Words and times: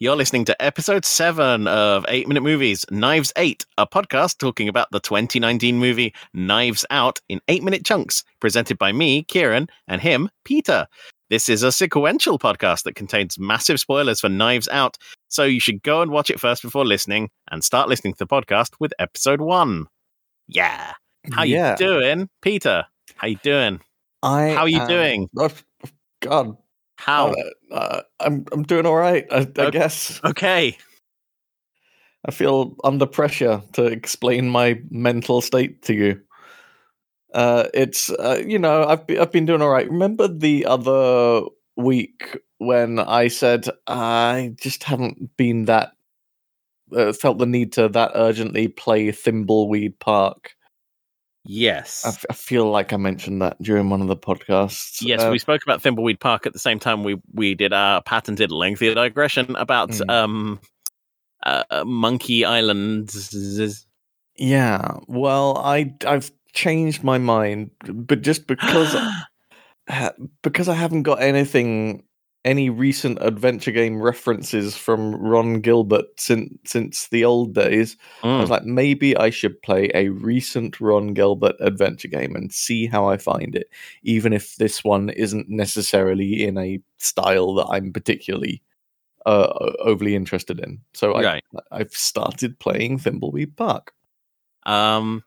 You're 0.00 0.14
listening 0.16 0.44
to 0.44 0.62
episode 0.62 1.04
7 1.04 1.66
of 1.66 2.04
8 2.06 2.28
Minute 2.28 2.42
Movies, 2.44 2.84
Knives 2.88 3.32
8, 3.36 3.66
a 3.78 3.86
podcast 3.86 4.38
talking 4.38 4.68
about 4.68 4.86
the 4.92 5.00
2019 5.00 5.76
movie 5.76 6.14
Knives 6.32 6.86
Out 6.90 7.18
in 7.28 7.40
8 7.48 7.64
minute 7.64 7.84
chunks, 7.84 8.22
presented 8.38 8.78
by 8.78 8.92
me, 8.92 9.24
Kieran, 9.24 9.66
and 9.88 10.00
him, 10.00 10.30
Peter. 10.44 10.86
This 11.30 11.48
is 11.48 11.64
a 11.64 11.72
sequential 11.72 12.38
podcast 12.38 12.84
that 12.84 12.94
contains 12.94 13.40
massive 13.40 13.80
spoilers 13.80 14.20
for 14.20 14.28
Knives 14.28 14.68
Out, 14.68 14.96
so 15.26 15.42
you 15.42 15.58
should 15.58 15.82
go 15.82 16.00
and 16.00 16.12
watch 16.12 16.30
it 16.30 16.38
first 16.38 16.62
before 16.62 16.86
listening 16.86 17.30
and 17.50 17.64
start 17.64 17.88
listening 17.88 18.14
to 18.14 18.18
the 18.20 18.26
podcast 18.28 18.70
with 18.78 18.92
episode 19.00 19.40
1. 19.40 19.86
Yeah. 20.46 20.92
How 21.32 21.42
Yeah. 21.42 21.72
you 21.72 21.76
doing, 21.76 22.28
Peter? 22.40 22.84
How 23.16 23.26
you 23.26 23.36
doing? 23.42 23.80
I 24.22 24.50
How 24.50 24.60
are 24.62 24.68
you 24.68 24.80
am- 24.80 24.88
doing? 24.88 25.28
God, 26.20 26.56
How? 26.98 27.32
uh, 27.32 27.74
uh, 27.74 28.02
I'm 28.20 28.44
I'm 28.52 28.62
doing 28.64 28.86
all 28.86 28.96
right. 28.96 29.26
I, 29.30 29.38
I 29.38 29.42
Okay. 29.42 29.70
guess 29.70 30.20
okay. 30.24 30.76
I 32.24 32.30
feel 32.30 32.76
under 32.84 33.06
pressure 33.06 33.62
to 33.74 33.84
explain 33.84 34.48
my 34.48 34.80
mental 34.90 35.40
state 35.40 35.82
to 35.82 35.94
you. 35.94 36.20
Uh, 37.32 37.68
it's 37.72 38.10
uh, 38.10 38.42
you 38.44 38.58
know 38.58 38.84
I've 38.84 39.06
be, 39.06 39.18
I've 39.18 39.32
been 39.32 39.46
doing 39.46 39.62
all 39.62 39.70
right. 39.70 39.88
Remember 39.88 40.26
the 40.28 40.66
other 40.66 41.42
week 41.76 42.38
when 42.58 42.98
I 42.98 43.28
said 43.28 43.68
I 43.86 44.54
just 44.60 44.82
haven't 44.82 45.36
been 45.36 45.66
that 45.66 45.92
uh, 46.96 47.12
felt 47.12 47.38
the 47.38 47.46
need 47.46 47.72
to 47.74 47.88
that 47.90 48.12
urgently 48.14 48.68
play 48.68 49.08
Thimbleweed 49.12 49.98
Park. 50.00 50.56
Yes. 51.44 52.04
I, 52.04 52.08
f- 52.10 52.24
I 52.30 52.34
feel 52.34 52.70
like 52.70 52.92
I 52.92 52.96
mentioned 52.96 53.40
that 53.42 53.60
during 53.62 53.88
one 53.90 54.02
of 54.02 54.08
the 54.08 54.16
podcasts. 54.16 54.98
Yes, 55.00 55.22
Uh, 55.22 55.30
we 55.32 55.38
spoke 55.38 55.62
about 55.62 55.82
Thimbleweed 55.82 56.20
Park 56.20 56.46
at 56.46 56.52
the 56.52 56.58
same 56.58 56.78
time 56.78 57.04
we 57.04 57.16
we 57.32 57.54
did 57.54 57.72
our 57.72 58.02
patented 58.02 58.50
lengthy 58.50 58.92
digression 58.92 59.56
about 59.56 59.90
Mm. 59.90 60.10
um 60.10 60.60
uh, 61.44 61.84
Monkey 61.86 62.44
Island. 62.44 63.14
Yeah, 64.36 64.98
well, 65.06 65.58
I 65.58 65.94
I've 66.06 66.30
changed 66.52 67.02
my 67.04 67.18
mind, 67.18 67.70
but 67.86 68.22
just 68.22 68.46
because 68.46 68.94
because 70.42 70.68
I 70.68 70.74
haven't 70.74 71.04
got 71.04 71.22
anything 71.22 72.02
any 72.44 72.70
recent 72.70 73.18
adventure 73.20 73.72
game 73.72 74.00
references 74.00 74.76
from 74.76 75.14
Ron 75.16 75.60
Gilbert 75.60 76.06
since 76.16 76.52
since 76.64 77.08
the 77.08 77.24
old 77.24 77.54
days, 77.54 77.96
I 78.22 78.38
was 78.40 78.48
Mm. 78.48 78.50
like 78.50 78.64
maybe 78.64 79.16
I 79.16 79.30
should 79.30 79.60
play 79.62 79.90
a 79.94 80.08
recent 80.10 80.80
Ron 80.80 81.14
Gilbert 81.14 81.56
adventure 81.60 82.08
game 82.08 82.34
and 82.36 82.52
see 82.52 82.86
how 82.86 83.08
I 83.08 83.16
find 83.16 83.54
it, 83.54 83.68
even 84.02 84.32
if 84.32 84.56
this 84.56 84.84
one 84.84 85.10
isn't 85.10 85.48
necessarily 85.48 86.44
in 86.44 86.56
a 86.58 86.80
style 86.98 87.54
that 87.54 87.66
I'm 87.70 87.92
particularly 87.92 88.62
uh, 89.26 89.74
overly 89.80 90.14
interested 90.14 90.60
in. 90.60 90.80
So 90.94 91.14
I 91.14 91.22
right. 91.22 91.44
I've 91.70 91.92
started 91.92 92.58
playing 92.60 92.98
Thimbleweed 92.98 93.56
Park. 93.56 93.92
Um, 94.64 95.24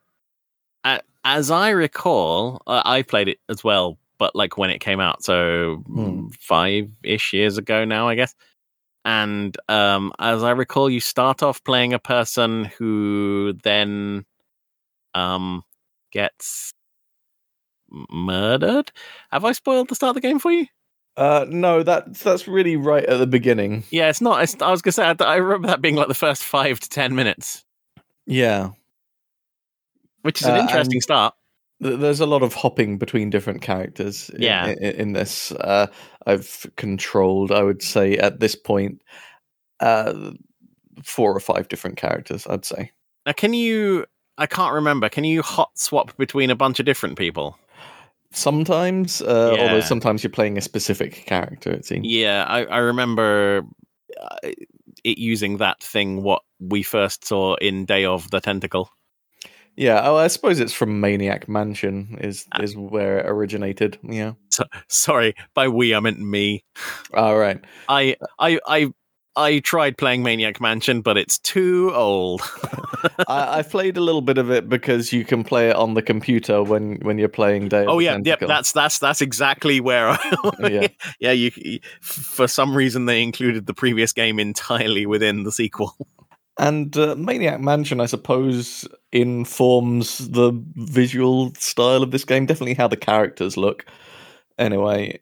as 1.23 1.51
I 1.51 1.69
recall, 1.69 2.63
uh, 2.65 2.81
I 2.83 3.03
played 3.03 3.27
it 3.27 3.37
as 3.47 3.63
well, 3.63 3.99
but 4.21 4.35
like 4.35 4.55
when 4.55 4.69
it 4.69 4.77
came 4.79 4.99
out, 4.99 5.23
so 5.23 5.77
Hmm. 5.87 6.27
five 6.39 6.91
ish 7.03 7.33
years 7.33 7.57
ago 7.57 7.85
now, 7.85 8.07
I 8.07 8.13
guess. 8.13 8.35
And 9.03 9.57
um, 9.67 10.13
as 10.19 10.43
I 10.43 10.51
recall, 10.51 10.91
you 10.91 10.99
start 10.99 11.41
off 11.41 11.63
playing 11.63 11.93
a 11.93 11.97
person 11.99 12.65
who 12.77 13.53
then 13.63 14.25
um 15.15 15.63
gets 16.11 16.71
murdered. 18.11 18.91
Have 19.31 19.43
I 19.43 19.53
spoiled 19.53 19.89
the 19.89 19.95
start 19.95 20.15
of 20.15 20.21
the 20.21 20.27
game 20.27 20.37
for 20.37 20.51
you? 20.51 20.67
Uh, 21.17 21.45
no, 21.49 21.81
that 21.83 22.13
that's 22.15 22.47
really 22.47 22.75
right 22.77 23.03
at 23.03 23.17
the 23.17 23.27
beginning. 23.27 23.83
Yeah, 23.89 24.09
it's 24.09 24.21
not. 24.21 24.43
It's, 24.43 24.55
I 24.61 24.69
was 24.69 24.83
gonna 24.83 24.93
say 24.93 25.03
I, 25.05 25.15
I 25.25 25.35
remember 25.37 25.67
that 25.67 25.81
being 25.81 25.95
like 25.95 26.07
the 26.09 26.13
first 26.13 26.43
five 26.43 26.79
to 26.79 26.87
ten 26.89 27.15
minutes, 27.15 27.65
Yeah, 28.27 28.69
which 30.21 30.41
is 30.41 30.47
an 30.47 30.55
Uh, 30.57 30.61
interesting 30.61 30.97
and- 30.97 31.03
start. 31.03 31.33
Th- 31.81 31.99
there's 31.99 32.19
a 32.19 32.25
lot 32.25 32.43
of 32.43 32.53
hopping 32.53 32.97
between 32.97 33.29
different 33.29 33.61
characters. 33.61 34.29
In, 34.29 34.41
Yeah. 34.41 34.67
in, 34.67 34.77
in 34.77 35.13
this, 35.13 35.51
uh, 35.53 35.87
I've 36.27 36.65
controlled. 36.77 37.51
I 37.51 37.63
would 37.63 37.81
say 37.81 38.17
at 38.17 38.39
this 38.39 38.55
point, 38.55 39.01
uh, 39.79 40.31
four 41.03 41.35
or 41.35 41.39
five 41.39 41.67
different 41.67 41.97
characters. 41.97 42.45
I'd 42.47 42.65
say. 42.65 42.91
Now, 43.25 43.33
can 43.33 43.53
you? 43.53 44.05
I 44.37 44.45
can't 44.47 44.73
remember. 44.73 45.09
Can 45.09 45.23
you 45.23 45.41
hot 45.41 45.71
swap 45.77 46.15
between 46.17 46.49
a 46.49 46.55
bunch 46.55 46.79
of 46.79 46.85
different 46.85 47.17
people? 47.17 47.57
Sometimes, 48.33 49.21
uh, 49.21 49.53
Yeah. 49.55 49.61
although 49.63 49.81
sometimes 49.81 50.23
you're 50.23 50.31
playing 50.31 50.57
a 50.57 50.61
specific 50.61 51.25
character. 51.25 51.71
It 51.71 51.85
seems. 51.85 52.07
Yeah, 52.07 52.45
I, 52.47 52.63
I 52.65 52.77
remember 52.77 53.63
uh, 54.21 54.37
it 55.03 55.17
using 55.17 55.57
that 55.57 55.81
thing 55.83 56.23
what 56.23 56.41
we 56.59 56.81
first 56.83 57.25
saw 57.27 57.55
in 57.55 57.85
Day 57.85 58.05
of 58.05 58.29
the 58.31 58.39
Tentacle. 58.39 58.89
Yeah, 59.77 60.01
oh, 60.03 60.15
I 60.17 60.27
suppose 60.27 60.59
it's 60.59 60.73
from 60.73 60.99
Maniac 60.99 61.47
Mansion. 61.47 62.17
Is 62.21 62.45
Ah. 62.51 62.61
is 62.61 62.75
where 62.75 63.19
it 63.19 63.25
originated. 63.27 63.97
Yeah. 64.03 64.33
So, 64.49 64.65
sorry, 64.89 65.33
by 65.53 65.67
we 65.69 65.95
I 65.95 65.99
meant 65.99 66.19
me. 66.19 66.63
All 67.13 67.37
right. 67.37 67.59
I 67.87 68.15
I 68.37 68.59
I 68.67 68.87
I 69.35 69.59
tried 69.59 69.97
playing 69.97 70.23
Maniac 70.23 70.59
Mansion, 70.59 71.01
but 71.01 71.17
it's 71.17 71.39
too 71.39 71.91
old. 71.95 72.41
I, 73.29 73.59
I 73.59 73.61
played 73.63 73.95
a 73.95 74.01
little 74.01 74.21
bit 74.21 74.37
of 74.37 74.51
it 74.51 74.67
because 74.67 75.13
you 75.13 75.23
can 75.23 75.43
play 75.45 75.69
it 75.69 75.75
on 75.77 75.93
the 75.93 76.01
computer 76.01 76.61
when 76.61 76.97
when 77.01 77.17
you're 77.17 77.29
playing 77.29 77.69
Day. 77.69 77.83
of 77.83 77.87
oh 77.89 77.97
the 77.99 78.03
yeah, 78.03 78.11
yep. 78.17 78.23
Tentacle. 78.39 78.47
That's 78.49 78.71
that's 78.73 78.99
that's 78.99 79.21
exactly 79.21 79.79
where. 79.79 80.09
I, 80.09 80.19
Yeah. 80.69 80.87
yeah. 81.19 81.31
You- 81.31 81.79
for 82.01 82.47
some 82.47 82.75
reason 82.75 83.05
they 83.05 83.23
included 83.23 83.67
the 83.67 83.73
previous 83.73 84.11
game 84.11 84.37
entirely 84.37 85.05
within 85.05 85.43
the 85.43 85.51
sequel. 85.51 85.95
And 86.59 86.95
uh, 86.97 87.15
Maniac 87.15 87.59
Mansion, 87.61 88.01
I 88.01 88.05
suppose, 88.05 88.87
informs 89.11 90.29
the 90.29 90.51
visual 90.75 91.53
style 91.55 92.03
of 92.03 92.11
this 92.11 92.25
game. 92.25 92.45
Definitely 92.45 92.75
how 92.75 92.87
the 92.87 92.97
characters 92.97 93.57
look. 93.57 93.85
Anyway, 94.57 95.19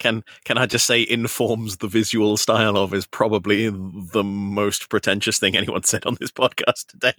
Can 0.00 0.24
can 0.44 0.58
I 0.58 0.66
just 0.66 0.86
say 0.86 1.06
informs 1.08 1.78
the 1.78 1.88
visual 1.88 2.36
style 2.36 2.76
of 2.76 2.92
is 2.92 3.06
probably 3.06 3.68
the 3.70 4.24
most 4.24 4.88
pretentious 4.90 5.38
thing 5.38 5.56
anyone 5.56 5.84
said 5.84 6.04
on 6.04 6.16
this 6.20 6.32
podcast 6.32 6.86
today. 6.88 7.14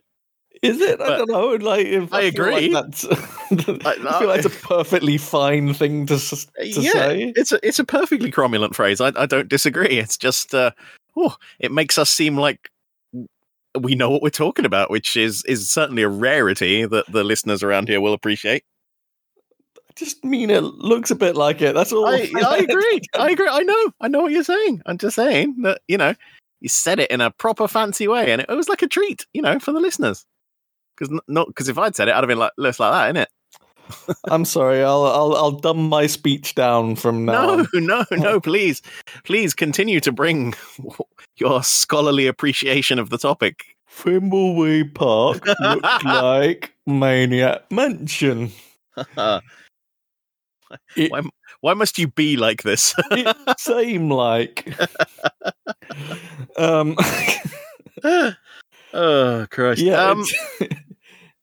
is 0.61 0.81
it? 0.81 1.01
I 1.01 1.17
don't 1.17 1.29
know. 1.29 1.55
Like, 1.55 1.87
if, 1.87 2.13
I 2.13 2.23
like 2.23 2.33
agree. 2.33 2.73
that's, 2.73 3.05
I, 3.11 3.15
feel 3.49 4.27
like 4.27 4.43
it's 4.43 4.45
a 4.45 4.49
perfectly 4.67 5.17
fine 5.17 5.73
thing 5.73 6.05
to 6.07 6.17
to 6.19 6.47
yeah, 6.59 6.91
say. 6.91 7.33
it's 7.35 7.51
a 7.51 7.65
it's 7.65 7.79
a 7.79 7.85
perfectly 7.85 8.31
cromulent 8.31 8.75
phrase. 8.75 8.99
I 9.01 9.11
I 9.15 9.25
don't 9.25 9.47
disagree. 9.47 9.97
It's 9.97 10.17
just 10.17 10.53
uh, 10.53 10.71
oh, 11.15 11.35
it 11.59 11.71
makes 11.71 11.97
us 11.97 12.09
seem 12.09 12.37
like 12.37 12.69
we 13.79 13.95
know 13.95 14.09
what 14.09 14.21
we're 14.21 14.29
talking 14.29 14.65
about, 14.65 14.89
which 14.89 15.15
is 15.15 15.43
is 15.45 15.69
certainly 15.69 16.03
a 16.03 16.09
rarity 16.09 16.85
that 16.85 17.05
the 17.11 17.23
listeners 17.23 17.63
around 17.63 17.87
here 17.87 18.01
will 18.01 18.13
appreciate. 18.13 18.63
I 19.77 19.93
just 19.95 20.23
mean 20.23 20.49
it 20.49 20.61
looks 20.61 21.11
a 21.11 21.15
bit 21.15 21.35
like 21.35 21.61
it. 21.61 21.75
That's 21.75 21.91
all. 21.91 22.07
I, 22.07 22.31
I 22.45 22.57
agree. 22.57 23.01
I 23.15 23.31
agree. 23.31 23.49
I 23.49 23.61
know. 23.63 23.91
I 23.99 24.07
know 24.07 24.21
what 24.21 24.31
you're 24.31 24.43
saying. 24.43 24.81
I'm 24.85 24.97
just 24.97 25.15
saying 25.15 25.61
that 25.63 25.81
you 25.87 25.97
know 25.97 26.15
you 26.61 26.69
said 26.69 26.99
it 26.99 27.11
in 27.11 27.21
a 27.21 27.31
proper 27.31 27.67
fancy 27.67 28.07
way, 28.07 28.31
and 28.31 28.41
it, 28.41 28.49
was 28.49 28.69
like 28.69 28.83
a 28.83 28.87
treat, 28.87 29.25
you 29.33 29.41
know, 29.41 29.59
for 29.59 29.71
the 29.71 29.79
listeners. 29.79 30.25
Because 30.95 31.19
not 31.27 31.47
because 31.47 31.67
if 31.67 31.77
I'd 31.77 31.95
said 31.95 32.07
it, 32.07 32.11
I'd 32.11 32.17
have 32.17 32.27
been 32.27 32.37
like, 32.37 32.51
looks 32.57 32.79
like 32.79 32.91
that, 32.91 33.15
innit? 33.15 33.27
I'm 34.29 34.45
sorry. 34.45 34.83
I'll 34.83 35.05
I'll 35.05 35.35
I'll 35.35 35.51
dumb 35.51 35.89
my 35.89 36.07
speech 36.07 36.55
down 36.55 36.95
from 36.95 37.25
now. 37.25 37.55
No, 37.55 37.59
on. 37.73 37.85
no, 37.85 38.05
no, 38.11 38.39
please, 38.39 38.81
please 39.23 39.53
continue 39.53 39.99
to 40.01 40.11
bring 40.11 40.53
your 41.37 41.63
scholarly 41.63 42.27
appreciation 42.27 42.99
of 42.99 43.09
the 43.09 43.17
topic. 43.17 43.75
Thimbleweed 43.89 44.93
Park 44.95 45.45
looked 45.59 46.03
like 46.05 46.73
Maniac 46.87 47.71
Mansion. 47.71 48.51
It, 50.95 51.11
Why- 51.11 51.21
Why 51.59 51.73
must 51.73 51.99
you 51.99 52.07
be 52.07 52.37
like 52.37 52.63
this? 52.63 52.95
it 53.11 53.35
seemed 53.59 54.11
like. 54.13 54.65
um, 56.57 56.95
oh 58.93 59.45
Christ! 59.49 59.81
yeah, 59.81 60.01
um, 60.11 60.23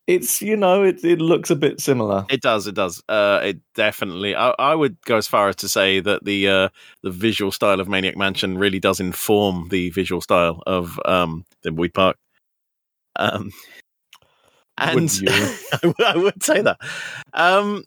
it's 0.09 0.43
you 0.43 0.57
know 0.57 0.83
it 0.83 1.05
it 1.05 1.21
looks 1.21 1.51
a 1.51 1.55
bit 1.57 1.81
similar. 1.81 2.25
it 2.31 2.41
does. 2.41 2.67
It 2.67 2.75
does. 2.75 3.01
Uh, 3.09 3.41
it 3.45 3.59
definitely. 3.75 4.35
I, 4.35 4.51
I 4.59 4.75
would 4.75 4.97
go 5.05 5.17
as 5.19 5.29
far 5.29 5.49
as 5.49 5.57
to 5.57 5.69
say 5.69 6.01
that 6.01 6.25
the 6.25 6.49
uh, 6.49 6.69
the 7.03 7.11
visual 7.11 7.53
style 7.53 7.79
of 7.79 7.89
Maniac 7.89 8.17
Mansion 8.17 8.59
really 8.59 8.81
does 8.81 8.99
inform 8.99 9.69
the 9.69 9.91
visual 9.91 10.21
style 10.21 10.63
of 10.67 10.99
um, 11.05 11.45
Thimbleweed 11.65 11.93
Park. 11.95 12.17
Um, 13.17 13.53
and? 14.79 15.11
I 15.29 15.79
would- 15.85 16.03
I 16.05 16.17
would 16.17 16.43
say 16.43 16.63
that. 16.63 16.79
Um, 17.35 17.85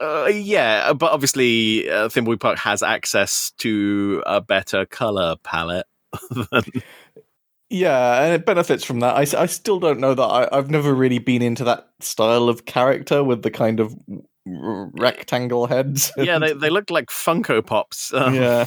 uh, 0.00 0.30
yeah, 0.32 0.92
but 0.92 1.12
obviously, 1.12 1.88
uh, 1.90 2.08
Thimbleweed 2.08 2.40
Park 2.40 2.58
has 2.58 2.82
access 2.82 3.52
to 3.58 4.22
a 4.26 4.40
better 4.40 4.86
color 4.86 5.36
palette. 5.42 5.86
than, 6.30 6.64
Yeah, 7.70 8.24
and 8.24 8.34
it 8.34 8.44
benefits 8.44 8.82
from 8.84 8.98
that. 9.00 9.14
I, 9.16 9.42
I 9.42 9.46
still 9.46 9.78
don't 9.78 10.00
know 10.00 10.12
that 10.14 10.22
I, 10.22 10.48
I've 10.50 10.70
never 10.70 10.92
really 10.92 11.18
been 11.20 11.40
into 11.40 11.62
that 11.64 11.88
style 12.00 12.48
of 12.48 12.64
character 12.66 13.22
with 13.22 13.42
the 13.42 13.50
kind 13.50 13.78
of 13.78 13.94
rectangle 14.44 15.66
heads. 15.66 16.10
yeah, 16.16 16.38
they 16.40 16.52
they 16.52 16.68
look 16.70 16.90
like 16.90 17.06
Funko 17.10 17.64
Pops. 17.64 18.12
Um, 18.12 18.34
yeah. 18.34 18.66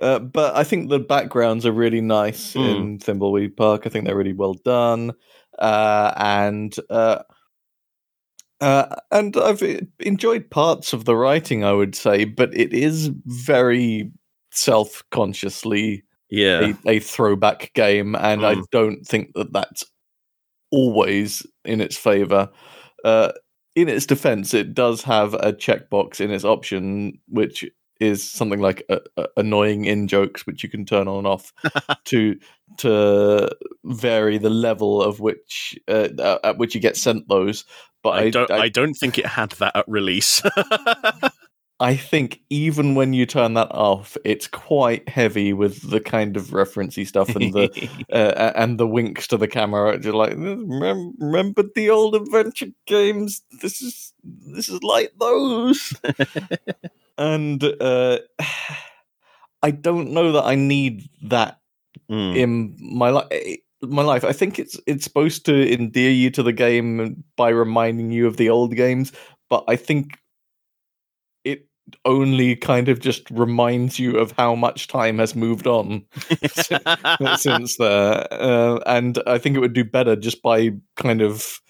Uh, 0.00 0.18
but 0.18 0.56
I 0.56 0.64
think 0.64 0.88
the 0.88 0.98
backgrounds 0.98 1.64
are 1.66 1.72
really 1.72 2.00
nice 2.00 2.54
Mm. 2.54 2.76
in 2.76 2.98
Thimbleweed 2.98 3.56
Park. 3.56 3.82
I 3.86 3.90
think 3.90 4.06
they're 4.06 4.16
really 4.16 4.32
well 4.32 4.54
done. 4.54 5.12
Uh, 5.58 6.12
and 6.16 6.74
uh, 6.90 7.22
uh, 8.60 8.96
and 9.10 9.36
I've 9.36 9.62
e- 9.62 9.86
enjoyed 10.00 10.50
parts 10.50 10.92
of 10.92 11.04
the 11.04 11.14
writing, 11.14 11.62
I 11.64 11.72
would 11.72 11.94
say, 11.94 12.24
but 12.24 12.56
it 12.56 12.72
is 12.72 13.10
very 13.26 14.10
self 14.50 15.02
consciously 15.10 16.02
yeah. 16.32 16.72
a, 16.86 16.90
a 16.92 16.98
throwback 17.00 17.72
game, 17.74 18.16
and 18.16 18.44
I 18.44 18.54
Mm. 18.54 18.64
don't 18.72 19.06
think 19.06 19.34
that 19.34 19.52
that's 19.52 19.84
always 20.70 21.46
in 21.64 21.80
its 21.80 21.96
favor. 21.96 22.48
Uh, 23.04 23.32
in 23.76 23.88
its 23.88 24.06
defense, 24.06 24.54
it 24.54 24.74
does 24.74 25.02
have 25.02 25.34
a 25.34 25.52
checkbox 25.52 26.20
in 26.20 26.30
its 26.30 26.44
option, 26.44 27.18
which 27.28 27.64
is 28.00 28.28
something 28.28 28.60
like 28.60 28.82
uh 28.88 28.98
uh, 29.16 29.26
annoying 29.36 29.84
in 29.84 30.08
jokes, 30.08 30.46
which 30.46 30.62
you 30.62 30.68
can 30.68 30.84
turn 30.84 31.06
on 31.06 31.18
and 31.18 31.26
off 31.26 31.52
to 32.04 32.36
to 32.78 33.48
vary 33.84 34.38
the 34.38 34.50
level 34.50 35.02
of 35.02 35.20
which 35.20 35.78
uh, 35.88 36.08
uh, 36.18 36.38
at 36.42 36.58
which 36.58 36.74
you 36.74 36.80
get 36.80 36.96
sent 36.96 37.28
those. 37.28 37.64
But 38.02 38.10
I, 38.10 38.20
I, 38.22 38.30
don't. 38.30 38.50
I, 38.50 38.58
I, 38.62 38.68
don't 38.68 38.94
think 38.94 39.18
it 39.18 39.26
had 39.26 39.52
that 39.52 39.76
at 39.76 39.84
release. 39.86 40.42
I 41.82 41.96
think 41.96 42.40
even 42.48 42.94
when 42.94 43.12
you 43.12 43.26
turn 43.26 43.54
that 43.54 43.72
off, 43.72 44.16
it's 44.24 44.46
quite 44.46 45.08
heavy 45.08 45.52
with 45.52 45.90
the 45.90 45.98
kind 46.00 46.36
of 46.36 46.50
referencey 46.50 47.04
stuff 47.04 47.34
and 47.34 47.52
the 47.52 47.68
uh, 48.12 48.52
and 48.54 48.78
the 48.78 48.86
winks 48.86 49.26
to 49.28 49.36
the 49.36 49.48
camera. 49.48 49.98
You're 50.00 50.14
like, 50.14 50.30
remember, 50.30 51.10
remember 51.18 51.64
the 51.74 51.90
old 51.90 52.14
adventure 52.14 52.68
games? 52.86 53.42
This 53.60 53.82
is 53.82 54.12
this 54.22 54.68
is 54.68 54.80
like 54.84 55.12
those. 55.18 55.92
and 57.18 57.62
uh, 57.80 58.18
I 59.62 59.72
don't 59.72 60.12
know 60.12 60.32
that 60.32 60.44
I 60.44 60.54
need 60.54 61.08
that 61.22 61.58
Mm. 62.10 62.36
in 62.36 62.76
my 62.80 63.10
life. 63.10 63.26
My 63.82 64.02
life. 64.02 64.24
I 64.24 64.32
think 64.32 64.58
it's 64.58 64.78
it's 64.86 65.04
supposed 65.04 65.44
to 65.46 65.72
endear 65.72 66.10
you 66.10 66.30
to 66.30 66.42
the 66.42 66.52
game 66.52 67.22
by 67.36 67.50
reminding 67.50 68.10
you 68.10 68.26
of 68.26 68.36
the 68.36 68.48
old 68.48 68.74
games, 68.76 69.12
but 69.50 69.64
I 69.68 69.76
think 69.76 70.18
only 72.04 72.56
kind 72.56 72.88
of 72.88 73.00
just 73.00 73.28
reminds 73.30 73.98
you 73.98 74.16
of 74.18 74.32
how 74.32 74.54
much 74.54 74.88
time 74.88 75.18
has 75.18 75.34
moved 75.34 75.66
on 75.66 76.04
since 77.36 77.76
there. 77.76 78.26
Uh, 78.32 78.78
and 78.86 79.18
I 79.26 79.38
think 79.38 79.56
it 79.56 79.60
would 79.60 79.72
do 79.72 79.84
better 79.84 80.16
just 80.16 80.42
by 80.42 80.70
kind 80.96 81.22
of 81.22 81.60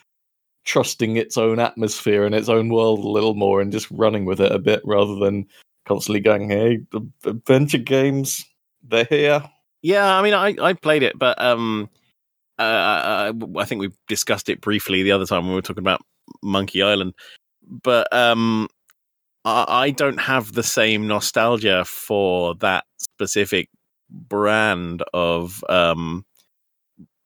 trusting 0.64 1.16
its 1.16 1.36
own 1.36 1.58
atmosphere 1.58 2.24
and 2.24 2.34
its 2.34 2.48
own 2.48 2.68
world 2.68 3.00
a 3.00 3.08
little 3.08 3.34
more 3.34 3.60
and 3.60 3.72
just 3.72 3.90
running 3.90 4.24
with 4.24 4.40
it 4.40 4.52
a 4.52 4.58
bit 4.58 4.80
rather 4.84 5.16
than 5.16 5.46
constantly 5.86 6.20
going, 6.20 6.48
hey, 6.50 6.78
the 6.92 7.00
adventure 7.26 7.78
games, 7.78 8.44
they're 8.82 9.04
here. 9.04 9.42
Yeah, 9.82 10.16
I 10.16 10.22
mean, 10.22 10.34
I, 10.34 10.54
I 10.60 10.72
played 10.74 11.02
it, 11.02 11.18
but 11.18 11.40
um, 11.42 11.90
uh, 12.58 12.62
I, 12.62 13.32
I 13.58 13.64
think 13.64 13.80
we 13.80 13.90
discussed 14.06 14.48
it 14.48 14.60
briefly 14.60 15.02
the 15.02 15.12
other 15.12 15.26
time 15.26 15.42
when 15.42 15.50
we 15.50 15.56
were 15.56 15.62
talking 15.62 15.82
about 15.82 16.02
Monkey 16.42 16.82
Island. 16.82 17.14
But 17.82 18.12
um, 18.12 18.68
I, 19.44 19.90
don't 19.90 20.20
have 20.20 20.52
the 20.52 20.62
same 20.62 21.08
nostalgia 21.08 21.84
for 21.84 22.54
that 22.56 22.84
specific 22.98 23.68
brand 24.08 25.02
of 25.12 25.64
um, 25.68 26.24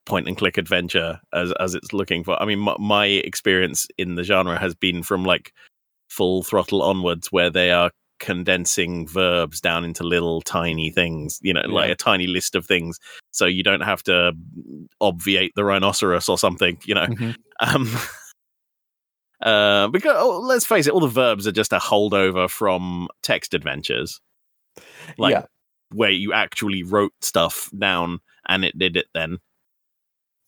point 0.07 0.29
and 0.29 0.37
click 0.37 0.57
adventure 0.57 1.21
as 1.35 1.53
as 1.61 1.75
it's 1.75 1.93
looking 1.93 2.25
for. 2.25 2.41
I 2.41 2.47
mean, 2.47 2.61
my, 2.61 2.77
my 2.79 3.07
experience 3.07 3.87
in 3.99 4.15
the 4.15 4.23
genre 4.23 4.59
has 4.59 4.75
been 4.75 5.03
from 5.03 5.25
like 5.25 5.53
full 6.09 6.43
throttle 6.43 6.83
onwards, 6.83 7.29
where 7.31 7.51
they 7.51 7.71
are 7.71 7.91
condensing 8.19 9.07
verbs 9.07 9.61
down 9.61 9.85
into 9.85 10.03
little 10.03 10.41
tiny 10.41 10.91
things, 10.91 11.39
you 11.43 11.53
know, 11.53 11.63
like 11.69 11.91
a 11.91 11.95
tiny 11.95 12.27
list 12.27 12.55
of 12.55 12.65
things. 12.65 12.99
So 13.31 13.45
you 13.45 13.63
don't 13.63 13.83
have 13.83 14.03
to 14.05 14.33
obviate 15.01 15.53
the 15.55 15.65
rhinoceros 15.65 16.29
or 16.29 16.39
something, 16.39 16.79
you 16.87 16.95
know. 16.95 17.07
Um, 17.61 17.91
uh, 19.43 19.89
because 19.89 20.17
oh, 20.19 20.41
let's 20.41 20.67
face 20.67 20.87
it, 20.87 20.93
all 20.93 21.01
the 21.01 21.09
verbs 21.09 21.47
are 21.47 21.53
just 21.53 21.73
a 21.73 21.79
holdover 21.79 22.49
from 22.49 23.09
text 23.23 23.55
adventures, 23.55 24.21
like 25.19 25.33
yeah. 25.33 25.45
where 25.93 26.11
you 26.11 26.33
actually 26.33 26.83
wrote 26.83 27.13
stuff 27.21 27.71
down 27.79 28.21
and 28.49 28.65
it 28.65 28.79
did 28.79 28.97
it 28.97 29.07
then. 29.15 29.39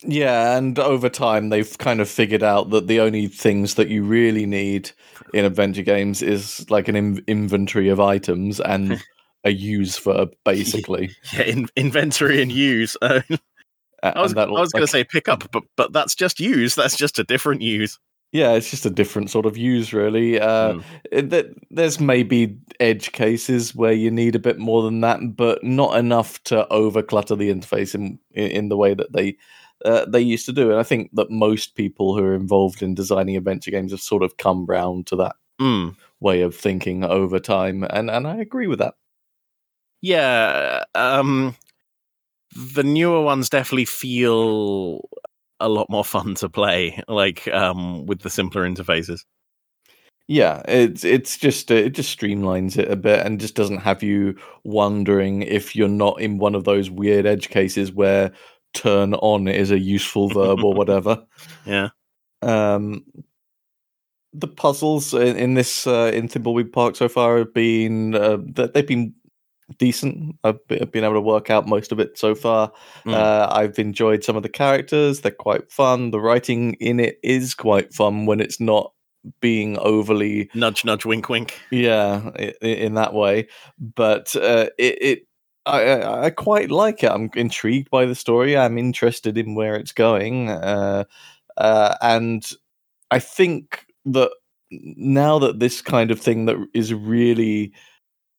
Yeah, 0.02 0.56
and 0.56 0.78
over 0.78 1.08
time 1.08 1.48
they've 1.48 1.76
kind 1.78 2.00
of 2.00 2.08
figured 2.08 2.42
out 2.42 2.70
that 2.70 2.86
the 2.86 3.00
only 3.00 3.26
things 3.26 3.74
that 3.74 3.88
you 3.88 4.04
really 4.04 4.46
need 4.46 4.92
in 5.34 5.44
adventure 5.44 5.82
games 5.82 6.22
is 6.22 6.68
like 6.70 6.86
an 6.88 6.96
in- 6.96 7.24
inventory 7.26 7.88
of 7.88 7.98
items 7.98 8.60
and 8.60 9.02
a 9.44 9.50
use 9.50 9.98
verb, 9.98 10.34
basically. 10.44 11.10
Yeah, 11.32 11.42
in- 11.42 11.68
inventory 11.76 12.40
and 12.40 12.52
use. 12.52 12.96
I 13.02 13.22
was, 14.14 14.32
was 14.34 14.34
going 14.34 14.50
like- 14.50 14.70
to 14.72 14.86
say 14.86 15.04
pick 15.04 15.28
up, 15.28 15.50
but 15.50 15.64
but 15.76 15.92
that's 15.92 16.14
just 16.14 16.38
use. 16.38 16.76
That's 16.76 16.96
just 16.96 17.18
a 17.18 17.24
different 17.24 17.62
use. 17.62 17.98
Yeah, 18.32 18.52
it's 18.52 18.70
just 18.70 18.86
a 18.86 18.90
different 18.90 19.30
sort 19.30 19.46
of 19.46 19.56
use, 19.56 19.92
really. 19.92 20.40
Uh, 20.40 20.74
Mm. 20.74 21.54
there's 21.70 22.00
maybe 22.00 22.58
edge 22.80 23.12
cases 23.12 23.74
where 23.74 23.92
you 23.92 24.10
need 24.10 24.34
a 24.34 24.38
bit 24.38 24.58
more 24.58 24.82
than 24.82 25.00
that, 25.00 25.36
but 25.36 25.62
not 25.64 25.96
enough 25.98 26.42
to 26.44 26.66
overclutter 26.70 27.36
the 27.38 27.50
interface 27.52 27.94
in 27.94 28.18
in, 28.32 28.50
in 28.50 28.68
the 28.68 28.76
way 28.76 28.94
that 28.94 29.12
they 29.12 29.36
uh, 29.84 30.04
they 30.06 30.20
used 30.20 30.46
to 30.46 30.52
do. 30.52 30.70
And 30.70 30.78
I 30.78 30.82
think 30.82 31.10
that 31.14 31.30
most 31.30 31.74
people 31.74 32.16
who 32.16 32.22
are 32.24 32.34
involved 32.34 32.82
in 32.82 32.94
designing 32.94 33.36
adventure 33.36 33.70
games 33.70 33.92
have 33.92 34.00
sort 34.00 34.22
of 34.22 34.36
come 34.36 34.66
round 34.66 35.06
to 35.08 35.16
that 35.16 35.36
Mm. 35.60 35.96
way 36.20 36.42
of 36.42 36.54
thinking 36.54 37.02
over 37.04 37.40
time, 37.40 37.82
and 37.90 38.10
and 38.10 38.26
I 38.26 38.36
agree 38.36 38.66
with 38.68 38.78
that. 38.78 38.94
Yeah, 40.00 40.84
um, 40.94 41.56
the 42.54 42.82
newer 42.84 43.22
ones 43.22 43.48
definitely 43.50 43.84
feel 43.84 45.08
a 45.60 45.68
lot 45.68 45.90
more 45.90 46.04
fun 46.04 46.34
to 46.36 46.48
play, 46.48 47.02
like 47.08 47.48
um, 47.48 48.06
with 48.06 48.20
the 48.20 48.30
simpler 48.30 48.68
interfaces. 48.68 49.20
Yeah, 50.28 50.60
it's 50.68 51.04
it's 51.04 51.38
just 51.38 51.70
uh, 51.70 51.76
it 51.76 51.90
just 51.90 52.16
streamlines 52.18 52.76
it 52.76 52.90
a 52.90 52.96
bit 52.96 53.24
and 53.24 53.40
just 53.40 53.54
doesn't 53.54 53.78
have 53.78 54.02
you 54.02 54.36
wondering 54.62 55.42
if 55.42 55.74
you're 55.74 55.88
not 55.88 56.20
in 56.20 56.36
one 56.36 56.54
of 56.54 56.64
those 56.64 56.90
weird 56.90 57.24
edge 57.24 57.48
cases 57.48 57.92
where 57.92 58.30
turn 58.74 59.14
on 59.14 59.48
is 59.48 59.70
a 59.70 59.78
useful 59.78 60.28
verb 60.28 60.62
or 60.62 60.74
whatever. 60.74 61.24
Yeah. 61.64 61.88
Um, 62.42 63.04
the 64.34 64.48
puzzles 64.48 65.14
in, 65.14 65.36
in 65.36 65.54
this 65.54 65.86
uh, 65.86 66.10
in 66.12 66.28
Thimbleweed 66.28 66.72
Park 66.72 66.96
so 66.96 67.08
far 67.08 67.38
have 67.38 67.54
been 67.54 68.14
uh, 68.14 68.36
th- 68.54 68.72
they've 68.74 68.86
been 68.86 69.14
decent. 69.76 70.36
I've, 70.44 70.66
been 70.66 71.04
able 71.04 71.14
to 71.14 71.20
work 71.20 71.50
out 71.50 71.66
most 71.66 71.92
of 71.92 72.00
it 72.00 72.18
so 72.18 72.34
far. 72.34 72.72
Mm. 73.04 73.14
Uh, 73.14 73.48
I've 73.50 73.78
enjoyed 73.78 74.24
some 74.24 74.36
of 74.36 74.42
the 74.42 74.48
characters; 74.48 75.20
they're 75.20 75.32
quite 75.32 75.70
fun. 75.70 76.10
The 76.10 76.20
writing 76.20 76.74
in 76.74 77.00
it 77.00 77.18
is 77.22 77.54
quite 77.54 77.92
fun 77.92 78.26
when 78.26 78.40
it's 78.40 78.60
not 78.60 78.92
being 79.40 79.78
overly 79.78 80.48
Nudge, 80.54 80.84
nudge, 80.84 81.04
wink, 81.04 81.28
wink. 81.28 81.60
yeah 81.70 82.30
in 82.62 82.94
that 82.94 83.14
way 83.14 83.48
but 83.78 84.34
uh, 84.36 84.68
it, 84.78 85.02
it 85.02 85.18
I, 85.66 85.82
I 85.82 86.24
I 86.26 86.30
quite 86.30 86.70
like 86.70 87.02
it 87.02 87.10
i'm 87.10 87.28
intrigued 87.34 87.90
by 87.90 88.06
the 88.06 88.14
story 88.14 88.56
i'm 88.56 88.78
interested 88.78 89.36
in 89.36 89.54
where 89.54 89.74
it's 89.74 89.92
going 89.92 90.50
uh, 90.50 91.04
uh, 91.56 91.96
and 92.00 92.48
i 93.10 93.18
think 93.18 93.86
that 94.06 94.30
now 94.70 95.38
that 95.38 95.58
this 95.58 95.82
kind 95.82 96.10
of 96.10 96.20
thing 96.20 96.46
that 96.46 96.56
is 96.74 96.94
really 96.94 97.72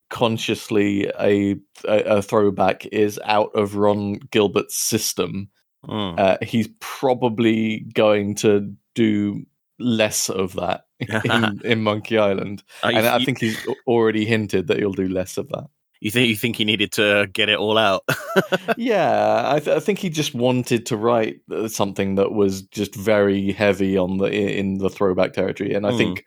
consciously 0.10 1.08
a, 1.20 1.56
a, 1.88 1.98
a 2.18 2.22
throwback 2.22 2.86
is 2.88 3.20
out 3.24 3.52
of 3.56 3.76
ron 3.76 4.20
gilbert's 4.32 4.78
system 4.78 5.50
Mm. 5.88 6.20
uh, 6.20 6.38
he's 6.42 6.68
probably 6.82 7.80
going 7.94 8.36
to 8.36 8.76
do 8.96 9.46
less 9.80 10.30
of 10.30 10.52
that 10.56 10.82
in, 11.24 11.62
in 11.64 11.82
monkey 11.84 12.18
island 12.18 12.64
Uh, 12.84 12.88
and 12.88 13.06
you, 13.06 13.10
I 13.10 13.24
think 13.24 13.40
he's 13.40 13.66
already 13.88 14.26
hinted 14.26 14.68
that 14.68 14.78
he'll 14.78 14.92
do 14.92 15.08
less 15.08 15.38
of 15.38 15.48
that. 15.50 15.68
you 16.02 16.12
think 16.12 16.28
you 16.28 16.36
think 16.36 16.58
he 16.58 16.66
needed 16.66 16.92
to 16.94 17.28
get 17.32 17.48
it 17.48 17.58
all 17.60 17.78
out. 17.78 18.04
yeah, 18.78 19.44
I, 19.46 19.60
th- 19.60 19.78
I 19.78 19.80
think 19.80 20.00
he 20.00 20.10
just 20.10 20.34
wanted 20.36 20.86
to 20.88 20.98
write 20.98 21.40
uh, 21.50 21.70
something 21.70 22.16
that 22.16 22.34
was 22.34 22.62
just 22.64 22.94
very 22.94 23.54
heavy 23.54 23.98
on 23.98 24.18
the 24.18 24.26
in 24.26 24.80
the 24.80 24.90
throwback 24.90 25.32
territory, 25.32 25.74
and 25.74 25.88
I 25.88 25.92
Hmm. 25.92 25.98
think 25.98 26.26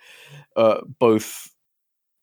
uh, 0.57 0.81
both 0.99 1.47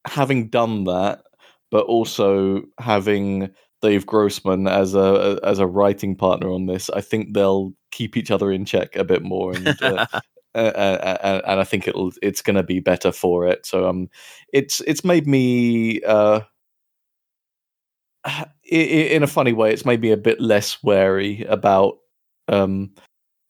having 0.08 0.50
done 0.50 0.86
that, 0.86 1.22
but 1.72 1.86
also 1.86 2.62
having 2.80 3.50
Dave 3.82 4.06
Grossman 4.06 4.68
as 4.68 4.96
a 4.96 5.40
as 5.44 5.60
a 5.60 5.68
writing 5.68 6.16
partner 6.16 6.52
on 6.52 6.66
this, 6.66 6.90
I 6.90 7.02
think 7.02 7.34
they'll 7.34 7.74
keep 7.92 8.18
each 8.18 8.32
other 8.32 8.52
in 8.52 8.66
check 8.66 8.96
a 8.96 9.04
bit 9.04 9.24
more, 9.24 9.54
and 9.56 9.68
uh, 9.82 10.06
and 10.54 11.60
I 11.60 11.64
think 11.64 11.88
it'll 11.88 12.12
it's 12.22 12.42
going 12.42 12.56
to 12.56 12.64
be 12.64 12.80
better 12.80 13.12
for 13.12 13.48
it. 13.48 13.66
So 13.66 13.88
um, 13.88 14.10
it's 14.52 14.82
it's 14.82 15.04
made 15.06 15.28
me 15.28 16.02
uh, 16.04 16.42
in 18.64 19.24
a 19.24 19.28
funny 19.28 19.54
way, 19.54 19.72
it's 19.72 19.86
made 19.86 20.02
me 20.02 20.12
a 20.12 20.18
bit 20.18 20.40
less 20.42 20.82
wary 20.84 21.44
about 21.44 21.98
um 22.48 22.92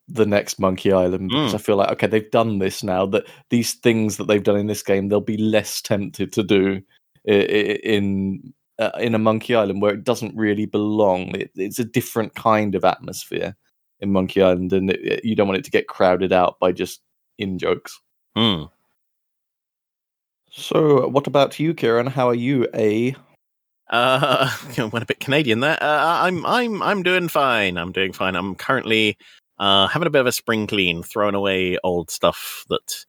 the 0.07 0.25
next 0.25 0.59
Monkey 0.59 0.91
Island 0.91 1.29
because 1.29 1.53
Mm. 1.53 1.55
I 1.55 1.57
feel 1.59 1.75
like 1.75 1.91
okay, 1.91 2.07
they've 2.07 2.31
done 2.31 2.59
this 2.59 2.83
now. 2.83 3.05
That 3.05 3.25
these 3.49 3.73
things 3.73 4.17
that 4.17 4.27
they've 4.27 4.43
done 4.43 4.57
in 4.57 4.67
this 4.67 4.83
game, 4.83 5.07
they'll 5.09 5.21
be 5.21 5.37
less 5.37 5.81
tempted 5.81 6.33
to 6.33 6.43
do 6.43 6.81
in 7.25 8.53
uh, 8.79 8.91
in 8.99 9.13
a 9.15 9.19
Monkey 9.19 9.55
Island 9.55 9.81
where 9.81 9.93
it 9.93 10.03
doesn't 10.03 10.35
really 10.35 10.65
belong. 10.65 11.35
It, 11.35 11.51
it's 11.55 11.79
a 11.79 11.83
different 11.85 12.35
kind 12.35 12.75
of 12.75 12.85
atmosphere 12.85 13.55
in 13.99 14.11
Monkey 14.11 14.41
Island, 14.41 14.71
and 14.73 14.89
it, 14.89 14.99
it- 15.03 15.25
you 15.25 15.35
don't 15.35 15.47
want 15.47 15.57
it 15.59 15.65
to 15.65 15.71
get 15.71 15.87
crowded 15.87 16.31
out 16.33 16.59
by 16.59 16.71
just 16.71 17.01
in 17.37 17.57
jokes. 17.59 17.99
Hmm. 18.35 18.63
So, 20.51 21.07
what 21.07 21.27
about 21.27 21.59
you, 21.59 21.73
Kieran? 21.73 22.07
How 22.07 22.27
are 22.29 22.35
you? 22.35 22.67
A 22.73 23.15
Uh, 23.89 24.49
went 24.77 25.03
a 25.03 25.05
bit 25.05 25.19
Canadian 25.19 25.59
there. 25.61 25.77
Uh, 25.81 26.21
I'm 26.23 26.45
I'm 26.45 26.81
I'm 26.81 27.03
doing 27.03 27.27
fine. 27.27 27.77
I'm 27.77 27.91
doing 27.91 28.13
fine. 28.13 28.35
I'm 28.35 28.55
currently 28.55 29.17
uh 29.59 29.87
having 29.87 30.07
a 30.07 30.11
bit 30.11 30.21
of 30.21 30.27
a 30.27 30.31
spring 30.31 30.67
clean, 30.67 31.03
throwing 31.03 31.35
away 31.35 31.77
old 31.83 32.09
stuff 32.11 32.65
that 32.69 33.05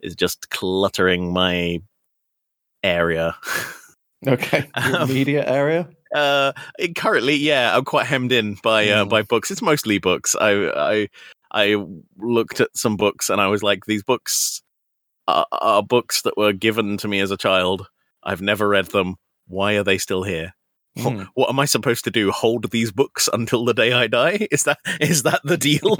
is 0.00 0.14
just 0.16 0.50
cluttering 0.50 1.32
my 1.32 1.80
area. 2.82 3.36
okay, 4.26 4.68
Um, 4.74 5.08
media 5.12 5.46
area. 5.48 5.88
uh, 6.14 6.52
it- 6.78 6.94
currently, 6.96 7.34
yeah, 7.36 7.76
I'm 7.76 7.84
quite 7.84 8.06
hemmed 8.06 8.32
in 8.32 8.56
by 8.62 8.88
uh, 8.88 9.04
Mm. 9.04 9.08
by 9.08 9.22
books. 9.22 9.50
It's 9.50 9.62
mostly 9.62 9.98
books. 9.98 10.34
I 10.40 10.52
I 10.70 11.08
I 11.52 11.76
looked 12.18 12.60
at 12.60 12.70
some 12.74 12.96
books 12.96 13.28
and 13.30 13.40
I 13.40 13.48
was 13.48 13.62
like, 13.62 13.84
these 13.86 14.02
books 14.02 14.62
are, 15.28 15.46
are 15.52 15.82
books 15.82 16.22
that 16.22 16.36
were 16.36 16.52
given 16.52 16.96
to 16.98 17.08
me 17.08 17.20
as 17.20 17.30
a 17.30 17.36
child. 17.36 17.86
I've 18.24 18.40
never 18.42 18.68
read 18.68 18.86
them. 18.86 19.16
Why 19.48 19.74
are 19.74 19.84
they 19.84 19.98
still 19.98 20.22
here? 20.22 20.54
What, 20.94 21.12
Hmm. 21.14 21.22
what 21.34 21.48
am 21.48 21.58
I 21.58 21.64
supposed 21.64 22.04
to 22.04 22.10
do? 22.10 22.30
Hold 22.30 22.70
these 22.70 22.92
books 22.92 23.26
until 23.32 23.64
the 23.64 23.72
day 23.72 23.92
I 23.92 24.08
die? 24.08 24.46
Is 24.50 24.64
that 24.64 24.78
is 25.00 25.22
that 25.22 25.40
the 25.42 25.56
deal? 25.56 25.96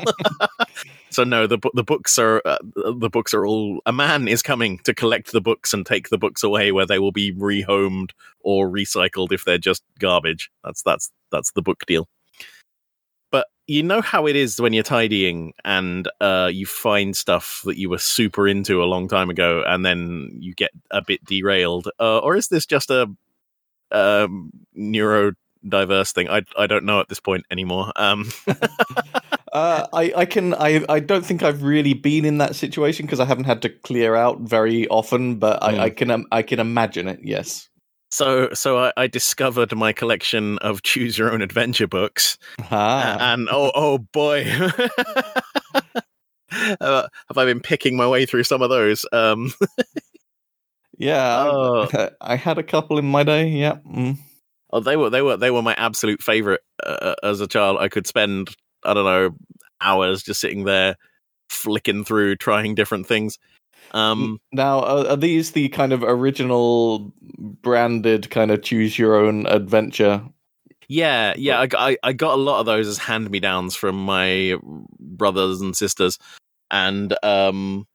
so 1.10 1.24
no, 1.24 1.46
the 1.46 1.58
the 1.72 1.82
books 1.82 2.18
are 2.18 2.42
uh, 2.44 2.58
the 2.74 3.08
books 3.10 3.32
are 3.32 3.46
all. 3.46 3.80
A 3.86 3.92
man 3.92 4.28
is 4.28 4.42
coming 4.42 4.78
to 4.80 4.92
collect 4.92 5.32
the 5.32 5.40
books 5.40 5.72
and 5.72 5.86
take 5.86 6.10
the 6.10 6.18
books 6.18 6.42
away, 6.42 6.72
where 6.72 6.84
they 6.86 6.98
will 6.98 7.12
be 7.12 7.32
rehomed 7.32 8.10
or 8.40 8.68
recycled 8.68 9.32
if 9.32 9.44
they're 9.46 9.56
just 9.56 9.82
garbage. 9.98 10.50
That's 10.62 10.82
that's 10.82 11.10
that's 11.30 11.52
the 11.52 11.62
book 11.62 11.86
deal. 11.86 12.06
But 13.30 13.46
you 13.66 13.82
know 13.82 14.02
how 14.02 14.26
it 14.26 14.36
is 14.36 14.60
when 14.60 14.74
you're 14.74 14.82
tidying 14.82 15.54
and 15.64 16.06
uh, 16.20 16.50
you 16.52 16.66
find 16.66 17.16
stuff 17.16 17.62
that 17.64 17.78
you 17.78 17.88
were 17.88 17.96
super 17.98 18.46
into 18.46 18.82
a 18.82 18.84
long 18.84 19.08
time 19.08 19.30
ago, 19.30 19.64
and 19.66 19.86
then 19.86 20.28
you 20.38 20.52
get 20.54 20.72
a 20.90 21.02
bit 21.02 21.24
derailed. 21.24 21.88
Uh, 21.98 22.18
or 22.18 22.36
is 22.36 22.48
this 22.48 22.66
just 22.66 22.90
a 22.90 23.06
um, 23.92 24.50
neurodiverse 24.78 26.12
thing? 26.12 26.28
I 26.28 26.42
I 26.58 26.66
don't 26.66 26.84
know 26.84 27.00
at 27.00 27.08
this 27.08 27.20
point 27.20 27.44
anymore. 27.50 27.92
Um, 27.96 28.30
Uh, 29.52 29.86
I, 29.92 30.12
I 30.16 30.24
can 30.24 30.54
I, 30.54 30.82
I 30.88 30.98
don't 30.98 31.26
think 31.26 31.42
I've 31.42 31.62
really 31.62 31.92
been 31.92 32.24
in 32.24 32.38
that 32.38 32.56
situation 32.56 33.04
because 33.04 33.20
I 33.20 33.26
haven't 33.26 33.44
had 33.44 33.60
to 33.62 33.68
clear 33.68 34.16
out 34.16 34.40
very 34.40 34.88
often, 34.88 35.34
but 35.36 35.60
Mm. 35.60 35.78
I, 35.78 35.82
I 35.84 35.90
can 35.90 36.10
um, 36.10 36.24
I 36.32 36.40
can 36.42 36.58
imagine 36.58 37.06
it. 37.06 37.20
Yes. 37.22 37.68
so 38.10 38.48
so 38.54 38.78
I, 38.78 38.92
I 38.96 39.06
discovered 39.08 39.76
my 39.76 39.92
collection 39.92 40.56
of 40.60 40.80
choose 40.82 41.18
your 41.18 41.30
own 41.30 41.42
adventure 41.42 41.86
books. 41.86 42.38
Ah. 42.70 43.18
and 43.34 43.46
oh 43.50 43.72
oh 43.74 43.98
boy 43.98 44.46
uh, 46.80 47.06
have 47.28 47.36
i 47.38 47.44
been 47.44 47.60
picking 47.60 47.96
my 47.96 48.06
way 48.08 48.24
through 48.26 48.44
some 48.44 48.62
of 48.62 48.70
those 48.70 49.04
um 49.12 49.52
yeah. 51.02 51.36
I- 51.38 51.48
oh, 51.48 52.08
I, 52.20 52.36
had 52.36 52.58
a 52.58 52.62
couple 52.62 52.98
in 52.98 53.04
my 53.06 53.22
day. 53.24 53.48
Yeah. 53.48 53.78
Mm. 53.86 54.16
oh, 54.72 54.80
they 54.80 54.96
were 54.96 55.10
they 55.10 55.22
were 55.22 55.36
they 55.36 55.50
were 55.50 55.62
my 55.62 55.74
absolute 55.74 56.22
favorite 56.22 56.60
uh, 56.84 57.14
as 57.22 57.40
a 57.40 57.46
child 57.46 57.76
i 57.80 57.88
could 57.88 58.06
spend 58.06 58.48
i 58.84 58.94
don't 58.94 59.04
know 59.04 59.30
hours 59.80 60.22
just 60.22 60.40
sitting 60.40 60.64
there 60.64 60.96
flicking 61.50 62.04
through 62.04 62.36
trying 62.36 62.74
different 62.74 63.06
things 63.06 63.38
um 63.92 64.38
Now, 64.52 64.80
are, 64.80 65.06
are 65.08 65.16
these 65.16 65.52
the 65.52 65.68
kind 65.68 65.92
of 65.92 66.02
original 66.02 67.12
branded 67.62 68.30
kind 68.30 68.50
of 68.50 68.62
choose 68.62 68.98
your 68.98 69.16
own 69.16 69.46
adventure? 69.46 70.22
yeah 70.88 71.34
yeah 71.36 71.60
I, 71.60 71.66
got- 71.66 71.80
I, 71.90 71.96
I 72.02 72.12
got 72.12 72.34
a 72.38 72.42
lot 72.42 72.60
of 72.60 72.66
those 72.66 72.88
as 72.88 72.98
hand 72.98 73.30
me 73.30 73.40
downs 73.40 73.74
from 73.76 73.96
my 73.96 74.56
brothers 74.98 75.60
and 75.60 75.76
sisters 75.76 76.18
and 76.70 77.14
um 77.22 77.86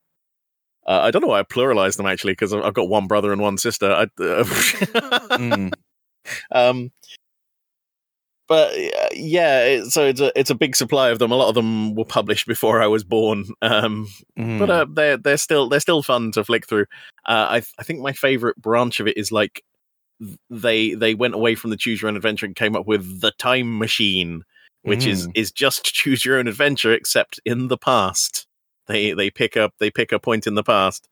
uh, 0.87 1.01
I 1.03 1.11
don't 1.11 1.21
know 1.21 1.27
why 1.29 1.39
I 1.39 1.43
pluralized 1.43 1.97
them 1.97 2.05
actually 2.05 2.33
because 2.33 2.53
I've 2.53 2.73
got 2.73 2.89
one 2.89 3.07
brother 3.07 3.31
and 3.31 3.41
one 3.41 3.57
sister. 3.57 3.91
I, 3.91 4.03
uh, 4.23 4.43
Mm. 5.37 5.71
um, 6.51 6.91
but 8.47 8.73
uh, 8.73 9.07
yeah, 9.13 9.63
it, 9.63 9.85
so 9.87 10.05
it's 10.05 10.21
a 10.21 10.31
it's 10.39 10.49
a 10.49 10.55
big 10.55 10.75
supply 10.75 11.09
of 11.09 11.19
them. 11.19 11.31
A 11.31 11.35
lot 11.35 11.49
of 11.49 11.55
them 11.55 11.95
were 11.95 12.05
published 12.05 12.47
before 12.47 12.81
I 12.81 12.87
was 12.87 13.03
born, 13.03 13.45
um, 13.61 14.07
Mm. 14.39 14.59
but 14.59 14.69
uh, 14.69 14.85
they're 14.91 15.17
they're 15.17 15.37
still 15.37 15.67
they're 15.69 15.79
still 15.81 16.01
fun 16.01 16.31
to 16.33 16.43
flick 16.43 16.65
through. 16.67 16.85
Uh, 17.25 17.47
I 17.49 17.63
I 17.77 17.83
think 17.83 17.99
my 17.99 18.13
favorite 18.13 18.55
branch 18.57 18.99
of 18.99 19.07
it 19.07 19.17
is 19.17 19.31
like 19.31 19.63
they 20.49 20.93
they 20.93 21.13
went 21.13 21.35
away 21.35 21.55
from 21.55 21.69
the 21.71 21.77
choose 21.77 22.01
your 22.01 22.09
own 22.09 22.15
adventure 22.15 22.45
and 22.45 22.55
came 22.55 22.75
up 22.75 22.87
with 22.87 23.21
the 23.21 23.31
time 23.37 23.77
machine, 23.77 24.43
which 24.83 25.05
is 25.05 25.27
is 25.35 25.51
just 25.51 25.83
choose 25.85 26.23
your 26.23 26.37
own 26.39 26.47
adventure 26.47 26.93
except 26.93 27.39
in 27.45 27.67
the 27.67 27.77
past. 27.77 28.46
They 28.87 29.13
they 29.13 29.29
pick 29.29 29.57
up 29.57 29.73
they 29.79 29.91
pick 29.91 30.11
a 30.11 30.19
point 30.19 30.47
in 30.47 30.55
the 30.55 30.63
past. 30.63 31.07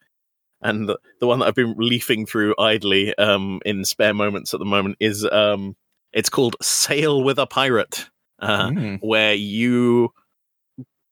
And 0.62 0.90
the, 0.90 0.98
the 1.20 1.28
one 1.28 1.40
that 1.40 1.46
I've 1.48 1.56
been 1.56 1.76
leafing 1.78 2.26
through 2.26 2.56
idly 2.58 3.14
um, 3.18 3.62
in 3.66 3.86
spare 3.86 4.14
moments 4.14 4.54
at 4.54 4.60
the 4.60 4.66
moment 4.66 4.98
is 5.00 5.24
um, 5.32 5.76
it's 6.12 6.30
called 6.30 6.56
Sail 6.62 7.24
with 7.24 7.38
a 7.38 7.46
Pirate, 7.46 8.10
uh, 8.40 8.70
Mm. 8.70 9.00
where 9.02 9.34
you 9.34 10.12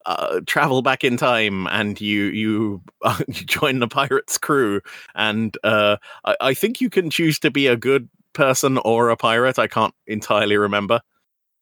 uh, 0.06 0.40
travel 0.46 0.82
back 0.82 1.04
in 1.04 1.16
time 1.16 1.66
and 1.68 2.00
you 2.00 2.24
you, 2.24 2.82
uh, 3.02 3.18
you 3.28 3.44
join 3.44 3.78
the 3.78 3.88
pirate's 3.88 4.38
crew. 4.38 4.80
And 5.14 5.56
uh, 5.62 5.98
I, 6.24 6.36
I 6.40 6.54
think 6.54 6.80
you 6.80 6.90
can 6.90 7.10
choose 7.10 7.38
to 7.40 7.50
be 7.50 7.66
a 7.66 7.76
good 7.76 8.08
person 8.32 8.78
or 8.78 9.10
a 9.10 9.16
pirate. 9.16 9.58
I 9.58 9.66
can't 9.68 9.94
entirely 10.06 10.56
remember. 10.56 11.00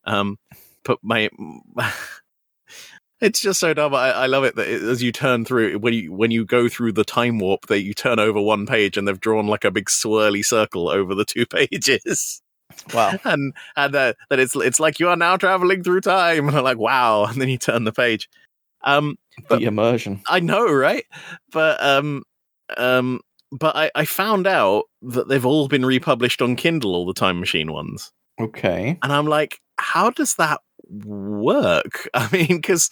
Um, 0.04 0.38
but 0.84 0.98
my 1.02 1.28
it's 3.22 3.40
just 3.40 3.58
so 3.60 3.72
dumb. 3.72 3.94
I, 3.94 4.10
I 4.12 4.26
love 4.26 4.44
it 4.44 4.56
that 4.56 4.68
it, 4.68 4.82
as 4.82 5.02
you 5.02 5.12
turn 5.12 5.44
through 5.46 5.78
when 5.78 5.94
you 5.94 6.12
when 6.12 6.30
you 6.30 6.44
go 6.44 6.68
through 6.68 6.92
the 6.92 7.04
time 7.04 7.38
warp, 7.38 7.66
that 7.68 7.80
you 7.82 7.94
turn 7.94 8.18
over 8.18 8.40
one 8.40 8.66
page 8.66 8.96
and 8.98 9.08
they've 9.08 9.18
drawn 9.20 9.46
like 9.46 9.64
a 9.64 9.70
big 9.70 9.86
swirly 9.86 10.44
circle 10.44 10.88
over 10.90 11.14
the 11.14 11.24
two 11.24 11.46
pages, 11.50 12.42
Wow. 12.92 13.12
and 13.24 13.54
and 13.76 13.94
uh, 13.94 14.12
that 14.28 14.38
it's 14.40 14.54
it's 14.56 14.80
like 14.80 15.00
you 15.00 15.08
are 15.08 15.16
now 15.16 15.36
traveling 15.38 15.82
through 15.82 16.02
time, 16.02 16.46
and 16.48 16.56
I'm 16.58 16.64
like 16.64 16.78
wow, 16.78 17.24
and 17.24 17.40
then 17.40 17.48
you 17.48 17.56
turn 17.58 17.84
the 17.84 17.92
page. 17.92 18.28
Um, 18.84 19.16
But- 19.48 19.60
the 19.60 19.66
immersion. 19.66 20.20
I 20.28 20.40
know, 20.40 20.70
right? 20.70 21.04
But 21.52 21.82
um, 21.82 22.24
um, 22.76 23.20
but 23.52 23.76
I, 23.76 23.90
I 23.94 24.04
found 24.04 24.46
out 24.46 24.84
that 25.02 25.28
they've 25.28 25.46
all 25.46 25.68
been 25.68 25.84
republished 25.86 26.42
on 26.42 26.56
Kindle, 26.56 26.94
all 26.94 27.06
the 27.06 27.14
Time 27.14 27.38
Machine 27.38 27.70
ones. 27.70 28.10
Okay. 28.40 28.98
And 29.02 29.12
I'm 29.12 29.26
like, 29.26 29.60
how 29.78 30.10
does 30.10 30.34
that 30.36 30.60
work? 31.04 32.08
I 32.14 32.28
mean, 32.32 32.46
because 32.48 32.88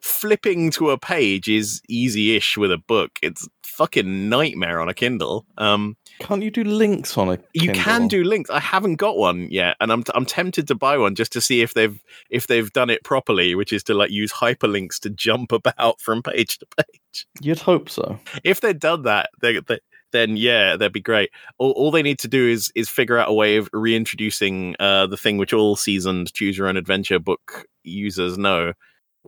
flipping 0.00 0.70
to 0.72 0.90
a 0.90 0.98
page 0.98 1.48
is 1.48 1.80
easy-ish 1.88 2.56
with 2.56 2.72
a 2.72 2.78
book. 2.78 3.18
It's 3.22 3.48
fucking 3.62 4.28
nightmare 4.28 4.80
on 4.80 4.88
a 4.88 4.94
Kindle. 4.94 5.46
Um, 5.56 5.96
Can't 6.18 6.42
you 6.42 6.50
do 6.50 6.64
links 6.64 7.16
on 7.16 7.28
a? 7.28 7.38
you 7.54 7.72
can 7.72 8.08
do 8.08 8.24
links. 8.24 8.50
I 8.50 8.60
haven't 8.60 8.96
got 8.96 9.16
one 9.16 9.48
yet, 9.50 9.76
and 9.80 9.92
I'm 9.92 10.02
I'm 10.14 10.26
tempted 10.26 10.66
to 10.68 10.74
buy 10.74 10.98
one 10.98 11.14
just 11.14 11.32
to 11.32 11.40
see 11.40 11.62
if 11.62 11.74
they've 11.74 12.00
if 12.30 12.46
they've 12.46 12.72
done 12.72 12.90
it 12.90 13.04
properly, 13.04 13.54
which 13.54 13.72
is 13.72 13.84
to 13.84 13.94
like 13.94 14.10
use 14.10 14.32
hyperlinks 14.32 14.98
to 15.00 15.10
jump 15.10 15.52
about 15.52 16.00
from 16.00 16.22
page 16.22 16.58
to 16.58 16.66
page. 16.76 17.26
You'd 17.40 17.60
hope 17.60 17.88
so. 17.88 18.18
If 18.44 18.60
they'd 18.60 18.78
done 18.78 19.02
that, 19.02 19.30
they, 19.40 19.60
they, 19.60 19.78
then 20.12 20.36
yeah, 20.36 20.76
that'd 20.76 20.92
be 20.92 21.00
great. 21.00 21.30
All, 21.58 21.72
all 21.72 21.90
they 21.90 22.02
need 22.02 22.18
to 22.20 22.28
do 22.28 22.48
is 22.48 22.72
is 22.74 22.88
figure 22.88 23.18
out 23.18 23.30
a 23.30 23.34
way 23.34 23.56
of 23.56 23.68
reintroducing 23.72 24.74
uh, 24.80 25.06
the 25.06 25.16
thing 25.16 25.38
which 25.38 25.52
all 25.52 25.76
seasoned 25.76 26.32
choose 26.32 26.58
your 26.58 26.68
own 26.68 26.76
adventure 26.76 27.18
book 27.18 27.66
users 27.84 28.36
know, 28.38 28.72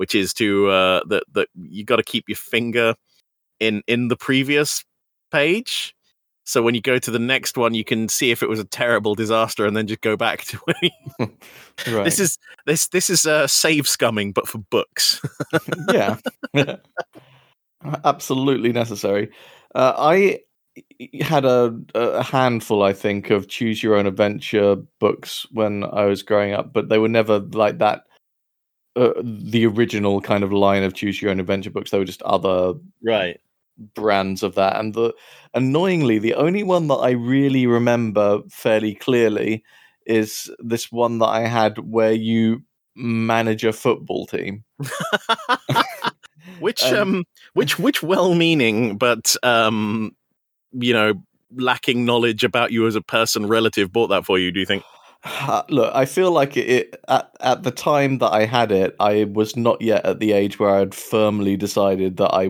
which 0.01 0.15
is 0.15 0.33
to 0.33 0.71
uh, 0.71 1.01
that 1.09 1.25
that 1.35 1.49
you 1.55 1.85
got 1.85 1.97
to 1.97 2.03
keep 2.03 2.25
your 2.27 2.37
finger 2.37 2.95
in 3.61 3.83
in 3.87 4.09
the 4.09 4.17
previous 4.17 4.83
page. 5.31 5.95
So 6.47 6.63
when 6.63 6.75
you 6.75 6.81
go 6.81 6.99
to 6.99 7.11
the 7.11 7.19
next 7.19 7.59
one, 7.59 7.75
you 7.75 7.85
can 7.85 8.09
see 8.09 8.31
if 8.31 8.43
it 8.43 8.49
was 8.49 8.59
a 8.59 8.65
terrible 8.65 9.15
disaster, 9.15 9.67
and 9.67 9.77
then 9.77 9.87
just 9.87 10.01
go 10.01 10.17
back 10.17 10.45
to 10.45 10.57
where 10.65 10.77
you, 10.81 10.91
Right. 11.95 12.05
this 12.05 12.19
is 12.19 12.39
this 12.65 12.89
this 12.89 13.11
is 13.11 13.27
uh, 13.27 13.47
save 13.47 13.85
scumming, 13.85 14.33
but 14.33 14.49
for 14.49 14.57
books. 14.71 15.21
yeah. 15.93 16.17
Absolutely 18.03 18.73
necessary. 18.73 19.31
Uh, 19.75 19.93
I 19.99 20.39
had 21.21 21.45
a, 21.45 21.79
a 21.95 22.23
handful, 22.23 22.83
I 22.83 22.95
think, 22.95 23.29
of 23.29 23.49
choose 23.49 23.83
your 23.83 23.97
own 23.97 24.07
adventure 24.07 24.77
books 24.99 25.47
when 25.53 25.85
I 25.85 26.07
was 26.07 26.23
growing 26.23 26.55
up, 26.55 26.73
but 26.73 26.89
they 26.89 26.97
were 26.97 27.09
never 27.09 27.39
like 27.39 27.79
that. 27.81 28.05
Uh, 28.97 29.13
the 29.23 29.65
original 29.67 30.21
kind 30.21 30.43
of 30.43 30.53
line 30.53 30.83
of 30.83 30.95
choose 30.95 31.23
your 31.23 31.31
own 31.31 31.39
adventure 31.41 31.71
books. 31.71 31.91
They 31.91 31.99
were 31.99 32.05
just 32.05 32.23
other 32.23 32.75
right. 33.05 33.41
brands 33.95 34.43
of 34.43 34.57
that. 34.57 34.77
And 34.77 34.95
the 34.95 35.15
annoyingly, 35.55 36.19
the 36.19 36.35
only 36.35 36.65
one 36.65 36.89
that 36.89 36.97
I 36.97 37.11
really 37.11 37.67
remember 37.67 38.41
fairly 38.51 38.95
clearly 38.97 39.63
is 40.07 40.51
this 40.59 40.91
one 40.91 41.19
that 41.19 41.27
I 41.27 41.43
had 41.47 41.79
where 41.79 42.13
you 42.13 42.63
manage 42.97 43.65
a 43.65 43.73
football 43.73 44.27
team. 44.27 44.65
which 46.59 46.83
And- 46.83 46.97
um 46.97 47.25
which 47.55 47.79
which 47.79 48.03
well-meaning 48.03 48.99
but 48.99 49.35
um 49.43 50.15
you 50.73 50.93
know 50.93 51.15
lacking 51.57 52.05
knowledge 52.05 52.45
about 52.45 52.71
you 52.71 52.87
as 52.87 52.95
a 52.95 53.01
person 53.01 53.47
relative 53.47 53.93
bought 53.93 54.09
that 54.09 54.25
for 54.25 54.39
you 54.39 54.53
do 54.53 54.61
you 54.61 54.67
think 54.67 54.85
Look, 55.69 55.95
I 55.95 56.07
feel 56.07 56.31
like 56.33 56.57
it, 56.57 56.69
it 56.69 56.97
at 57.09 57.31
at 57.41 57.63
the 57.63 57.71
time 57.71 58.19
that 58.19 58.33
I 58.33 58.47
had 58.47 58.73
it, 58.73 58.97
I 59.01 59.25
was 59.25 59.55
not 59.57 59.83
yet 59.83 60.05
at 60.07 60.19
the 60.19 60.33
age 60.33 60.59
where 60.59 60.71
I 60.71 60.79
had 60.79 60.95
firmly 60.95 61.57
decided 61.57 62.17
that 62.17 62.35
I 62.35 62.45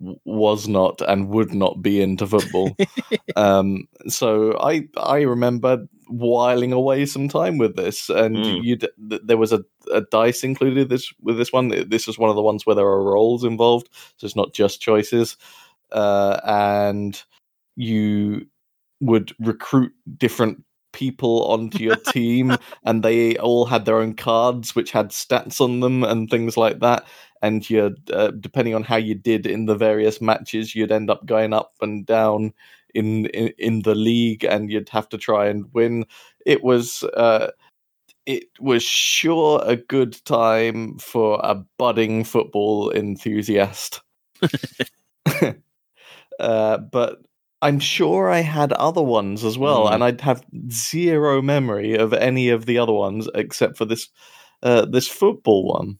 w- 0.00 0.18
was 0.24 0.68
not 0.68 1.02
and 1.02 1.28
would 1.28 1.52
not 1.52 1.82
be 1.82 2.00
into 2.00 2.26
football. 2.26 2.76
um, 3.36 3.88
so 4.06 4.58
I 4.58 4.88
I 4.96 5.20
remember 5.20 5.86
whiling 6.08 6.72
away 6.72 7.04
some 7.04 7.28
time 7.28 7.58
with 7.58 7.76
this, 7.76 8.08
and 8.08 8.36
Mm. 8.36 8.62
you 8.62 8.78
there 8.98 9.36
was 9.36 9.52
a, 9.52 9.62
a 9.92 10.00
dice 10.00 10.42
included 10.44 10.88
this 10.88 11.12
with 11.20 11.36
this 11.36 11.52
one. 11.52 11.68
This 11.90 12.08
is 12.08 12.18
one 12.18 12.30
of 12.30 12.36
the 12.36 12.42
ones 12.42 12.64
where 12.64 12.76
there 12.76 12.86
are 12.86 13.02
rolls 13.04 13.44
involved, 13.44 13.90
so 14.16 14.24
it's 14.24 14.36
not 14.36 14.54
just 14.54 14.80
choices, 14.80 15.36
uh, 15.92 16.40
and 16.44 17.22
you 17.76 18.46
would 19.00 19.32
recruit 19.38 19.92
different 20.16 20.64
people 20.92 21.44
onto 21.46 21.82
your 21.82 21.96
team 22.12 22.56
and 22.84 23.02
they 23.02 23.36
all 23.38 23.66
had 23.66 23.84
their 23.84 23.98
own 24.00 24.14
cards 24.14 24.74
which 24.74 24.90
had 24.90 25.10
stats 25.10 25.60
on 25.60 25.80
them 25.80 26.04
and 26.04 26.30
things 26.30 26.56
like 26.56 26.80
that. 26.80 27.06
And 27.42 27.68
you 27.70 27.94
uh, 28.12 28.32
depending 28.40 28.74
on 28.74 28.82
how 28.82 28.96
you 28.96 29.14
did 29.14 29.46
in 29.46 29.66
the 29.66 29.76
various 29.76 30.20
matches 30.20 30.74
you'd 30.74 30.92
end 30.92 31.10
up 31.10 31.24
going 31.26 31.52
up 31.52 31.74
and 31.80 32.04
down 32.06 32.52
in 32.94 33.26
in, 33.26 33.52
in 33.58 33.82
the 33.82 33.94
league 33.94 34.44
and 34.44 34.70
you'd 34.70 34.88
have 34.88 35.08
to 35.10 35.18
try 35.18 35.46
and 35.46 35.66
win. 35.72 36.04
It 36.46 36.62
was 36.64 37.04
uh 37.16 37.50
it 38.26 38.44
was 38.60 38.82
sure 38.82 39.62
a 39.64 39.76
good 39.76 40.22
time 40.24 40.98
for 40.98 41.40
a 41.42 41.54
budding 41.78 42.24
football 42.24 42.90
enthusiast. 42.92 44.02
Uh, 46.38 46.78
but 46.78 47.18
I'm 47.60 47.80
sure 47.80 48.30
I 48.30 48.40
had 48.40 48.72
other 48.74 49.02
ones 49.02 49.44
as 49.44 49.58
well, 49.58 49.86
Mm. 49.88 49.94
and 49.94 50.04
I'd 50.04 50.20
have 50.20 50.44
zero 50.70 51.42
memory 51.42 51.96
of 51.96 52.12
any 52.12 52.50
of 52.50 52.66
the 52.66 52.78
other 52.78 52.92
ones 52.92 53.28
except 53.34 53.76
for 53.76 53.84
this 53.84 54.08
uh, 54.62 54.84
this 54.86 55.06
football 55.08 55.64
one. 55.72 55.98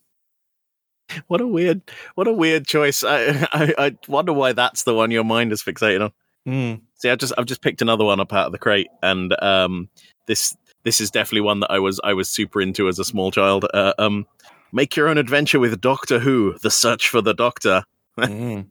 what 1.29 1.41
a 1.41 1.47
weird 1.47 1.81
what 2.17 2.29
a 2.29 2.33
weird 2.33 2.67
choice 2.67 3.03
I, 3.03 3.47
I 3.53 3.75
i 3.79 3.97
wonder 4.09 4.33
why 4.35 4.53
that's 4.53 4.83
the 4.83 4.95
one 4.95 5.11
your 5.11 5.25
mind 5.25 5.53
is 5.53 5.63
fixated 5.63 6.03
on 6.03 6.13
Mm. 6.47 6.81
see 6.97 7.09
i 7.11 7.17
just 7.17 7.33
i've 7.39 7.47
just 7.47 7.63
picked 7.63 7.81
another 7.83 8.05
one 8.05 8.21
up 8.21 8.33
out 8.33 8.47
of 8.47 8.53
the 8.53 8.59
crate 8.59 8.89
and 9.03 9.35
um 9.43 9.89
this 10.27 10.55
this 10.85 11.01
is 11.01 11.11
definitely 11.11 11.41
one 11.43 11.61
that 11.61 11.71
i 11.71 11.79
was 11.79 11.99
i 12.05 12.13
was 12.13 12.29
super 12.29 12.61
into 12.61 12.89
as 12.89 12.99
a 12.99 13.05
small 13.05 13.31
child 13.31 13.65
uh, 13.75 13.95
um 13.99 14.27
make 14.73 14.97
your 14.97 15.09
own 15.09 15.17
adventure 15.19 15.59
with 15.59 15.81
doctor 15.81 16.19
who 16.19 16.57
the 16.63 16.71
search 16.71 17.09
for 17.09 17.23
the 17.23 17.35
doctor 17.35 17.85
Mm. 18.19 18.67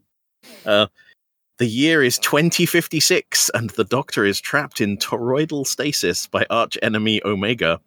The 1.59 1.65
year 1.65 2.03
is 2.03 2.19
2056, 2.19 3.49
and 3.55 3.71
the 3.71 3.83
Doctor 3.83 4.23
is 4.23 4.39
trapped 4.39 4.79
in 4.79 4.95
toroidal 4.95 5.65
stasis 5.65 6.27
by 6.27 6.45
arch 6.51 6.77
enemy 6.83 7.19
Omega. 7.25 7.81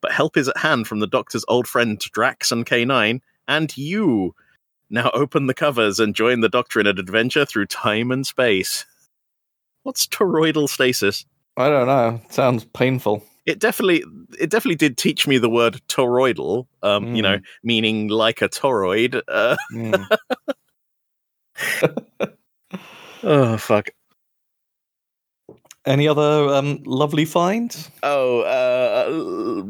But 0.00 0.12
help 0.12 0.36
is 0.36 0.46
at 0.46 0.56
hand 0.58 0.86
from 0.86 1.00
the 1.00 1.08
Doctor's 1.08 1.44
old 1.48 1.66
friend 1.66 1.98
Drax 1.98 2.52
and 2.52 2.64
K9, 2.64 3.20
and 3.48 3.76
you. 3.76 4.36
Now 4.90 5.10
open 5.12 5.48
the 5.48 5.54
covers 5.54 5.98
and 5.98 6.14
join 6.14 6.40
the 6.40 6.48
Doctor 6.48 6.78
in 6.78 6.86
an 6.86 7.00
adventure 7.00 7.44
through 7.44 7.66
time 7.66 8.12
and 8.12 8.24
space. 8.24 8.86
What's 9.82 10.06
toroidal 10.06 10.68
stasis? 10.68 11.26
I 11.56 11.68
don't 11.68 11.88
know. 11.88 12.20
Sounds 12.30 12.64
painful. 12.64 13.24
It 13.44 13.58
definitely, 13.58 14.04
it 14.38 14.50
definitely 14.50 14.76
did 14.76 14.96
teach 14.96 15.26
me 15.26 15.38
the 15.38 15.50
word 15.50 15.80
toroidal. 15.88 16.68
Um, 16.84 17.16
you 17.16 17.22
know, 17.22 17.40
meaning 17.64 18.06
like 18.06 18.40
a 18.40 18.48
toroid. 18.48 19.20
Uh, 19.26 19.56
Mm. 19.72 20.06
oh 23.22 23.56
fuck. 23.56 23.90
Any 25.86 26.06
other 26.06 26.48
um, 26.54 26.82
lovely 26.84 27.24
finds? 27.24 27.90
Oh, 28.02 28.40
uh, 28.42 29.64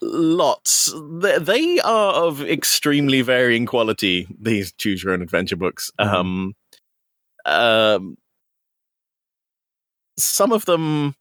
lots. 0.00 0.94
They, 1.20 1.38
they 1.38 1.80
are 1.80 2.12
of 2.12 2.40
extremely 2.42 3.22
varying 3.22 3.66
quality. 3.66 4.28
These 4.40 4.72
choose 4.74 5.02
your 5.02 5.12
own 5.12 5.22
adventure 5.22 5.56
books. 5.56 5.90
Mhm. 6.00 6.14
Um, 6.14 6.54
um, 7.46 8.16
some 10.16 10.52
of 10.52 10.64
them, 10.66 11.14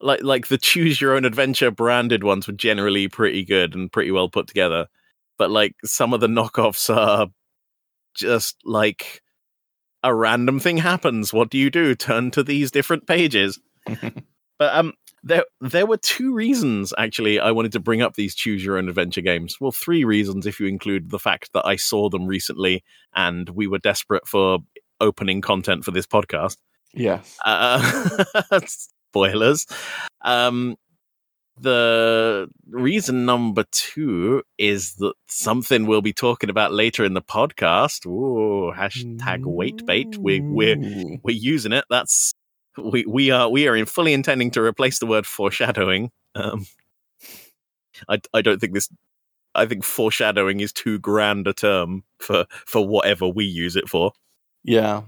like 0.00 0.22
like 0.22 0.48
the 0.48 0.58
choose 0.58 1.00
your 1.00 1.14
own 1.14 1.24
adventure 1.26 1.70
branded 1.70 2.24
ones, 2.24 2.46
were 2.46 2.54
generally 2.54 3.08
pretty 3.08 3.44
good 3.44 3.74
and 3.74 3.92
pretty 3.92 4.10
well 4.10 4.30
put 4.30 4.46
together. 4.46 4.86
But 5.38 5.50
like 5.50 5.74
some 5.84 6.14
of 6.14 6.20
the 6.20 6.26
knockoffs 6.28 6.94
are 6.94 7.28
just 8.14 8.56
like 8.64 9.22
a 10.02 10.14
random 10.14 10.60
thing 10.60 10.78
happens. 10.78 11.32
What 11.32 11.50
do 11.50 11.58
you 11.58 11.70
do? 11.70 11.94
Turn 11.94 12.30
to 12.32 12.42
these 12.42 12.70
different 12.70 13.06
pages. 13.06 13.60
But 14.58 14.74
um, 14.74 14.94
there 15.22 15.44
there 15.60 15.86
were 15.86 15.96
two 15.96 16.32
reasons 16.32 16.94
actually 16.96 17.38
I 17.40 17.50
wanted 17.50 17.72
to 17.72 17.80
bring 17.80 18.02
up 18.02 18.14
these 18.14 18.34
choose 18.34 18.64
your 18.64 18.78
own 18.78 18.88
adventure 18.88 19.20
games. 19.20 19.58
Well, 19.60 19.72
three 19.72 20.04
reasons 20.04 20.46
if 20.46 20.60
you 20.60 20.66
include 20.66 21.10
the 21.10 21.18
fact 21.18 21.50
that 21.52 21.66
I 21.66 21.76
saw 21.76 22.08
them 22.08 22.26
recently 22.26 22.84
and 23.14 23.48
we 23.50 23.66
were 23.66 23.78
desperate 23.78 24.26
for 24.26 24.58
opening 25.00 25.40
content 25.40 25.84
for 25.84 25.90
this 25.90 26.06
podcast. 26.06 26.56
yes. 26.94 27.36
Uh, 27.44 28.60
spoilers. 28.66 29.66
Um, 30.24 30.76
the 31.58 32.48
reason 32.70 33.24
number 33.24 33.64
two 33.70 34.42
is 34.58 34.94
that 34.96 35.14
something 35.26 35.86
we'll 35.86 36.02
be 36.02 36.12
talking 36.12 36.50
about 36.50 36.72
later 36.72 37.04
in 37.04 37.14
the 37.14 37.22
podcast. 37.22 38.06
Ooh, 38.06 38.72
hashtag 38.76 39.44
wait 39.44 39.84
bait. 39.86 40.18
We 40.18 40.40
we're 40.40 40.76
we're 41.22 41.36
using 41.36 41.72
it. 41.72 41.84
That's 41.88 42.34
we 42.76 43.04
we 43.06 43.30
are 43.30 43.48
we 43.48 43.68
are 43.68 43.76
in 43.76 43.86
fully 43.86 44.12
intending 44.12 44.50
to 44.52 44.62
replace 44.62 44.98
the 44.98 45.06
word 45.06 45.26
foreshadowing. 45.26 46.10
Um, 46.34 46.66
I 48.08 48.20
I 48.34 48.42
don't 48.42 48.60
think 48.60 48.74
this. 48.74 48.90
I 49.54 49.64
think 49.64 49.84
foreshadowing 49.84 50.60
is 50.60 50.72
too 50.72 50.98
grand 50.98 51.46
a 51.46 51.54
term 51.54 52.04
for 52.18 52.44
for 52.50 52.86
whatever 52.86 53.26
we 53.26 53.44
use 53.46 53.76
it 53.76 53.88
for. 53.88 54.12
Yeah. 54.62 55.02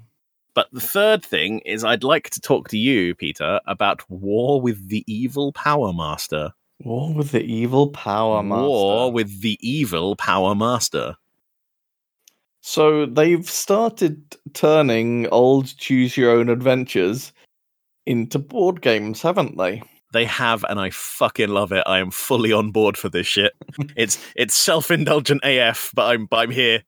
But 0.59 0.73
the 0.73 0.81
third 0.81 1.25
thing 1.25 1.61
is, 1.61 1.85
I'd 1.85 2.03
like 2.03 2.31
to 2.31 2.41
talk 2.41 2.67
to 2.71 2.77
you, 2.77 3.15
Peter, 3.15 3.61
about 3.69 4.03
War 4.11 4.61
with 4.61 4.89
the 4.89 5.05
Evil 5.07 5.53
Power 5.53 5.93
Master. 5.93 6.53
War 6.81 7.15
with 7.15 7.31
the 7.31 7.45
evil 7.45 7.91
power 7.91 8.43
master. 8.43 8.67
War 8.67 9.13
with 9.13 9.41
the 9.41 9.57
Evil 9.61 10.17
Power 10.17 10.57
Master. 10.57 11.15
So 12.61 13.07
they've 13.07 13.49
started 13.49 14.37
turning 14.53 15.29
old 15.29 15.77
choose 15.77 16.17
your 16.17 16.33
own 16.33 16.49
adventures 16.49 17.33
into 18.05 18.41
board 18.41 18.83
games, 18.83 19.23
haven't 19.23 19.59
they? 19.59 19.85
They 20.13 20.25
have, 20.25 20.65
and 20.69 20.81
I 20.81 20.91
fucking 20.91 21.49
love 21.51 21.71
it. 21.73 21.83
I 21.87 21.99
am 21.99 22.11
fully 22.11 22.53
on 22.53 22.71
board 22.71 22.97
for 22.97 23.09
this 23.11 23.27
shit. 23.27 23.53
it's 23.97 24.19
it's 24.37 24.55
self 24.55 24.91
indulgent 24.91 25.43
AF, 25.45 25.91
but 25.95 26.07
I'm 26.15 26.29
I'm 26.33 26.51
here. 26.51 26.83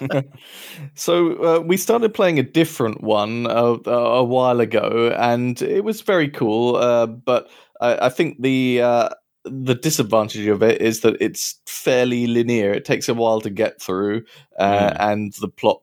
so 0.94 1.32
uh, 1.44 1.60
we 1.60 1.76
started 1.76 2.14
playing 2.14 2.38
a 2.38 2.42
different 2.42 3.02
one 3.02 3.46
uh, 3.46 3.76
a 3.86 4.24
while 4.24 4.60
ago, 4.60 5.14
and 5.18 5.60
it 5.62 5.84
was 5.84 6.00
very 6.00 6.28
cool. 6.28 6.76
Uh, 6.76 7.06
but 7.06 7.48
I, 7.80 8.06
I 8.06 8.08
think 8.08 8.40
the 8.42 8.80
uh, 8.82 9.08
the 9.44 9.74
disadvantage 9.74 10.46
of 10.46 10.62
it 10.62 10.80
is 10.80 11.00
that 11.00 11.16
it's 11.20 11.60
fairly 11.66 12.26
linear. 12.26 12.72
It 12.72 12.84
takes 12.84 13.08
a 13.08 13.14
while 13.14 13.40
to 13.42 13.50
get 13.50 13.80
through, 13.80 14.24
uh, 14.58 14.90
Mm. 14.90 14.96
and 15.00 15.32
the 15.40 15.48
plot 15.48 15.82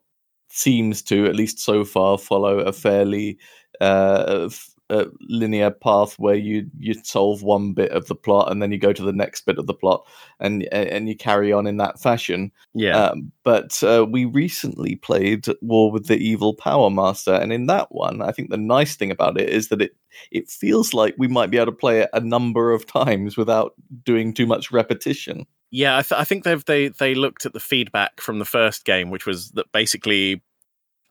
seems 0.50 1.02
to, 1.04 1.26
at 1.26 1.36
least 1.36 1.60
so 1.60 1.84
far, 1.84 2.18
follow 2.18 2.60
a 2.60 2.72
fairly 2.74 3.38
uh, 3.82 4.48
f- 4.52 4.70
uh, 4.94 5.06
linear 5.22 5.72
path 5.72 6.20
where 6.20 6.36
you 6.36 6.70
you 6.78 6.94
solve 7.04 7.44
one 7.44 7.74
bit 7.74 7.92
of 7.92 8.08
the 8.08 8.16
plot 8.16 8.52
and 8.52 8.62
then 8.62 8.72
you 8.72 8.78
go 8.78 8.94
to 8.94 9.04
the 9.04 9.14
next 9.14 9.46
bit 9.46 9.58
of 9.58 9.68
the 9.68 9.74
plot 9.74 10.06
and 10.40 10.64
and 10.72 11.10
you 11.10 11.16
carry 11.16 11.52
on 11.52 11.68
in 11.68 11.78
that 11.78 12.00
fashion. 12.00 12.52
Yeah. 12.74 12.98
Um, 12.98 13.32
but 13.44 13.82
uh, 13.84 14.06
we 14.10 14.26
recently 14.26 14.96
played 14.96 15.46
War 15.62 15.92
with 15.92 16.08
the 16.08 16.18
Evil 16.18 16.54
Power 16.54 16.90
Master, 16.90 17.34
and 17.34 17.52
in 17.52 17.68
that 17.68 17.92
one, 17.92 18.22
I 18.22 18.32
think 18.32 18.50
the 18.50 18.58
nice 18.58 18.96
thing 18.96 19.12
about 19.12 19.40
it 19.40 19.50
is 19.50 19.70
that 19.70 19.82
it 19.82 19.96
it 20.32 20.50
feels 20.50 20.94
like 20.94 21.16
we 21.18 21.28
might 21.28 21.50
be 21.50 21.58
able 21.58 21.72
to 21.72 21.78
play 21.78 22.02
it 22.02 22.10
a 22.14 22.20
number 22.20 22.72
of 22.72 22.86
times 22.86 23.36
without 23.36 23.74
doing 24.04 24.34
too 24.34 24.46
much 24.46 24.72
repetition. 24.72 25.46
Yeah, 25.76 25.98
I, 25.98 26.02
th- 26.04 26.22
I 26.22 26.24
think 26.24 26.44
they've 26.44 26.64
they 26.66 26.90
they 26.90 27.16
looked 27.16 27.48
at 27.48 27.54
the 27.54 27.60
feedback 27.60 28.22
from 28.22 28.38
the 28.38 28.46
first 28.46 28.86
game, 28.86 29.10
which 29.10 29.26
was 29.26 29.50
that 29.52 29.72
basically, 29.72 30.44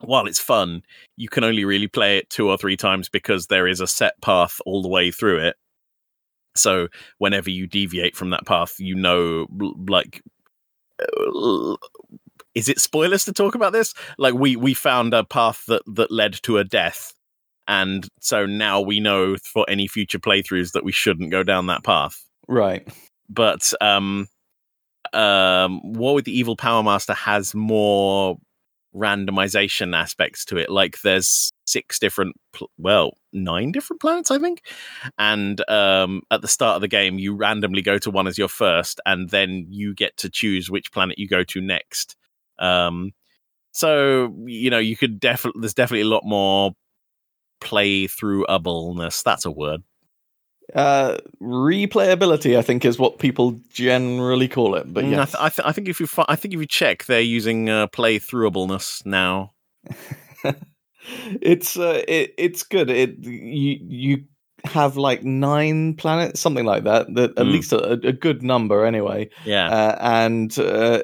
while 0.02 0.26
it's 0.26 0.38
fun, 0.38 0.82
you 1.16 1.28
can 1.28 1.44
only 1.44 1.64
really 1.64 1.88
play 1.88 2.18
it 2.18 2.30
two 2.30 2.48
or 2.48 2.56
three 2.56 2.76
times 2.76 3.08
because 3.08 3.46
there 3.46 3.66
is 3.66 3.80
a 3.80 3.86
set 3.86 4.20
path 4.20 4.60
all 4.66 4.82
the 4.82 4.88
way 4.88 5.10
through 5.10 5.38
it. 5.38 5.56
So 6.54 6.88
whenever 7.18 7.48
you 7.50 7.66
deviate 7.66 8.14
from 8.14 8.30
that 8.30 8.44
path, 8.46 8.74
you 8.78 8.94
know, 8.94 9.46
like, 9.88 10.22
uh, 11.00 11.76
is 12.54 12.68
it 12.68 12.78
spoilers 12.80 13.24
to 13.24 13.32
talk 13.32 13.54
about 13.54 13.72
this? 13.72 13.94
Like 14.18 14.34
we 14.34 14.56
we 14.56 14.74
found 14.74 15.14
a 15.14 15.24
path 15.24 15.64
that 15.68 15.82
that 15.86 16.10
led 16.10 16.34
to 16.42 16.58
a 16.58 16.64
death, 16.64 17.14
and 17.66 18.06
so 18.20 18.44
now 18.44 18.80
we 18.80 19.00
know 19.00 19.36
for 19.36 19.64
any 19.68 19.86
future 19.88 20.18
playthroughs 20.18 20.72
that 20.72 20.84
we 20.84 20.92
shouldn't 20.92 21.30
go 21.30 21.42
down 21.42 21.66
that 21.68 21.84
path 21.84 22.22
Right. 22.48 22.86
but 23.28 23.72
um 23.80 24.28
um, 25.14 25.80
War 25.92 26.14
with 26.14 26.24
the 26.24 26.36
Evil 26.36 26.56
Power 26.56 26.82
Master 26.82 27.12
has 27.12 27.54
more 27.54 28.38
randomization 28.94 29.96
aspects 29.96 30.44
to 30.46 30.56
it. 30.56 30.70
Like 30.70 31.00
there's 31.02 31.52
six 31.66 31.98
different, 31.98 32.36
pl- 32.52 32.70
well, 32.78 33.12
nine 33.32 33.72
different 33.72 34.00
planets, 34.00 34.30
I 34.30 34.38
think. 34.38 34.62
And 35.18 35.68
um, 35.70 36.22
at 36.30 36.42
the 36.42 36.48
start 36.48 36.76
of 36.76 36.82
the 36.82 36.88
game, 36.88 37.18
you 37.18 37.34
randomly 37.34 37.82
go 37.82 37.98
to 37.98 38.10
one 38.10 38.26
as 38.26 38.38
your 38.38 38.48
first, 38.48 39.00
and 39.06 39.30
then 39.30 39.66
you 39.68 39.94
get 39.94 40.16
to 40.18 40.30
choose 40.30 40.70
which 40.70 40.92
planet 40.92 41.18
you 41.18 41.28
go 41.28 41.44
to 41.44 41.60
next. 41.60 42.16
Um, 42.58 43.12
so 43.72 44.34
you 44.46 44.70
know, 44.70 44.78
you 44.78 44.96
could 44.96 45.18
definitely 45.18 45.60
there's 45.62 45.74
definitely 45.74 46.02
a 46.02 46.14
lot 46.14 46.24
more 46.24 46.72
play 47.60 48.06
through 48.06 48.44
ableness. 48.46 49.22
That's 49.22 49.46
a 49.46 49.50
word. 49.50 49.82
Uh, 50.74 51.18
replayability, 51.42 52.56
I 52.56 52.62
think, 52.62 52.84
is 52.84 52.98
what 52.98 53.18
people 53.18 53.60
generally 53.72 54.48
call 54.48 54.74
it. 54.74 54.92
But 54.92 55.04
Mm, 55.04 55.18
I, 55.18 55.24
th- 55.24 55.36
I, 55.38 55.48
th- 55.50 55.66
I 55.68 55.72
think 55.72 55.88
if 55.88 56.00
you 56.00 56.06
fi- 56.06 56.24
I 56.28 56.36
think 56.36 56.54
if 56.54 56.60
you 56.60 56.66
check, 56.66 57.04
they're 57.04 57.20
using 57.20 57.68
uh, 57.68 57.88
play 57.88 58.18
throughableness 58.18 59.04
now. 59.04 59.52
it's 61.42 61.76
uh, 61.76 62.02
it, 62.08 62.34
it's 62.38 62.62
good. 62.62 62.88
It 62.90 63.18
you 63.22 63.78
you 63.82 64.24
have 64.64 64.96
like 64.96 65.24
nine 65.24 65.94
planets, 65.94 66.40
something 66.40 66.64
like 66.64 66.84
that. 66.84 67.12
That 67.14 67.30
at 67.38 67.46
Mm. 67.46 67.52
least 67.52 67.72
a, 67.72 67.92
a 67.92 68.12
good 68.12 68.42
number 68.42 68.86
anyway. 68.86 69.28
Yeah, 69.44 69.68
Uh, 69.68 69.96
and 70.00 70.58
uh, 70.58 71.02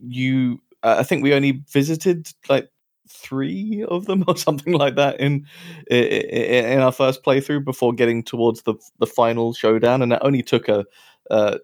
you, 0.00 0.60
uh, 0.82 0.96
I 0.98 1.02
think 1.02 1.22
we 1.22 1.34
only 1.34 1.62
visited 1.72 2.28
like 2.48 2.68
three 3.12 3.84
of 3.88 4.06
them 4.06 4.24
or 4.28 4.36
something 4.36 4.72
like 4.72 4.96
that 4.96 5.20
in 5.20 5.46
in 5.90 6.80
our 6.80 6.92
first 6.92 7.22
playthrough 7.22 7.64
before 7.64 7.92
getting 7.92 8.22
towards 8.22 8.62
the 8.62 8.74
the 8.98 9.06
final 9.06 9.52
showdown, 9.52 10.02
and 10.02 10.12
it 10.12 10.18
only 10.22 10.42
took 10.42 10.68
a 10.68 10.84
uh, 11.30 11.58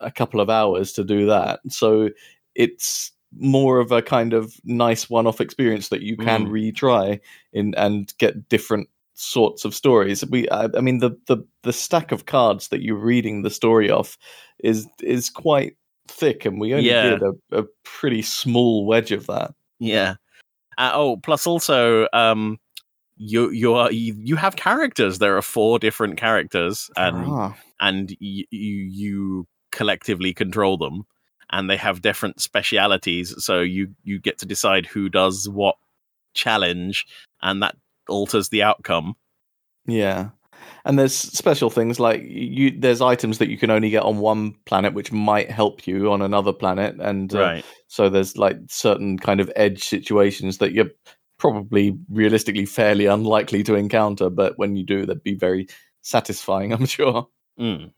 a 0.00 0.10
couple 0.10 0.40
of 0.40 0.50
hours 0.50 0.92
to 0.92 1.04
do 1.04 1.26
that. 1.26 1.60
So 1.68 2.10
it's 2.54 3.12
more 3.38 3.78
of 3.78 3.92
a 3.92 4.02
kind 4.02 4.32
of 4.32 4.54
nice 4.64 5.08
one-off 5.08 5.40
experience 5.40 5.88
that 5.90 6.02
you 6.02 6.16
can 6.16 6.46
Mm. 6.46 6.50
retry 6.50 7.20
in 7.52 7.74
and 7.76 8.12
get 8.18 8.48
different 8.48 8.88
sorts 9.14 9.64
of 9.64 9.72
stories. 9.74 10.24
We, 10.26 10.48
I, 10.48 10.68
I 10.76 10.80
mean, 10.80 10.98
the, 10.98 11.10
the 11.26 11.38
the 11.62 11.72
stack 11.72 12.10
of 12.10 12.26
cards 12.26 12.68
that 12.68 12.82
you're 12.82 12.96
reading 12.96 13.42
the 13.42 13.50
story 13.50 13.88
off 13.90 14.18
is 14.64 14.88
is 15.02 15.30
quite 15.30 15.76
thick, 16.08 16.44
and 16.44 16.58
we 16.60 16.74
only 16.74 16.88
Yeah. 16.88 17.02
did 17.02 17.22
a, 17.22 17.58
a 17.60 17.64
pretty 17.84 18.22
small 18.22 18.84
wedge 18.86 19.12
of 19.12 19.26
that. 19.28 19.54
yeah. 19.78 20.14
Uh, 20.78 20.90
oh, 20.94 21.16
plus 21.18 21.46
also, 21.46 22.06
um, 22.12 22.58
you 23.16 23.50
you 23.50 23.74
are 23.74 23.92
you, 23.92 24.14
you 24.18 24.36
have 24.36 24.56
characters. 24.56 25.18
There 25.18 25.36
are 25.36 25.42
four 25.42 25.78
different 25.78 26.16
characters, 26.16 26.90
and 26.96 27.26
Ah. 27.26 27.56
and 27.80 28.10
you, 28.20 28.44
you 28.50 28.76
you 28.76 29.46
collectively 29.72 30.32
control 30.34 30.76
them 30.76 31.04
and 31.50 31.70
they 31.70 31.76
have 31.76 32.02
different 32.02 32.40
specialities 32.40 33.32
so 33.38 33.60
you 33.60 33.94
you 34.02 34.18
get 34.18 34.36
to 34.38 34.46
decide 34.46 34.84
who 34.84 35.08
does 35.08 35.48
what 35.48 35.76
challenge 36.34 37.06
and 37.40 37.62
that 37.62 37.76
alters 38.08 38.48
the 38.48 38.62
outcome 38.64 39.14
Yeah. 39.86 40.30
And 40.84 40.98
there's 40.98 41.14
special 41.14 41.70
things 41.70 42.00
like 42.00 42.22
you. 42.24 42.72
There's 42.78 43.00
items 43.00 43.38
that 43.38 43.50
you 43.50 43.58
can 43.58 43.70
only 43.70 43.90
get 43.90 44.02
on 44.02 44.18
one 44.18 44.54
planet, 44.64 44.94
which 44.94 45.12
might 45.12 45.50
help 45.50 45.86
you 45.86 46.10
on 46.10 46.22
another 46.22 46.52
planet, 46.52 46.96
and 47.00 47.34
uh, 47.34 47.38
right 47.38 47.64
so 47.90 48.08
there's 48.08 48.36
like 48.36 48.56
certain 48.68 49.18
kind 49.18 49.40
of 49.40 49.50
edge 49.56 49.82
situations 49.82 50.58
that 50.58 50.72
you're 50.72 50.90
probably 51.38 51.98
realistically 52.08 52.64
fairly 52.64 53.06
unlikely 53.06 53.64
to 53.64 53.74
encounter, 53.74 54.30
but 54.30 54.56
when 54.58 54.76
you 54.76 54.84
do, 54.84 55.04
they'd 55.04 55.24
be 55.24 55.34
very 55.34 55.66
satisfying. 56.00 56.72
I'm 56.74 56.86
sure. 56.86 57.26
mm. 57.58 57.90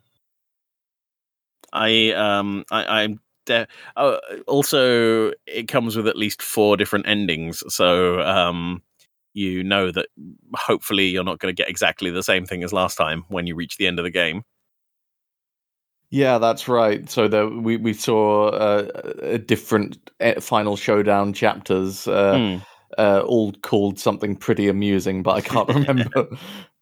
i 1.75 2.11
um 2.13 2.65
i 2.71 3.03
i'm 3.03 3.21
de- 3.45 3.67
oh, 3.97 4.19
also 4.47 5.33
it 5.47 5.69
comes 5.69 5.95
with 5.95 6.09
at 6.09 6.17
least 6.17 6.41
four 6.41 6.77
different 6.79 7.07
endings 7.07 7.63
so 7.69 8.21
um 8.23 8.83
you 9.35 9.63
know 9.65 9.91
that 9.91 10.09
hopefully 10.55 11.07
you're 11.07 11.25
not 11.25 11.39
going 11.39 11.55
to 11.55 11.61
get 11.63 11.69
exactly 11.71 12.11
the 12.11 12.23
same 12.23 12.47
thing 12.47 12.63
as 12.63 12.73
last 12.73 12.97
time 12.97 13.25
when 13.29 13.47
you 13.47 13.55
reach 13.55 13.77
the 13.77 13.87
end 13.87 13.99
of 13.99 14.05
the 14.05 14.11
game 14.11 14.45
Yeah, 16.11 16.39
that's 16.39 16.69
right. 16.69 17.09
So 17.09 17.27
there, 17.27 17.49
we 17.49 17.79
we 17.79 17.95
saw 17.95 18.49
uh, 18.49 18.89
a 19.23 19.39
different 19.39 20.11
uh, 20.21 20.41
final 20.41 20.77
showdown 20.77 21.33
chapters. 21.33 22.07
Uh, 22.07 22.41
Hmm. 22.41 22.63
uh, 22.99 23.23
all 23.27 23.53
called 23.63 23.99
something 23.99 24.37
pretty 24.37 24.69
amusing, 24.69 25.23
but 25.23 25.37
I 25.37 25.41
can't 25.43 25.69
remember 25.69 26.27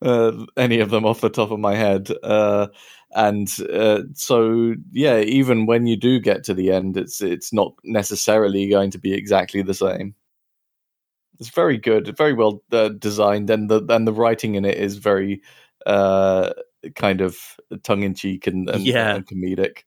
uh, 0.02 0.32
any 0.56 0.80
of 0.80 0.90
them 0.90 1.06
off 1.06 1.20
the 1.20 1.30
top 1.30 1.52
of 1.52 1.60
my 1.60 1.76
head. 1.76 2.10
Uh, 2.24 2.66
and 3.12 3.48
uh, 3.72 4.02
so, 4.14 4.74
yeah, 4.92 5.20
even 5.20 5.66
when 5.66 5.86
you 5.86 5.96
do 5.96 6.18
get 6.20 6.42
to 6.44 6.54
the 6.54 6.72
end, 6.72 6.96
it's 6.96 7.22
it's 7.22 7.52
not 7.52 7.74
necessarily 7.84 8.68
going 8.68 8.90
to 8.92 8.98
be 8.98 9.14
exactly 9.14 9.62
the 9.62 9.74
same. 9.74 10.14
It's 11.40 11.50
very 11.50 11.78
good, 11.78 12.16
very 12.16 12.34
well 12.34 12.62
uh, 12.70 12.90
designed, 12.90 13.50
and 13.50 13.68
the 13.70 13.84
and 13.88 14.06
the 14.06 14.12
writing 14.12 14.54
in 14.54 14.64
it 14.64 14.76
is 14.76 14.96
very 14.96 15.42
uh, 15.86 16.52
kind 16.94 17.20
of 17.20 17.38
tongue 17.82 18.02
in 18.02 18.14
cheek 18.14 18.46
and, 18.46 18.68
and, 18.68 18.84
Yeah. 18.84 19.16
and 19.16 19.26
comedic. 19.26 19.84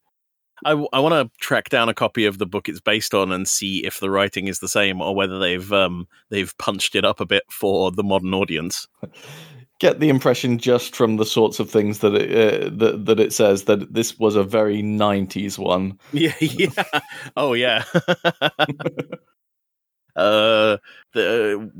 I, 0.66 0.72
I 0.94 1.00
want 1.00 1.14
to 1.14 1.30
track 1.40 1.70
down 1.70 1.90
a 1.90 1.94
copy 1.94 2.26
of 2.26 2.38
the 2.38 2.46
book 2.46 2.70
it's 2.70 2.80
based 2.80 3.14
on 3.14 3.32
and 3.32 3.48
see 3.48 3.86
if 3.86 4.00
the 4.00 4.10
writing 4.10 4.48
is 4.48 4.60
the 4.60 4.68
same 4.68 5.02
or 5.02 5.14
whether 5.16 5.38
they've 5.38 5.72
um, 5.74 6.08
they've 6.30 6.58
punched 6.58 6.96
it 6.96 7.04
up 7.06 7.20
a 7.20 7.26
bit 7.26 7.44
for 7.50 7.92
the 7.92 8.04
modern 8.04 8.34
audience. 8.34 8.88
get 9.80 10.00
the 10.00 10.10
impression 10.10 10.58
just 10.58 10.96
from 10.96 11.18
the 11.18 11.26
sorts 11.26 11.60
of 11.60 11.70
things 11.70 12.00
that 12.00 12.16
it 12.16 12.32
uh, 12.32 12.70
that, 12.74 13.06
that 13.06 13.20
it 13.20 13.34
says 13.34 13.66
that 13.66 13.94
this 13.94 14.18
was 14.18 14.36
a 14.36 14.44
very 14.44 14.82
90s 14.82 15.58
one 15.58 16.00
Yeah, 16.14 16.34
yeah. 16.40 16.70
Oh, 17.36 17.54
yeah. 17.54 17.84
uh, 20.16 20.78
the 21.14 21.72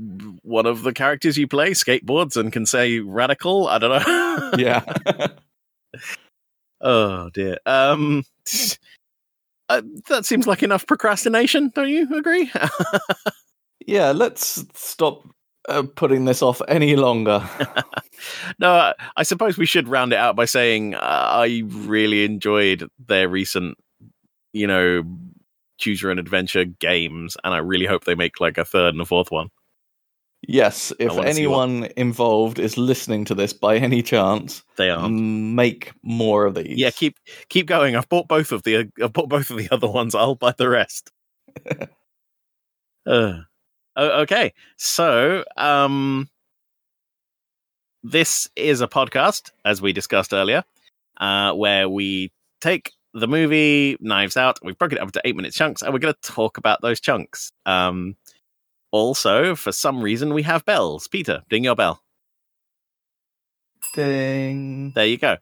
one 0.44 0.66
of 0.66 0.84
the 0.84 0.94
characters 0.94 1.38
you 1.38 1.48
play 1.48 1.72
skateboards 1.72 2.36
and 2.38 2.52
can 2.52 2.66
say 2.66 3.00
radical. 3.00 3.68
I 3.68 3.78
don't 3.78 4.08
know. 4.08 4.52
yeah 4.58 4.84
oh 6.82 7.30
dear. 7.34 7.58
Um, 7.66 8.24
uh, 9.70 9.82
that 10.10 10.26
seems 10.26 10.48
like 10.48 10.64
enough 10.64 10.88
procrastination. 10.88 11.72
Don't 11.74 11.90
you 11.90 12.08
agree? 12.16 12.52
yeah 13.86 14.12
let's 14.12 14.64
stop 14.74 15.28
uh, 15.68 15.84
putting 15.96 16.24
this 16.26 16.42
off 16.42 16.62
any 16.70 16.96
longer 16.96 17.48
no, 18.60 18.72
I, 18.72 18.94
I 19.18 19.24
suppose 19.24 19.58
we 19.58 19.66
should 19.66 19.88
round 19.88 20.14
it 20.14 20.20
out 20.20 20.36
by 20.36 20.46
saying 20.46 20.96
uh, 20.96 21.00
I 21.02 21.64
really 21.66 22.26
enjoyed 22.26 22.88
their 23.08 23.28
recent, 23.28 23.78
you 24.52 24.68
know, 24.68 25.04
choose 25.84 26.02
your 26.02 26.12
own 26.12 26.20
adventure 26.20 26.66
games, 26.66 27.36
and 27.44 27.54
I 27.54 27.58
really 27.60 27.86
hope 27.86 28.06
they 28.06 28.16
make 28.16 28.40
like 28.40 28.58
a 28.58 28.66
third 28.66 28.94
and 28.96 29.02
a 29.02 29.06
fourth 29.06 29.32
one. 29.32 29.50
yes 30.46 30.92
if 31.00 31.08
wanna 31.08 31.20
what- 31.22 31.28
anyone 31.30 31.88
involved 31.96 32.60
is 32.60 32.78
listening 32.78 33.24
to 33.26 33.34
this 33.36 33.54
by 33.54 33.78
any 33.78 34.02
chance 34.04 34.64
They 34.76 34.90
are. 34.90 35.08
make 35.10 35.92
more 36.04 36.46
of 36.46 36.56
these 36.56 36.78
Yeah, 36.78 36.92
keep 36.92 37.16
keep 37.50 37.66
going. 37.68 37.96
I've 37.96 38.10
bought 38.10 38.28
both 38.28 38.52
of 38.52 38.64
the 38.64 38.90
I've 39.02 39.14
bought 39.14 39.30
both 39.30 39.50
of 39.52 39.58
the 39.58 39.70
other 39.72 39.88
ones. 39.90 40.16
I'll 40.16 40.36
buy 40.36 40.54
the 40.58 40.68
rest. 40.70 41.12
uh, 43.06 43.40
okay, 43.98 44.54
so 44.78 45.44
um, 45.58 46.28
this 48.04 48.50
is 48.56 48.82
a 48.82 48.88
podcast, 48.88 49.52
as 49.66 49.82
we 49.82 49.94
discussed 49.94 50.34
earlier, 50.34 50.64
uh, 51.20 51.54
where 51.54 51.88
we 51.88 52.32
take 52.60 52.92
the 53.14 53.28
movie 53.28 53.98
Knives 54.00 54.38
Out. 54.38 54.60
We've 54.64 54.78
broken 54.78 54.98
it 54.98 55.02
up 55.02 55.08
into 55.08 55.22
eight 55.26 55.36
minute 55.36 55.54
chunks, 55.54 55.82
and 55.82 55.94
we're 55.94 56.00
going 56.00 56.14
to 56.14 56.32
talk 56.32 56.58
about 56.58 56.82
those 56.82 57.00
chunks. 57.00 57.52
Um, 57.66 58.16
also, 58.92 59.56
for 59.56 59.72
some 59.72 60.02
reason, 60.02 60.34
we 60.34 60.44
have 60.44 60.66
bells. 60.66 61.08
Peter, 61.08 61.42
ding 61.50 61.64
your 61.64 61.76
bell. 61.76 62.02
ding 63.94 64.92
There 64.92 65.06
you 65.06 65.18
go. 65.18 65.38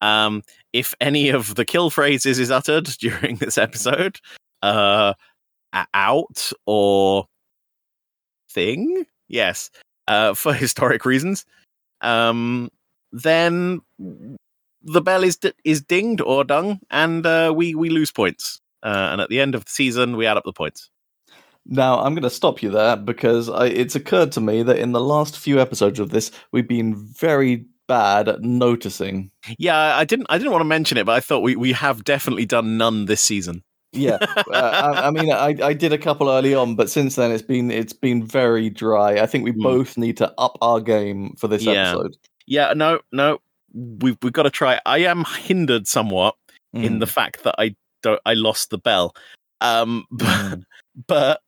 Um, 0.00 0.42
if 0.72 0.94
any 1.00 1.28
of 1.28 1.54
the 1.54 1.64
kill 1.64 1.90
phrases 1.90 2.38
is 2.38 2.50
uttered 2.50 2.84
during 2.98 3.36
this 3.36 3.56
episode, 3.58 4.20
uh, 4.62 5.14
out 5.94 6.52
or 6.66 7.26
thing, 8.50 9.06
yes, 9.28 9.70
uh, 10.08 10.34
for 10.34 10.52
historic 10.54 11.04
reasons, 11.04 11.44
um, 12.00 12.68
then 13.12 13.80
the 14.84 15.00
bell 15.00 15.22
is 15.24 15.36
d- 15.36 15.52
is 15.64 15.80
dinged 15.82 16.20
or 16.20 16.44
dung, 16.44 16.80
and 16.90 17.24
uh, 17.26 17.52
we 17.54 17.74
we 17.74 17.88
lose 17.90 18.10
points. 18.12 18.60
Uh, 18.82 19.08
and 19.12 19.20
at 19.20 19.28
the 19.28 19.40
end 19.40 19.54
of 19.54 19.64
the 19.64 19.70
season, 19.70 20.16
we 20.16 20.26
add 20.26 20.36
up 20.36 20.44
the 20.44 20.52
points. 20.52 20.90
Now, 21.64 22.00
I'm 22.00 22.14
going 22.14 22.24
to 22.24 22.30
stop 22.30 22.60
you 22.60 22.70
there 22.70 22.96
because 22.96 23.48
I, 23.48 23.66
it's 23.66 23.94
occurred 23.94 24.32
to 24.32 24.40
me 24.40 24.64
that 24.64 24.78
in 24.78 24.90
the 24.90 25.00
last 25.00 25.38
few 25.38 25.60
episodes 25.60 26.00
of 26.00 26.10
this, 26.10 26.32
we've 26.50 26.66
been 26.66 26.96
very 26.96 27.66
bad 27.86 28.28
at 28.28 28.42
noticing. 28.42 29.30
Yeah, 29.58 29.96
I 29.96 30.04
didn't 30.04 30.26
I 30.30 30.38
didn't 30.38 30.50
want 30.52 30.62
to 30.62 30.68
mention 30.68 30.98
it, 30.98 31.06
but 31.06 31.12
I 31.12 31.20
thought 31.20 31.40
we, 31.44 31.54
we 31.54 31.70
have 31.72 32.02
definitely 32.02 32.46
done 32.46 32.76
none 32.76 33.04
this 33.04 33.20
season. 33.20 33.62
Yeah, 33.92 34.16
uh, 34.20 34.42
I, 34.50 35.06
I 35.08 35.10
mean, 35.12 35.30
I, 35.30 35.54
I 35.62 35.72
did 35.74 35.92
a 35.92 35.98
couple 35.98 36.28
early 36.30 36.54
on, 36.54 36.74
but 36.74 36.90
since 36.90 37.14
then 37.14 37.30
it's 37.30 37.42
been 37.42 37.70
it's 37.70 37.92
been 37.92 38.26
very 38.26 38.68
dry. 38.70 39.20
I 39.20 39.26
think 39.26 39.44
we 39.44 39.52
Hmm. 39.52 39.62
both 39.62 39.96
need 39.96 40.16
to 40.16 40.32
up 40.38 40.58
our 40.62 40.80
game 40.80 41.34
for 41.38 41.46
this 41.46 41.62
Yeah. 41.62 41.90
episode. 41.92 42.16
Yeah, 42.46 42.72
no, 42.74 42.98
no, 43.12 43.38
we've 43.72 44.16
we've 44.22 44.32
got 44.32 44.44
to 44.44 44.50
try. 44.50 44.80
I 44.86 44.98
am 44.98 45.24
hindered 45.24 45.86
somewhat 45.86 46.34
in 46.72 46.94
Mm. 46.96 47.00
the 47.00 47.06
fact 47.06 47.44
that 47.44 47.54
I 47.58 47.74
don't. 48.02 48.20
I 48.24 48.34
lost 48.34 48.70
the 48.70 48.78
bell. 48.78 49.14
Um, 49.60 50.06
but, 50.10 50.58
but 51.06 51.40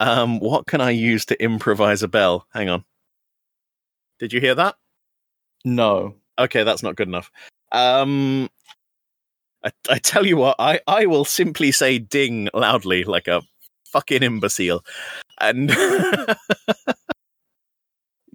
um, 0.00 0.40
what 0.40 0.66
can 0.66 0.80
I 0.80 0.90
use 0.90 1.24
to 1.26 1.42
improvise 1.42 2.02
a 2.02 2.08
bell? 2.08 2.46
Hang 2.52 2.68
on. 2.68 2.84
Did 4.18 4.32
you 4.32 4.40
hear 4.40 4.54
that? 4.54 4.76
No. 5.64 6.14
Okay, 6.38 6.62
that's 6.64 6.82
not 6.82 6.96
good 6.96 7.08
enough. 7.08 7.30
Um, 7.72 8.48
I, 9.64 9.70
I 9.88 9.98
tell 9.98 10.26
you 10.26 10.36
what, 10.36 10.56
I, 10.58 10.80
I 10.86 11.06
will 11.06 11.24
simply 11.24 11.72
say 11.72 11.98
ding 11.98 12.48
loudly 12.52 13.04
like 13.04 13.26
a 13.28 13.42
fucking 13.86 14.22
imbecile. 14.22 14.84
And 15.40 15.70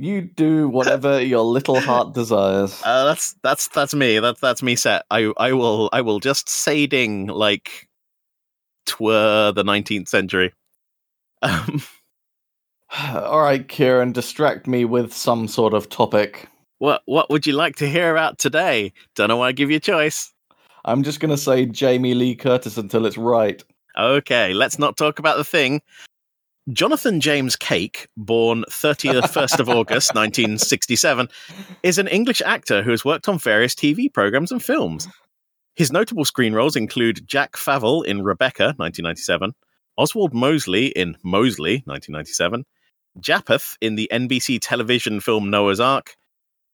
You 0.02 0.22
do 0.22 0.70
whatever 0.70 1.22
your 1.34 1.44
little 1.44 1.80
heart 1.82 2.14
desires. 2.14 2.82
uh, 2.86 3.04
that's 3.04 3.36
that's 3.44 3.68
that's 3.68 3.94
me. 3.94 4.20
That's 4.20 4.40
that's 4.40 4.64
me 4.64 4.76
set. 4.78 5.04
I 5.12 5.32
I 5.38 5.52
will 5.52 5.90
I 5.92 6.00
will 6.02 6.22
just 6.22 6.48
say 6.48 6.88
ding 6.88 7.28
like 7.28 7.90
twere 8.86 9.52
the 9.52 9.64
nineteenth 9.64 10.08
century. 10.08 10.54
Um, 11.42 11.82
All 13.16 13.42
right, 13.42 13.66
Kieran, 13.66 14.12
distract 14.12 14.68
me 14.68 14.84
with 14.84 15.14
some 15.14 15.48
sort 15.48 15.74
of 15.74 15.88
topic. 15.88 16.50
what 16.80 17.02
what 17.06 17.30
would 17.30 17.48
you 17.48 17.54
like 17.54 17.78
to 17.78 17.88
hear 17.88 18.12
about 18.12 18.40
today? 18.40 18.92
Don't 19.16 19.30
know 19.30 19.38
why 19.38 19.48
I 19.48 19.52
give 19.54 19.70
you 19.72 19.78
a 19.78 19.80
choice. 19.80 20.34
I'm 20.84 21.04
just 21.04 21.22
going 21.22 21.32
to 21.32 21.38
say 21.38 21.66
Jamie 21.66 22.14
Lee 22.14 22.36
Curtis 22.36 22.78
until 22.78 23.06
it's 23.06 23.18
right. 23.18 23.64
Okay, 23.98 24.54
let's 24.54 24.78
not 24.80 24.98
talk 24.98 25.20
about 25.20 25.38
the 25.38 25.46
thing. 25.46 25.82
Jonathan 26.74 27.20
James 27.20 27.56
Cake, 27.56 28.08
born 28.16 28.64
31st 28.70 29.60
of 29.60 29.70
August 29.70 30.14
1967, 30.14 31.28
is 31.82 31.98
an 31.98 32.08
English 32.08 32.44
actor 32.46 32.84
who 32.84 32.92
has 32.92 33.04
worked 33.04 33.28
on 33.28 33.40
various 33.40 33.74
TV 33.74 34.14
programs 34.14 34.52
and 34.52 34.64
films. 34.64 35.08
His 35.76 35.92
notable 35.92 36.26
screen 36.26 36.54
roles 36.54 36.76
include 36.76 37.28
Jack 37.28 37.54
Favell 37.54 38.06
in 38.06 38.22
Rebecca 38.22 38.76
1997, 38.78 39.54
Oswald 39.98 40.34
Mosley 40.34 40.88
in 40.88 41.18
Mosley 41.24 41.82
1997, 41.86 42.66
Japheth 43.20 43.76
in 43.82 43.96
the 43.96 44.08
NBC 44.12 44.60
television 44.62 45.22
film 45.22 45.50
Noah's 45.50 45.80
Ark, 45.80 46.16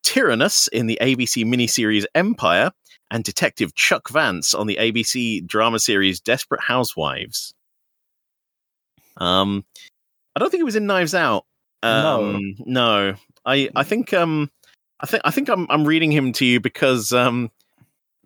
Tyrannus 0.04 0.68
in 0.68 0.88
the 0.88 0.98
ABC 1.02 1.46
miniseries 1.46 2.06
Empire, 2.14 2.72
and 3.12 3.24
Detective 3.24 3.74
Chuck 3.76 4.10
Vance 4.10 4.54
on 4.54 4.68
the 4.68 4.78
ABC 4.78 5.46
drama 5.46 5.80
series 5.80 6.20
Desperate 6.20 6.64
Housewives. 6.64 7.55
Um, 9.18 9.66
I 10.36 10.40
don't 10.40 10.50
think 10.50 10.60
he 10.60 10.66
was 10.66 10.76
in 10.76 10.88
Knives 10.88 11.16
Out. 11.16 11.46
Um, 11.84 12.56
no, 12.60 13.16
I 13.46 13.70
I 13.76 13.84
think 13.84 14.14
um, 14.14 14.50
I 15.00 15.06
think 15.06 15.22
I 15.26 15.32
think 15.32 15.50
I'm 15.50 15.68
I'm 15.70 15.86
reading 15.86 16.12
him 16.12 16.34
to 16.34 16.46
you 16.46 16.60
because 16.60 17.14
um, 17.14 17.52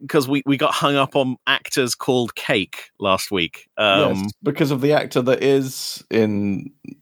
because 0.02 0.28
we 0.28 0.42
we 0.46 0.58
got 0.58 0.74
hung 0.74 0.96
up 0.96 1.16
on 1.16 1.38
actors 1.46 1.96
called 1.96 2.36
Cake 2.36 2.90
last 3.00 3.32
week. 3.32 3.70
Um, 3.78 4.16
yes, 4.16 4.32
because 4.44 4.72
of 4.72 4.82
the 4.82 4.94
actor 4.94 5.22
that 5.22 5.44
is 5.44 6.04
in 6.10 6.72
th- 6.84 6.98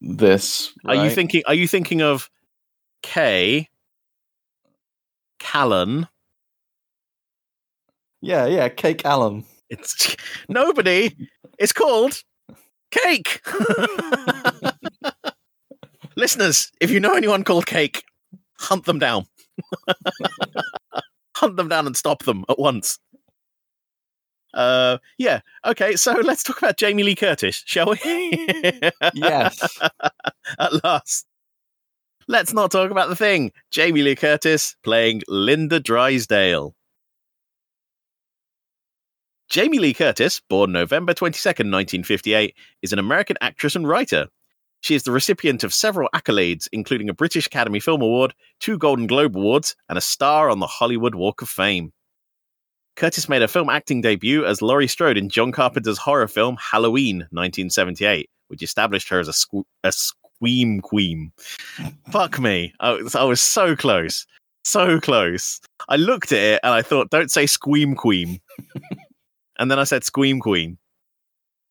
this. 0.00 0.72
Are 0.86 0.94
you 0.94 1.10
thinking? 1.10 1.42
Are 1.46 1.54
you 1.54 1.66
thinking 1.66 2.02
of 2.02 2.30
Kay, 3.02 3.68
Callan? 5.38 6.06
Yeah, 8.20 8.46
yeah, 8.46 8.68
Cake 8.68 9.04
Allen. 9.04 9.44
It's 9.70 10.16
nobody. 10.48 11.14
It's 11.58 11.72
called 11.72 12.22
Cake. 12.90 13.40
Listeners, 16.16 16.72
if 16.80 16.90
you 16.90 17.00
know 17.00 17.14
anyone 17.14 17.44
called 17.44 17.66
Cake, 17.66 18.04
hunt 18.58 18.84
them 18.84 18.98
down. 18.98 19.26
hunt 21.36 21.56
them 21.56 21.68
down 21.68 21.86
and 21.86 21.96
stop 21.96 22.24
them 22.24 22.44
at 22.48 22.58
once. 22.58 22.98
Uh, 24.54 24.98
yeah. 25.18 25.40
Okay, 25.64 25.94
so 25.96 26.12
let's 26.22 26.42
talk 26.42 26.58
about 26.58 26.76
Jamie 26.76 27.02
Lee 27.02 27.14
Curtis, 27.14 27.62
shall 27.66 27.90
we? 27.90 27.98
Yes. 29.14 29.78
at 30.58 30.84
last. 30.84 31.26
Let's 32.26 32.52
not 32.52 32.70
talk 32.70 32.90
about 32.90 33.08
the 33.08 33.16
thing. 33.16 33.52
Jamie 33.70 34.02
Lee 34.02 34.16
Curtis 34.16 34.76
playing 34.82 35.22
Linda 35.28 35.80
Drysdale. 35.80 36.74
Jamie 39.48 39.78
Lee 39.78 39.94
Curtis, 39.94 40.40
born 40.40 40.72
November 40.72 41.14
22nd, 41.14 41.72
1958, 41.72 42.54
is 42.82 42.92
an 42.92 42.98
American 42.98 43.38
actress 43.40 43.74
and 43.74 43.88
writer. 43.88 44.28
She 44.82 44.94
is 44.94 45.04
the 45.04 45.10
recipient 45.10 45.64
of 45.64 45.72
several 45.72 46.10
accolades, 46.14 46.68
including 46.70 47.08
a 47.08 47.14
British 47.14 47.46
Academy 47.46 47.80
Film 47.80 48.02
Award, 48.02 48.34
two 48.60 48.76
Golden 48.76 49.06
Globe 49.06 49.34
Awards, 49.34 49.74
and 49.88 49.96
a 49.96 50.02
star 50.02 50.50
on 50.50 50.58
the 50.58 50.66
Hollywood 50.66 51.14
Walk 51.14 51.40
of 51.40 51.48
Fame. 51.48 51.94
Curtis 52.96 53.26
made 53.26 53.40
her 53.40 53.48
film 53.48 53.70
acting 53.70 54.02
debut 54.02 54.44
as 54.44 54.60
Laurie 54.60 54.86
Strode 54.86 55.16
in 55.16 55.30
John 55.30 55.50
Carpenter's 55.50 55.98
horror 55.98 56.28
film 56.28 56.58
Halloween, 56.60 57.20
1978, 57.30 58.28
which 58.48 58.62
established 58.62 59.08
her 59.08 59.18
as 59.18 59.28
a, 59.28 59.32
squ- 59.32 59.64
a 59.82 59.92
squeam 59.92 60.82
queen. 60.82 61.32
Fuck 62.10 62.38
me. 62.38 62.74
I 62.80 62.90
was, 62.92 63.14
I 63.14 63.24
was 63.24 63.40
so 63.40 63.74
close. 63.74 64.26
So 64.64 65.00
close. 65.00 65.58
I 65.88 65.96
looked 65.96 66.32
at 66.32 66.38
it 66.38 66.60
and 66.62 66.74
I 66.74 66.82
thought, 66.82 67.08
don't 67.08 67.30
say 67.30 67.46
squeam 67.46 67.96
queen. 67.96 68.40
and 69.58 69.70
then 69.70 69.78
I 69.78 69.84
said 69.84 70.04
Scream 70.04 70.40
Queen, 70.40 70.78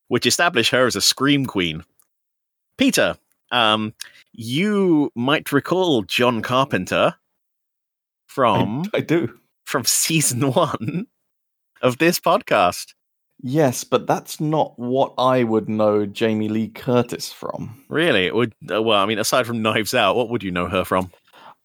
which 0.08 0.26
established 0.26 0.70
her 0.70 0.86
as 0.86 0.96
a 0.96 1.00
Scream 1.00 1.46
Queen. 1.46 1.84
Peter, 2.76 3.16
um, 3.50 3.94
you 4.32 5.10
might 5.14 5.52
recall 5.52 6.02
John 6.02 6.42
Carpenter 6.42 7.14
from 8.26 8.84
I, 8.94 8.98
I 8.98 9.00
do. 9.00 9.38
from 9.64 9.84
season 9.84 10.52
one 10.52 11.06
of 11.82 11.98
this 11.98 12.20
podcast. 12.20 12.94
Yes, 13.40 13.84
but 13.84 14.06
that's 14.06 14.40
not 14.40 14.76
what 14.78 15.14
I 15.16 15.44
would 15.44 15.68
know 15.68 16.06
Jamie 16.06 16.48
Lee 16.48 16.68
Curtis 16.68 17.32
from. 17.32 17.84
Really? 17.88 18.26
It 18.26 18.34
would 18.34 18.52
uh, 18.70 18.82
well, 18.82 19.00
I 19.00 19.06
mean, 19.06 19.18
aside 19.18 19.46
from 19.46 19.62
Knives 19.62 19.94
Out, 19.94 20.16
what 20.16 20.28
would 20.30 20.42
you 20.42 20.50
know 20.50 20.68
her 20.68 20.84
from? 20.84 21.10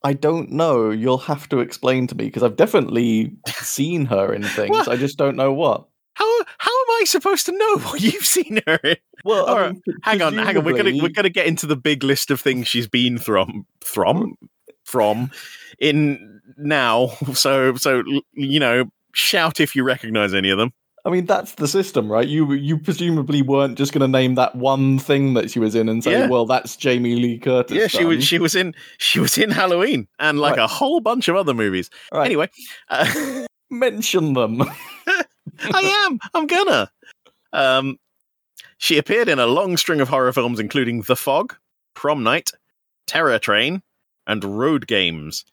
I 0.03 0.13
don't 0.13 0.51
know. 0.51 0.91
You'll 0.91 1.17
have 1.17 1.47
to 1.49 1.59
explain 1.59 2.07
to 2.07 2.15
me 2.15 2.25
because 2.25 2.43
I've 2.43 2.57
definitely 2.57 3.37
seen 3.47 4.05
her 4.05 4.33
in 4.33 4.43
things. 4.43 4.87
I 4.87 4.97
just 4.97 5.17
don't 5.17 5.35
know 5.37 5.53
what. 5.53 5.87
How 6.15 6.43
how 6.57 6.71
am 6.71 7.01
I 7.01 7.03
supposed 7.05 7.45
to 7.47 7.51
know 7.57 7.77
what 7.79 8.01
you've 8.01 8.25
seen 8.25 8.61
her 8.67 8.79
in? 8.83 8.97
Well, 9.25 9.45
All 9.45 9.59
right, 9.59 9.73
mean, 9.73 9.81
Hang 10.03 10.21
on, 10.21 10.33
hang 10.33 10.57
on. 10.57 10.63
We're 10.65 10.77
gonna 10.77 11.01
we're 11.01 11.09
gonna 11.09 11.29
get 11.29 11.47
into 11.47 11.65
the 11.65 11.75
big 11.77 12.03
list 12.03 12.29
of 12.31 12.39
things 12.41 12.67
she's 12.67 12.87
been 12.87 13.17
from 13.17 13.65
from 13.81 14.35
from 14.85 15.31
in 15.79 16.41
now. 16.57 17.07
So 17.33 17.75
so 17.75 18.03
you 18.33 18.59
know, 18.59 18.85
shout 19.13 19.59
if 19.59 19.75
you 19.75 19.83
recognize 19.83 20.33
any 20.33 20.49
of 20.49 20.57
them. 20.57 20.71
I 21.05 21.09
mean, 21.09 21.25
that's 21.25 21.55
the 21.55 21.67
system, 21.67 22.09
right? 22.09 22.25
You 22.27 22.53
you 22.53 22.77
presumably 22.77 23.41
weren't 23.41 23.77
just 23.77 23.91
going 23.91 23.99
to 24.01 24.07
name 24.07 24.35
that 24.35 24.55
one 24.55 24.97
thing 24.99 25.33
that 25.33 25.51
she 25.51 25.59
was 25.59 25.75
in 25.75 25.89
and 25.89 26.01
say, 26.01 26.11
Yeah. 26.11 26.27
"Well, 26.29 26.45
that's 26.45 26.77
Jamie 26.77 27.15
Lee 27.15 27.39
Curtis." 27.39 27.75
Yeah, 27.77 27.87
she 27.87 27.97
done." 27.99 28.07
was 28.07 28.23
she 28.23 28.39
was 28.39 28.55
in 28.55 28.73
she 28.99 29.19
was 29.19 29.37
in 29.37 29.51
Halloween 29.51 30.07
and 30.19 30.39
like 30.39 30.55
Right. 30.55 30.63
a 30.63 30.67
whole 30.67 31.01
bunch 31.01 31.27
of 31.27 31.35
other 31.35 31.53
movies. 31.53 31.89
Right. 32.13 32.25
Anyway, 32.27 32.49
uh, 32.89 33.45
mention 33.69 34.33
them. 34.33 34.63
I 35.73 36.07
am. 36.07 36.19
I'm 36.33 36.47
gonna. 36.47 36.91
Um, 37.51 37.97
she 38.77 38.97
appeared 38.97 39.29
in 39.29 39.39
a 39.39 39.47
long 39.47 39.77
string 39.77 40.01
of 40.01 40.09
horror 40.09 40.33
films, 40.33 40.59
including 40.59 41.01
The 41.01 41.15
Fog, 41.15 41.55
Prom 41.93 42.23
Night, 42.23 42.51
Terror 43.07 43.39
Train, 43.39 43.81
and 44.27 44.43
Road 44.43 44.87
Games. 44.87 45.45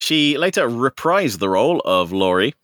She 0.00 0.38
later 0.38 0.68
reprised 0.68 1.38
the 1.38 1.48
role 1.48 1.80
of 1.84 2.12
Laurie 2.12 2.54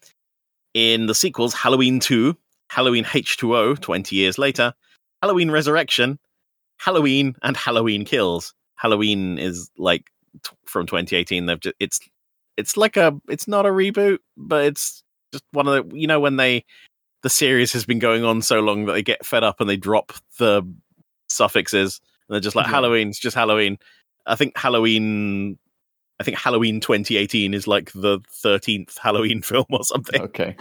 in 0.72 1.06
the 1.06 1.14
sequels 1.14 1.54
Halloween 1.54 2.00
2, 2.00 2.36
Halloween 2.70 3.04
H2O 3.04 3.80
20 3.80 4.16
years 4.16 4.38
later, 4.38 4.74
Halloween 5.22 5.50
Resurrection, 5.50 6.18
Halloween, 6.78 7.34
and 7.42 7.56
Halloween 7.56 8.04
Kills. 8.04 8.54
Halloween 8.76 9.38
is 9.38 9.70
like 9.78 10.10
t- 10.44 10.56
from 10.66 10.86
2018. 10.86 11.46
They've 11.46 11.60
just, 11.60 11.76
it's 11.80 12.00
it's 12.56 12.76
like 12.76 12.96
a 12.96 13.16
it's 13.28 13.48
not 13.48 13.66
a 13.66 13.70
reboot, 13.70 14.18
but 14.36 14.64
it's 14.64 15.03
just 15.34 15.44
one 15.52 15.68
of 15.68 15.90
the 15.90 15.96
you 15.96 16.06
know 16.06 16.18
when 16.20 16.36
they 16.36 16.64
the 17.22 17.30
series 17.30 17.72
has 17.72 17.84
been 17.84 17.98
going 17.98 18.24
on 18.24 18.40
so 18.42 18.60
long 18.60 18.86
that 18.86 18.92
they 18.92 19.02
get 19.02 19.24
fed 19.26 19.44
up 19.44 19.60
and 19.60 19.68
they 19.68 19.76
drop 19.76 20.12
the 20.38 20.62
suffixes 21.28 22.00
and 22.28 22.34
they're 22.34 22.40
just 22.40 22.56
like 22.56 22.66
Yeah. 22.66 22.72
Halloween's 22.72 23.18
just 23.18 23.34
Halloween. 23.36 23.78
I 24.26 24.34
think 24.36 24.56
Halloween 24.56 25.58
I 26.20 26.24
think 26.24 26.38
Halloween 26.38 26.80
2018 26.80 27.54
is 27.54 27.66
like 27.66 27.90
the 27.92 28.20
13th 28.44 28.98
Halloween 28.98 29.42
film 29.50 29.66
or 29.70 29.84
something. 29.84 30.22
okay. 30.22 30.56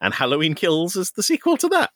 And 0.00 0.12
Halloween 0.14 0.54
Kills 0.54 0.94
is 0.94 1.10
the 1.12 1.22
sequel 1.22 1.56
to 1.56 1.68
that. 1.70 1.90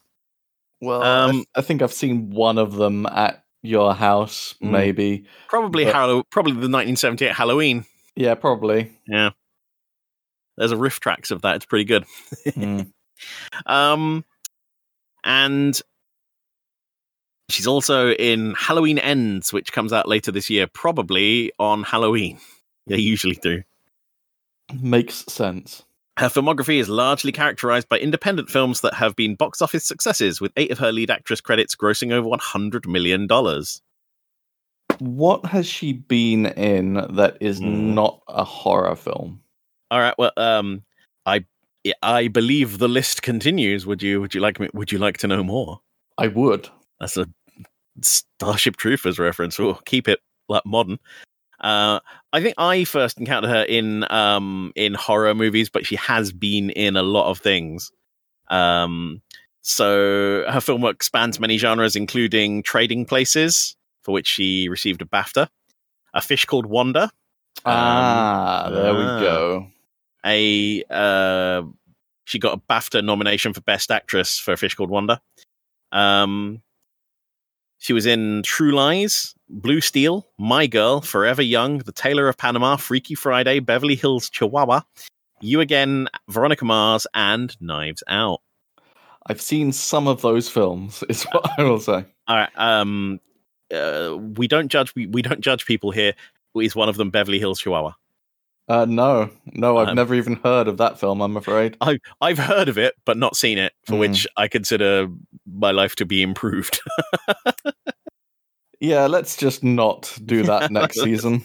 Well, 0.81 1.03
I, 1.03 1.25
Um, 1.25 1.33
th- 1.33 1.47
I 1.55 1.61
think 1.61 1.83
I've 1.83 1.93
seen 1.93 2.31
one 2.31 2.57
of 2.59 2.75
them 2.77 3.05
at 3.07 3.45
your 3.63 3.95
house, 3.95 4.55
Mm. 4.63 4.71
maybe. 4.71 5.25
Probably 5.49 5.85
But- 5.85 5.95
Hallow- 5.95 6.23
probably 6.31 6.53
the 6.55 6.69
1978 6.69 7.35
Halloween. 7.35 7.85
Yeah, 8.17 8.35
probably. 8.35 8.91
Yeah. 9.07 9.31
There's 10.61 10.73
a 10.73 10.77
RiffTrax 10.77 11.31
of 11.33 11.43
that. 11.43 11.57
It's 11.57 11.65
pretty 11.67 11.87
good. 11.87 12.05
Mm. 12.47 12.93
Um, 13.67 14.25
and 15.25 15.79
she's 17.51 17.67
also 17.67 18.13
in 18.13 18.55
Halloween 18.55 18.99
Ends, 18.99 19.53
which 19.53 19.73
comes 19.75 19.93
out 19.93 20.09
later 20.09 20.33
this 20.33 20.49
year, 20.49 20.67
probably 20.67 21.53
on 21.59 21.83
Halloween. 21.83 22.39
They 22.87 22.97
usually 22.99 23.35
do. 23.37 23.63
Makes 24.81 25.17
sense. 25.27 25.85
Her 26.19 26.29
filmography 26.29 26.79
is 26.81 26.89
largely 26.89 27.31
characterized 27.31 27.89
by 27.91 27.99
independent 27.99 28.49
films 28.49 28.81
that 28.81 28.95
have 28.95 29.15
been 29.15 29.35
box 29.35 29.61
office 29.61 29.85
successes, 29.85 30.41
with 30.41 30.51
eight 30.57 30.71
of 30.71 30.79
her 30.79 30.91
lead 30.91 31.11
actress 31.11 31.41
credits 31.43 31.77
grossing 31.77 32.11
over 32.11 32.29
$100 32.29 32.87
million. 32.87 33.29
What 34.99 35.45
has 35.47 35.67
she 35.67 35.93
been 35.93 36.47
in 36.47 36.95
that 36.95 37.37
is 37.41 37.59
Hmm. 37.59 37.95
not 37.95 38.23
a 38.27 38.45
horror 38.45 38.97
film? 38.97 39.43
All 39.91 40.01
right. 40.01 40.15
Well, 40.19 40.33
um, 40.37 40.83
I 41.27 41.45
I 42.03 42.29
believe 42.29 42.79
the 42.79 42.89
list 42.89 43.23
continues. 43.23 43.87
Would 43.87 44.03
you 44.03 44.21
Would 44.21 44.35
you 44.35 44.41
like 44.41 44.61
me? 44.61 44.69
Would 44.73 44.93
you 44.93 44.99
like 44.99 45.19
to 45.19 45.27
know 45.27 45.43
more? 45.43 45.81
I 46.19 46.29
would. 46.29 46.69
That's 46.99 47.17
a 47.17 47.27
Starship 48.03 48.77
Troopers 48.77 49.19
reference. 49.19 49.59
We'll 49.59 49.75
keep 49.85 50.09
it 50.09 50.21
like 50.49 50.65
modern. 50.65 50.99
Uh, 51.61 52.01
I 52.33 52.41
think 52.41 52.55
I 52.57 52.85
first 52.85 53.19
encountered 53.19 53.51
her 53.51 53.65
in 53.65 54.11
um 54.11 54.73
in 54.77 54.95
horror 54.95 55.35
movies, 55.35 55.69
but 55.69 55.87
she 55.87 55.97
has 55.97 56.33
been 56.33 56.71
in 56.71 56.97
a 56.97 57.03
lot 57.03 57.31
of 57.31 57.39
things. 57.39 57.91
Um, 58.49 59.23
so 59.63 60.45
her 60.49 60.61
film 60.61 60.83
work 60.83 61.03
spans 61.03 61.39
many 61.39 61.59
genres, 61.59 61.97
including 61.97 62.63
Trading 62.63 63.05
Places, 63.05 63.77
for 64.03 64.13
which 64.13 64.27
she 64.27 64.69
received 64.69 65.03
a 65.03 65.05
BAFTA, 65.05 65.49
A 66.15 66.21
Fish 66.21 66.47
Called 66.47 66.67
Wanda, 66.67 67.11
ah, 67.65 68.69
there 68.73 68.95
we 68.95 69.03
ah. 69.03 69.21
go. 69.21 69.67
A 70.25 70.83
uh, 70.91 71.63
she 72.25 72.39
got 72.39 72.59
a 72.59 72.63
BAFTA 72.73 73.05
nomination 73.05 73.53
for 73.53 73.61
Best 73.63 73.91
Actress 73.91 74.39
for 74.39 74.53
A 74.53 74.57
Fish 74.57 74.75
Called 74.75 74.91
Wanda. 74.91 75.21
Um, 75.93 76.63
she 77.79 77.93
was 77.93 78.07
in 78.07 78.43
True 78.45 78.73
Lies, 78.73 79.35
Blue 79.49 79.81
Steel, 79.81 80.27
My 80.39 80.67
Girl, 80.67 81.01
Forever 81.01 81.43
Young, 81.43 81.79
The 81.79 81.93
Tailor 81.93 82.29
of 82.29 82.37
Panama, 82.37 82.77
Freaky 82.77 83.15
Friday, 83.15 83.59
Beverly 83.59 83.97
Hills 83.97 84.29
Chihuahua, 84.31 84.83
You 85.41 85.61
Again, 85.61 86.09
Veronica 86.29 86.65
Mars, 86.65 87.07
and 87.15 87.57
Knives 87.61 88.03
Out. 88.07 88.43
I've 89.27 89.41
seen 89.41 89.73
some 89.73 90.07
of 90.07 90.23
those 90.23 90.49
films. 90.49 91.03
Is 91.09 91.25
what 91.25 91.59
I 91.59 91.65
will 91.65 91.81
say. 91.81 92.05
All 92.29 92.37
right. 92.37 92.51
Um, 92.57 93.21
uh, 93.73 94.17
we 94.37 94.47
don't 94.47 94.69
judge. 94.69 94.95
We, 94.95 95.07
we 95.07 95.23
don't 95.23 95.41
judge 95.41 95.67
people 95.67 95.91
here. 95.91 96.15
Is 96.57 96.77
one 96.77 96.89
of 96.89 96.97
them 96.97 97.11
Beverly 97.11 97.39
Hills 97.39 97.61
Chihuahua? 97.61 97.93
Uh, 98.71 98.85
no, 98.85 99.29
no, 99.47 99.79
I've 99.79 99.89
Um, 99.89 99.97
never 99.97 100.15
even 100.15 100.37
heard 100.45 100.69
of 100.69 100.77
that 100.77 100.97
film. 101.01 101.21
I'm 101.21 101.37
afraid. 101.37 101.77
I 101.81 101.99
I've 102.21 102.39
heard 102.39 102.69
of 102.69 102.79
it, 102.79 102.95
but 103.05 103.17
not 103.17 103.35
seen 103.35 103.59
it. 103.59 103.73
For 103.85 103.95
Mm. 103.95 103.99
which 103.99 104.29
I 104.37 104.47
consider 104.47 105.09
my 105.45 105.73
life 105.73 105.97
to 105.97 106.07
be 106.07 106.23
improved. 106.23 106.81
Yeah, 108.83 109.09
let's 109.09 109.37
just 109.37 109.63
not 109.63 110.17
do 110.25 110.43
that 110.45 110.71
next 110.71 111.01
season. 111.03 111.45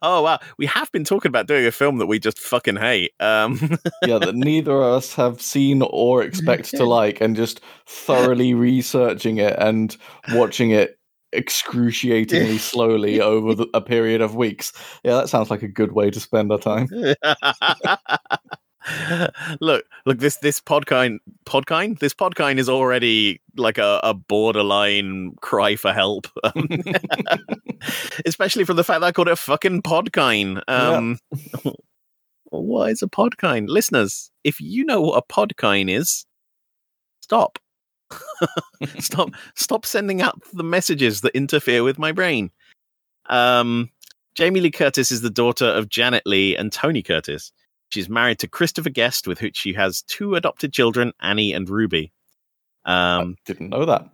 oh 0.00 0.22
wow, 0.22 0.38
we 0.56 0.64
have 0.64 0.90
been 0.90 1.04
talking 1.04 1.28
about 1.28 1.46
doing 1.46 1.66
a 1.66 1.70
film 1.70 1.98
that 1.98 2.06
we 2.06 2.18
just 2.18 2.38
fucking 2.38 2.76
hate. 2.76 3.12
Um, 3.20 3.76
Yeah, 4.06 4.16
that 4.18 4.34
neither 4.34 4.72
of 4.72 4.94
us 4.94 5.12
have 5.16 5.42
seen 5.42 5.82
or 5.82 6.22
expect 6.22 6.70
to 6.76 6.84
like, 6.86 7.20
and 7.20 7.36
just 7.36 7.60
thoroughly 7.86 8.54
researching 8.54 9.36
it 9.36 9.54
and 9.58 9.94
watching 10.32 10.70
it 10.70 10.98
excruciatingly 11.36 12.58
slowly 12.58 13.20
over 13.20 13.54
the, 13.54 13.68
a 13.74 13.80
period 13.80 14.20
of 14.20 14.34
weeks. 14.34 14.72
Yeah, 15.04 15.14
that 15.14 15.28
sounds 15.28 15.50
like 15.50 15.62
a 15.62 15.68
good 15.68 15.92
way 15.92 16.10
to 16.10 16.20
spend 16.20 16.50
our 16.50 16.58
time. 16.58 16.88
look, 19.60 19.84
look 20.04 20.18
this 20.18 20.36
this 20.38 20.60
podkind 20.60 21.18
podkind 21.44 21.98
this 21.98 22.14
podkind 22.14 22.58
is 22.58 22.68
already 22.68 23.40
like 23.56 23.78
a, 23.78 24.00
a 24.02 24.14
borderline 24.14 25.32
cry 25.40 25.76
for 25.76 25.92
help, 25.92 26.26
um, 26.44 26.68
especially 28.26 28.64
from 28.64 28.76
the 28.76 28.84
fact 28.84 29.00
that 29.00 29.06
I 29.06 29.12
called 29.12 29.28
it 29.28 29.32
a 29.32 29.36
fucking 29.36 29.82
podkind. 29.82 30.62
Um, 30.68 31.18
what 32.44 32.90
is 32.90 33.02
a 33.02 33.08
podkind, 33.08 33.68
listeners? 33.68 34.30
If 34.44 34.60
you 34.60 34.84
know 34.84 35.00
what 35.00 35.22
a 35.22 35.32
podkind 35.32 35.90
is, 35.90 36.26
stop. 37.20 37.58
stop 38.98 39.30
stop 39.54 39.86
sending 39.86 40.20
out 40.22 40.40
the 40.52 40.64
messages 40.64 41.20
that 41.22 41.36
interfere 41.36 41.82
with 41.82 41.98
my 41.98 42.12
brain. 42.12 42.50
Um, 43.28 43.90
Jamie 44.34 44.60
Lee 44.60 44.70
Curtis 44.70 45.10
is 45.10 45.22
the 45.22 45.30
daughter 45.30 45.66
of 45.66 45.88
Janet 45.88 46.24
Leigh 46.26 46.56
and 46.56 46.72
Tony 46.72 47.02
Curtis. 47.02 47.52
She's 47.88 48.08
married 48.08 48.38
to 48.40 48.48
Christopher 48.48 48.90
Guest, 48.90 49.26
with 49.26 49.38
whom 49.38 49.52
she 49.54 49.72
has 49.72 50.02
two 50.02 50.34
adopted 50.34 50.72
children, 50.72 51.12
Annie 51.20 51.52
and 51.52 51.68
Ruby. 51.68 52.12
Um, 52.84 53.36
Didn't 53.46 53.70
know 53.70 53.84
that. 53.84 54.08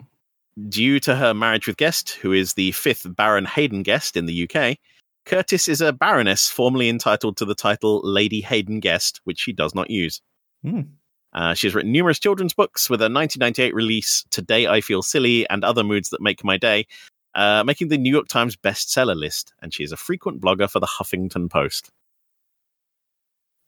due 0.69 1.01
to 1.01 1.15
her 1.17 1.35
marriage 1.35 1.67
with 1.67 1.77
Guest, 1.77 2.11
who 2.11 2.33
is 2.33 2.55
the 2.55 2.73
fifth 2.73 3.07
Baron 3.17 3.45
Haden-Guest 3.47 4.17
in 4.17 4.27
the 4.27 4.49
UK, 4.49 4.79
Curtis 5.25 5.69
is 5.69 5.81
a 5.81 5.93
baroness 5.93 6.49
formerly 6.49 6.89
entitled 6.89 7.37
to 7.39 7.45
the 7.45 7.55
title 7.55 8.01
Lady 8.05 8.41
Haden-Guest, 8.41 9.21
which 9.25 9.41
she 9.41 9.53
does 9.53 9.75
not 9.75 9.91
use. 9.91 10.21
Hmm. 10.63 10.83
Uh, 11.33 11.55
she 11.55 11.67
has 11.67 11.75
written 11.75 11.93
numerous 11.93 12.19
children's 12.19 12.53
books 12.53 12.91
with 12.91 13.01
a 13.01 13.09
1998 13.09 13.75
release, 13.75 14.25
Today 14.31 14.67
I 14.67 14.81
Feel 14.81 15.03
Silly 15.03 15.49
and 15.49 15.65
Other 15.65 15.83
Moods 15.83 16.11
That 16.11 16.21
Make 16.21 16.45
My 16.45 16.57
Day, 16.57 16.87
uh, 17.35 17.65
making 17.65 17.89
the 17.89 17.99
New 17.99 18.13
York 18.13 18.29
Times 18.29 18.57
bestseller 18.57 19.17
list, 19.17 19.55
and 19.63 19.73
she 19.73 19.85
is 19.85 19.93
a 19.93 19.97
frequent 19.97 20.41
blogger 20.41 20.71
for 20.71 20.81
the 20.81 20.87
Huffington 20.87 21.51
Post. 21.51 21.91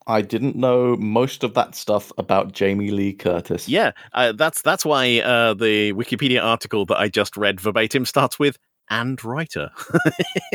I 0.07 0.21
didn't 0.21 0.55
know 0.55 0.95
most 0.97 1.43
of 1.43 1.55
that 1.55 1.73
stuff 1.73 2.11
about 2.17 2.53
Jamie 2.53 2.91
Lee 2.91 3.13
Curtis. 3.13 3.67
Yeah, 3.67 3.91
uh, 4.13 4.33
that's 4.33 4.61
that's 4.61 4.85
why 4.85 5.19
uh, 5.19 5.55
the 5.55 5.93
Wikipedia 5.93 6.43
article 6.43 6.85
that 6.85 6.99
I 6.99 7.09
just 7.09 7.35
read 7.35 7.59
verbatim 7.59 8.05
starts 8.05 8.37
with 8.37 8.59
"and 8.89 9.23
writer." 9.23 9.71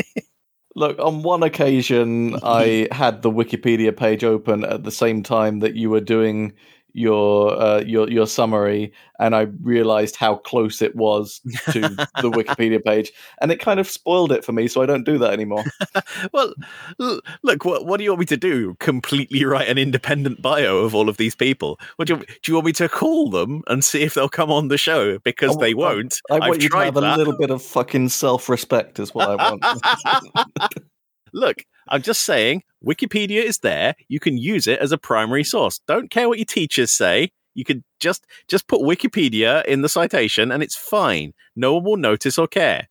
Look, 0.75 0.97
on 0.99 1.21
one 1.21 1.43
occasion, 1.43 2.37
I 2.43 2.87
had 2.93 3.23
the 3.23 3.31
Wikipedia 3.31 3.95
page 3.95 4.23
open 4.23 4.63
at 4.63 4.85
the 4.85 4.91
same 4.91 5.21
time 5.21 5.59
that 5.59 5.75
you 5.75 5.89
were 5.89 5.99
doing 5.99 6.53
your 6.93 7.59
uh, 7.59 7.81
your 7.81 8.09
your 8.09 8.27
summary, 8.27 8.93
and 9.19 9.35
I 9.35 9.41
realized 9.61 10.15
how 10.15 10.35
close 10.35 10.81
it 10.81 10.95
was 10.95 11.41
to 11.71 11.81
the 11.81 12.05
Wikipedia 12.31 12.83
page, 12.83 13.11
and 13.41 13.51
it 13.51 13.59
kind 13.59 13.79
of 13.79 13.87
spoiled 13.87 14.31
it 14.31 14.43
for 14.43 14.51
me. 14.51 14.67
So 14.67 14.81
I 14.81 14.85
don't 14.85 15.05
do 15.05 15.17
that 15.19 15.33
anymore. 15.33 15.63
well, 16.33 16.53
l- 16.99 17.21
look, 17.43 17.65
what 17.65 17.85
what 17.85 17.97
do 17.97 18.03
you 18.03 18.11
want 18.11 18.21
me 18.21 18.25
to 18.27 18.37
do? 18.37 18.75
Completely 18.79 19.45
write 19.45 19.69
an 19.69 19.77
independent 19.77 20.41
bio 20.41 20.77
of 20.77 20.95
all 20.95 21.09
of 21.09 21.17
these 21.17 21.35
people? 21.35 21.79
What 21.95 22.07
do 22.07 22.15
you, 22.15 22.19
do 22.19 22.51
you 22.51 22.53
want 22.55 22.65
me 22.67 22.73
to 22.73 22.89
call 22.89 23.29
them 23.29 23.63
and 23.67 23.83
see 23.83 24.01
if 24.01 24.13
they'll 24.13 24.29
come 24.29 24.51
on 24.51 24.67
the 24.67 24.77
show? 24.77 25.19
Because 25.19 25.57
I 25.57 25.59
they 25.59 25.73
won't. 25.73 26.19
I 26.29 26.39
want 26.39 26.55
I've 26.55 26.63
you 26.63 26.69
to 26.69 26.77
have 26.77 26.97
a 26.97 27.15
little 27.15 27.37
bit 27.37 27.51
of 27.51 27.61
fucking 27.61 28.09
self 28.09 28.49
respect, 28.49 28.99
is 28.99 29.13
what 29.13 29.29
I 29.29 29.35
want. 29.35 29.63
Look, 31.33 31.63
I'm 31.91 32.01
just 32.01 32.21
saying, 32.21 32.63
Wikipedia 32.83 33.43
is 33.43 33.59
there. 33.59 33.95
You 34.07 34.19
can 34.19 34.37
use 34.37 34.65
it 34.65 34.79
as 34.79 34.91
a 34.91 34.97
primary 34.97 35.43
source. 35.43 35.79
Don't 35.87 36.09
care 36.09 36.29
what 36.29 36.39
your 36.39 36.45
teachers 36.45 36.91
say. 36.91 37.31
You 37.53 37.65
can 37.65 37.83
just 37.99 38.25
just 38.47 38.67
put 38.67 38.79
Wikipedia 38.79 39.63
in 39.65 39.81
the 39.81 39.89
citation, 39.89 40.51
and 40.51 40.63
it's 40.63 40.75
fine. 40.75 41.33
No 41.55 41.75
one 41.75 41.83
will 41.83 41.97
notice 41.97 42.39
or 42.39 42.47
care. 42.47 42.87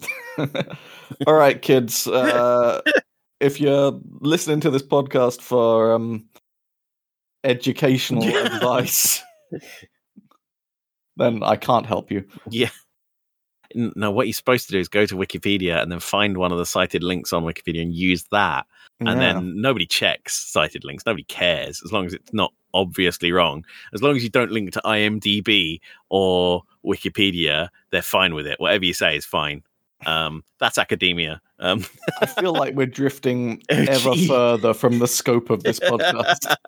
All 1.26 1.34
right, 1.34 1.60
kids. 1.60 2.06
Uh, 2.06 2.80
if 3.40 3.60
you're 3.60 4.00
listening 4.20 4.60
to 4.60 4.70
this 4.70 4.82
podcast 4.82 5.42
for 5.42 5.92
um, 5.92 6.24
educational 7.44 8.24
advice, 8.36 9.22
then 11.16 11.42
I 11.42 11.56
can't 11.56 11.86
help 11.86 12.10
you. 12.10 12.24
N- 12.46 12.70
No, 13.74 14.10
what 14.10 14.26
you're 14.26 14.34
supposed 14.34 14.66
to 14.66 14.72
do 14.72 14.78
is 14.78 14.88
go 14.88 15.06
to 15.06 15.14
Wikipedia 15.14 15.82
and 15.82 15.90
then 15.90 16.00
find 16.00 16.36
one 16.36 16.52
of 16.52 16.58
the 16.58 16.66
cited 16.66 17.02
links 17.02 17.32
on 17.32 17.44
Wikipedia 17.44 17.82
and 17.82 17.94
use 17.94 18.24
that. 18.32 18.66
And 19.00 19.08
Yeah. 19.08 19.32
then 19.34 19.60
nobody 19.60 19.86
checks 19.86 20.34
cited 20.34 20.84
links. 20.84 21.04
Nobody 21.06 21.24
cares 21.24 21.82
as 21.84 21.92
long 21.92 22.06
as 22.06 22.14
it's 22.14 22.32
not 22.32 22.52
obviously 22.74 23.32
wrong. 23.32 23.64
As 23.92 24.02
long 24.02 24.16
as 24.16 24.22
you 24.22 24.30
don't 24.30 24.52
link 24.52 24.72
to 24.72 24.80
IMDb 24.84 25.80
or 26.08 26.62
Wikipedia, 26.84 27.68
they're 27.90 28.02
fine 28.02 28.34
with 28.34 28.46
it. 28.46 28.60
Whatever 28.60 28.84
you 28.84 28.94
say 28.94 29.16
is 29.16 29.24
fine. 29.24 29.62
Um, 30.04 30.42
that's 30.58 30.78
academia. 30.78 31.40
Um, 31.60 31.84
I 32.20 32.26
feel 32.26 32.52
like 32.52 32.74
we're 32.74 32.86
drifting 32.86 33.62
ever 33.68 34.14
Gee. 34.14 34.26
further 34.26 34.74
from 34.74 34.98
the 34.98 35.06
scope 35.06 35.48
of 35.48 35.62
this 35.62 35.78
podcast. 35.78 36.54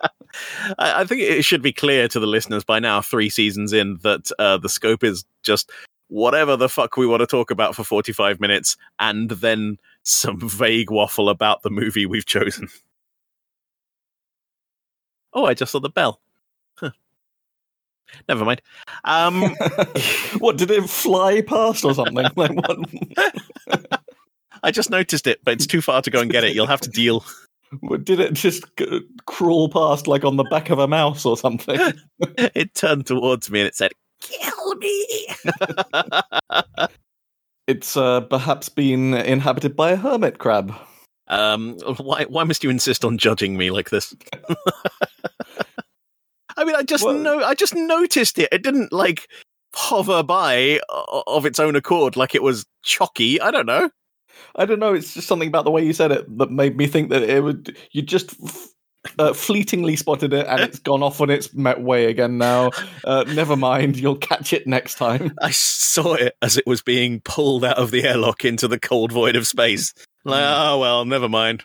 I, 0.79 1.01
I 1.01 1.05
think 1.05 1.21
it 1.23 1.45
should 1.45 1.63
be 1.63 1.73
clear 1.73 2.07
to 2.09 2.21
the 2.21 2.27
listeners 2.29 2.65
by 2.65 2.79
now, 2.79 3.01
three 3.01 3.29
seasons 3.31 3.73
in, 3.73 3.99
that 4.03 4.31
uh, 4.39 4.59
the 4.59 4.69
scope 4.69 5.03
is 5.03 5.25
just 5.43 5.71
whatever 6.15 6.57
the 6.57 6.69
fuck 6.69 6.97
we 6.97 7.09
want 7.09 7.21
to 7.21 7.27
talk 7.27 7.51
about 7.51 7.75
for 7.75 7.83
45 7.83 8.39
minutes 8.41 8.77
and 9.01 9.31
then 9.31 9.79
some 10.05 10.39
vague 10.49 10.91
waffle 10.91 11.29
about 11.29 11.63
the 11.63 11.71
movie 11.71 12.07
we've 12.07 12.25
chosen. 12.25 12.69
Oh, 15.33 15.45
I 15.45 15.55
just 15.55 15.73
saw 15.73 15.81
the 15.81 15.89
bell. 15.89 16.21
Huh. 16.79 16.93
Never 18.29 18.45
mind. 18.45 18.63
Um, 19.03 19.43
what 20.39 20.57
did 20.57 20.71
it 20.71 20.89
fly 20.89 21.43
past 21.43 21.85
or 21.85 21.95
something? 21.95 22.15
Like 22.37 22.53
what? 22.53 22.79
I 24.63 24.71
just 24.71 24.91
noticed 24.91 25.27
it, 25.27 25.41
but 25.43 25.55
it's 25.55 25.67
too 25.67 25.83
far 25.83 26.01
to 26.01 26.11
go 26.11 26.21
and 26.21 26.31
get 26.31 26.45
it. 26.45 26.55
You'll 26.55 26.69
have 26.69 26.81
to 26.83 26.91
deal. 26.91 27.25
Did 28.05 28.21
it 28.21 28.35
just 28.35 28.65
crawl 29.27 29.69
past 29.69 30.07
like 30.07 30.25
on 30.25 30.37
the 30.37 30.45
back 30.45 30.71
of 30.71 30.79
a 30.79 30.87
mouse 30.87 31.27
or 31.27 31.37
something? 31.37 31.79
It 32.39 32.73
turned 32.75 33.07
towards 33.07 33.51
me 33.51 33.61
and 33.61 33.67
it 33.67 33.75
said, 33.75 33.93
Kill 34.25 34.75
me. 34.77 35.27
It's 37.67 37.97
uh, 37.97 38.21
perhaps 38.21 38.69
been 38.69 39.15
inhabited 39.15 39.75
by 39.75 39.93
a 39.93 39.97
hermit 39.97 40.37
crab. 40.39 40.75
Um, 41.29 41.79
why 41.97 42.25
why 42.25 42.45
must 42.45 42.63
you 42.63 42.69
insist 42.69 43.07
on 43.07 43.17
judging 43.17 43.57
me 43.57 43.71
like 43.71 43.89
this? 43.89 44.15
I 46.57 46.65
mean, 46.65 46.77
I 46.77 46.83
just 46.83 47.05
Well- 47.05 47.15
know 47.15 47.43
I 47.43 47.55
just 47.55 47.75
noticed 47.75 48.39
it. 48.39 48.51
It 48.53 48.63
didn't 48.63 48.93
like 48.93 49.29
hover 49.75 50.23
by 50.23 50.79
of 51.27 51.47
its 51.47 51.59
own 51.59 51.75
accord 51.75 52.17
like 52.17 52.35
it 52.35 52.43
was 52.43 52.67
chalky. 52.83 53.41
I 53.41 53.51
don't 53.51 53.67
know. 53.67 53.89
I 54.57 54.67
don't 54.67 54.79
know. 54.79 54.93
It's 54.93 55.15
just 55.15 55.27
something 55.27 55.49
about 55.49 55.65
the 55.65 55.71
way 55.71 55.83
you 55.85 55.95
said 55.95 56.13
it 56.13 56.39
that 56.39 56.51
made 56.51 56.77
me 56.77 56.87
think 56.87 57.09
that 57.11 57.23
it 57.23 57.43
would. 57.43 57.75
You 57.93 58.03
just 58.03 58.37
f- 58.45 58.69
uh, 59.19 59.33
fleetingly 59.33 59.97
spotted 59.97 60.33
it, 60.33 60.47
and 60.47 60.61
it's 60.61 60.79
gone 60.79 61.03
off 61.03 61.21
on 61.21 61.31
its 61.31 61.53
met 61.55 61.81
way 61.81 62.07
again. 62.07 62.39
Now, 62.39 62.71
uh, 63.05 63.25
never 63.29 63.57
mind. 63.57 63.97
You'll 63.99 64.17
catch 64.17 64.53
it 64.53 64.67
next 64.67 64.97
time. 64.97 65.35
I 65.41 65.51
saw 65.51 66.15
it 66.15 66.37
as 66.43 66.57
it 66.57 66.67
was 66.67 66.83
being 66.83 67.21
pulled 67.21 67.65
out 67.65 67.79
of 67.79 67.91
the 67.91 68.05
airlock 68.05 68.45
into 68.45 68.69
the 68.69 68.79
cold 68.79 69.13
void 69.13 69.37
of 69.37 69.47
space. 69.47 69.95
Like, 70.25 70.45
oh 70.45 70.79
well, 70.79 71.05
never 71.05 71.29
mind. 71.29 71.65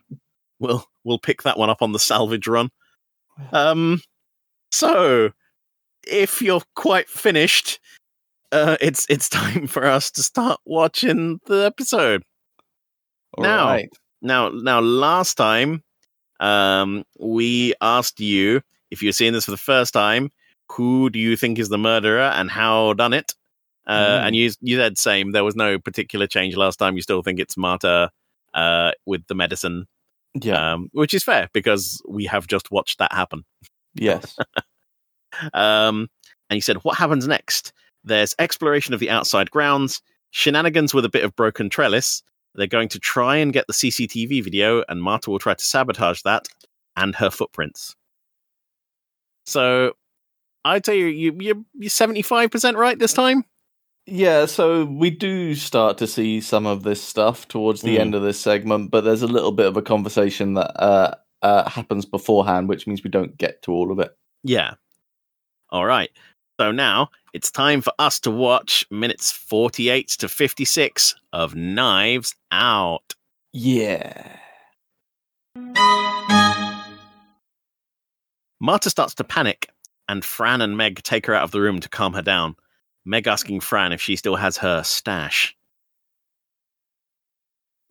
We'll 0.59 0.85
we'll 1.03 1.19
pick 1.19 1.43
that 1.43 1.57
one 1.57 1.69
up 1.69 1.81
on 1.81 1.91
the 1.93 1.99
salvage 1.99 2.47
run. 2.47 2.69
Um, 3.51 4.01
so 4.71 5.31
if 6.05 6.41
you're 6.41 6.61
quite 6.75 7.07
finished, 7.07 7.79
uh, 8.51 8.77
it's 8.81 9.05
it's 9.09 9.29
time 9.29 9.67
for 9.67 9.85
us 9.85 10.11
to 10.11 10.23
start 10.23 10.59
watching 10.65 11.39
the 11.45 11.65
episode. 11.65 12.23
All 13.37 13.43
Now. 13.43 13.65
right. 13.67 13.89
Now, 14.21 14.49
now, 14.49 14.81
last 14.81 15.35
time, 15.35 15.81
um, 16.39 17.03
we 17.19 17.73
asked 17.81 18.19
you 18.19 18.61
if 18.91 19.01
you're 19.03 19.11
seeing 19.13 19.33
this 19.33 19.45
for 19.45 19.51
the 19.51 19.57
first 19.57 19.93
time, 19.93 20.31
who 20.71 21.09
do 21.09 21.19
you 21.19 21.35
think 21.35 21.59
is 21.59 21.69
the 21.69 21.77
murderer 21.77 22.21
and 22.21 22.49
how 22.49 22.93
done 22.93 23.13
it? 23.13 23.33
Uh, 23.87 24.19
Mm. 24.19 24.27
And 24.27 24.35
you 24.35 24.51
you 24.61 24.77
said 24.77 24.97
same. 24.97 25.31
There 25.31 25.43
was 25.43 25.55
no 25.55 25.79
particular 25.79 26.27
change 26.27 26.55
last 26.55 26.77
time. 26.77 26.95
You 26.95 27.01
still 27.01 27.23
think 27.23 27.39
it's 27.39 27.57
Marta 27.57 28.11
uh, 28.53 28.91
with 29.07 29.25
the 29.27 29.33
medicine, 29.35 29.87
Yeah. 30.35 30.73
um, 30.73 30.89
which 30.93 31.13
is 31.15 31.23
fair 31.23 31.49
because 31.53 32.01
we 32.07 32.25
have 32.25 32.45
just 32.47 32.69
watched 32.71 32.99
that 32.99 33.11
happen. 33.13 33.43
yes. 33.95 34.37
Um, 35.53 36.07
and 36.49 36.57
you 36.57 36.61
said, 36.61 36.77
what 36.77 36.97
happens 36.97 37.27
next? 37.27 37.71
There's 38.03 38.35
exploration 38.39 38.93
of 38.93 38.99
the 38.99 39.09
outside 39.09 39.51
grounds, 39.51 40.01
shenanigans 40.31 40.93
with 40.93 41.05
a 41.05 41.09
bit 41.09 41.23
of 41.23 41.35
broken 41.35 41.69
trellis. 41.69 42.23
They're 42.55 42.67
going 42.67 42.89
to 42.89 42.99
try 42.99 43.37
and 43.37 43.53
get 43.53 43.67
the 43.67 43.73
CCTV 43.73 44.43
video, 44.43 44.83
and 44.89 45.01
Marta 45.01 45.29
will 45.29 45.39
try 45.39 45.53
to 45.53 45.63
sabotage 45.63 46.21
that 46.23 46.47
and 46.95 47.15
her 47.15 47.29
footprints. 47.29 47.95
So, 49.45 49.93
I'd 50.65 50.85
say 50.85 50.99
you, 50.99 51.05
you, 51.07 51.37
you're, 51.39 51.55
you're 51.75 51.89
75% 51.89 52.75
right 52.75 52.99
this 52.99 53.13
time. 53.13 53.45
Yeah, 54.05 54.45
so 54.45 54.85
we 54.85 55.09
do 55.11 55.53
start 55.55 55.97
to 55.99 56.07
see 56.07 56.41
some 56.41 56.65
of 56.65 56.83
this 56.83 57.01
stuff 57.01 57.47
towards 57.47 57.81
the 57.81 57.97
Mm. 57.97 57.99
end 57.99 58.15
of 58.15 58.23
this 58.23 58.39
segment, 58.39 58.89
but 58.91 59.03
there's 59.03 59.21
a 59.21 59.27
little 59.27 59.51
bit 59.51 59.67
of 59.67 59.77
a 59.77 59.81
conversation 59.83 60.55
that 60.55 60.71
uh, 60.81 61.15
uh, 61.43 61.69
happens 61.69 62.05
beforehand, 62.05 62.67
which 62.69 62.87
means 62.87 63.03
we 63.03 63.09
don't 63.11 63.37
get 63.37 63.61
to 63.63 63.71
all 63.71 63.91
of 63.91 63.99
it. 63.99 64.15
Yeah. 64.43 64.73
All 65.69 65.85
right. 65.85 66.09
So 66.59 66.73
now 66.73 67.09
it's 67.31 67.51
time 67.51 67.79
for 67.79 67.93
us 67.99 68.19
to 68.21 68.31
watch 68.31 68.85
minutes 68.91 69.31
48 69.31 70.09
to 70.19 70.27
56 70.27 71.15
of 71.31 71.55
Knives 71.55 72.35
Out. 72.51 73.15
Yeah. 73.53 74.35
Marta 78.59 78.89
starts 78.89 79.15
to 79.15 79.23
panic, 79.23 79.69
and 80.09 80.25
Fran 80.25 80.59
and 80.59 80.75
Meg 80.75 81.01
take 81.03 81.27
her 81.27 81.33
out 81.33 81.43
of 81.43 81.51
the 81.51 81.61
room 81.61 81.79
to 81.79 81.87
calm 81.87 82.11
her 82.11 82.21
down. 82.21 82.57
Meg 83.05 83.25
asking 83.25 83.61
Fran 83.61 83.93
if 83.93 84.01
she 84.01 84.17
still 84.17 84.35
has 84.35 84.57
her 84.57 84.83
stash. 84.83 85.55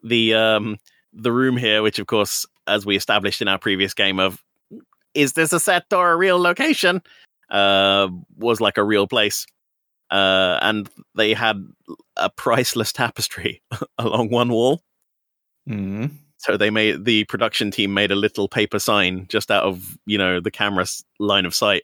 The 0.05 0.35
um 0.35 0.77
the 1.15 1.33
room 1.33 1.57
here, 1.57 1.83
which 1.83 1.99
of 1.99 2.07
course, 2.07 2.45
as 2.67 2.85
we 2.85 2.97
established 2.97 3.41
in 3.41 3.49
our 3.49 3.59
previous 3.59 3.95
game 3.95 4.21
of 4.21 4.45
is 5.15 5.33
this 5.33 5.55
a 5.55 5.59
set 5.59 5.91
or 5.93 6.13
a 6.13 6.17
real 6.17 6.39
location? 6.39 7.03
Uh 7.51 8.09
was 8.37 8.61
like 8.61 8.79
a 8.79 8.85
real 8.85 9.07
place. 9.07 9.47
Uh 10.11 10.59
and 10.63 10.89
they 11.15 11.35
had 11.35 11.65
a 12.17 12.31
priceless 12.31 12.93
tapestry 12.93 13.63
along 13.99 14.31
one 14.31 14.51
wall. 14.51 14.83
Mm. 15.69 16.11
So 16.39 16.57
they 16.57 16.71
made 16.71 17.05
the 17.05 17.25
production 17.25 17.71
team 17.71 17.93
made 17.95 18.11
a 18.11 18.17
little 18.17 18.49
paper 18.49 18.79
sign 18.79 19.27
just 19.29 19.51
out 19.51 19.65
of 19.65 19.99
you 20.07 20.19
know 20.19 20.41
the 20.41 20.51
camera's 20.51 21.05
line 21.19 21.45
of 21.47 21.55
sight 21.55 21.83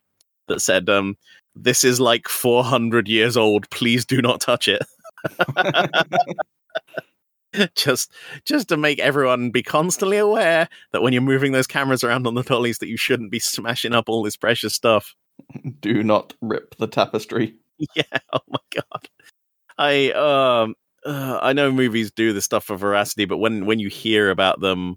that 0.48 0.60
said, 0.60 0.88
um, 0.88 1.16
"This 1.54 1.84
is 1.84 2.00
like 2.00 2.28
400 2.28 3.08
years 3.08 3.36
old. 3.36 3.68
Please 3.70 4.04
do 4.04 4.22
not 4.22 4.40
touch 4.40 4.68
it." 4.68 4.82
just 7.74 8.10
just 8.44 8.68
to 8.68 8.76
make 8.76 8.98
everyone 8.98 9.50
be 9.50 9.62
constantly 9.62 10.18
aware 10.18 10.68
that 10.92 11.02
when 11.02 11.12
you're 11.12 11.22
moving 11.22 11.52
those 11.52 11.66
cameras 11.66 12.02
around 12.04 12.26
on 12.26 12.34
the 12.34 12.42
dollies 12.42 12.78
that 12.78 12.88
you 12.88 12.96
shouldn't 12.96 13.30
be 13.30 13.38
smashing 13.38 13.92
up 13.94 14.08
all 14.08 14.22
this 14.22 14.36
precious 14.36 14.74
stuff. 14.74 15.14
Do 15.80 16.02
not 16.02 16.34
rip 16.40 16.76
the 16.76 16.86
tapestry. 16.86 17.56
yeah. 17.96 18.02
Oh 18.32 18.40
my 18.48 18.58
god. 18.74 19.08
I 19.76 20.10
um 20.12 20.74
uh, 21.04 21.38
I 21.42 21.52
know 21.52 21.70
movies 21.70 22.10
do 22.10 22.32
this 22.32 22.46
stuff 22.46 22.64
for 22.64 22.76
veracity, 22.76 23.24
but 23.26 23.38
when 23.38 23.66
when 23.66 23.78
you 23.78 23.88
hear 23.88 24.30
about 24.30 24.60
them 24.60 24.96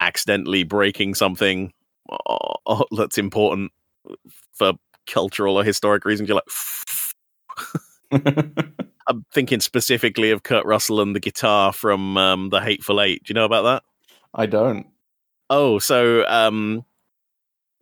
accidentally 0.00 0.62
breaking 0.62 1.14
something 1.14 1.72
oh, 2.10 2.54
oh, 2.66 2.84
that's 2.96 3.18
important 3.18 3.72
for 4.54 4.72
cultural 5.06 5.58
or 5.58 5.64
historic 5.64 6.04
reasons, 6.04 6.28
you're 6.28 6.36
like. 6.36 6.44
I'm 9.08 9.24
thinking 9.32 9.60
specifically 9.60 10.30
of 10.30 10.42
Kurt 10.42 10.64
Russell 10.64 11.00
and 11.00 11.14
the 11.16 11.20
guitar 11.20 11.72
from 11.72 12.16
um, 12.16 12.50
the 12.50 12.60
Hateful 12.60 13.00
Eight. 13.00 13.24
Do 13.24 13.30
you 13.30 13.34
know 13.34 13.44
about 13.44 13.62
that? 13.62 13.82
I 14.34 14.46
don't. 14.46 14.86
Oh, 15.48 15.78
so 15.80 16.24
um, 16.28 16.84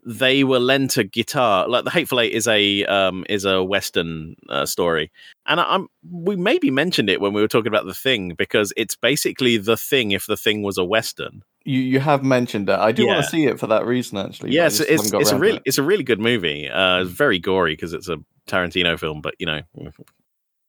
they 0.09 0.43
were 0.43 0.59
lent 0.59 0.97
a 0.97 1.05
guitar. 1.05 1.69
Like 1.69 1.85
the 1.85 1.91
Hateful 1.91 2.19
Eight 2.19 2.33
is 2.33 2.49
a 2.49 2.85
um, 2.87 3.27
is 3.29 3.45
a 3.45 3.63
Western 3.63 4.37
uh, 4.49 4.65
story, 4.65 5.13
and 5.45 5.61
I, 5.61 5.65
I'm 5.65 5.89
we 6.11 6.35
maybe 6.35 6.71
mentioned 6.71 7.11
it 7.11 7.21
when 7.21 7.35
we 7.35 7.43
were 7.43 7.49
talking 7.49 7.69
about 7.69 7.85
the 7.85 7.95
Thing 7.95 8.35
because 8.35 8.73
it's 8.75 8.97
basically 8.97 9.59
the 9.59 9.77
Thing 9.77 10.13
if 10.13 10.27
the 10.27 10.37
Thing 10.37 10.63
was 10.63 10.79
a 10.79 10.85
Western. 10.85 11.43
You 11.65 11.81
you 11.81 12.01
have 12.01 12.25
mentioned 12.25 12.71
it. 12.71 12.79
I 12.79 12.91
do 12.91 13.07
want 13.07 13.23
to 13.23 13.31
see 13.31 13.45
it 13.45 13.61
for 13.61 13.67
that 13.67 13.85
reason, 13.85 14.17
actually. 14.17 14.49
but 14.49 14.55
I 14.55 14.63
Yes, 14.63 14.81
it's 14.81 15.13
it's 15.13 15.31
a 15.31 15.39
really 15.39 15.59
it. 15.59 15.63
it's 15.67 15.79
a 15.79 15.83
really 15.83 16.05
good 16.05 16.21
movie. 16.21 16.71
Uh, 16.71 17.03
it's 17.03 17.11
very 17.11 17.39
gory 17.39 17.75
because 17.75 17.93
it's 17.93 18.09
a 18.09 18.17
Tarantino 18.49 18.99
film, 18.99 19.21
but 19.21 19.35
you 19.39 19.45
know, 19.45 19.61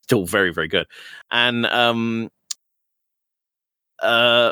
still 0.01 0.25
very 0.25 0.51
very 0.51 0.67
good. 0.67 0.85
And 1.31 1.65
um, 1.65 2.29
uh, 4.03 4.51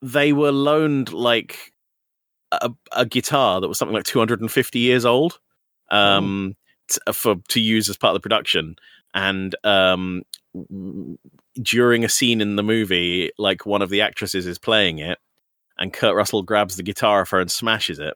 they 0.00 0.32
were 0.32 0.52
loaned 0.52 1.12
like 1.12 1.74
a, 2.52 2.70
a 2.92 3.06
guitar 3.06 3.60
that 3.60 3.68
was 3.68 3.78
something 3.78 3.94
like 3.94 4.04
250 4.04 4.78
years 4.78 5.04
old, 5.04 5.38
um, 5.90 6.56
t- 6.88 7.00
for 7.12 7.36
to 7.48 7.60
use 7.60 7.88
as 7.88 7.96
part 7.96 8.14
of 8.14 8.14
the 8.14 8.26
production. 8.26 8.76
And 9.14 9.54
um, 9.64 10.22
w- 10.54 11.18
during 11.60 12.04
a 12.04 12.08
scene 12.08 12.40
in 12.40 12.56
the 12.56 12.62
movie, 12.62 13.30
like 13.38 13.66
one 13.66 13.82
of 13.82 13.90
the 13.90 14.00
actresses 14.00 14.46
is 14.46 14.58
playing 14.58 14.98
it, 14.98 15.18
and 15.78 15.92
Kurt 15.92 16.14
Russell 16.14 16.42
grabs 16.42 16.76
the 16.76 16.82
guitar 16.82 17.22
off 17.22 17.30
her 17.30 17.40
and 17.40 17.50
smashes 17.50 17.98
it. 17.98 18.14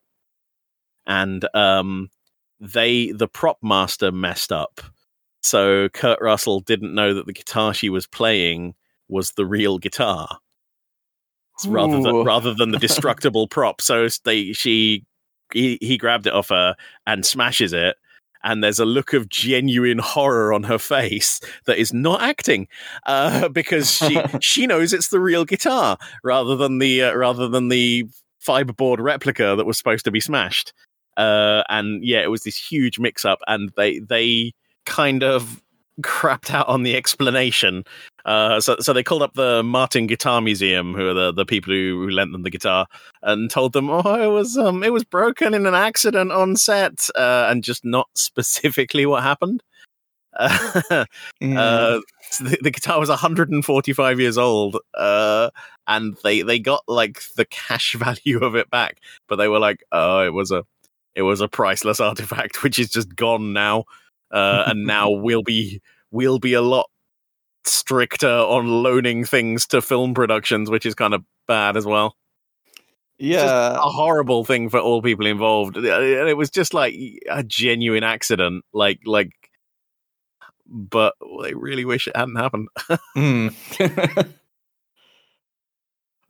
And 1.07 1.47
um, 1.55 2.11
they, 2.61 3.11
the 3.13 3.29
prop 3.29 3.59
master, 3.63 4.13
messed 4.13 4.53
up. 4.53 4.81
So 5.43 5.89
Kurt 5.89 6.21
Russell 6.21 6.61
didn't 6.61 6.95
know 6.95 7.15
that 7.15 7.27
the 7.27 7.33
guitar 7.33 7.75
she 7.75 7.89
was 7.89 8.07
playing 8.07 8.75
was 9.09 9.33
the 9.33 9.45
real 9.45 9.79
guitar, 9.79 10.39
rather 11.67 12.01
than 12.01 12.25
rather 12.25 12.55
than 12.55 12.71
the 12.71 12.79
destructible 12.81 13.49
prop. 13.49 13.81
So 13.81 14.09
they, 14.25 14.53
she, 14.53 15.05
he, 15.53 15.79
he 15.81 15.99
grabbed 15.99 16.27
it 16.27 16.33
off 16.33 16.49
her 16.49 16.75
and 17.07 17.25
smashes 17.25 17.73
it. 17.73 17.97
And 18.45 18.63
there's 18.63 18.81
a 18.81 18.85
look 18.85 19.13
of 19.13 19.29
genuine 19.29 19.99
horror 19.99 20.53
on 20.53 20.65
her 20.65 20.79
face 20.79 21.41
that 21.67 21.79
is 21.79 21.93
not 21.93 22.23
acting, 22.23 22.67
uh, 23.07 23.49
because 23.53 23.91
she 23.91 24.21
she 24.41 24.67
knows 24.67 24.93
it's 24.93 25.09
the 25.09 25.21
real 25.21 25.45
guitar 25.45 25.97
rather 26.25 26.57
than 26.57 26.79
the 26.79 27.03
uh, 27.03 27.15
rather 27.15 27.47
than 27.47 27.69
the 27.69 28.05
fiberboard 28.45 28.99
replica 28.99 29.55
that 29.57 29.65
was 29.65 29.79
supposed 29.79 30.05
to 30.07 30.11
be 30.11 30.21
smashed. 30.21 30.73
Uh, 31.17 31.63
and 31.69 32.05
yeah, 32.05 32.21
it 32.21 32.31
was 32.31 32.43
this 32.43 32.57
huge 32.57 32.99
mix 32.99 33.25
up, 33.25 33.39
and 33.47 33.71
they 33.77 34.01
they 34.01 34.53
kind 34.87 35.23
of 35.23 35.63
crapped 36.01 36.53
out 36.53 36.69
on 36.69 36.83
the 36.83 36.97
explanation. 36.97 37.85
Uh, 38.25 38.61
so 38.61 38.77
so 38.81 38.93
they 38.93 39.03
called 39.03 39.23
up 39.23 39.35
the 39.35 39.63
Martin 39.63 40.07
Guitar 40.07 40.41
Museum, 40.41 40.95
who 40.95 41.09
are 41.09 41.15
the, 41.15 41.33
the 41.33 41.45
people 41.45 41.73
who, 41.73 42.03
who 42.05 42.11
lent 42.11 42.33
them 42.33 42.43
the 42.43 42.51
guitar, 42.51 42.87
and 43.23 43.51
told 43.51 43.73
them, 43.73 43.91
oh, 43.91 44.23
it 44.23 44.33
was 44.33 44.57
um 44.57 44.83
it 44.85 44.93
was 44.93 45.05
broken 45.05 45.55
in 45.55 45.67
an 45.67 45.75
accident 45.75 46.31
on 46.33 46.57
set, 46.57 47.09
uh, 47.17 47.47
and 47.51 47.65
just 47.65 47.85
not 47.85 48.09
specifically 48.15 49.07
what 49.07 49.23
happened. 49.23 49.63
Uh, 50.39 51.05
Mm. 51.43 51.59
uh, 51.59 52.01
so 52.31 52.45
the, 52.45 52.57
the 52.63 52.71
guitar 52.71 53.01
was 53.01 53.09
145 53.09 54.21
years 54.21 54.39
old, 54.39 54.79
uh, 54.95 55.51
and 55.89 56.17
they 56.23 56.43
they 56.43 56.59
got 56.61 56.85
like 56.87 57.21
the 57.37 57.45
cash 57.45 57.95
value 57.99 58.39
of 58.39 58.55
it 58.55 58.71
back, 58.71 58.99
but 59.29 59.37
they 59.37 59.49
were 59.49 59.59
like, 59.59 59.83
"Oh, 59.91 60.21
it 60.25 60.33
was 60.33 60.53
a 60.53 60.65
it 61.17 61.23
was 61.23 61.41
a 61.41 61.49
priceless 61.49 62.01
artifact, 62.01 62.63
which 62.63 62.79
is 62.79 62.89
just 62.91 63.15
gone 63.17 63.53
now, 63.53 63.85
uh, 64.31 64.65
and 64.69 64.87
now 64.87 65.11
we'll 65.11 65.43
be 65.43 65.83
we'll 66.13 66.39
be 66.39 66.55
a 66.55 66.63
lot 66.63 66.89
stricter 67.65 68.29
on 68.29 68.67
loaning 68.67 69.25
things 69.25 69.67
to 69.69 69.83
film 69.83 70.15
productions, 70.15 70.71
which 70.71 70.87
is 70.87 70.95
kind 70.95 71.15
of 71.15 71.25
bad 71.47 71.77
as 71.77 71.87
well. 71.87 72.17
Yeah, 73.19 73.77
a 73.77 73.89
horrible 73.89 74.45
thing 74.45 74.69
for 74.69 74.81
all 74.81 75.01
people 75.01 75.27
involved. 75.27 75.77
And 75.77 75.87
it 75.87 76.37
was 76.37 76.51
just 76.51 76.75
like 76.75 76.95
a 77.31 77.45
genuine 77.45 78.03
accident, 78.03 78.65
like 78.73 79.01
like. 79.07 79.31
But 80.67 81.15
I 81.23 81.51
really 81.51 81.85
wish 81.85 82.09
it 82.09 82.17
hadn't 82.17 82.37
happened. 82.37 82.69
mm. 83.17 84.33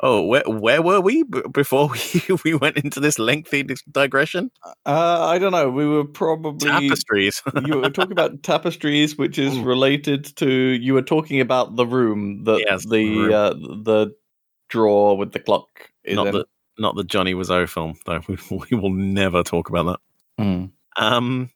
Oh, 0.04 0.22
where 0.22 0.42
where 0.46 0.82
were 0.82 1.00
we 1.00 1.22
b- 1.22 1.42
before 1.52 1.88
we, 2.28 2.36
we 2.44 2.54
went 2.54 2.76
into 2.76 2.98
this 2.98 3.18
lengthy 3.20 3.64
digression? 3.90 4.50
uh, 4.64 5.26
I 5.26 5.38
don't 5.38 5.52
know. 5.52 5.70
We 5.70 5.86
were 5.86 6.04
probably 6.04 6.68
Tapestries. 6.68 7.40
you 7.64 7.76
were 7.78 7.90
talking 7.90 8.12
about 8.12 8.42
tapestries, 8.42 9.16
which 9.16 9.38
is 9.38 9.56
related 9.58 10.24
to 10.36 10.50
you 10.50 10.94
were 10.94 11.02
talking 11.02 11.40
about 11.40 11.76
the 11.76 11.86
room 11.86 12.44
that 12.44 12.64
Yes, 12.68 12.82
the 12.84 12.90
the 12.90 13.16
room. 13.16 13.32
uh, 13.32 13.50
the 13.84 14.14
drawer 14.68 15.16
with 15.16 15.32
the 15.32 15.38
clock 15.38 15.68
is 16.02 16.16
not 16.16 16.26
in. 16.26 16.32
the 16.32 16.46
not 16.78 16.96
the 16.96 17.04
Johnny 17.04 17.34
Wiseau 17.34 17.68
film, 17.68 17.94
though. 18.06 18.20
We, 18.28 18.36
we 18.70 18.76
will 18.76 18.90
never 18.90 19.42
talk 19.44 19.68
about 19.68 19.84
that. 19.84 20.00
Mm. 20.44 20.72
Um, 20.96 21.50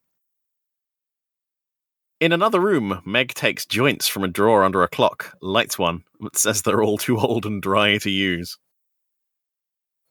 in 2.21 2.33
another 2.33 2.61
room, 2.61 3.03
Meg 3.05 3.35
takes 3.35 3.67
joints 3.67 4.09
from 4.09 4.25
a 4.25 4.29
drawer 4.29 4.65
under 4.65 4.83
a 4.83 4.89
clock, 4.89 5.37
lights 5.41 5.79
one, 5.79 6.05
but 6.21 6.37
says 6.37 6.63
they're 6.63 6.83
all 6.83 6.99
too 6.99 7.19
old 7.19 7.47
and 7.47 7.63
dry 7.63 7.99
to 7.99 8.11
use. 8.11 8.59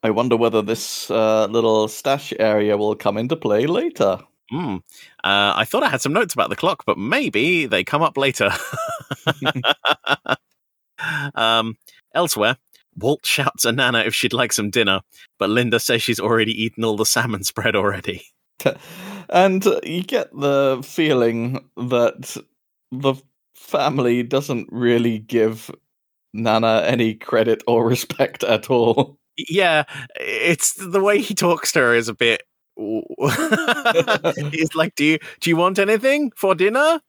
I 0.03 0.11
wonder 0.11 0.37
whether 0.37 0.61
this 0.61 1.09
uh, 1.09 1.47
little 1.47 1.87
stash 1.87 2.31
area 2.39 2.77
will 2.77 2.95
come 2.95 3.17
into 3.17 3.35
play 3.35 3.65
later. 3.65 4.19
Hmm. 4.51 4.75
Uh, 5.23 5.53
I 5.55 5.65
thought 5.65 5.81
I 5.81 5.89
had 5.89 6.01
some 6.01 6.13
notes 6.13 6.35
about 6.35 6.49
the 6.49 6.55
clock, 6.55 6.83
but 6.85 6.97
maybe 6.99 7.65
they 7.65 7.83
come 7.83 8.03
up 8.03 8.15
later. 8.15 8.51
um, 11.35 11.75
elsewhere, 12.13 12.57
Walt 12.95 13.25
shouts 13.25 13.65
at 13.65 13.73
Nana 13.73 13.99
if 13.99 14.13
she'd 14.13 14.33
like 14.33 14.53
some 14.53 14.69
dinner, 14.69 15.01
but 15.39 15.49
Linda 15.49 15.79
says 15.79 16.03
she's 16.03 16.19
already 16.19 16.51
eaten 16.51 16.85
all 16.85 16.97
the 16.97 17.05
salmon 17.05 17.43
spread 17.43 17.75
already. 17.75 18.25
and 19.30 19.65
you 19.84 20.03
get 20.03 20.32
the 20.34 20.82
feeling 20.84 21.67
that 21.78 22.38
the 22.91 23.15
family 23.55 24.23
doesn't 24.23 24.67
really 24.71 25.19
give 25.19 25.71
Nana 26.34 26.84
any 26.86 27.15
credit 27.15 27.63
or 27.67 27.86
respect 27.88 28.43
at 28.43 28.69
all. 28.69 29.17
Yeah, 29.38 29.84
it's 30.19 30.73
the 30.76 31.01
way 31.01 31.19
he 31.19 31.34
talks 31.34 31.71
to 31.73 31.80
her 31.80 31.95
is 31.95 32.07
a 32.07 32.13
bit. 32.13 32.43
He's 34.51 34.76
like, 34.76 34.95
"Do 34.95 35.05
you 35.05 35.19
do 35.39 35.49
you 35.49 35.55
want 35.55 35.80
anything 35.80 36.32
for 36.36 36.55
dinner? 36.55 36.99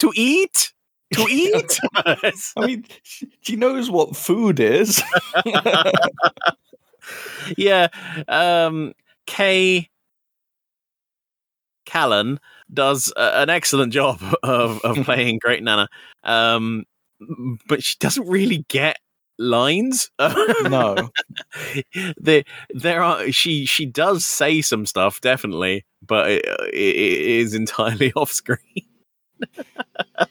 To 0.00 0.12
eat? 0.14 0.72
To 1.14 1.22
eat?" 1.30 1.78
I 1.94 2.66
mean, 2.66 2.84
she, 3.02 3.28
she 3.40 3.56
knows 3.56 3.90
what 3.90 4.16
food 4.16 4.60
is. 4.60 5.02
yeah. 7.56 7.88
Um, 8.28 8.92
Kay 9.26 9.88
Callan 11.86 12.38
does 12.72 13.12
an 13.16 13.48
excellent 13.48 13.92
job 13.92 14.20
of, 14.42 14.80
of 14.82 15.04
playing 15.04 15.38
Great 15.42 15.62
Nana, 15.62 15.88
um, 16.24 16.84
but 17.68 17.82
she 17.82 17.96
doesn't 17.98 18.28
really 18.28 18.64
get 18.68 18.98
lines. 19.38 20.10
no. 20.18 21.10
there, 22.18 22.44
there 22.70 23.02
are 23.02 23.30
she 23.30 23.66
she 23.66 23.86
does 23.86 24.26
say 24.26 24.60
some 24.60 24.86
stuff 24.86 25.20
definitely, 25.20 25.84
but 26.06 26.30
it, 26.30 26.44
it, 26.44 26.74
it 26.74 27.20
is 27.20 27.54
entirely 27.54 28.12
off 28.16 28.30
screen. 28.30 28.58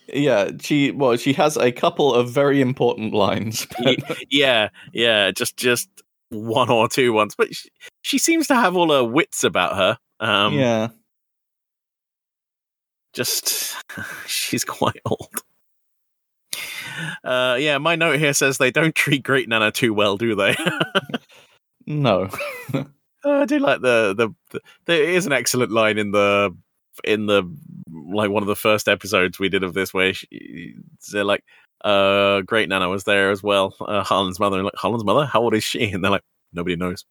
Yeah, 0.08 0.50
she 0.62 0.92
well, 0.92 1.16
she 1.18 1.34
has 1.34 1.58
a 1.58 1.72
couple 1.72 2.14
of 2.14 2.30
very 2.30 2.62
important 2.62 3.14
lines. 3.14 3.68
Y- 3.80 3.98
yeah, 4.30 4.70
yeah, 4.94 5.32
just 5.32 5.58
just 5.58 5.90
one 6.30 6.70
or 6.70 6.88
two 6.88 7.14
ones, 7.14 7.36
but 7.38 7.54
she, 7.54 7.70
she 8.02 8.18
seems 8.18 8.48
to 8.48 8.56
have 8.56 8.76
all 8.76 8.92
her 8.92 9.04
wits 9.04 9.44
about 9.44 9.76
her. 9.76 9.98
Um, 10.20 10.54
yeah. 10.54 10.90
Just 13.16 13.76
she's 14.28 14.64
quite 14.64 15.02
old. 15.06 15.30
Uh, 17.24 17.58
yeah, 17.60 17.78
my 17.78 17.96
note 17.96 18.20
here 18.20 18.34
says 18.34 18.58
they 18.58 18.72
don't 18.72 18.96
treat 18.96 19.24
Great 19.24 19.50
Nana 19.50 19.72
too 19.72 19.94
well, 19.94 20.18
do 20.18 20.36
they? 20.36 20.56
No. 21.88 22.30
Oh, 22.74 22.86
I 23.42 23.46
do 23.46 23.60
like 23.60 23.82
the, 23.82 24.14
the 24.16 24.30
the 24.52 24.62
there 24.86 25.04
is 25.04 25.26
an 25.26 25.34
excellent 25.34 25.72
line 25.72 25.98
in 25.98 26.12
the 26.12 26.56
in 27.04 27.28
the 27.28 27.44
like 27.92 28.32
one 28.32 28.44
of 28.44 28.48
the 28.48 28.56
first 28.56 28.88
episodes 28.88 29.40
we 29.40 29.50
did 29.50 29.64
of 29.64 29.74
this 29.74 29.94
where 29.94 30.14
she, 30.14 30.76
they're 31.12 31.24
like 31.24 31.44
uh 31.84 32.42
great 32.42 32.70
nana 32.70 32.88
was 32.88 33.04
there 33.04 33.32
as 33.32 33.44
well 33.44 33.76
uh, 33.82 34.02
harlan's 34.02 34.40
mother 34.40 34.56
and 34.58 34.66
like 34.66 34.76
harlan's 34.76 35.04
mother 35.04 35.26
how 35.26 35.42
old 35.42 35.54
is 35.54 35.64
she 35.64 35.92
and 35.92 36.04
they're 36.04 36.12
like 36.12 36.24
nobody 36.54 36.78
knows 36.78 37.04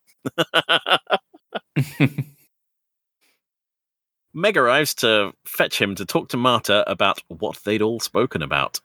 meg 4.34 4.56
arrives 4.56 4.94
to 4.94 5.32
fetch 5.46 5.80
him 5.80 5.94
to 5.94 6.04
talk 6.04 6.28
to 6.28 6.36
marta 6.36 6.88
about 6.90 7.20
what 7.28 7.58
they'd 7.64 7.82
all 7.82 8.00
spoken 8.00 8.42
about 8.42 8.80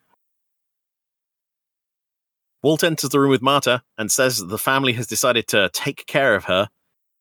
walt 2.64 2.84
enters 2.84 3.10
the 3.10 3.20
room 3.20 3.30
with 3.32 3.42
marta 3.42 3.82
and 3.98 4.12
says 4.12 4.46
the 4.48 4.58
family 4.58 4.94
has 4.94 5.08
decided 5.08 5.48
to 5.48 5.70
take 5.74 6.06
care 6.06 6.36
of 6.36 6.46
her 6.46 6.70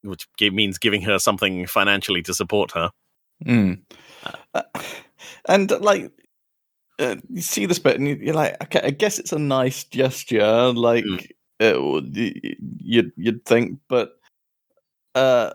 which 0.02 0.28
means 0.40 0.78
giving 0.78 1.02
her 1.02 1.18
something 1.18 1.66
financially 1.66 2.22
to 2.22 2.32
support 2.32 2.70
her. 2.70 2.90
Mm. 3.44 3.80
Uh, 4.54 4.62
and 5.48 5.70
like, 5.80 6.12
uh, 7.00 7.16
you 7.28 7.42
see 7.42 7.66
this 7.66 7.80
bit, 7.80 7.96
and 7.98 8.06
you- 8.08 8.18
you're 8.22 8.34
like, 8.34 8.62
okay, 8.62 8.80
I 8.82 8.90
guess 8.90 9.18
it's 9.18 9.32
a 9.32 9.38
nice 9.40 9.82
gesture. 9.84 10.72
Like, 10.72 11.04
Mm. 11.04 11.30
it 11.58 11.76
you'd 12.80 13.12
you'd 13.16 13.44
think, 13.44 13.80
but 13.88 14.12
uh, 15.16 15.54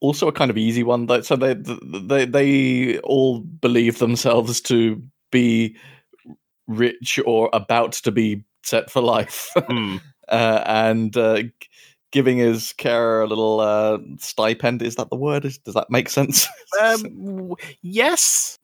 also 0.00 0.28
a 0.28 0.32
kind 0.32 0.50
of 0.50 0.58
easy 0.58 0.82
one. 0.82 1.06
That 1.06 1.24
so 1.26 1.36
they 1.36 1.54
they 1.54 2.24
they 2.26 2.98
all 3.00 3.40
believe 3.40 3.98
themselves 3.98 4.60
to 4.62 5.02
be 5.30 5.76
rich 6.66 7.18
or 7.26 7.50
about 7.52 7.92
to 7.92 8.12
be 8.12 8.44
set 8.62 8.90
for 8.90 9.02
life, 9.02 9.50
Hmm. 9.68 9.96
uh, 10.28 10.62
and. 10.66 11.16
Uh, 11.16 11.42
Giving 12.12 12.38
his 12.38 12.72
carer 12.74 13.22
a 13.22 13.26
little 13.26 13.58
uh, 13.58 13.98
stipend 14.18 14.82
is 14.82 14.94
that 14.94 15.10
the 15.10 15.16
word? 15.16 15.44
Is, 15.44 15.58
does 15.58 15.74
that 15.74 15.90
make 15.90 16.08
sense? 16.08 16.46
um, 16.80 17.54
yes. 17.82 18.56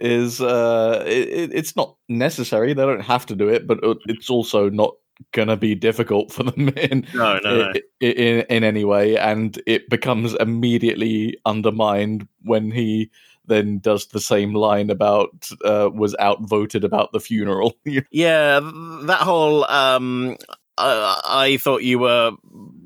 is 0.00 0.40
uh 0.42 1.02
it, 1.06 1.28
it- 1.28 1.54
it's 1.54 1.76
not 1.76 1.96
necessary 2.08 2.74
they 2.74 2.82
don't 2.84 3.00
have 3.00 3.24
to 3.26 3.34
do 3.36 3.48
it 3.48 3.66
but 3.66 3.78
it's 4.06 4.28
also 4.28 4.68
not 4.68 4.94
gonna 5.32 5.56
be 5.56 5.74
difficult 5.74 6.32
for 6.32 6.42
them 6.44 6.68
in 6.70 7.06
No, 7.14 7.38
no, 7.42 7.58
no. 7.58 7.72
i- 7.74 7.82
i- 8.02 8.06
in, 8.06 8.40
in 8.48 8.64
any 8.64 8.84
way 8.84 9.16
and 9.16 9.60
it 9.66 9.88
becomes 9.88 10.34
immediately 10.34 11.38
undermined 11.46 12.26
when 12.42 12.70
he 12.70 13.10
then 13.46 13.78
does 13.78 14.06
the 14.06 14.20
same 14.20 14.54
line 14.54 14.90
about 14.90 15.48
uh 15.64 15.90
was 15.92 16.16
outvoted 16.18 16.82
about 16.84 17.12
the 17.12 17.20
funeral 17.20 17.74
Yeah, 18.10 18.60
that 18.60 19.20
whole 19.20 19.64
um 19.70 20.36
uh, 20.76 21.20
I 21.24 21.56
thought 21.58 21.84
you 21.84 22.00
were 22.00 22.32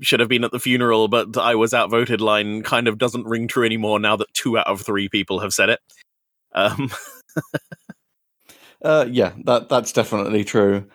should 0.03 0.21
have 0.21 0.29
been 0.29 0.45
at 0.45 0.51
the 0.53 0.59
funeral, 0.59 1.09
but 1.09 1.39
I 1.39 1.55
was 1.55 1.73
outvoted 1.73 2.21
line 2.21 2.61
kind 2.63 2.87
of 2.87 2.99
doesn't 2.99 3.25
ring 3.25 3.49
true 3.49 3.65
anymore 3.65 3.99
now 3.99 4.15
that 4.17 4.35
two 4.35 4.59
out 4.59 4.67
of 4.67 4.83
three 4.83 5.09
people 5.09 5.39
have 5.41 5.55
said 5.55 5.71
it. 5.71 5.81
Um, 6.53 6.91
uh 8.83 9.07
yeah 9.11 9.33
that 9.45 9.69
that's 9.69 9.93
definitely 9.93 10.45
true 10.45 10.87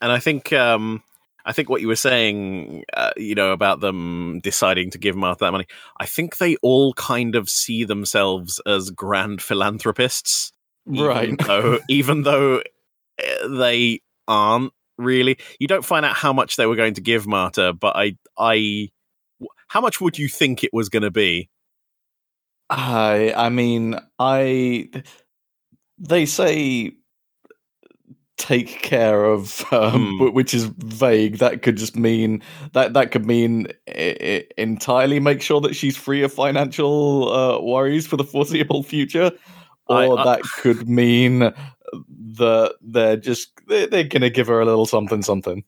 and 0.00 0.12
I 0.12 0.18
think 0.18 0.52
um, 0.52 1.02
I 1.44 1.52
think 1.52 1.68
what 1.68 1.80
you 1.80 1.88
were 1.88 1.96
saying, 1.96 2.84
uh, 2.92 3.12
you 3.16 3.34
know, 3.34 3.52
about 3.52 3.80
them 3.80 4.40
deciding 4.42 4.90
to 4.90 4.98
give 4.98 5.16
Martha 5.16 5.44
that 5.44 5.52
money. 5.52 5.66
I 5.98 6.06
think 6.06 6.38
they 6.38 6.56
all 6.56 6.94
kind 6.94 7.34
of 7.34 7.48
see 7.48 7.84
themselves 7.84 8.60
as 8.66 8.90
grand 8.90 9.42
philanthropists, 9.42 10.52
even 10.90 11.04
right 11.04 11.38
though 11.38 11.78
even 11.88 12.22
though 12.22 12.62
they 13.48 14.00
aren't 14.28 14.72
really. 14.98 15.38
You 15.58 15.66
don't 15.66 15.84
find 15.84 16.04
out 16.04 16.16
how 16.16 16.32
much 16.32 16.56
they 16.56 16.66
were 16.66 16.76
going 16.76 16.94
to 16.94 17.00
give 17.00 17.26
Martha, 17.26 17.72
but 17.72 17.96
I, 17.96 18.16
I, 18.38 18.90
how 19.68 19.80
much 19.80 20.00
would 20.00 20.18
you 20.18 20.28
think 20.28 20.62
it 20.62 20.70
was 20.72 20.88
going 20.88 21.02
to 21.02 21.10
be? 21.10 21.48
I 22.70 23.32
I 23.36 23.48
mean 23.48 23.98
I 24.18 24.90
they 25.98 26.24
say 26.24 26.92
take 28.40 28.80
care 28.82 29.24
of 29.26 29.64
um, 29.70 30.18
wh- 30.18 30.34
which 30.34 30.54
is 30.54 30.64
vague 30.64 31.36
that 31.38 31.60
could 31.62 31.76
just 31.76 31.94
mean 31.94 32.42
that 32.72 32.94
that 32.94 33.10
could 33.12 33.26
mean 33.26 33.66
i- 33.88 34.16
i- 34.20 34.44
entirely 34.56 35.20
make 35.20 35.42
sure 35.42 35.60
that 35.60 35.76
she's 35.76 35.96
free 35.96 36.22
of 36.22 36.32
financial 36.32 37.30
uh, 37.32 37.60
worries 37.60 38.06
for 38.06 38.16
the 38.16 38.24
foreseeable 38.24 38.82
future 38.82 39.30
I- 39.88 40.06
or 40.06 40.18
I- 40.18 40.24
that 40.24 40.42
could 40.62 40.88
mean 40.88 41.52
that 42.38 42.74
they're 42.80 43.16
just 43.18 43.50
they're, 43.68 43.86
they're 43.86 44.04
gonna 44.04 44.30
give 44.30 44.46
her 44.46 44.60
a 44.60 44.64
little 44.64 44.86
something 44.86 45.22
something 45.22 45.64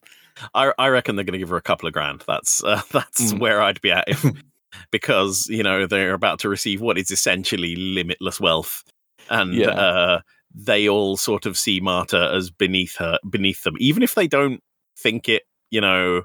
I, 0.54 0.72
I 0.78 0.88
reckon 0.88 1.14
they're 1.16 1.26
going 1.26 1.34
to 1.34 1.38
give 1.38 1.50
her 1.50 1.58
a 1.58 1.62
couple 1.62 1.86
of 1.86 1.92
grand. 1.92 2.24
That's 2.26 2.64
uh, 2.64 2.80
that's 2.90 3.34
Mm. 3.34 3.38
where 3.38 3.60
I'd 3.60 3.82
be 3.82 3.92
at 3.92 4.08
if, 4.08 4.24
because 4.90 5.46
you 5.50 5.62
know 5.62 5.86
they're 5.86 6.14
about 6.14 6.38
to 6.40 6.48
receive 6.48 6.80
what 6.80 6.96
is 6.96 7.10
essentially 7.10 7.76
limitless 7.76 8.40
wealth, 8.40 8.82
and 9.28 9.52
Yeah. 9.52 9.68
uh, 9.68 10.20
they 10.54 10.88
all 10.88 11.16
sort 11.16 11.46
of 11.46 11.56
see 11.56 11.80
Marta 11.80 12.32
as 12.34 12.50
beneath 12.50 12.96
her, 12.96 13.18
beneath 13.28 13.62
them, 13.62 13.74
even 13.78 14.02
if 14.02 14.14
they 14.14 14.26
don't 14.26 14.60
think 14.98 15.28
it, 15.28 15.42
you 15.70 15.80
know, 15.80 16.22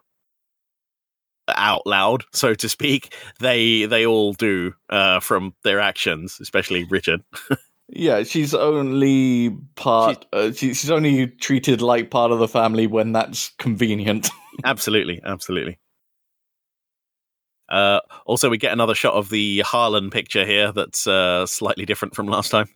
out 1.50 1.86
loud, 1.86 2.26
so 2.34 2.54
to 2.54 2.70
speak. 2.70 3.16
They 3.40 3.86
they 3.86 4.06
all 4.06 4.34
do 4.34 4.74
uh, 4.90 5.20
from 5.20 5.54
their 5.64 5.80
actions, 5.80 6.38
especially 6.42 6.84
Richard. 6.86 7.22
Yeah, 7.90 8.24
she's 8.24 8.54
only 8.54 9.52
part. 9.76 10.26
uh, 10.34 10.52
she, 10.52 10.74
she's 10.74 10.92
only 10.92 11.28
treated 11.28 11.82
like 11.82 12.12
part 12.12 12.32
of 12.32 12.40
the 12.40 12.48
family 12.48 12.86
when 12.86 13.14
that's 13.14 13.50
convenient. 13.60 14.30
absolutely, 14.66 15.22
absolutely. 15.24 15.80
Uh, 17.70 18.02
also, 18.26 18.50
we 18.50 18.58
get 18.58 18.74
another 18.74 18.96
shot 18.96 19.14
of 19.14 19.30
the 19.30 19.60
Harlan 19.60 20.10
picture 20.10 20.46
here 20.46 20.72
that's 20.72 21.08
uh, 21.08 21.46
slightly 21.46 21.86
different 21.86 22.16
from 22.16 22.28
last 22.28 22.50
time. 22.50 22.68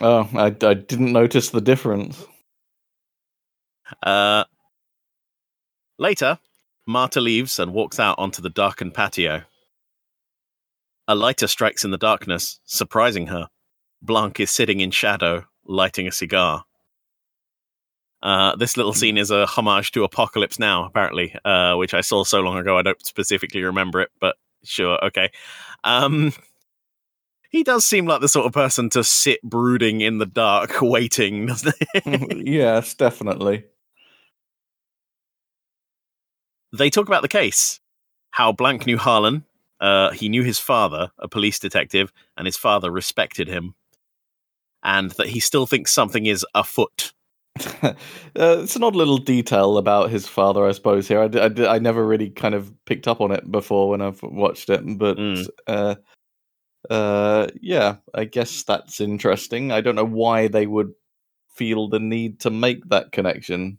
Oh, 0.00 0.28
I, 0.34 0.46
I 0.46 0.74
didn't 0.74 1.12
notice 1.12 1.50
the 1.50 1.60
difference. 1.60 2.24
Uh, 4.02 4.44
later, 5.98 6.38
Marta 6.86 7.20
leaves 7.20 7.58
and 7.58 7.72
walks 7.72 7.98
out 7.98 8.18
onto 8.18 8.42
the 8.42 8.50
darkened 8.50 8.94
patio. 8.94 9.42
A 11.08 11.14
lighter 11.14 11.46
strikes 11.46 11.84
in 11.84 11.90
the 11.90 11.98
darkness, 11.98 12.60
surprising 12.64 13.28
her. 13.28 13.48
Blanc 14.02 14.40
is 14.40 14.50
sitting 14.50 14.80
in 14.80 14.90
shadow, 14.90 15.46
lighting 15.64 16.06
a 16.06 16.12
cigar. 16.12 16.64
Uh, 18.22 18.56
this 18.56 18.76
little 18.76 18.92
scene 18.92 19.18
is 19.18 19.30
a 19.30 19.46
homage 19.46 19.92
to 19.92 20.04
Apocalypse 20.04 20.58
Now, 20.58 20.84
apparently, 20.84 21.36
uh, 21.44 21.74
which 21.76 21.94
I 21.94 22.00
saw 22.00 22.24
so 22.24 22.40
long 22.40 22.58
ago 22.58 22.76
I 22.76 22.82
don't 22.82 23.04
specifically 23.04 23.62
remember 23.62 24.00
it, 24.00 24.10
but 24.20 24.36
sure, 24.64 24.98
okay. 25.04 25.30
Um, 25.84 26.32
he 27.50 27.62
does 27.62 27.86
seem 27.86 28.06
like 28.06 28.20
the 28.20 28.28
sort 28.28 28.46
of 28.46 28.52
person 28.52 28.90
to 28.90 29.02
sit 29.04 29.40
brooding 29.42 30.00
in 30.00 30.18
the 30.18 30.26
dark, 30.26 30.76
waiting, 30.82 31.46
doesn't 31.46 31.74
he? 32.04 32.42
yes, 32.58 32.94
definitely. 32.94 33.64
they 36.76 36.90
talk 36.90 37.06
about 37.08 37.22
the 37.22 37.28
case. 37.28 37.80
How 38.32 38.52
Blanc 38.52 38.86
knew 38.86 38.98
Harlan. 38.98 39.44
Uh, 39.80 40.10
he 40.10 40.28
knew 40.28 40.42
his 40.42 40.58
father, 40.58 41.10
a 41.18 41.28
police 41.28 41.58
detective, 41.58 42.12
and 42.36 42.46
his 42.46 42.56
father 42.56 42.90
respected 42.90 43.48
him. 43.48 43.74
And 44.82 45.10
that 45.12 45.28
he 45.28 45.40
still 45.40 45.66
thinks 45.66 45.92
something 45.92 46.26
is 46.26 46.44
afoot. 46.54 47.12
uh, 47.82 47.94
it's 48.34 48.76
an 48.76 48.84
odd 48.84 48.94
little 48.96 49.16
detail 49.18 49.78
about 49.78 50.10
his 50.10 50.26
father, 50.28 50.66
I 50.66 50.72
suppose. 50.72 51.08
Here, 51.08 51.22
I 51.22 51.78
never 51.78 52.06
really 52.06 52.30
kind 52.30 52.54
of 52.54 52.72
picked 52.84 53.08
up 53.08 53.20
on 53.20 53.32
it 53.32 53.50
before 53.50 53.88
when 53.88 54.02
I've 54.02 54.22
watched 54.22 54.68
it, 54.70 54.82
but 54.98 55.16
Mm. 55.16 55.48
uh, 55.66 55.94
uh, 56.90 57.48
yeah, 57.60 57.96
I 58.14 58.24
guess 58.24 58.62
that's 58.62 59.00
interesting. 59.00 59.72
I 59.72 59.80
don't 59.80 59.94
know 59.94 60.04
why 60.04 60.48
they 60.48 60.66
would 60.66 60.92
feel 61.54 61.88
the 61.88 62.00
need 62.00 62.40
to 62.40 62.50
make 62.50 62.88
that 62.88 63.12
connection, 63.12 63.78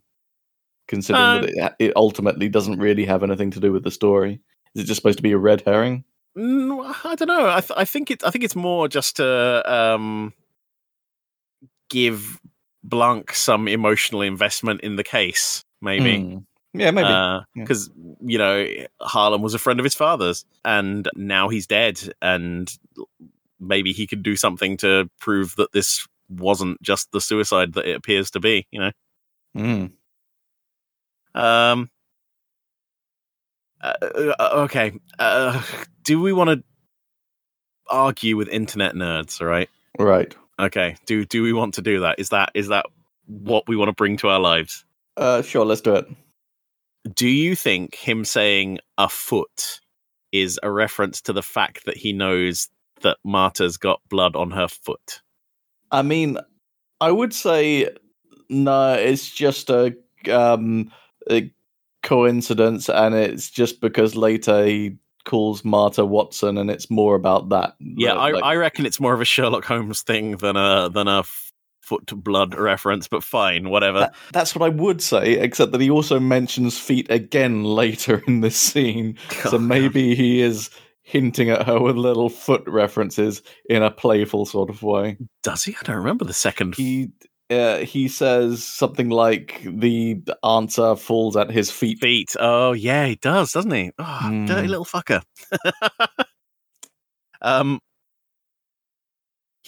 considering 0.86 1.42
that 1.42 1.74
it, 1.78 1.88
it 1.88 1.96
ultimately 1.96 2.48
doesn't 2.48 2.78
really 2.78 3.04
have 3.04 3.22
anything 3.22 3.50
to 3.52 3.60
do 3.60 3.72
with 3.72 3.84
the 3.84 3.90
story. 3.90 4.40
Is 4.74 4.82
it 4.82 4.86
just 4.86 4.96
supposed 4.96 5.18
to 5.18 5.22
be 5.22 5.32
a 5.32 5.38
red 5.38 5.62
herring? 5.62 6.04
Mm, 6.36 6.94
I 7.04 7.14
don't 7.14 7.28
know. 7.28 7.48
I, 7.50 7.60
th- 7.60 7.76
I 7.76 7.84
think 7.84 8.10
it. 8.10 8.24
I 8.24 8.30
think 8.30 8.44
it's 8.44 8.56
more 8.56 8.88
just 8.88 9.16
to 9.16 9.72
um, 9.72 10.32
give 11.90 12.40
Blanc 12.84 13.32
some 13.34 13.66
emotional 13.68 14.22
investment 14.22 14.82
in 14.82 14.96
the 14.96 15.04
case, 15.04 15.64
maybe. 15.80 16.20
Hmm. 16.20 16.38
Yeah, 16.74 16.90
maybe. 16.90 17.08
yeah. 17.08 17.40
because 17.54 17.90
you 18.20 18.38
know 18.38 18.66
Harlan 19.00 19.42
was 19.42 19.54
a 19.54 19.58
friend 19.58 19.80
of 19.80 19.84
his 19.84 19.94
father's, 19.94 20.44
and 20.64 21.08
now 21.16 21.48
he's 21.48 21.66
dead, 21.66 22.00
and 22.20 22.70
maybe 23.58 23.92
he 23.92 24.06
could 24.06 24.22
do 24.22 24.36
something 24.36 24.76
to 24.78 25.08
prove 25.20 25.56
that 25.56 25.72
this 25.72 26.06
wasn't 26.28 26.80
just 26.82 27.10
the 27.12 27.20
suicide 27.20 27.72
that 27.72 27.86
it 27.86 27.96
appears 27.96 28.30
to 28.32 28.40
be. 28.40 28.66
You 28.70 28.80
know, 28.80 28.90
Mm. 29.56 29.92
um, 31.34 31.90
uh, 33.80 33.92
uh, 34.38 34.50
okay. 34.64 34.92
Uh, 35.18 35.62
do 36.04 36.20
we 36.20 36.32
want 36.32 36.50
to 36.50 36.62
argue 37.88 38.36
with 38.36 38.48
internet 38.48 38.94
nerds? 38.94 39.40
All 39.40 39.46
right. 39.46 39.68
Right. 39.98 40.34
Okay. 40.58 40.96
Do 41.06 41.24
do 41.24 41.42
we 41.42 41.52
want 41.52 41.74
to 41.74 41.82
do 41.82 42.00
that? 42.00 42.18
Is 42.18 42.28
that 42.28 42.50
is 42.54 42.68
that 42.68 42.86
what 43.26 43.66
we 43.68 43.76
want 43.76 43.88
to 43.88 43.92
bring 43.94 44.16
to 44.18 44.28
our 44.28 44.40
lives? 44.40 44.84
Uh, 45.16 45.42
sure, 45.42 45.64
let's 45.64 45.80
do 45.80 45.94
it. 45.94 46.06
Do 47.14 47.28
you 47.28 47.54
think 47.54 47.94
him 47.94 48.24
saying 48.24 48.78
a 48.96 49.08
foot 49.08 49.80
is 50.32 50.58
a 50.62 50.70
reference 50.70 51.20
to 51.22 51.32
the 51.32 51.42
fact 51.42 51.86
that 51.86 51.96
he 51.96 52.12
knows 52.12 52.68
that 53.02 53.18
Marta's 53.24 53.76
got 53.76 54.00
blood 54.08 54.36
on 54.36 54.50
her 54.50 54.68
foot? 54.68 55.22
I 55.90 56.02
mean, 56.02 56.38
I 57.00 57.10
would 57.10 57.32
say 57.32 57.90
no. 58.48 58.94
It's 58.94 59.30
just 59.30 59.70
a, 59.70 59.94
um, 60.30 60.92
a 61.30 61.52
coincidence, 62.02 62.88
and 62.88 63.14
it's 63.14 63.50
just 63.50 63.80
because 63.80 64.16
later 64.16 64.66
he 64.66 64.98
calls 65.24 65.64
Marta 65.64 66.04
Watson, 66.04 66.58
and 66.58 66.70
it's 66.70 66.90
more 66.90 67.14
about 67.14 67.50
that. 67.50 67.74
Yeah, 67.80 68.14
I, 68.14 68.30
I 68.30 68.56
reckon 68.56 68.86
it's 68.86 69.00
more 69.00 69.14
of 69.14 69.20
a 69.20 69.26
Sherlock 69.26 69.64
Holmes 69.64 70.02
thing 70.02 70.32
than 70.38 70.56
a 70.56 70.90
than 70.90 71.08
a 71.08 71.24
foot 71.88 72.06
to 72.08 72.14
blood 72.16 72.54
reference. 72.54 73.08
But 73.08 73.24
fine, 73.24 73.70
whatever. 73.70 74.00
that- 74.00 74.14
that's 74.32 74.54
what 74.54 74.64
I 74.64 74.68
would 74.68 75.00
say. 75.02 75.32
Except 75.32 75.72
that 75.72 75.80
he 75.80 75.90
also 75.90 76.20
mentions 76.20 76.78
feet 76.78 77.06
again 77.10 77.64
later 77.64 78.22
in 78.26 78.40
this 78.42 78.56
scene, 78.56 79.16
so 79.44 79.56
Oh, 79.56 79.58
maybe 79.58 80.14
he 80.14 80.40
is 80.42 80.70
hinting 81.02 81.48
at 81.48 81.66
her 81.66 81.80
with 81.80 81.96
little 81.96 82.28
foot 82.28 82.62
references 82.66 83.42
in 83.70 83.82
a 83.82 83.90
playful 83.90 84.44
sort 84.44 84.68
of 84.68 84.82
way. 84.82 85.16
Does 85.42 85.64
he? 85.64 85.74
I 85.74 85.82
don't 85.84 85.96
remember 85.96 86.24
the 86.26 86.34
second. 86.34 86.74
He. 86.74 87.08
Uh, 87.50 87.78
he 87.78 88.08
says 88.08 88.62
something 88.62 89.08
like 89.08 89.62
the 89.64 90.20
answer 90.44 90.94
falls 90.96 91.34
at 91.34 91.50
his 91.50 91.70
feet. 91.70 91.98
feet. 91.98 92.36
Oh 92.38 92.72
yeah, 92.72 93.06
he 93.06 93.14
does, 93.16 93.52
doesn't 93.52 93.70
he? 93.70 93.90
Oh, 93.98 94.04
Hmm. 94.04 94.44
dirty 94.44 94.68
little 94.68 94.84
fucker. 94.84 95.22
um, 97.40 97.80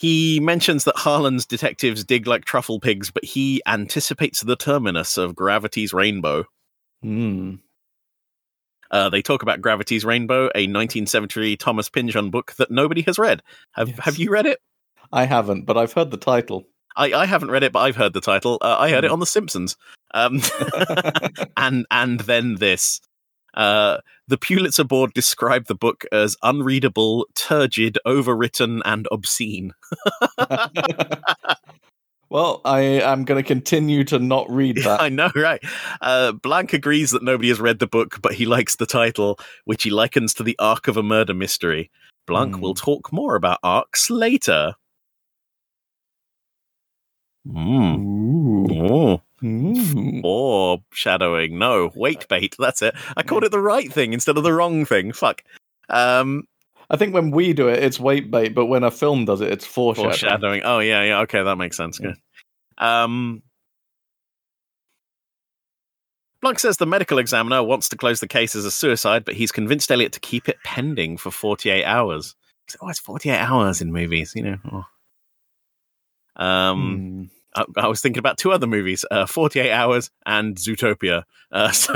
he 0.00 0.40
mentions 0.40 0.84
that 0.84 0.96
Harlan's 0.96 1.44
detectives 1.44 2.04
dig 2.04 2.26
like 2.26 2.46
truffle 2.46 2.80
pigs, 2.80 3.10
but 3.10 3.22
he 3.22 3.60
anticipates 3.66 4.40
the 4.40 4.56
terminus 4.56 5.18
of 5.18 5.34
Gravity's 5.36 5.92
Rainbow. 5.92 6.44
Hmm. 7.02 7.56
Uh, 8.90 9.10
they 9.10 9.20
talk 9.20 9.42
about 9.42 9.60
Gravity's 9.60 10.02
Rainbow, 10.06 10.44
a 10.54 10.64
1973 10.66 11.56
Thomas 11.58 11.90
Pynchon 11.90 12.30
book 12.30 12.54
that 12.56 12.70
nobody 12.70 13.02
has 13.02 13.18
read. 13.18 13.42
Have 13.72 13.88
Yes. 13.90 13.98
Have 14.00 14.16
you 14.16 14.30
read 14.30 14.46
it? 14.46 14.58
I 15.12 15.26
haven't, 15.26 15.66
but 15.66 15.76
I've 15.76 15.92
heard 15.92 16.10
the 16.10 16.16
title. 16.16 16.64
I, 16.96 17.12
I 17.12 17.26
haven't 17.26 17.50
read 17.50 17.62
it, 17.62 17.72
but 17.72 17.80
I've 17.80 17.96
heard 17.96 18.14
the 18.14 18.22
title. 18.22 18.56
Uh, 18.62 18.76
I 18.78 18.88
heard 18.90 19.04
it 19.04 19.08
Hmm. 19.08 19.12
on 19.14 19.20
The 19.20 19.26
Simpsons. 19.26 19.76
Um, 20.14 20.40
and 21.58 21.84
and 21.90 22.20
then 22.20 22.54
this. 22.54 23.00
Uh, 23.54 23.98
the 24.28 24.38
Pulitzer 24.38 24.84
Board 24.84 25.12
described 25.14 25.66
the 25.68 25.74
book 25.74 26.04
as 26.12 26.36
unreadable, 26.42 27.26
turgid, 27.34 27.98
overwritten, 28.06 28.80
and 28.84 29.08
obscene. 29.10 29.72
well, 32.30 32.60
I 32.64 32.80
am 32.80 33.24
going 33.24 33.42
to 33.42 33.46
continue 33.46 34.04
to 34.04 34.18
not 34.18 34.48
read 34.50 34.76
that. 34.78 35.00
I 35.00 35.08
know, 35.08 35.30
right? 35.34 35.60
Uh, 36.00 36.32
Blanc 36.32 36.72
agrees 36.72 37.10
that 37.10 37.22
nobody 37.24 37.48
has 37.48 37.60
read 37.60 37.80
the 37.80 37.86
book, 37.88 38.18
but 38.22 38.34
he 38.34 38.46
likes 38.46 38.76
the 38.76 38.86
title, 38.86 39.38
which 39.64 39.82
he 39.82 39.90
likens 39.90 40.32
to 40.34 40.42
the 40.44 40.56
arc 40.60 40.86
of 40.88 40.96
a 40.96 41.02
murder 41.02 41.34
mystery. 41.34 41.90
Blanc 42.26 42.54
Hmm. 42.56 42.60
will 42.60 42.74
talk 42.74 43.12
more 43.12 43.34
about 43.34 43.58
arcs 43.64 44.10
later. 44.10 44.74
Mm. 47.46 48.70
Ooh. 48.70 48.92
Oh. 48.92 49.22
Ooh. 49.44 50.20
Or 50.22 50.82
shadowing. 50.92 51.58
No, 51.58 51.90
wait 51.94 52.28
bait. 52.28 52.54
That's 52.58 52.82
it. 52.82 52.94
I 53.16 53.22
called 53.22 53.44
it 53.44 53.50
the 53.50 53.60
right 53.60 53.92
thing 53.92 54.12
instead 54.12 54.36
of 54.36 54.44
the 54.44 54.52
wrong 54.52 54.84
thing. 54.84 55.12
Fuck. 55.12 55.42
Um, 55.88 56.44
I 56.90 56.96
think 56.96 57.14
when 57.14 57.30
we 57.30 57.52
do 57.52 57.68
it, 57.68 57.82
it's 57.82 57.98
weight 58.00 58.30
bait, 58.30 58.54
but 58.54 58.66
when 58.66 58.82
a 58.84 58.90
film 58.90 59.24
does 59.24 59.40
it, 59.40 59.52
it's 59.52 59.66
foreshadowing. 59.66 60.10
foreshadowing. 60.10 60.62
Oh 60.64 60.80
yeah, 60.80 61.02
yeah. 61.04 61.20
Okay, 61.20 61.42
that 61.42 61.56
makes 61.56 61.76
sense. 61.76 61.98
Good. 61.98 62.16
Um, 62.78 63.42
Blanc 66.42 66.58
says 66.58 66.78
the 66.78 66.86
medical 66.86 67.18
examiner 67.18 67.62
wants 67.62 67.88
to 67.90 67.96
close 67.96 68.20
the 68.20 68.28
case 68.28 68.54
as 68.56 68.64
a 68.64 68.70
suicide, 68.70 69.24
but 69.24 69.34
he's 69.34 69.52
convinced 69.52 69.90
Elliot 69.90 70.12
to 70.12 70.20
keep 70.20 70.48
it 70.48 70.56
pending 70.64 71.18
for 71.18 71.30
48 71.30 71.84
hours. 71.84 72.34
He's 72.66 72.76
like, 72.80 72.86
Oh, 72.86 72.88
it's 72.90 72.98
48 73.00 73.36
hours 73.38 73.80
in 73.82 73.92
movies, 73.92 74.32
you 74.34 74.42
know. 74.42 74.56
Oh. 74.72 76.42
Um, 76.42 77.30
Hmm. 77.30 77.39
I, 77.54 77.64
I 77.76 77.88
was 77.88 78.00
thinking 78.00 78.18
about 78.18 78.38
two 78.38 78.52
other 78.52 78.66
movies, 78.66 79.04
uh, 79.10 79.26
48 79.26 79.70
Hours 79.70 80.10
and 80.26 80.56
Zootopia. 80.56 81.24
Uh, 81.50 81.70
so, 81.72 81.94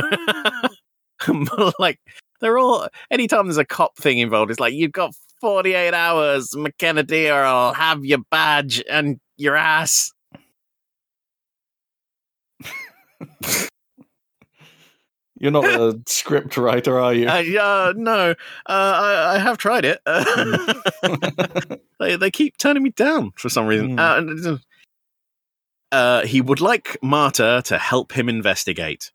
like, 1.79 2.01
they're 2.41 2.59
all, 2.59 2.89
anytime 3.11 3.47
there's 3.47 3.59
a 3.59 3.65
cop 3.65 3.97
thing 3.97 4.19
involved, 4.19 4.51
it's 4.51 4.61
like, 4.61 4.75
you've 4.75 4.93
got 4.93 5.15
48 5.41 5.95
hours, 5.95 6.57
McKenna 6.57 7.03
dear, 7.03 7.35
or 7.35 7.45
I'll 7.45 7.75
have 7.75 8.05
your 8.05 8.19
badge 8.31 8.83
and 8.91 9.21
your 9.37 9.57
ass. 9.57 10.13
You're 15.37 15.51
not 15.51 15.65
a 15.67 16.01
script 16.07 16.57
writer, 16.57 16.99
are 16.99 17.13
you? 17.13 17.29
Uh, 17.29 17.39
yeah, 17.39 17.93
no, 17.97 18.31
uh, 18.31 18.35
I, 18.67 19.35
I 19.35 19.39
have 19.39 19.59
tried 19.59 19.85
it. 19.85 20.01
Uh, 20.07 21.77
they, 22.01 22.17
they 22.17 22.31
keep 22.31 22.57
turning 22.57 22.83
me 22.83 22.91
down 22.91 23.33
for 23.37 23.49
some 23.49 23.67
reason. 23.67 23.99
Hmm. 23.99 23.99
Uh, 23.99 24.57
uh, 25.93 26.27
he 26.27 26.41
would 26.41 26.61
like 26.61 26.97
Marta 27.03 27.63
to 27.67 27.79
help 27.79 28.13
him 28.13 28.29
investigate. 28.29 29.13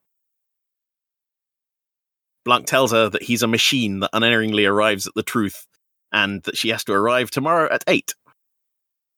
Blanc 2.46 2.66
tells 2.66 2.92
her 2.92 3.10
that 3.10 3.24
he's 3.24 3.44
a 3.44 3.48
machine 3.48 4.00
that 4.00 4.12
unerringly 4.14 4.66
arrives 4.66 5.06
at 5.06 5.14
the 5.14 5.24
truth 5.24 5.68
and 6.12 6.42
that 6.44 6.58
she 6.58 6.70
has 6.70 6.84
to 6.86 6.94
arrive 6.94 7.30
tomorrow 7.30 7.72
at 7.72 7.84
8 7.88 8.16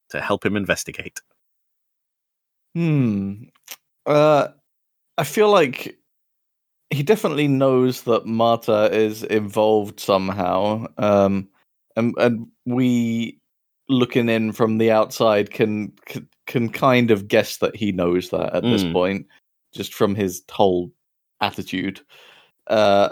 to 0.10 0.22
help 0.22 0.46
him 0.46 0.58
investigate. 0.58 1.22
Hmm. 2.76 3.44
Uh, 4.06 4.50
I 5.18 5.24
feel 5.24 5.50
like 5.50 5.98
he 6.90 7.04
definitely 7.04 7.48
knows 7.48 8.04
that 8.04 8.26
Marta 8.26 8.90
is 8.92 9.24
involved 9.24 10.00
somehow. 10.00 10.86
Um, 10.98 11.50
and 11.96 12.14
and 12.18 12.48
we 12.66 13.40
looking 13.90 14.30
in 14.30 14.52
from 14.52 14.78
the 14.78 14.92
outside 14.92 15.52
can 15.52 15.94
can, 16.06 16.28
can 16.48 16.70
kind 16.70 17.12
of 17.12 17.28
guess 17.28 17.58
that 17.58 17.76
he 17.76 17.92
knows 17.92 18.30
that 18.30 18.54
at 18.54 18.64
this 18.64 18.84
Mm. 18.84 18.94
point, 18.94 19.28
just 19.74 19.94
from 19.94 20.16
his 20.16 20.44
whole 20.52 20.92
attitude. 21.40 22.02
Uh, 22.68 23.10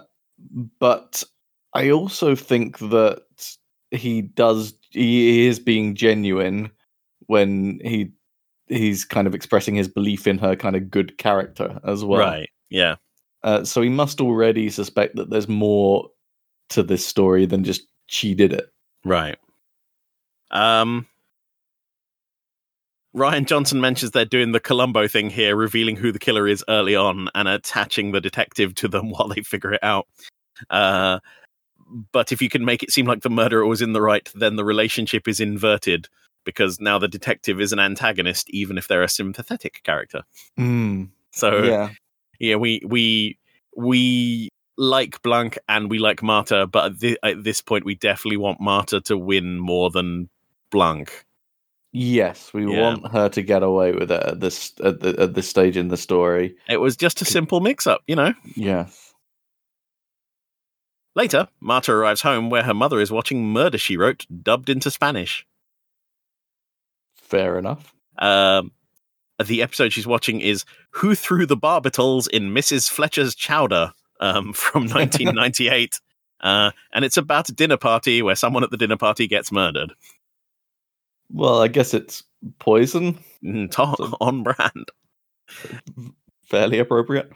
but 0.80 1.24
I 1.74 1.92
also 1.92 2.36
think 2.36 2.80
that 2.80 3.24
he 3.92 4.22
does 4.22 4.74
he 4.92 5.46
is 5.48 5.60
being 5.60 5.96
genuine 5.96 6.72
when 7.28 7.80
he 7.84 8.12
he's 8.68 9.06
kind 9.06 9.28
of 9.28 9.34
expressing 9.36 9.76
his 9.76 9.88
belief 9.88 10.28
in 10.28 10.38
her 10.38 10.56
kind 10.56 10.76
of 10.76 10.90
good 10.92 11.18
character 11.18 11.80
as 11.84 12.04
well. 12.04 12.20
right. 12.20 12.50
Yeah. 12.70 12.96
Uh, 13.44 13.64
so 13.64 13.82
he 13.82 13.90
must 13.90 14.20
already 14.22 14.70
suspect 14.70 15.16
that 15.16 15.30
there's 15.30 15.48
more 15.48 16.10
to 16.70 16.84
this 16.84 17.06
story 17.06 17.46
than 17.46 17.64
just 17.64 17.88
she 18.08 18.34
did 18.36 18.54
it. 18.54 18.72
Right. 19.06 19.38
Um 20.52 21.08
Rian 23.16 23.46
Johnson 23.46 23.82
mentions 23.82 24.12
they're 24.12 24.26
doing 24.26 24.52
the 24.52 24.60
Columbo 24.60 25.08
thing 25.08 25.30
here, 25.30 25.56
revealing 25.56 25.96
who 25.96 26.12
the 26.12 26.20
killer 26.20 26.48
is 26.48 26.64
early 26.70 26.96
on 26.96 27.28
and 27.34 27.48
attaching 27.48 28.12
the 28.12 28.22
detective 28.22 28.76
to 28.76 28.88
them 28.88 29.10
while 29.12 29.28
they 29.28 29.42
figure 29.42 29.74
it 29.74 29.84
out. 29.84 30.08
Uh, 30.70 31.20
but 32.12 32.32
if 32.32 32.42
you 32.42 32.50
can 32.50 32.66
make 32.66 32.84
it 32.84 32.92
seem 32.92 33.06
like 33.08 33.22
the 33.22 33.30
murderer 33.30 33.66
was 33.66 33.82
in 33.82 33.94
the 33.94 34.02
right, 34.02 34.30
then 34.36 34.56
the 34.58 34.66
relationship 34.66 35.28
is 35.28 35.40
inverted 35.40 36.08
because 36.46 36.80
now 36.80 37.00
the 37.00 37.08
detective 37.08 37.60
is 37.60 37.72
an 37.74 37.80
antagonist, 37.80 38.50
even 38.52 38.78
if 38.78 38.88
they're 38.88 39.04
a 39.04 39.10
sympathetic 39.10 39.82
character. 39.84 40.24
Mm, 40.60 41.10
So 41.32 41.64
yeah. 41.64 41.90
yeah, 42.40 42.56
we 42.56 42.82
we 42.86 43.38
we 43.76 44.50
like 44.78 45.22
Blanc 45.24 45.58
and 45.68 45.90
we 45.90 45.98
like 46.00 46.22
Marta, 46.22 46.68
but 46.68 46.92
at, 46.92 46.98
thi- 47.00 47.18
at 47.24 47.44
this 47.44 47.62
point, 47.62 47.86
we 47.86 47.96
definitely 47.96 48.38
want 48.38 48.62
Marta 48.62 49.02
to 49.02 49.18
win 49.18 49.58
more 49.60 49.90
than 49.90 50.30
Blanc. 50.72 51.26
Yes, 51.92 52.54
we 52.54 52.72
Yeah. 52.72 52.82
want 52.82 53.12
her 53.12 53.30
to 53.30 53.42
get 53.42 53.64
away 53.64 53.94
with 53.94 54.12
it 54.12 54.24
at 54.24 54.40
this 54.40 54.74
at, 54.84 55.00
the, 55.00 55.16
at 55.20 55.34
this 55.34 55.50
stage 55.50 55.76
in 55.76 55.88
the 55.88 55.98
story. 55.98 56.56
It 56.68 56.78
was 56.78 56.96
just 56.96 57.22
a 57.22 57.26
simple 57.26 57.62
mix-up, 57.62 58.02
you 58.08 58.16
know. 58.16 58.34
Yes. 58.56 59.14
Later, 61.16 61.48
Marta 61.60 61.92
arrives 61.92 62.22
home 62.22 62.50
where 62.50 62.64
her 62.64 62.74
mother 62.74 63.00
is 63.00 63.12
watching 63.12 63.52
Murder 63.52 63.78
She 63.78 63.98
Wrote, 63.98 64.26
dubbed 64.44 64.70
into 64.70 64.92
Spanish. 64.92 65.46
Fair 67.16 67.58
enough. 67.58 67.94
Um, 68.20 68.72
the 69.44 69.62
episode 69.62 69.92
she's 69.94 70.08
watching 70.08 70.42
is 70.42 70.66
"Who 70.92 71.16
Threw 71.16 71.46
the 71.46 71.58
Barbitals 71.58 72.28
in 72.30 72.52
Mrs. 72.54 72.90
Fletcher's 72.90 73.34
Chowder" 73.36 73.94
um, 74.20 74.54
from 74.54 74.84
1998, 74.84 76.00
uh, 76.42 76.72
and 76.94 77.04
it's 77.06 77.18
about 77.18 77.50
a 77.50 77.54
dinner 77.54 77.78
party 77.78 78.22
where 78.22 78.36
someone 78.36 78.64
at 78.64 78.70
the 78.72 78.78
dinner 78.78 78.98
party 78.98 79.28
gets 79.28 79.52
murdered. 79.52 79.94
Well, 81.32 81.62
I 81.62 81.68
guess 81.68 81.94
it's 81.94 82.24
poison. 82.60 83.20
Mm, 83.44 83.72
to- 83.72 84.18
on 84.22 84.44
brand. 84.44 84.90
Fairly 86.44 86.80
appropriate. 86.80 87.32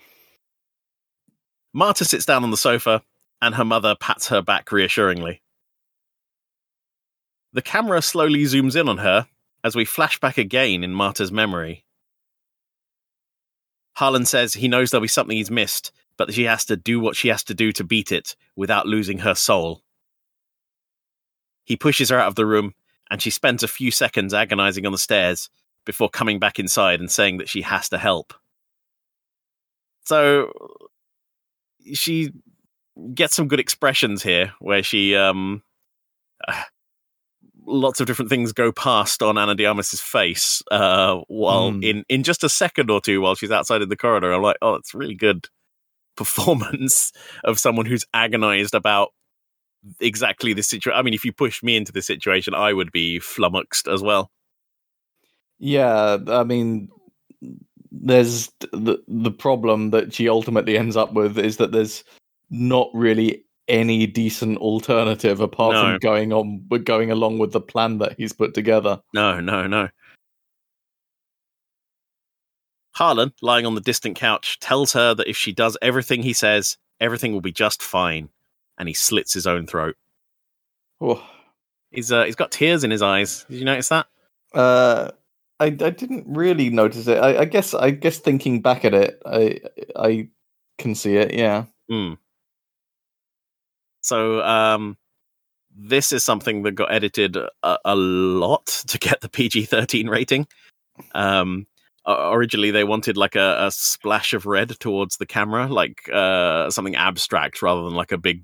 Marta 1.73 2.05
sits 2.05 2.25
down 2.25 2.43
on 2.43 2.51
the 2.51 2.57
sofa, 2.57 3.01
and 3.41 3.55
her 3.55 3.65
mother 3.65 3.95
pats 3.99 4.27
her 4.27 4.41
back 4.41 4.71
reassuringly. 4.71 5.41
The 7.53 7.61
camera 7.61 8.01
slowly 8.01 8.43
zooms 8.43 8.75
in 8.79 8.89
on 8.89 8.99
her 8.99 9.27
as 9.63 9.75
we 9.75 9.85
flash 9.85 10.19
back 10.19 10.37
again 10.37 10.83
in 10.83 10.93
Marta's 10.93 11.31
memory. 11.31 11.85
Harlan 13.95 14.25
says 14.25 14.53
he 14.55 14.67
knows 14.67 14.89
there'll 14.89 15.01
be 15.03 15.07
something 15.07 15.37
he's 15.37 15.51
missed, 15.51 15.91
but 16.17 16.33
she 16.33 16.43
has 16.45 16.65
to 16.65 16.75
do 16.75 16.99
what 16.99 17.15
she 17.15 17.27
has 17.27 17.43
to 17.45 17.53
do 17.53 17.71
to 17.71 17.83
beat 17.83 18.11
it 18.11 18.35
without 18.55 18.87
losing 18.87 19.19
her 19.19 19.35
soul. 19.35 19.81
He 21.63 21.75
pushes 21.75 22.09
her 22.09 22.19
out 22.19 22.27
of 22.27 22.35
the 22.35 22.45
room, 22.45 22.73
and 23.13 23.21
she 23.21 23.29
spends 23.29 23.61
a 23.61 23.67
few 23.67 23.91
seconds 23.91 24.33
agonizing 24.33 24.87
on 24.87 24.91
the 24.91 24.97
stairs 24.97 25.47
before 25.85 26.09
coming 26.09 26.39
back 26.39 26.57
inside 26.57 26.99
and 26.99 27.11
saying 27.11 27.37
that 27.37 27.47
she 27.47 27.61
has 27.61 27.87
to 27.89 27.99
help. 27.99 28.33
So 30.03 30.51
she 31.93 32.31
gets 33.13 33.35
some 33.35 33.47
good 33.47 33.59
expressions 33.59 34.23
here 34.23 34.53
where 34.59 34.81
she 34.81 35.15
um 35.15 35.61
lots 37.67 38.01
of 38.01 38.07
different 38.07 38.29
things 38.29 38.51
go 38.51 38.71
past 38.71 39.21
on 39.21 39.37
Ana 39.37 39.53
de 39.53 39.67
Armas's 39.67 40.01
face 40.01 40.63
uh 40.71 41.17
while 41.27 41.69
Hmm. 41.71 41.83
in 41.83 42.03
in 42.09 42.23
just 42.23 42.43
a 42.43 42.49
second 42.49 42.89
or 42.89 42.99
two 42.99 43.21
while 43.21 43.35
she's 43.35 43.51
outside 43.51 43.83
in 43.83 43.89
the 43.89 43.95
corridor 43.95 44.33
I'm 44.33 44.41
like 44.41 44.57
oh 44.63 44.73
it's 44.73 44.95
really 44.95 45.15
good 45.15 45.45
performance 46.17 47.11
of 47.43 47.59
someone 47.59 47.85
who's 47.85 48.05
agonized 48.11 48.73
about 48.73 49.09
exactly 49.99 50.53
the 50.53 50.63
situation 50.63 50.97
I 50.97 51.01
mean 51.01 51.13
if 51.13 51.25
you 51.25 51.31
push 51.33 51.61
me 51.63 51.75
into 51.75 51.91
the 51.91 52.01
situation 52.01 52.53
I 52.53 52.73
would 52.73 52.91
be 52.91 53.19
flummoxed 53.19 53.87
as 53.87 54.01
well 54.01 54.31
Yeah, 55.59 56.17
I 56.27 56.43
mean, 56.43 56.89
there's 57.91 58.49
the 58.71 58.97
the 59.07 59.31
problem 59.31 59.91
that 59.91 60.13
she 60.13 60.27
ultimately 60.27 60.77
ends 60.77 60.97
up 60.97 61.13
with 61.13 61.37
is 61.37 61.57
that 61.57 61.71
there's 61.71 62.03
not 62.49 62.89
really 62.93 63.45
any 63.67 64.05
decent 64.07 64.57
alternative 64.57 65.39
apart 65.39 65.73
No. 65.73 65.81
from 65.83 65.97
going 65.99 66.33
on 66.33 66.67
going 66.83 67.11
along 67.11 67.39
with 67.39 67.51
the 67.51 67.61
plan 67.61 67.99
that 67.99 68.15
he's 68.17 68.33
put 68.33 68.53
together. 68.53 69.01
No, 69.13 69.39
no, 69.39 69.67
no. 69.67 69.89
Harlan, 72.95 73.33
lying 73.41 73.65
on 73.65 73.75
the 73.75 73.81
distant 73.81 74.15
couch, 74.15 74.59
tells 74.59 74.93
her 74.93 75.13
that 75.15 75.27
if 75.27 75.37
she 75.37 75.51
does 75.51 75.77
everything 75.81 76.21
he 76.23 76.33
says, 76.33 76.77
everything 76.99 77.33
will 77.33 77.41
be 77.41 77.51
just 77.51 77.81
fine, 77.81 78.29
and 78.77 78.87
he 78.87 78.93
slits 78.93 79.33
his 79.33 79.47
own 79.47 79.67
throat. 79.67 79.95
Oh. 81.01 81.23
He's 81.91 82.11
uh, 82.11 82.25
he's 82.25 82.35
got 82.35 82.51
tears 82.51 82.83
in 82.83 82.91
his 82.91 83.01
eyes. 83.01 83.45
Did 83.49 83.59
you 83.59 83.65
notice 83.65 83.89
that? 83.89 84.07
Uh, 84.53 85.11
I 85.59 85.65
I 85.65 85.69
didn't 85.69 86.25
really 86.27 86.69
notice 86.69 87.07
it. 87.07 87.17
I, 87.17 87.41
I 87.41 87.45
guess 87.45 87.73
I 87.73 87.91
guess 87.91 88.17
thinking 88.17 88.61
back 88.61 88.83
at 88.83 88.93
it, 88.93 89.21
I 89.25 89.59
I 89.95 90.29
can 90.79 90.95
see 90.95 91.15
it. 91.15 91.33
Yeah. 91.33 91.65
Hmm. 91.89 92.13
So, 94.01 94.41
um, 94.41 94.97
this 95.75 96.11
is 96.11 96.23
something 96.23 96.63
that 96.63 96.73
got 96.73 96.91
edited 96.91 97.37
a, 97.37 97.77
a 97.85 97.95
lot 97.95 98.65
to 98.87 98.97
get 98.97 99.21
the 99.21 99.29
PG 99.29 99.65
thirteen 99.65 100.07
rating. 100.09 100.47
Um, 101.13 101.67
originally 102.07 102.71
they 102.71 102.83
wanted 102.83 103.17
like 103.17 103.35
a, 103.35 103.67
a 103.67 103.71
splash 103.71 104.33
of 104.33 104.45
red 104.45 104.77
towards 104.79 105.17
the 105.17 105.25
camera, 105.25 105.67
like 105.67 106.09
uh, 106.11 106.69
something 106.69 106.95
abstract 106.95 107.61
rather 107.61 107.83
than 107.83 107.93
like 107.93 108.11
a 108.11 108.17
big 108.17 108.43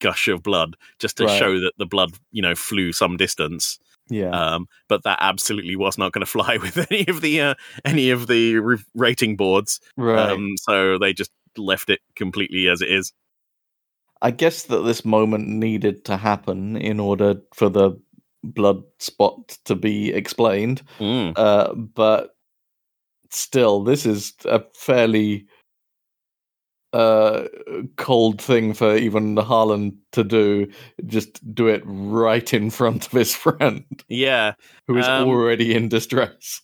gush 0.00 0.28
of 0.28 0.42
blood, 0.42 0.76
just 0.98 1.16
to 1.18 1.24
Right. 1.24 1.38
show 1.38 1.60
that 1.60 1.72
the 1.78 1.86
blood, 1.86 2.12
you 2.32 2.42
know, 2.42 2.54
flew 2.54 2.92
some 2.92 3.16
distance. 3.16 3.78
Yeah. 4.08 4.30
Um, 4.30 4.66
but 4.88 5.04
that 5.04 5.18
absolutely 5.20 5.76
was 5.76 5.96
not 5.96 6.12
going 6.12 6.20
to 6.26 6.26
fly 6.30 6.56
with 6.56 6.76
any 6.90 7.06
of 7.06 7.20
the 7.20 7.40
uh, 7.40 7.54
any 7.84 8.10
of 8.10 8.26
the 8.26 8.56
re- 8.56 8.84
rating 8.94 9.36
boards. 9.36 9.80
right. 9.96 10.30
Um, 10.30 10.56
so 10.58 10.98
they 10.98 11.12
just 11.12 11.30
left 11.56 11.88
it 11.90 12.00
completely 12.16 12.68
as 12.68 12.82
it 12.82 12.90
is. 12.90 13.12
I 14.22 14.30
guess 14.32 14.64
that 14.64 14.80
this 14.82 15.04
moment 15.04 15.48
needed 15.48 16.04
to 16.06 16.16
happen 16.16 16.76
in 16.76 17.00
order 17.00 17.36
for 17.54 17.68
the 17.70 17.98
blood 18.42 18.82
spot 18.98 19.56
to 19.64 19.74
be 19.74 20.12
explained. 20.12 20.82
Mm. 20.98 21.32
Uh, 21.36 21.72
but 21.74 22.34
still, 23.30 23.82
this 23.82 24.04
is 24.06 24.34
a 24.44 24.62
fairly 24.74 25.46
uh 26.92 27.44
cold 27.96 28.40
thing 28.42 28.74
for 28.74 28.96
even 28.96 29.36
Harlan 29.36 29.96
to 30.12 30.24
do 30.24 30.66
just 31.06 31.38
do 31.54 31.68
it 31.68 31.82
right 31.84 32.52
in 32.52 32.68
front 32.70 33.06
of 33.06 33.12
his 33.12 33.34
friend 33.44 33.84
Yeah, 34.08 34.54
who 34.88 34.96
is 34.96 35.06
Um, 35.06 35.28
already 35.28 35.74
in 35.74 35.88
distress 35.88 36.62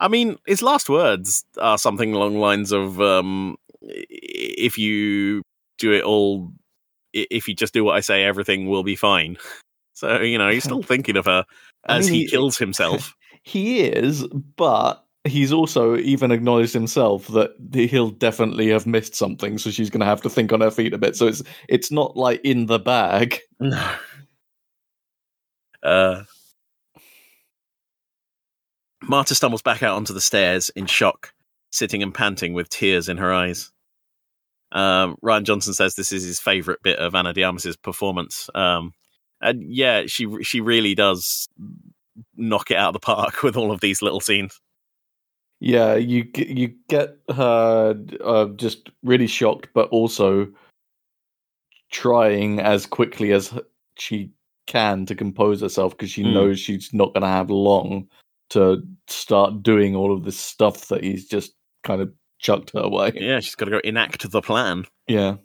I 0.00 0.08
mean, 0.08 0.38
his 0.46 0.62
last 0.62 0.88
words 0.88 1.44
are 1.58 1.76
something 1.76 2.14
along 2.14 2.32
the 2.32 2.38
lines 2.38 2.72
of, 2.72 2.98
um, 3.02 3.56
"If 3.82 4.78
you 4.78 5.42
do 5.78 5.92
it 5.92 6.02
all, 6.04 6.54
if 7.12 7.46
you 7.46 7.54
just 7.54 7.74
do 7.74 7.84
what 7.84 7.96
I 7.96 8.00
say, 8.00 8.24
everything 8.24 8.66
will 8.66 8.82
be 8.82 8.96
fine." 8.96 9.36
So 9.92 10.22
you 10.22 10.38
know, 10.38 10.48
he's 10.50 10.64
still 10.70 10.82
thinking 10.82 11.18
of 11.18 11.26
her 11.26 11.44
I 11.86 11.98
as 11.98 12.06
mean, 12.06 12.14
he 12.14 12.26
kills 12.26 12.56
himself. 12.56 13.14
he 13.42 13.80
is 13.80 14.26
but 14.56 15.04
he's 15.24 15.52
also 15.52 15.96
even 15.96 16.30
acknowledged 16.30 16.72
himself 16.72 17.28
that 17.28 17.50
he'll 17.74 18.10
definitely 18.10 18.68
have 18.68 18.86
missed 18.86 19.14
something 19.14 19.58
so 19.58 19.70
she's 19.70 19.90
going 19.90 20.00
to 20.00 20.06
have 20.06 20.22
to 20.22 20.30
think 20.30 20.52
on 20.52 20.62
her 20.62 20.70
feet 20.70 20.94
a 20.94 20.98
bit 20.98 21.14
so 21.14 21.26
it's 21.26 21.42
it's 21.68 21.90
not 21.90 22.16
like 22.16 22.40
in 22.42 22.66
the 22.66 22.78
bag 22.78 23.38
no. 23.60 23.94
Uh, 25.82 26.24
Marta 29.02 29.34
stumbles 29.34 29.62
back 29.62 29.82
out 29.82 29.96
onto 29.96 30.12
the 30.12 30.20
stairs 30.20 30.70
in 30.70 30.86
shock, 30.86 31.32
sitting 31.72 32.02
and 32.02 32.14
panting 32.14 32.52
with 32.52 32.68
tears 32.68 33.08
in 33.08 33.16
her 33.16 33.32
eyes. 33.32 33.70
Um, 34.72 35.16
Rian 35.22 35.44
Johnson 35.44 35.74
says 35.74 35.94
this 35.94 36.12
is 36.12 36.24
his 36.24 36.38
favorite 36.38 36.82
bit 36.82 36.98
of 36.98 37.14
Ana 37.14 37.32
de 37.32 37.42
Armas's 37.42 37.76
performance. 37.76 38.48
Um, 38.54 38.92
and 39.40 39.62
yeah, 39.64 40.04
she 40.06 40.28
she 40.42 40.60
really 40.60 40.94
does 40.94 41.48
knock 42.36 42.70
it 42.70 42.76
out 42.76 42.88
of 42.88 42.92
the 42.92 43.00
park 43.00 43.42
with 43.42 43.56
all 43.56 43.72
of 43.72 43.80
these 43.80 44.02
little 44.02 44.20
scenes. 44.20 44.60
Yeah, 45.60 45.94
you 45.94 46.26
you 46.34 46.74
get 46.88 47.16
her 47.34 47.94
uh, 48.24 48.46
just 48.56 48.90
really 49.02 49.26
shocked, 49.26 49.68
but 49.74 49.88
also 49.90 50.48
trying 51.90 52.60
as 52.60 52.86
quickly 52.86 53.32
as 53.32 53.52
she 53.98 54.30
can 54.66 55.04
to 55.06 55.14
compose 55.14 55.60
herself 55.60 55.92
because 55.96 56.10
she 56.10 56.22
Mm. 56.22 56.32
knows 56.32 56.60
she's 56.60 56.92
not 56.94 57.12
going 57.12 57.22
to 57.22 57.28
have 57.28 57.50
long 57.50 58.08
to 58.50 58.82
start 59.08 59.62
doing 59.62 59.94
all 59.96 60.12
of 60.14 60.24
this 60.24 60.38
stuff 60.38 60.86
that 60.88 61.02
he's 61.02 61.26
just 61.28 61.52
kind 61.82 62.00
of 62.00 62.12
chucked 62.38 62.70
her 62.70 62.88
way. 62.88 63.12
Yeah, 63.14 63.40
she's 63.40 63.54
got 63.54 63.66
to 63.66 63.70
go 63.72 63.78
enact 63.80 64.30
the 64.30 64.40
plan. 64.40 64.86
Yeah. 65.08 65.36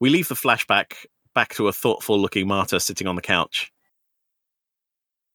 We 0.00 0.10
leave 0.10 0.28
the 0.28 0.34
flashback 0.34 0.94
back 1.34 1.54
to 1.56 1.68
a 1.68 1.72
thoughtful 1.72 2.18
looking 2.18 2.46
Marta 2.48 2.80
sitting 2.80 3.06
on 3.06 3.16
the 3.16 3.22
couch. 3.22 3.72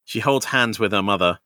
She 0.04 0.20
holds 0.20 0.46
hands 0.46 0.78
with 0.78 0.92
her 0.92 1.02
mother 1.02 1.38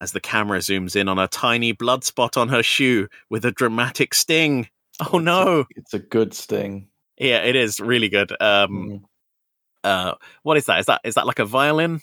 as 0.00 0.12
the 0.12 0.20
camera 0.20 0.58
zooms 0.58 0.94
in 0.96 1.08
on 1.08 1.18
a 1.18 1.28
tiny 1.28 1.72
blood 1.72 2.04
spot 2.04 2.36
on 2.36 2.48
her 2.48 2.62
shoe 2.62 3.08
with 3.30 3.44
a 3.44 3.52
dramatic 3.52 4.14
sting. 4.14 4.68
Oh 5.12 5.18
no. 5.18 5.64
It's 5.76 5.94
a 5.94 5.98
good 5.98 6.32
sting. 6.34 6.88
Yeah, 7.18 7.38
it 7.38 7.56
is 7.56 7.80
really 7.80 8.08
good. 8.08 8.32
Um 8.40 8.70
Mm. 8.70 9.00
uh 9.84 10.14
what 10.42 10.56
is 10.56 10.66
that? 10.66 10.80
Is 10.80 10.86
that 10.86 11.00
is 11.04 11.14
that 11.14 11.26
like 11.26 11.38
a 11.38 11.44
violin? 11.44 12.00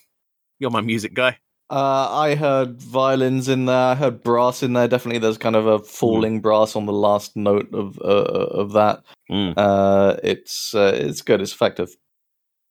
You're 0.60 0.72
my 0.72 0.82
music 0.82 1.14
guy. 1.14 1.38
Uh, 1.70 2.08
I 2.12 2.36
heard 2.36 2.80
violins 2.80 3.48
in 3.48 3.66
there. 3.66 3.76
I 3.76 3.96
heard 3.96 4.22
brass 4.22 4.62
in 4.62 4.74
there. 4.74 4.88
Definitely, 4.88 5.20
there's 5.20 5.40
kind 5.40 5.56
of 5.56 5.66
a 5.66 5.80
falling 5.80 6.40
brass 6.40 6.76
on 6.76 6.86
the 6.86 6.94
last 6.94 7.36
note 7.36 7.74
of 7.74 7.98
uh, 8.00 8.06
of 8.62 8.74
that. 8.74 9.02
Mm. 9.32 9.54
Uh, 9.58 10.18
it's 10.24 10.76
uh, 10.76 10.92
it's 10.96 11.24
good. 11.24 11.42
It's 11.42 11.54
effective. 11.54 11.96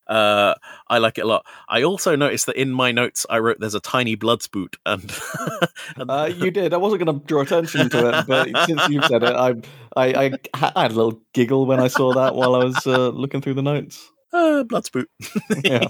Uh 0.06 0.54
I 0.88 0.98
like 0.98 1.18
it 1.18 1.22
a 1.22 1.26
lot. 1.26 1.46
I 1.68 1.82
also 1.84 2.16
noticed 2.16 2.46
that 2.46 2.56
in 2.56 2.70
my 2.72 2.90
notes 2.92 3.24
I 3.30 3.38
wrote 3.38 3.58
there's 3.60 3.74
a 3.74 3.80
tiny 3.80 4.14
blood 4.16 4.42
spoot 4.42 4.76
and, 4.84 5.10
and 5.96 6.10
Uh, 6.10 6.30
you 6.36 6.50
did. 6.50 6.74
I 6.74 6.76
wasn't 6.76 7.04
going 7.04 7.20
to 7.20 7.24
draw 7.26 7.42
attention 7.42 7.88
to 7.90 8.08
it, 8.08 8.26
but 8.26 8.48
since 8.66 8.88
you've 8.88 9.04
said 9.06 9.22
it, 9.22 9.34
I, 9.34 9.50
I 9.96 10.14
I 10.24 10.38
I 10.74 10.82
had 10.82 10.90
a 10.92 10.94
little 10.94 11.20
giggle 11.34 11.66
when 11.66 11.80
I 11.80 11.88
saw 11.88 12.12
that 12.14 12.34
while 12.34 12.54
I 12.54 12.64
was 12.64 12.86
uh, 12.86 13.08
looking 13.10 13.40
through 13.40 13.54
the 13.54 13.62
notes. 13.62 14.10
uh, 14.32 14.64
blood 14.64 14.84
spoot. 14.86 15.08
Yeah. 15.64 15.86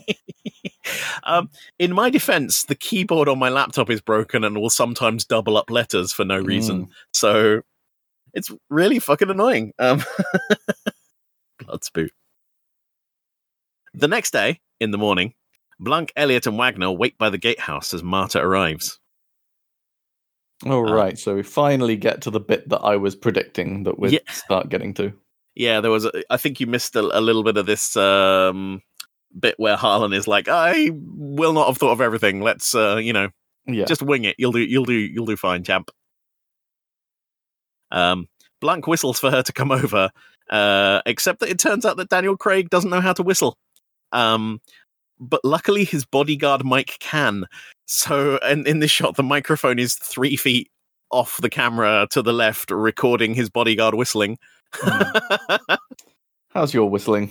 um, 1.25 1.49
in 1.79 1.93
my 1.93 2.11
defense, 2.11 2.65
the 2.65 2.75
keyboard 2.75 3.29
on 3.29 3.39
my 3.39 3.49
laptop 3.49 3.89
is 3.89 4.01
broken 4.01 4.45
and 4.45 4.59
will 4.61 4.71
sometimes 4.71 5.25
double 5.25 5.57
up 5.57 5.71
letters 5.71 6.13
for 6.13 6.25
no 6.25 6.39
reason. 6.39 6.89
So 7.13 7.63
it's 8.35 8.51
really 8.69 8.99
fucking 8.99 9.31
annoying. 9.31 9.73
Um, 9.79 10.03
blood 11.65 11.85
spoot. 11.85 12.13
The 13.95 14.09
next 14.09 14.32
day, 14.32 14.61
in 14.80 14.90
the 14.90 14.99
morning, 14.99 15.34
Blanc, 15.78 16.12
Elliot, 16.16 16.47
and 16.47 16.57
Wagner 16.57 16.90
wait 16.90 17.18
by 17.18 17.30
the 17.30 17.38
gatehouse 17.38 17.93
as 17.93 18.03
Marta 18.03 18.40
arrives. 18.40 18.99
All 20.64 20.88
Uh, 20.88 20.93
right, 20.95 21.18
so 21.18 21.34
we 21.34 21.43
finally 21.43 21.97
get 21.97 22.22
to 22.22 22.30
the 22.30 22.40
bit 22.40 22.68
that 22.68 22.78
I 22.80 22.97
was 22.97 23.16
predicting 23.16 23.82
that 23.82 23.99
we'd 23.99 24.12
Yeah. 24.12 24.32
start 24.32 24.68
getting 24.68 24.95
to. 24.95 25.12
Yeah, 25.55 25.80
there 25.80 25.90
was. 25.90 26.05
A, 26.07 26.22
I 26.30 26.36
think 26.36 26.61
you 26.61 26.66
missed 26.66 26.97
a, 26.97 27.01
a 27.01 27.20
little 27.20 27.43
bit 27.43 27.57
of 27.57 27.66
this 27.66 27.97
um, 27.97 28.80
bit 29.38 29.57
where 29.59 29.76
Harlan 29.76 30.12
is 30.14 30.26
like, 30.26 30.49
"I 30.49 30.90
will 30.95 31.53
not 31.53 31.66
have 31.66 31.76
thought 31.78 31.90
of 31.93 32.01
everything. 32.01 32.40
Let's, 32.40 32.74
uh, 32.74 32.97
you 32.97 33.12
know, 33.12 33.28
Yeah, 33.66 33.84
just 33.84 34.01
wing 34.03 34.24
it. 34.24 34.36
You'll 34.38 34.53
do. 34.53 34.61
You'll 34.61 34.84
do. 34.86 34.95
You'll 34.95 35.26
do 35.26 35.36
fine, 35.36 35.62
champ." 35.64 35.90
Um, 37.90 38.28
Blanc 38.61 38.86
whistles 38.86 39.18
for 39.18 39.30
her 39.30 39.43
to 39.43 39.53
come 39.53 39.70
over, 39.72 40.11
uh, 40.49 41.03
except 41.05 41.40
that 41.40 41.51
it 41.51 41.59
turns 41.59 41.84
out 41.84 41.97
that 41.99 42.09
Daniel 42.09 42.36
Craig 42.36 42.70
doesn't 42.70 42.88
know 42.90 43.01
how 43.03 43.12
to 43.12 43.22
whistle. 43.22 43.59
Um, 44.13 44.61
but 45.19 45.45
luckily, 45.45 45.85
his 45.85 46.05
bodyguard 46.05 46.65
Mike 46.65 46.97
can. 47.01 47.47
So, 47.87 48.39
and 48.43 48.67
in 48.67 48.81
this 48.81 48.91
shot, 48.91 49.17
the 49.17 49.23
microphone 49.23 49.79
is 49.79 49.95
three 49.95 50.37
feet 50.37 50.69
off 51.11 51.41
the 51.41 51.51
camera 51.51 52.09
to 52.11 52.23
the 52.23 52.33
left, 52.33 52.71
recording 52.71 53.35
his 53.35 53.51
bodyguard 53.51 53.95
whistling. 53.95 54.39
how's 56.51 56.75
your 56.75 56.91
whistling? 56.91 57.31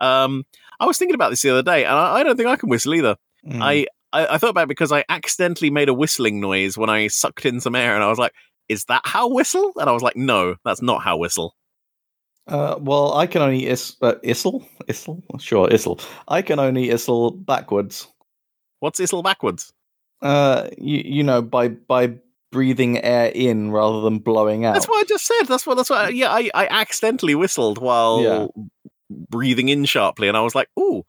Um, 0.00 0.44
I 0.80 0.86
was 0.86 0.98
thinking 0.98 1.14
about 1.14 1.30
this 1.30 1.42
the 1.42 1.50
other 1.50 1.62
day, 1.62 1.84
and 1.84 1.94
I, 1.94 2.16
I 2.16 2.22
don't 2.22 2.36
think 2.36 2.48
I 2.48 2.56
can 2.56 2.68
whistle 2.68 2.94
either. 2.94 3.16
Mm. 3.46 3.60
I, 3.62 3.86
I 4.12 4.34
I 4.34 4.38
thought 4.38 4.50
about 4.50 4.64
it 4.64 4.68
because 4.68 4.92
I 4.92 5.04
accidentally 5.08 5.70
made 5.70 5.88
a 5.88 5.94
whistling 5.94 6.40
noise 6.40 6.78
when 6.78 6.90
I 6.90 7.08
sucked 7.08 7.44
in 7.44 7.60
some 7.60 7.74
air, 7.74 7.94
and 7.94 8.04
I 8.04 8.08
was 8.08 8.18
like, 8.18 8.32
"Is 8.68 8.84
that 8.84 9.02
how 9.04 9.28
whistle?" 9.28 9.72
And 9.76 9.88
I 9.88 9.92
was 9.92 10.02
like, 10.02 10.16
"No, 10.16 10.56
that's 10.64 10.82
not 10.82 11.02
how 11.02 11.16
whistle." 11.16 11.54
Uh, 12.46 12.76
well, 12.80 13.14
I 13.14 13.26
can 13.26 13.42
only 13.42 13.66
is 13.66 13.96
uh, 14.02 14.14
sure 15.40 15.68
istle. 15.68 16.00
I 16.28 16.42
can 16.42 16.58
only 16.58 16.88
istle 16.88 17.44
backwards. 17.44 18.06
What's 18.80 19.00
whistle 19.00 19.22
backwards? 19.22 19.72
Uh, 20.22 20.68
you 20.78 21.02
you 21.04 21.22
know 21.22 21.42
by 21.42 21.68
by 21.68 22.14
breathing 22.52 22.98
air 23.02 23.32
in 23.34 23.72
rather 23.72 24.00
than 24.02 24.18
blowing 24.18 24.64
out. 24.64 24.74
That's 24.74 24.86
what 24.88 25.00
I 25.00 25.04
just 25.08 25.26
said. 25.26 25.44
That's 25.48 25.66
what. 25.66 25.76
That's 25.76 25.90
what. 25.90 25.98
I, 26.06 26.08
yeah, 26.10 26.30
I, 26.30 26.50
I 26.54 26.66
accidentally 26.68 27.34
whistled 27.34 27.78
while 27.78 28.22
Yeah. 28.22 28.46
breathing 29.10 29.68
in 29.68 29.84
sharply, 29.84 30.28
and 30.28 30.36
I 30.36 30.40
was 30.40 30.54
like, 30.54 30.68
"Ooh." 30.78 31.04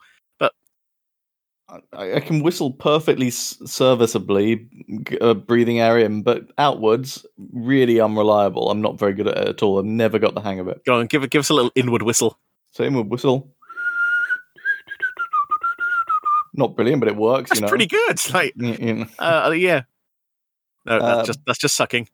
I, 1.94 2.14
I 2.14 2.20
can 2.22 2.44
whistle 2.44 2.72
perfectly 2.72 3.30
serviceably, 3.30 4.68
uh, 5.20 5.34
breathing 5.34 5.80
air 5.82 6.00
in, 6.00 6.22
but 6.24 6.46
outwards, 6.58 7.26
really 7.52 8.00
unreliable. 8.00 8.72
I'm 8.72 8.82
not 8.82 8.98
very 8.98 9.14
good 9.14 9.28
at 9.28 9.38
it 9.38 9.48
at 9.50 9.64
all. 9.64 9.78
I've 9.80 9.86
never 9.86 10.18
got 10.18 10.34
the 10.34 10.42
hang 10.42 10.60
of 10.60 10.68
it. 10.70 10.84
Go 10.86 11.00
on, 11.00 11.08
give 11.08 11.24
it- 11.24 11.30
give 11.30 11.40
us 11.42 11.50
a 11.50 11.54
little 11.54 11.72
inward 11.76 12.04
whistle. 12.04 12.40
Same 12.72 12.94
with 12.94 13.08
whistle. 13.08 13.54
Not 16.54 16.76
brilliant, 16.76 17.02
but 17.02 17.10
it 17.10 17.16
works. 17.16 17.50
That's 17.50 17.60
you 17.60 17.66
know. 17.66 17.70
pretty 17.70 17.86
good. 17.88 18.20
Like, 18.34 18.54
you 18.56 18.94
know. 18.96 19.06
uh, 19.20 19.52
yeah. 19.52 19.82
No, 20.86 21.00
that's 21.00 21.20
Um, 21.20 21.26
just 21.26 21.40
that's 21.46 21.60
just 21.60 21.76
sucking. 21.76 22.08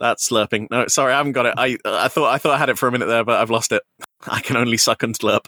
That's 0.00 0.28
slurping. 0.28 0.68
No, 0.70 0.86
sorry, 0.86 1.12
I 1.12 1.18
haven't 1.18 1.32
got 1.32 1.46
it. 1.46 1.54
I 1.58 1.76
I 1.84 2.08
thought 2.08 2.32
I 2.32 2.38
thought 2.38 2.54
I 2.54 2.58
had 2.58 2.70
it 2.70 2.78
for 2.78 2.88
a 2.88 2.92
minute 2.92 3.06
there, 3.06 3.22
but 3.24 3.40
I've 3.40 3.50
lost 3.50 3.70
it. 3.70 3.82
I 4.26 4.40
can 4.40 4.56
only 4.56 4.78
suck 4.78 5.02
and 5.02 5.16
slurp. 5.16 5.46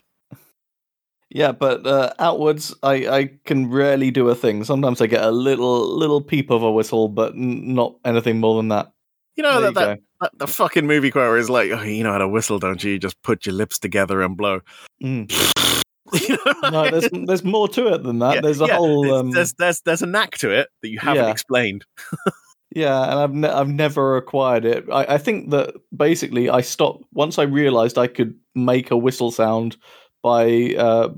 Yeah, 1.32 1.52
but 1.52 1.86
uh, 1.86 2.12
outwards, 2.18 2.74
I, 2.82 3.06
I 3.08 3.30
can 3.44 3.70
rarely 3.70 4.10
do 4.10 4.28
a 4.28 4.34
thing. 4.34 4.64
Sometimes 4.64 5.00
I 5.00 5.06
get 5.06 5.22
a 5.22 5.30
little 5.30 5.96
little 5.96 6.20
peep 6.20 6.50
of 6.50 6.62
a 6.62 6.72
whistle, 6.72 7.08
but 7.08 7.34
n- 7.34 7.74
not 7.74 7.94
anything 8.04 8.40
more 8.40 8.56
than 8.56 8.68
that. 8.68 8.92
You 9.36 9.44
know 9.44 9.60
that, 9.60 9.68
you 9.68 9.74
that, 9.74 9.98
that 10.20 10.38
the 10.38 10.46
fucking 10.48 10.86
movie 10.86 11.10
quote 11.12 11.38
is 11.38 11.48
like, 11.48 11.70
oh, 11.70 11.82
you 11.82 12.02
know 12.02 12.12
how 12.12 12.18
to 12.18 12.28
whistle, 12.28 12.58
don't 12.58 12.82
you? 12.82 12.92
You 12.92 12.98
just 12.98 13.22
put 13.22 13.46
your 13.46 13.54
lips 13.54 13.78
together 13.78 14.22
and 14.22 14.36
blow. 14.36 14.60
Mm. 15.02 15.30
You 16.28 16.36
know? 16.44 16.70
No, 16.70 16.90
there's 16.90 17.08
there's 17.12 17.44
more 17.44 17.68
to 17.68 17.86
it 17.94 18.02
than 18.02 18.18
that. 18.18 18.34
Yeah, 18.36 18.40
there's 18.40 18.60
a 18.60 18.66
yeah, 18.66 18.74
whole 18.74 19.02
there's, 19.02 19.14
um, 19.20 19.30
there's 19.30 19.52
there's 19.58 19.80
there's 19.82 20.02
a 20.02 20.06
knack 20.06 20.38
to 20.38 20.50
it 20.50 20.66
that 20.82 20.88
you 20.88 20.98
haven't 20.98 21.24
Yeah. 21.24 21.30
explained. 21.30 21.84
Yeah, 22.72 23.02
and 23.02 23.18
I've 23.18 23.32
ne- 23.34 23.48
I've 23.48 23.68
never 23.68 24.16
acquired 24.16 24.64
it. 24.64 24.84
I, 24.92 25.14
I 25.14 25.18
think 25.18 25.50
that 25.50 25.74
basically 25.96 26.48
I 26.48 26.60
stopped 26.60 27.04
once 27.12 27.36
I 27.38 27.42
realized 27.42 27.98
I 27.98 28.06
could 28.06 28.38
make 28.54 28.92
a 28.92 28.96
whistle 28.96 29.32
sound 29.32 29.76
by 30.22 30.74
uh 30.76 31.08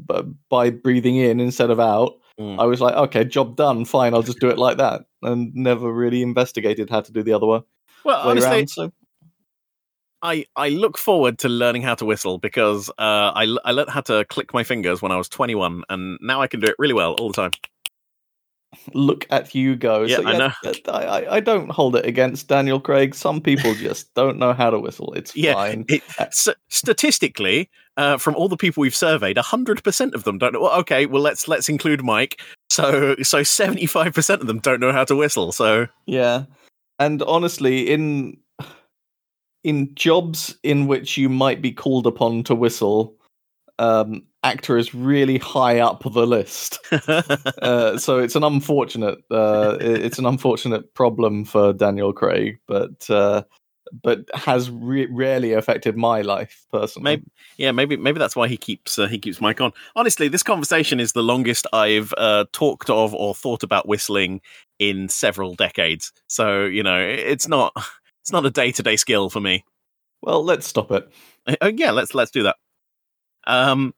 by 0.49 0.71
breathing 0.71 1.17
in 1.17 1.41
instead 1.41 1.71
of 1.71 1.81
out. 1.81 2.15
Mm. 2.41 2.59
I 2.59 2.65
was 2.65 2.81
like, 2.81 2.95
okay, 2.95 3.25
job 3.25 3.57
done. 3.57 3.85
Fine, 3.85 4.15
I'll 4.15 4.23
just 4.23 4.41
do 4.41 4.49
it 4.49 4.59
like 4.59 4.79
that, 4.79 5.03
and 5.23 5.55
never 5.55 5.93
really 5.93 6.23
investigated 6.23 6.89
how 6.89 7.01
to 7.03 7.13
do 7.13 7.23
the 7.23 7.33
other 7.33 7.47
one. 7.47 7.63
Well, 8.05 8.29
honestly, 8.29 8.51
around. 8.51 8.71
So 8.71 8.93
I, 10.23 10.47
I 10.55 10.69
look 10.69 10.99
forward 10.99 11.39
to 11.41 11.49
learning 11.49 11.83
how 11.83 11.97
to 11.97 12.05
whistle 12.05 12.39
because 12.39 12.89
uh, 12.91 13.33
I, 13.35 13.57
I 13.65 13.73
learned 13.73 13.91
how 13.91 14.03
to 14.03 14.25
click 14.27 14.55
my 14.55 14.63
fingers 14.63 15.03
when 15.03 15.11
I 15.11 15.17
was 15.17 15.29
21, 15.29 15.83
and 15.89 16.19
now 16.21 16.41
I 16.41 16.47
can 16.47 16.61
do 16.61 16.69
it 16.69 16.77
really 16.79 16.95
well 16.95 17.15
all 17.15 17.29
the 17.29 17.35
time. 17.35 17.51
look 18.95 19.27
at 19.31 19.55
you 19.55 19.75
go. 19.75 20.03
Yeah, 20.03 20.17
so, 20.17 20.27
I 20.27 20.39
know. 20.39 20.53
I, 20.89 21.27
I 21.37 21.41
don't 21.41 21.71
hold 21.71 21.97
it 21.97 22.07
against 22.07 22.47
Daniel 22.49 22.79
Craig. 22.79 23.15
Some 23.17 23.41
people 23.41 23.75
just 23.75 24.15
don't 24.15 24.39
know 24.39 24.53
how 24.53 24.71
to 24.71 24.79
whistle. 24.79 25.13
It's 25.15 25.35
Yeah, 25.37 25.55
fine. 25.55 25.85
It, 25.89 26.03
s- 26.19 26.49
statistically, 26.69 27.69
uh, 27.97 28.17
from 28.17 28.35
all 28.35 28.49
the 28.49 28.57
people 28.57 28.81
we've 28.81 28.95
surveyed, 28.95 29.37
100% 29.37 30.15
of 30.15 30.25
them 30.25 30.39
don't 30.39 30.53
know. 30.53 30.63
Well, 30.63 30.79
okay, 30.81 31.07
well 31.07 31.23
let's 31.23 31.49
let's 31.49 31.69
include 31.69 32.03
Mike. 32.03 32.41
So 32.71 33.17
so 33.23 33.41
75% 33.41 34.41
of 34.41 34.47
them 34.47 34.59
don't 34.61 34.81
know 34.81 34.93
how 34.93 35.05
to 35.05 35.17
whistle. 35.17 35.53
So 35.53 35.89
Yeah. 36.07 36.45
And 36.99 37.23
honestly, 37.23 37.91
in 37.91 38.39
in 39.65 39.95
jobs 39.95 40.57
in 40.63 40.87
which 40.87 41.17
you 41.17 41.29
might 41.29 41.63
be 41.63 41.73
called 41.73 42.07
upon 42.07 42.43
to 42.45 42.55
whistle, 42.55 43.15
um, 43.79 44.23
actor 44.43 44.77
is 44.77 44.95
really 44.95 45.39
high 45.39 45.79
up 45.79 46.03
the 46.03 46.27
list. 46.27 46.79
Uh, 47.63 47.97
so 47.97 48.19
it's 48.19 48.35
an 48.35 48.43
unfortunate 48.43 49.19
uh, 49.31 49.77
it's 49.81 50.19
an 50.19 50.27
unfortunate 50.27 50.95
problem 50.95 51.45
for 51.45 51.73
Daniel 51.73 52.13
Craig, 52.13 52.59
but 52.67 53.09
uh, 53.09 53.43
but 54.03 54.25
has 54.35 54.71
re- 54.71 55.07
rarely 55.11 55.53
affected 55.53 55.97
my 55.97 56.23
life 56.23 56.65
personally. 56.73 57.05
Maybe- 57.05 57.31
yeah, 57.59 57.73
maybe 57.73 57.97
maybe 57.97 58.19
that's 58.19 58.35
why 58.35 58.49
he 58.49 58.57
keeps 58.57 58.99
uh, 58.99 59.07
he 59.07 59.19
keeps 59.19 59.41
Mike 59.41 59.61
on. 59.61 59.73
Honestly, 59.95 60.29
this 60.29 60.43
conversation 60.43 61.01
is 61.01 61.13
the 61.13 61.23
longest 61.23 61.67
I've 61.73 62.15
uh, 62.17 62.47
talked 62.53 62.89
of 62.91 63.15
or 63.15 63.35
thought 63.35 63.63
about 63.63 63.87
whistling 63.87 64.41
in 64.79 65.09
several 65.09 65.55
decades. 65.55 66.13
So 66.29 66.65
you 66.65 66.83
know, 66.83 66.99
it's 66.99 67.47
not 67.49 67.73
it's 68.23 68.33
not 68.33 68.47
a 68.47 68.51
day 68.51 68.73
to 68.73 68.83
day 68.83 68.97
skill 68.97 69.29
for 69.29 69.41
me. 69.41 69.65
Well, 70.23 70.45
let's 70.45 70.67
stop 70.67 70.91
it. 70.93 71.13
Oh 71.61 71.67
yeah, 71.67 71.91
let's 71.91 72.15
let's 72.15 72.31
do 72.31 72.45
that. 72.45 72.57
Um, 73.47 73.93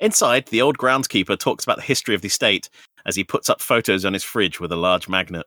inside, 0.00 0.46
the 0.46 0.62
old 0.62 0.78
groundskeeper 0.78 1.38
talks 1.38 1.64
about 1.64 1.76
the 1.76 1.82
history 1.82 2.14
of 2.14 2.22
the 2.22 2.28
estate 2.28 2.70
as 3.06 3.16
he 3.16 3.24
puts 3.24 3.50
up 3.50 3.60
photos 3.60 4.04
on 4.04 4.12
his 4.12 4.24
fridge 4.24 4.60
with 4.60 4.72
a 4.72 4.76
large 4.76 5.08
magnet. 5.08 5.46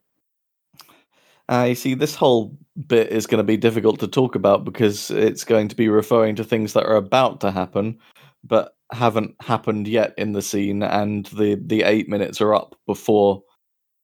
You 1.51 1.75
see, 1.75 1.93
this 1.93 2.15
whole 2.15 2.57
bit 2.87 3.11
is 3.11 3.27
going 3.27 3.39
to 3.39 3.43
be 3.43 3.57
difficult 3.57 3.99
to 3.99 4.07
talk 4.07 4.35
about 4.35 4.65
because 4.65 5.09
it's 5.11 5.43
going 5.43 5.67
to 5.69 5.75
be 5.75 5.89
referring 5.89 6.35
to 6.35 6.43
things 6.43 6.73
that 6.73 6.85
are 6.85 6.95
about 6.95 7.41
to 7.41 7.51
happen, 7.51 7.99
but 8.43 8.75
haven't 8.91 9.35
happened 9.41 9.87
yet 9.87 10.13
in 10.17 10.33
the 10.33 10.41
scene, 10.41 10.83
and 10.83 11.25
the 11.27 11.55
the 11.55 11.83
eight 11.83 12.09
minutes 12.09 12.41
are 12.41 12.53
up 12.53 12.75
before 12.85 13.43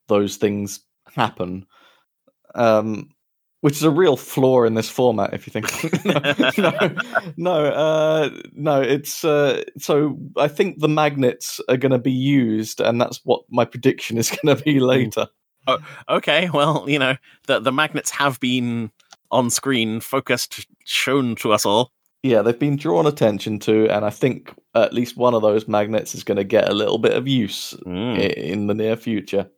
those 0.07 0.37
things 0.37 0.81
happen. 1.15 1.65
Um, 2.55 3.09
which 3.63 3.77
is 3.77 3.83
a 3.83 3.89
real 3.89 4.17
flaw 4.17 4.65
in 4.65 4.73
this 4.73 4.89
format, 4.89 5.33
if 5.33 5.47
you 5.47 5.51
think. 5.51 6.05
no, 6.57 6.69
no, 6.69 6.95
no, 7.37 7.65
uh, 7.67 8.29
no, 8.51 8.81
It's 8.81 9.23
uh, 9.23 9.63
so 9.77 10.19
I 10.35 10.49
think 10.49 10.79
the 10.79 10.89
magnets 10.89 11.61
are 11.69 11.77
going 11.77 11.93
to 11.93 11.97
be 11.97 12.11
used, 12.11 12.81
and 12.81 12.99
that's 12.99 13.21
what 13.23 13.43
my 13.49 13.63
prediction 13.63 14.17
is 14.17 14.29
going 14.43 14.57
to 14.57 14.61
be 14.61 14.81
later. 14.81 15.27
Oh, 15.67 15.79
okay. 16.09 16.49
Well, 16.53 16.85
you 16.87 16.99
know, 16.99 17.15
the 17.47 17.59
the 17.59 17.71
magnets 17.71 18.11
have 18.11 18.39
been 18.39 18.91
on 19.31 19.49
screen, 19.49 19.99
focused, 19.99 20.67
shown 20.85 21.35
to 21.37 21.51
us 21.53 21.65
all. 21.65 21.91
Yeah, 22.21 22.41
they've 22.41 22.57
been 22.57 22.77
drawn 22.77 23.05
attention 23.05 23.59
to, 23.59 23.89
and 23.89 24.05
I 24.05 24.09
think 24.09 24.53
at 24.75 24.93
least 24.93 25.17
one 25.17 25.33
of 25.33 25.41
those 25.41 25.67
magnets 25.67 26.15
is 26.15 26.23
going 26.23 26.37
to 26.37 26.43
get 26.45 26.69
a 26.69 26.73
little 26.73 26.97
bit 26.97 27.13
of 27.13 27.27
use 27.27 27.73
Mm. 27.85 28.33
in 28.35 28.67
the 28.67 28.73
near 28.73 28.95
future. 28.95 29.49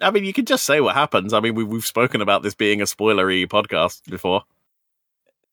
I 0.00 0.10
mean, 0.10 0.24
you 0.24 0.32
could 0.32 0.46
just 0.46 0.64
say 0.64 0.80
what 0.80 0.94
happens. 0.94 1.32
I 1.32 1.40
mean, 1.40 1.54
we, 1.54 1.64
we've 1.64 1.86
spoken 1.86 2.20
about 2.20 2.42
this 2.42 2.54
being 2.54 2.80
a 2.82 2.84
spoilery 2.84 3.46
podcast 3.46 4.02
before. 4.10 4.42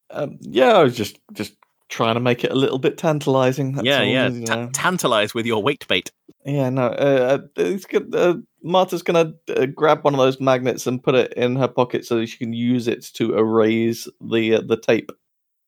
Um, 0.10 0.38
yeah, 0.42 0.74
I 0.78 0.84
was 0.84 0.96
just 0.98 1.20
just 1.34 1.54
trying 1.88 2.16
to 2.16 2.20
make 2.20 2.44
it 2.44 2.52
a 2.52 2.56
little 2.56 2.80
bit 2.80 2.98
tantalizing. 2.98 3.74
that's 3.74 3.86
yeah, 3.86 4.00
all, 4.00 4.06
yeah. 4.06 4.28
you 4.30 4.46
know. 4.46 4.70
tantalize 4.74 5.34
with 5.34 5.46
your 5.46 5.62
weight 5.64 5.88
bait. 5.88 6.12
Yeah, 6.46 6.70
no. 6.70 6.88
Uh, 6.88 7.38
uh, 7.40 7.48
it's 7.58 7.86
good. 7.86 8.14
Uh, 8.14 8.38
Marta's 8.64 9.02
gonna 9.02 9.34
uh, 9.56 9.66
grab 9.68 10.04
one 10.04 10.14
of 10.14 10.20
those 10.20 10.40
magnets 10.40 10.88
and 10.88 11.04
put 11.04 11.16
it 11.16 11.34
in 11.34 11.56
her 11.56 11.68
pocket 11.68 12.06
so 12.06 12.18
that 12.18 12.28
she 12.28 12.38
can 12.38 12.54
use 12.54 12.88
it 12.88 13.04
to 13.14 13.38
erase 13.38 14.08
the 14.20 14.56
uh, 14.56 14.62
the 14.62 14.78
tape. 14.78 15.12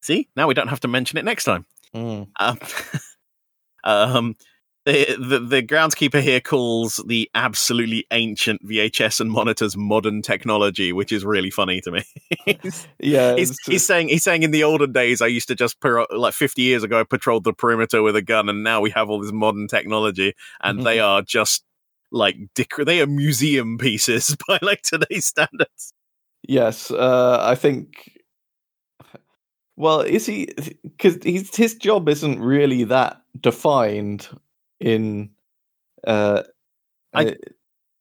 See, 0.01 0.29
now 0.35 0.47
we 0.47 0.53
don't 0.53 0.67
have 0.67 0.81
to 0.81 0.87
mention 0.87 1.17
it 1.17 1.25
next 1.25 1.45
time. 1.45 1.65
Mm. 1.95 2.27
Um, 2.39 2.59
um, 3.83 4.35
the, 4.85 5.15
the 5.17 5.39
the 5.39 5.63
groundskeeper 5.63 6.21
here 6.21 6.41
calls 6.41 7.01
the 7.07 7.29
absolutely 7.33 8.05
ancient 8.11 8.67
VHS 8.67 9.21
and 9.21 9.31
monitors 9.31 9.77
modern 9.77 10.21
technology, 10.21 10.91
which 10.91 11.13
is 11.13 11.23
really 11.23 11.49
funny 11.49 11.79
to 11.81 11.91
me. 11.91 12.03
he's, 12.61 12.87
Yeah, 12.99 13.35
he's, 13.35 13.57
he's 13.65 13.85
saying 13.85 14.09
he's 14.09 14.23
saying 14.23 14.43
in 14.43 14.51
the 14.51 14.65
olden 14.65 14.91
days 14.91 15.21
I 15.21 15.27
used 15.27 15.47
to 15.47 15.55
just 15.55 15.79
par- 15.79 16.07
like 16.11 16.33
50 16.33 16.61
years 16.61 16.83
ago 16.83 16.99
I 16.99 17.03
patrolled 17.03 17.45
the 17.45 17.53
perimeter 17.53 18.03
with 18.03 18.17
a 18.17 18.21
gun, 18.21 18.49
and 18.49 18.63
now 18.63 18.81
we 18.81 18.89
have 18.89 19.09
all 19.09 19.21
this 19.21 19.31
modern 19.31 19.67
technology, 19.67 20.33
and 20.61 20.85
they 20.85 20.99
are 20.99 21.21
just 21.21 21.63
like 22.13 22.37
dec- 22.55 22.85
they 22.85 23.01
are 23.01 23.07
museum 23.07 23.77
pieces 23.77 24.37
by 24.47 24.59
like 24.61 24.81
today's 24.83 25.25
standards. 25.25 25.93
yes. 26.47 26.89
Uh, 26.91 27.39
I 27.41 27.55
think. 27.55 28.11
Well, 29.75 30.01
is 30.01 30.25
he? 30.25 30.49
Because 30.83 31.17
his 31.23 31.55
his 31.55 31.75
job 31.75 32.07
isn't 32.07 32.39
really 32.39 32.83
that 32.85 33.21
defined 33.39 34.27
in. 34.79 35.31
Uh, 36.05 36.43
I- 37.13 37.25
uh, 37.25 37.33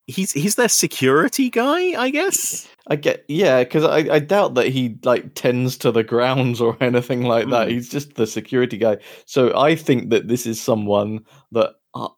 He's 0.08 0.32
he's 0.32 0.56
their 0.56 0.68
security 0.68 1.48
guy, 1.48 1.94
I 1.98 2.10
guess. 2.10 2.68
I 2.88 2.96
get 2.96 3.24
yeah, 3.28 3.62
because 3.62 3.84
I, 3.84 3.98
I 4.14 4.18
doubt 4.18 4.54
that 4.54 4.66
he 4.66 4.98
like 5.04 5.34
tends 5.34 5.78
to 5.78 5.92
the 5.92 6.02
grounds 6.02 6.60
or 6.60 6.76
anything 6.82 7.22
like 7.22 7.48
that. 7.50 7.68
Mm. 7.68 7.70
He's 7.70 7.88
just 7.88 8.16
the 8.16 8.26
security 8.26 8.76
guy. 8.76 8.98
So 9.26 9.56
I 9.56 9.76
think 9.76 10.10
that 10.10 10.26
this 10.26 10.44
is 10.44 10.60
someone 10.60 11.20
that 11.52 11.74
uh, 11.94 12.08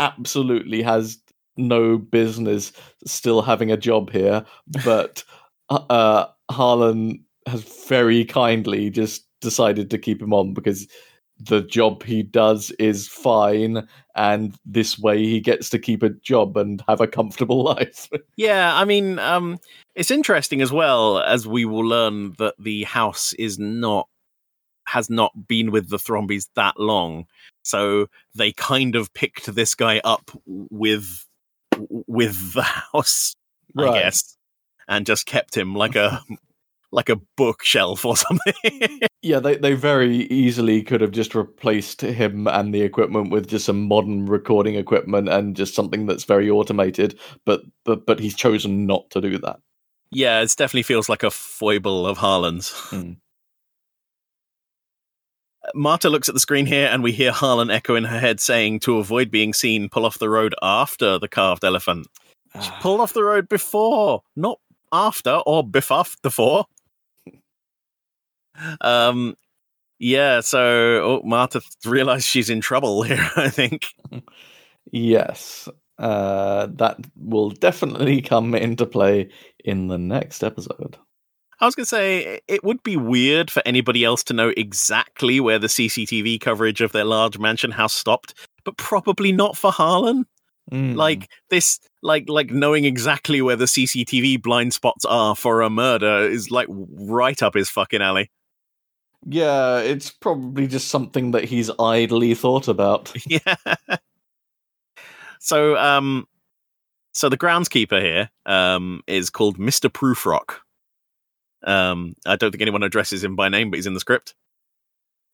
absolutely 0.00 0.80
has 0.82 1.18
no 1.58 1.98
business 1.98 2.72
still 3.04 3.42
having 3.42 3.70
a 3.70 3.76
job 3.76 4.10
here, 4.10 4.44
but 4.84 5.24
uh, 5.68 5.84
uh, 5.90 6.26
Harlan 6.50 7.24
has 7.46 7.62
very 7.88 8.24
kindly 8.24 8.90
just 8.90 9.26
decided 9.40 9.90
to 9.90 9.98
keep 9.98 10.20
him 10.20 10.32
on 10.32 10.54
because 10.54 10.86
the 11.40 11.62
job 11.62 12.02
he 12.02 12.22
does 12.22 12.70
is 12.78 13.06
fine, 13.06 13.86
and 14.16 14.56
this 14.64 14.98
way 14.98 15.24
he 15.24 15.40
gets 15.40 15.70
to 15.70 15.78
keep 15.78 16.02
a 16.02 16.10
job 16.10 16.56
and 16.56 16.82
have 16.88 17.00
a 17.00 17.06
comfortable 17.06 17.62
life. 17.76 18.08
Yeah, 18.36 18.74
I 18.74 18.84
mean, 18.84 19.18
um, 19.18 19.58
it's 19.94 20.10
interesting 20.10 20.60
as 20.62 20.72
well 20.72 21.20
as 21.20 21.46
we 21.46 21.64
will 21.64 21.86
learn 21.86 22.34
that 22.38 22.54
the 22.58 22.84
house 22.84 23.32
is 23.34 23.58
not 23.58 24.08
has 24.86 25.10
not 25.10 25.46
been 25.46 25.70
with 25.70 25.90
the 25.90 25.98
Thrombeys 25.98 26.48
that 26.56 26.80
long, 26.80 27.26
so 27.62 28.08
they 28.34 28.52
kind 28.52 28.96
of 28.96 29.12
picked 29.14 29.54
this 29.54 29.74
guy 29.74 30.00
up 30.02 30.30
with 30.46 31.26
with 32.08 32.54
the 32.54 32.62
house, 32.62 33.34
I 33.76 33.92
guess, 34.00 34.36
and 34.88 35.06
just 35.06 35.26
kept 35.26 35.56
him 35.56 35.76
like 35.76 35.94
a 35.94 36.22
like 36.90 37.08
a 37.08 37.20
bookshelf 37.36 38.04
or 38.04 38.16
something. 38.26 39.00
Yeah, 39.22 39.40
they, 39.40 39.56
they 39.56 39.74
very 39.74 40.16
easily 40.26 40.82
could 40.82 41.00
have 41.00 41.10
just 41.10 41.34
replaced 41.34 42.00
him 42.00 42.46
and 42.46 42.74
the 42.74 42.82
equipment 42.82 43.30
with 43.30 43.48
just 43.48 43.66
some 43.66 43.82
modern 43.82 44.26
recording 44.26 44.74
equipment 44.76 45.28
and 45.28 45.54
just 45.54 45.74
something 45.74 46.06
that's 46.06 46.24
very 46.24 46.48
automated, 46.48 47.18
but 47.44 47.62
but 47.84 48.06
but 48.06 48.18
he's 48.20 48.34
chosen 48.34 48.86
not 48.86 49.10
to 49.10 49.20
do 49.20 49.38
that. 49.38 49.60
yeah, 50.10 50.40
it 50.40 50.54
definitely 50.56 50.82
feels 50.84 51.08
like 51.08 51.22
a 51.22 51.30
foible 51.30 52.06
of 52.06 52.18
Harlan's. 52.18 52.70
Mm. 52.90 53.16
Marta 55.74 56.10
looks 56.10 56.28
at 56.28 56.34
the 56.34 56.40
screen 56.40 56.66
here, 56.66 56.88
and 56.88 57.02
we 57.02 57.12
hear 57.12 57.32
Harlan 57.32 57.70
echo 57.70 57.94
in 57.94 58.04
her 58.04 58.18
head 58.18 58.40
saying, 58.40 58.80
"To 58.80 58.98
avoid 58.98 59.30
being 59.30 59.52
seen, 59.52 59.88
pull 59.88 60.04
off 60.06 60.18
the 60.18 60.28
road 60.28 60.54
after 60.62 61.18
the 61.18 61.28
carved 61.28 61.64
elephant." 61.64 62.06
She 62.60 62.70
pulled 62.80 63.00
off 63.00 63.12
the 63.12 63.24
road 63.24 63.48
before, 63.48 64.22
not 64.34 64.58
after 64.92 65.40
or 65.46 65.66
before. 65.66 66.04
before. 66.22 66.66
um, 68.80 69.36
yeah. 69.98 70.40
So 70.40 70.60
oh, 70.60 71.22
Marta 71.24 71.60
realized 71.84 72.26
she's 72.26 72.50
in 72.50 72.60
trouble 72.60 73.02
here. 73.04 73.30
I 73.36 73.50
think. 73.50 73.86
Yes, 74.90 75.68
uh, 75.98 76.68
that 76.74 76.98
will 77.16 77.50
definitely 77.50 78.22
come 78.22 78.54
into 78.54 78.86
play 78.86 79.30
in 79.64 79.88
the 79.88 79.98
next 79.98 80.42
episode. 80.42 80.96
I 81.60 81.66
was 81.66 81.74
going 81.74 81.84
to 81.84 81.88
say 81.88 82.40
it 82.46 82.62
would 82.62 82.82
be 82.82 82.96
weird 82.96 83.50
for 83.50 83.62
anybody 83.66 84.04
else 84.04 84.22
to 84.24 84.34
know 84.34 84.52
exactly 84.56 85.40
where 85.40 85.58
the 85.58 85.66
CCTV 85.66 86.40
coverage 86.40 86.80
of 86.80 86.92
their 86.92 87.04
large 87.04 87.38
mansion 87.38 87.72
house 87.72 87.94
stopped, 87.94 88.34
but 88.64 88.76
probably 88.76 89.32
not 89.32 89.56
for 89.56 89.72
Harlan. 89.72 90.26
Mm. 90.70 90.96
like 90.96 91.30
this 91.48 91.80
like 92.02 92.28
like 92.28 92.50
knowing 92.50 92.84
exactly 92.84 93.40
where 93.40 93.56
the 93.56 93.64
cctv 93.64 94.42
blind 94.42 94.74
spots 94.74 95.06
are 95.06 95.34
for 95.34 95.62
a 95.62 95.70
murder 95.70 96.28
is 96.28 96.50
like 96.50 96.66
right 96.68 97.42
up 97.42 97.54
his 97.54 97.70
fucking 97.70 98.02
alley 98.02 98.30
yeah, 99.26 99.78
it's 99.78 100.10
probably 100.10 100.66
just 100.66 100.88
something 100.88 101.32
that 101.32 101.44
he's 101.44 101.70
idly 101.80 102.34
thought 102.34 102.68
about. 102.68 103.12
yeah 103.26 103.56
so 105.40 105.76
um 105.76 106.26
so 107.14 107.28
the 107.28 107.38
groundskeeper 107.38 108.00
here 108.00 108.30
um 108.46 109.02
is 109.06 109.30
called 109.30 109.58
mr 109.58 109.88
proofrock 109.90 110.56
um 111.64 112.14
i 112.26 112.36
don't 112.36 112.50
think 112.50 112.62
anyone 112.62 112.82
addresses 112.82 113.24
him 113.24 113.36
by 113.36 113.48
name 113.48 113.70
but 113.70 113.76
he's 113.76 113.86
in 113.86 113.94
the 113.94 114.00
script 114.00 114.34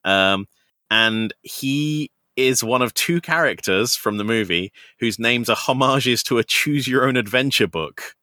um 0.05 0.47
and 0.91 1.35
he 1.43 2.11
is 2.37 2.65
one 2.65 2.83
of 2.83 2.93
two 2.95 3.21
characters 3.21 3.95
from 3.95 4.17
the 4.17 4.25
movie 4.25 4.73
whose 4.99 5.19
names 5.19 5.49
are 5.49 5.57
homages 5.57 6.23
to 6.23 6.39
a 6.39 6.45
choose 6.45 6.89
your 6.89 7.07
own 7.07 7.17
adventure 7.17 7.69
book 7.69 8.15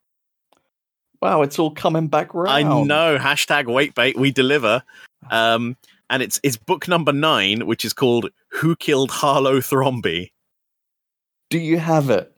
Wow, 1.21 1.43
it's 1.43 1.59
all 1.59 1.69
coming 1.71 2.07
back 2.07 2.33
round. 2.33 2.49
I 2.49 2.83
know. 2.83 3.17
Hashtag 3.19 3.65
waitbait. 3.65 4.17
We 4.17 4.31
deliver. 4.31 4.81
Um, 5.29 5.77
and 6.09 6.23
it's 6.23 6.39
it's 6.43 6.57
book 6.57 6.87
number 6.87 7.13
nine, 7.13 7.67
which 7.67 7.85
is 7.85 7.93
called 7.93 8.29
"Who 8.49 8.75
Killed 8.75 9.11
Harlowe 9.11 9.59
Thrombey." 9.59 10.31
Do 11.49 11.59
you 11.59 11.77
have 11.77 12.09
it? 12.09 12.30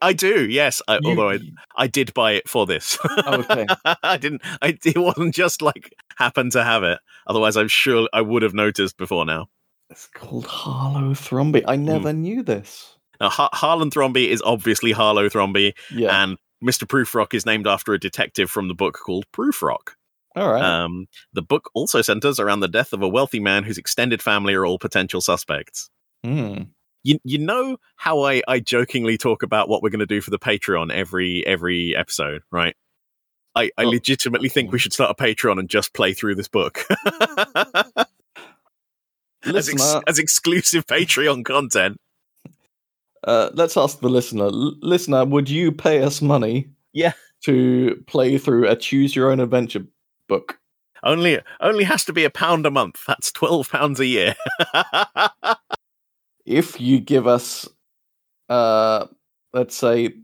I 0.00 0.12
do. 0.12 0.48
Yes. 0.48 0.80
I, 0.88 0.94
You- 1.02 1.10
although 1.10 1.30
I, 1.30 1.38
I 1.76 1.86
did 1.86 2.14
buy 2.14 2.32
it 2.32 2.48
for 2.48 2.66
this. 2.66 2.98
okay. 3.26 3.66
I 4.02 4.16
didn't. 4.16 4.42
I, 4.62 4.78
it 4.84 4.98
wasn't 4.98 5.34
just 5.34 5.62
like 5.62 5.92
happened 6.16 6.52
to 6.52 6.64
have 6.64 6.82
it. 6.82 6.98
Otherwise, 7.26 7.56
I'm 7.56 7.68
sure 7.68 8.08
I 8.12 8.20
would 8.20 8.42
have 8.42 8.54
noticed 8.54 8.96
before 8.96 9.24
now. 9.26 9.48
It's 9.90 10.06
called 10.08 10.46
Harlowe 10.46 11.12
Thrombey. 11.14 11.62
I 11.68 11.76
never 11.76 12.12
knew 12.12 12.42
this. 12.42 12.96
Now, 13.20 13.28
Har- 13.28 13.50
Harlan 13.52 13.90
Thrombey 13.90 14.28
is 14.28 14.42
obviously 14.44 14.92
Harlowe 14.92 15.28
Thrombey, 15.28 15.72
Yeah. 15.92 16.22
and 16.22 16.38
Mr. 16.64 16.84
Proofrock 16.84 17.34
is 17.34 17.44
named 17.46 17.66
after 17.66 17.92
a 17.92 17.98
detective 18.00 18.50
from 18.50 18.68
the 18.68 18.74
book 18.74 18.98
called 19.04 19.24
Proofrock. 19.32 19.90
All 20.34 20.50
right. 20.50 20.64
Um, 20.64 21.06
the 21.32 21.42
book 21.42 21.70
also 21.74 22.02
centers 22.02 22.40
around 22.40 22.60
the 22.60 22.66
death 22.68 22.92
of 22.92 23.02
a 23.02 23.08
wealthy 23.08 23.38
man 23.38 23.62
whose 23.62 23.78
extended 23.78 24.20
family 24.22 24.54
are 24.54 24.64
all 24.66 24.78
potential 24.78 25.20
suspects. 25.20 25.90
Hmm. 26.24 26.62
You 27.04 27.18
you 27.22 27.38
know 27.38 27.76
how 27.96 28.22
I 28.22 28.42
I 28.48 28.58
jokingly 28.58 29.16
talk 29.16 29.44
about 29.44 29.68
what 29.68 29.82
we're 29.82 29.90
going 29.90 30.00
to 30.00 30.06
do 30.06 30.20
for 30.20 30.30
the 30.30 30.38
Patreon 30.38 30.92
every 30.92 31.46
every 31.46 31.94
episode, 31.94 32.42
right? 32.50 32.74
I, 33.54 33.70
I 33.78 33.84
legitimately 33.84 34.48
think 34.48 34.72
we 34.72 34.80
should 34.80 34.92
start 34.92 35.14
a 35.16 35.22
Patreon 35.22 35.60
and 35.60 35.68
just 35.68 35.94
play 35.94 36.12
through 36.12 36.34
this 36.34 36.48
book 36.48 36.84
as, 39.44 39.68
ex- 39.68 39.94
as 40.08 40.18
exclusive 40.18 40.86
Patreon 40.88 41.44
content. 41.44 41.98
uh, 43.22 43.50
let's 43.54 43.76
ask 43.76 44.00
the 44.00 44.08
listener. 44.08 44.46
L- 44.46 44.74
listener, 44.80 45.24
would 45.24 45.48
you 45.48 45.70
pay 45.70 46.02
us 46.02 46.20
money? 46.20 46.68
Yeah. 46.92 47.12
To 47.44 48.02
play 48.08 48.38
through 48.38 48.68
a 48.68 48.74
choose 48.74 49.14
your 49.14 49.30
own 49.30 49.38
adventure 49.38 49.86
book. 50.28 50.58
Only 51.04 51.38
only 51.60 51.84
has 51.84 52.04
to 52.06 52.12
be 52.12 52.24
a 52.24 52.30
pound 52.30 52.66
a 52.66 52.70
month. 52.70 53.02
That's 53.06 53.30
twelve 53.30 53.70
pounds 53.70 54.00
a 54.00 54.06
year. 54.06 54.34
If 56.46 56.80
you 56.80 57.00
give 57.00 57.26
us, 57.26 57.68
uh, 58.48 59.06
let's 59.52 59.74
say, 59.76 60.14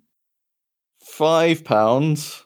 five 1.03 1.65
pounds 1.65 2.45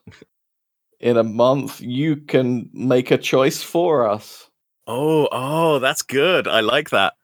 in 1.01 1.17
a 1.17 1.25
month, 1.25 1.81
you 1.81 2.17
can 2.17 2.71
make 2.73 3.11
a 3.11 3.19
choice 3.19 3.63
for 3.63 4.09
us. 4.09 4.49
Oh, 4.87 5.29
oh, 5.33 5.79
that's 5.79 6.03
good. 6.03 6.47
I 6.47 6.61
like 6.61 6.91
that. 6.91 7.15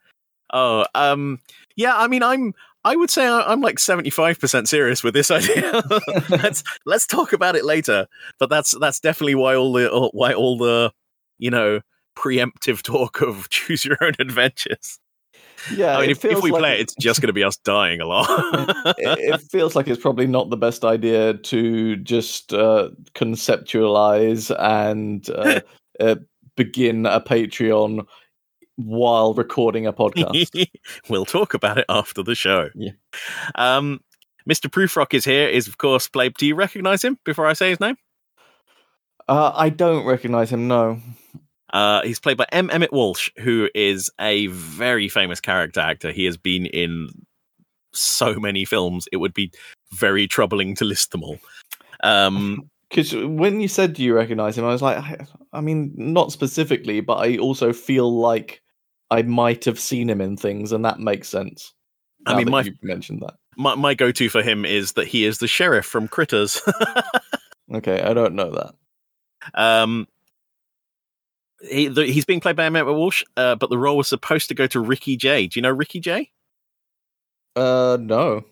Oh, 0.53 0.87
um, 0.95 1.39
yeah. 1.77 1.97
I 1.97 2.09
mean, 2.09 2.23
I'm. 2.23 2.55
I 2.83 2.97
would 2.97 3.11
say 3.11 3.27
I'm 3.29 3.61
like 3.61 3.79
seventy 3.79 4.09
five 4.09 4.41
percent 4.41 4.69
serious 4.69 5.05
with 5.05 5.13
this 5.13 5.31
idea. 5.31 5.83
let's 6.31 6.63
let's 6.87 7.07
talk 7.07 7.33
about 7.35 7.55
it 7.55 7.65
later. 7.65 8.07
But 8.39 8.49
that's 8.49 8.77
that's 8.81 9.01
definitely 9.01 9.35
why 9.35 9.55
all 9.55 9.73
the 9.73 9.91
all- 9.91 10.11
why 10.15 10.33
all 10.33 10.57
the 10.57 10.91
you 11.39 11.51
know 11.51 11.81
preemptive 12.17 12.83
talk 12.83 13.21
of 13.21 13.49
choose 13.51 13.85
your 13.85 13.99
own 14.01 14.15
adventures. 14.19 14.99
Yeah, 15.75 15.97
I 15.97 16.01
mean, 16.03 16.11
if, 16.11 16.25
if 16.25 16.43
we 16.43 16.51
like 16.51 16.61
play 16.61 16.75
it, 16.75 16.81
it's 16.81 16.95
just 16.95 17.21
going 17.21 17.29
to 17.29 17.33
be 17.33 17.45
us 17.45 17.57
dying 17.59 18.01
a 18.01 18.07
lot. 18.07 18.27
it, 18.99 19.19
it 19.19 19.41
feels 19.51 19.77
like 19.77 19.89
it's 19.89 20.01
probably 20.01 20.27
not 20.27 20.51
the 20.51 20.57
best 20.57 20.85
idea 20.85 21.35
to 21.35 21.97
just 21.97 22.53
uh, 22.53 22.91
conceptualize 23.15 24.55
and 24.59 25.29
uh, 25.31 25.61
uh, 26.01 26.17
begin 26.57 27.07
a 27.07 27.21
Patreon 27.21 28.07
while 28.77 29.35
recording 29.35 29.87
a 29.87 29.93
podcast. 29.93 30.67
we'll 31.09 31.27
talk 31.27 31.55
about 31.55 31.79
it 31.79 31.85
after 31.89 32.23
the 32.23 32.35
show. 32.35 32.71
Yeah. 32.75 32.93
Um, 33.55 34.01
Mr. 34.49 34.71
Proofrock 34.71 35.13
is 35.15 35.25
here. 35.25 35.49
Is 35.49 35.69
of 35.69 35.79
course 35.79 36.09
played. 36.09 36.35
Do 36.35 36.47
you 36.47 36.55
recognize 36.55 37.05
him? 37.05 37.19
Before 37.25 37.47
I 37.47 37.53
say 37.53 37.71
his 37.71 37.81
name, 37.81 37.97
Uh, 39.29 39.53
I 39.55 39.69
don't 39.69 40.07
recognize 40.07 40.51
him. 40.51 40.67
No. 40.67 41.01
Uh, 41.73 42.03
he's 42.03 42.19
played 42.21 42.37
by 42.37 42.47
M. 42.53 42.69
Emmet 42.71 42.93
Walsh, 42.93 43.31
who 43.39 43.69
is 43.75 44.11
a 44.21 44.49
very 44.49 45.09
famous 45.09 45.41
character 45.41 45.81
actor. 45.81 46.11
He 46.11 46.25
has 46.25 46.37
been 46.37 46.67
in 46.67 47.09
so 47.93 48.35
many 48.35 48.65
films; 48.65 49.07
it 49.13 49.19
would 49.19 49.35
be 49.35 49.51
very 49.93 50.27
troubling 50.27 50.75
to 50.77 50.85
list 50.85 51.11
them 51.13 51.23
all. 51.23 51.39
Um, 52.03 52.69
Because 52.91 53.15
when 53.15 53.61
you 53.61 53.69
said 53.69 53.93
do 53.93 54.03
you 54.03 54.17
recognize 54.17 54.59
him, 54.59 54.65
I 54.65 54.71
was 54.73 54.83
like, 54.83 54.97
I, 54.97 55.25
I 55.53 55.61
mean, 55.61 55.93
not 55.95 56.33
specifically, 56.33 57.01
but 57.01 57.19
I 57.19 57.37
also 57.39 57.73
feel 57.73 58.19
like 58.19 58.61
I 59.13 59.23
might 59.23 59.65
have 59.67 59.79
seen 59.79 60.11
him 60.11 60.21
in 60.21 60.37
things, 60.37 60.73
and 60.73 60.85
that 60.85 60.99
makes 60.99 61.29
sense. 61.29 61.73
I 62.27 62.37
mean, 62.37 62.51
my- 62.51 62.63
you 62.63 62.75
mentioned 62.83 63.23
that. 63.23 63.35
my 63.57 63.77
my 63.77 63.95
go 63.95 64.11
to 64.11 64.29
for 64.29 64.43
him 64.43 64.65
is 64.65 64.95
that 64.95 65.07
he 65.07 65.25
is 65.25 65.39
the 65.39 65.47
sheriff 65.47 65.87
from 65.87 66.09
Critters. 66.09 66.61
Okay, 67.73 68.03
I 68.03 68.13
don't 68.13 68.35
know 68.35 68.51
that. 68.51 68.75
Um, 69.55 70.09
he, 71.63 71.89
the, 71.89 72.07
he's 72.07 72.25
being 72.25 72.41
played 72.41 72.57
by 72.57 72.65
Emmet 72.65 72.87
Walsh, 72.87 73.23
uh, 73.37 73.55
but 73.55 73.71
the 73.71 73.79
role 73.79 73.97
was 73.97 74.09
supposed 74.09 74.49
to 74.49 74.55
go 74.55 74.67
to 74.69 74.81
Ricky 74.81 75.17
Jay. 75.17 75.47
Do 75.47 75.59
you 75.59 75.63
know 75.63 75.71
Ricky 75.71 76.01
Jay? 76.01 76.31
Uh, 77.57 77.99
no. 78.01 78.45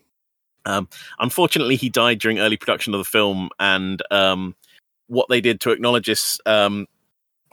Um, 0.65 0.87
Unfortunately, 1.19 1.75
he 1.75 1.89
died 1.89 2.19
during 2.19 2.39
early 2.39 2.57
production 2.57 2.93
of 2.93 2.99
the 2.99 3.05
film, 3.05 3.49
and 3.59 4.01
um, 4.11 4.55
what 5.07 5.27
they 5.29 5.41
did 5.41 5.61
to 5.61 5.71
acknowledge 5.71 6.07
this 6.07 6.39
um, 6.45 6.87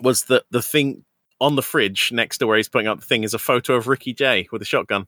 was 0.01 0.25
that 0.25 0.45
the 0.51 0.63
thing 0.63 1.05
on 1.41 1.57
the 1.57 1.63
fridge 1.63 2.13
next 2.13 2.39
to 2.39 2.47
where 2.47 2.57
he's 2.57 2.69
putting 2.69 2.89
up 2.89 3.01
the 3.01 3.07
thing 3.07 3.25
is 3.25 3.35
a 3.35 3.39
photo 3.39 3.75
of 3.75 3.89
Ricky 3.89 4.13
Jay 4.13 4.49
with 4.53 4.63
a 4.63 4.67
shotgun, 4.67 5.07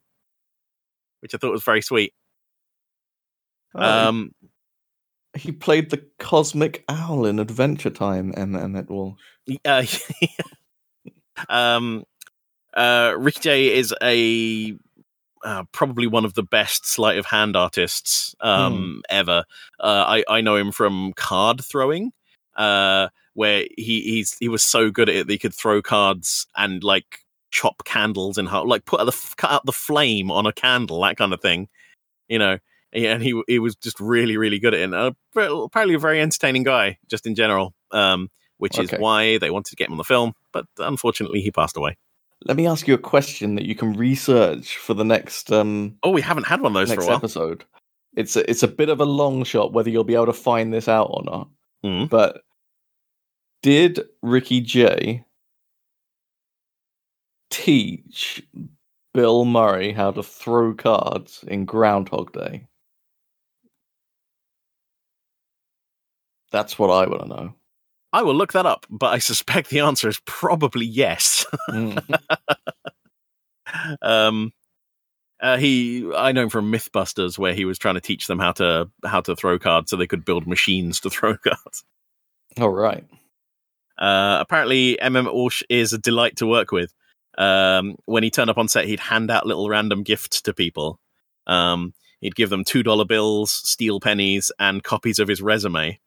which 1.20 1.34
I 1.34 1.38
thought 1.38 1.53
was 1.53 1.64
very 1.64 1.82
sweet. 1.82 2.14
Oh, 3.74 4.09
Um, 4.09 4.32
he 5.36 5.53
played 5.53 5.90
the 5.90 6.03
cosmic 6.18 6.84
owl 6.88 7.26
in 7.26 7.38
Adventure 7.38 7.90
Time. 7.90 8.32
M. 8.36 8.57
Emmet 8.57 8.90
Walsh. 8.90 9.20
Uh, 9.64 9.84
um, 11.49 12.05
uh, 12.74 13.14
Ricky 13.18 13.40
Jay 13.40 13.74
is 13.74 13.94
a 14.03 14.76
uh, 15.44 15.64
probably 15.72 16.07
one 16.07 16.24
of 16.24 16.34
the 16.34 16.42
best 16.42 16.86
sleight 16.86 17.18
of 17.18 17.26
hand 17.26 17.57
artists 17.57 18.34
um, 18.40 19.03
ever. 19.11 19.44
Uh, 19.80 20.05
I 20.07 20.24
I 20.28 20.40
know 20.40 20.57
him 20.57 20.72
from 20.72 21.12
card 21.14 21.64
throwing, 21.64 22.12
uh, 22.57 23.09
where 23.34 23.64
he 23.76 24.03
he's 24.03 24.36
he 24.38 24.49
was 24.49 24.62
so 24.62 24.90
good 24.90 25.09
at 25.09 25.14
it 25.14 25.26
that 25.26 25.32
he 25.32 25.38
could 25.38 25.55
throw 25.55 25.80
cards 25.82 26.46
and 26.57 26.82
like 26.82 27.20
chop 27.51 27.84
candles 27.84 28.36
in 28.38 28.46
half, 28.46 28.66
like 28.66 28.84
put 28.84 29.01
out 29.01 29.05
the 29.05 29.34
cut 29.36 29.51
out 29.51 29.66
the 29.66 29.72
flame 29.72 30.30
on 30.30 30.46
a 30.46 30.53
candle, 30.53 31.01
that 31.03 31.16
kind 31.16 31.32
of 31.32 31.40
thing. 31.40 31.68
You 32.28 32.38
know. 32.38 32.59
Yeah, 32.90 33.12
and 33.12 33.22
he 33.22 33.42
he 33.46 33.59
was 33.59 33.76
just 33.76 34.01
really 34.01 34.38
really 34.38 34.59
good 34.59 34.72
at 34.72 34.80
it. 34.80 34.84
And 34.84 34.94
uh, 34.94 35.12
apparently 35.36 35.94
a 35.94 35.99
very 35.99 36.22
entertaining 36.22 36.62
guy, 36.62 36.96
just 37.07 37.26
in 37.26 37.34
general. 37.34 37.74
Um, 37.90 38.30
which 38.59 38.78
is 38.78 38.90
why 38.98 39.38
they 39.38 39.50
wanted 39.50 39.70
to 39.70 39.76
get 39.76 39.86
him 39.88 39.92
on 39.92 39.98
the 39.98 40.04
film, 40.04 40.34
but 40.52 40.66
unfortunately 40.78 41.40
he 41.40 41.50
passed 41.50 41.76
away. 41.76 41.96
Let 42.44 42.56
me 42.56 42.66
ask 42.68 42.86
you 42.86 42.94
a 42.94 42.98
question 42.98 43.56
that 43.56 43.64
you 43.66 43.74
can 43.74 43.94
research 43.94 44.76
for 44.76 44.94
the 44.94 45.04
next 45.04 45.50
um 45.50 45.96
Oh, 46.04 46.11
we 46.11 46.20
haven't 46.20 46.46
had 46.46 46.61
one 46.61 46.70
of 46.70 46.74
those 46.74 46.88
for 46.88 46.94
a 46.94 46.96
next 46.96 47.06
while. 47.09 47.16
episode. 47.16 47.64
It's 48.16 48.36
a, 48.36 48.48
it's 48.50 48.62
a 48.62 48.68
bit 48.68 48.88
of 48.88 49.00
a 49.00 49.04
long 49.04 49.42
shot 49.44 49.72
whether 49.72 49.90
you'll 49.90 50.04
be 50.04 50.14
able 50.14 50.26
to 50.26 50.32
find 50.32 50.72
this 50.72 50.86
out 50.88 51.09
or 51.11 51.22
not. 51.24 51.48
Mhm. 51.84 52.09
But 52.09 52.42
did 53.62 54.00
Ricky 54.22 54.61
Jay 54.61 55.24
teach 57.50 58.42
Bill 59.14 59.44
Murray 59.44 59.92
how 59.92 60.11
to 60.12 60.22
throw 60.22 60.74
cards 60.74 61.44
in 61.48 61.64
Groundhog 61.64 62.32
Day? 62.32 62.66
That's 66.50 66.78
what 66.78 66.88
I 66.90 67.06
want 67.06 67.22
to 67.22 67.28
know. 67.28 67.54
I 68.12 68.22
will 68.22 68.34
look 68.34 68.52
that 68.52 68.66
up, 68.66 68.86
but 68.90 69.12
I 69.12 69.18
suspect 69.18 69.70
the 69.70 69.80
answer 69.80 70.08
is 70.08 70.20
probably 70.24 70.87
yes. 70.87 71.46
Mm. 71.70 72.18
um, 74.03 74.53
uh, 75.41 75.57
he, 75.57 76.11
I 76.16 76.33
know 76.33 76.45
him 76.45 76.49
from 76.49 76.72
MythBusters, 76.72 77.38
where 77.38 77.54
he 77.54 77.64
was 77.64 77.78
trying 77.78 77.95
to 77.95 78.00
teach 78.00 78.26
them 78.26 78.38
how 78.38 78.53
to 78.53 78.91
how 79.04 79.20
to 79.20 79.37
throw 79.37 79.58
cards 79.58 79.91
so 79.91 79.96
they 79.96 80.07
could 80.07 80.24
build 80.24 80.46
machines 80.46 81.00
to 81.00 81.11
throw 81.11 81.37
cards. 81.37 81.84
All 82.58 82.70
right. 82.70 83.04
Uh, 83.96 84.38
apparently, 84.41 85.00
M.M. 85.00 85.26
Walsh 85.26 85.62
is 85.68 85.92
a 85.92 85.99
delight 85.99 86.37
to 86.37 86.46
work 86.46 86.72
with. 86.72 86.92
Um, 87.37 87.96
when 88.07 88.22
he 88.22 88.30
turned 88.30 88.50
up 88.50 88.58
on 88.58 88.68
set, 88.68 88.87
he'd 88.87 89.00
hand 89.00 89.30
out 89.30 89.46
little 89.46 89.68
random 89.68 90.03
gifts 90.03 90.41
to 90.42 90.54
people. 90.54 90.99
Um, 91.46 91.95
he'd 92.20 92.34
give 92.34 92.50
them 92.50 92.64
two 92.64 92.83
dollar 92.83 93.04
bills, 93.04 93.53
steel 93.53 94.00
pennies, 94.00 94.50
and 94.58 94.83
copies 94.83 95.18
of 95.20 95.28
his 95.28 95.41
resume. 95.41 96.00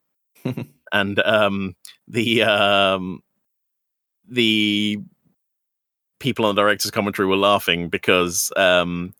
And 0.91 1.19
um, 1.19 1.75
the 2.07 2.43
um, 2.43 3.21
the 4.27 4.97
people 6.19 6.45
on 6.45 6.55
the 6.55 6.61
director's 6.61 6.91
commentary 6.91 7.27
were 7.27 7.35
laughing 7.35 7.89
because 7.89 8.51
um, 8.55 9.13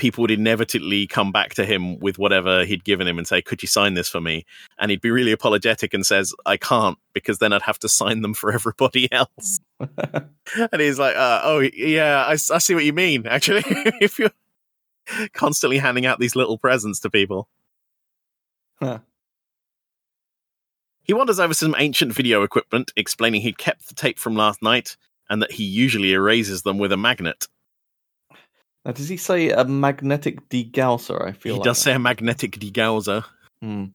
people 0.00 0.22
would 0.22 0.30
inevitably 0.30 1.06
come 1.06 1.30
back 1.30 1.54
to 1.54 1.66
him 1.66 1.98
with 1.98 2.18
whatever 2.18 2.64
he'd 2.64 2.84
given 2.84 3.06
him 3.06 3.18
and 3.18 3.28
say, 3.28 3.42
"Could 3.42 3.62
you 3.62 3.68
sign 3.68 3.94
this 3.94 4.08
for 4.08 4.20
me?" 4.20 4.46
And 4.78 4.90
he'd 4.90 5.02
be 5.02 5.10
really 5.10 5.30
apologetic 5.30 5.92
and 5.92 6.06
says, 6.06 6.34
"I 6.46 6.56
can't 6.56 6.98
because 7.12 7.38
then 7.38 7.52
I'd 7.52 7.62
have 7.62 7.78
to 7.80 7.88
sign 7.88 8.22
them 8.22 8.32
for 8.34 8.50
everybody 8.58 9.12
else." 9.12 9.60
and 9.78 10.80
he's 10.80 10.98
like, 10.98 11.14
uh, 11.14 11.42
"Oh 11.44 11.60
yeah, 11.60 12.24
I, 12.26 12.32
I 12.32 12.36
see 12.36 12.74
what 12.74 12.84
you 12.84 12.94
mean. 12.94 13.26
Actually, 13.26 13.62
if 14.00 14.18
you're 14.18 14.32
constantly 15.34 15.78
handing 15.78 16.06
out 16.06 16.18
these 16.18 16.34
little 16.34 16.58
presents 16.58 17.00
to 17.00 17.10
people." 17.10 17.48
Huh. 18.80 19.00
He 21.10 21.14
wanders 21.14 21.40
over 21.40 21.54
some 21.54 21.74
ancient 21.76 22.12
video 22.12 22.44
equipment, 22.44 22.92
explaining 22.94 23.40
he'd 23.40 23.58
kept 23.58 23.88
the 23.88 23.96
tape 23.96 24.16
from 24.16 24.36
last 24.36 24.62
night 24.62 24.96
and 25.28 25.42
that 25.42 25.50
he 25.50 25.64
usually 25.64 26.12
erases 26.12 26.62
them 26.62 26.78
with 26.78 26.92
a 26.92 26.96
magnet. 26.96 27.48
Now, 28.84 28.92
does 28.92 29.08
he 29.08 29.16
say 29.16 29.50
a 29.50 29.64
magnetic 29.64 30.48
degausser? 30.48 31.20
I 31.20 31.32
feel 31.32 31.54
He 31.54 31.58
like 31.58 31.64
does 31.64 31.78
that. 31.78 31.82
say 31.82 31.92
a 31.94 31.98
magnetic 31.98 32.52
degausser. 32.52 33.24
Hmm. 33.60 33.86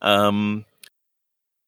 Um, 0.00 0.64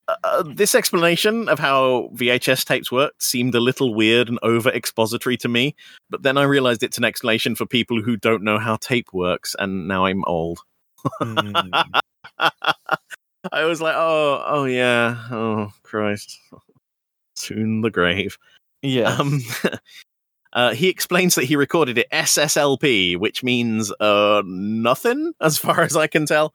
uh, 0.09 0.45
this 0.45 0.75
explanation 0.75 1.51
of 1.51 1.59
how 1.59 2.09
VHS 2.15 2.65
tapes 2.65 2.91
worked 2.91 3.23
seemed 3.23 3.55
a 3.55 3.61
little 3.61 3.93
weird 3.93 4.31
and 4.31 4.39
over 4.43 4.71
expository 4.71 5.37
to 5.37 5.49
me, 5.51 5.75
but 6.09 6.23
then 6.23 6.39
I 6.39 6.45
realized 6.45 6.83
it's 6.83 6.97
an 6.97 7.05
explanation 7.05 7.55
for 7.55 7.67
people 7.67 8.01
who 8.01 8.17
don't 8.17 8.43
know 8.43 8.59
how 8.59 8.77
tape 8.77 9.13
works, 9.13 9.55
and 9.59 9.87
now 9.87 10.07
I'm 10.07 10.25
old. 10.25 10.61
Hmm. 11.21 11.53
I 13.51 13.65
was 13.65 13.81
like, 13.81 13.95
oh, 13.97 14.43
oh 14.47 14.65
yeah, 14.65 15.17
oh 15.31 15.73
Christ, 15.83 16.39
soon 17.35 17.81
the 17.81 17.91
grave. 17.91 18.37
Yeah. 18.83 19.17
Um, 19.17 19.41
Uh, 20.53 20.75
he 20.75 20.89
explains 20.89 21.35
that 21.35 21.45
he 21.45 21.57
recorded 21.57 21.99
it 21.99 22.11
SSLP, 22.11 23.17
which 23.17 23.43
means 23.43 23.93
uh, 24.01 24.43
nothing, 24.45 25.33
as 25.41 25.59
far 25.59 25.81
as 25.81 25.97
I 25.97 26.07
can 26.07 26.27
tell. 26.27 26.55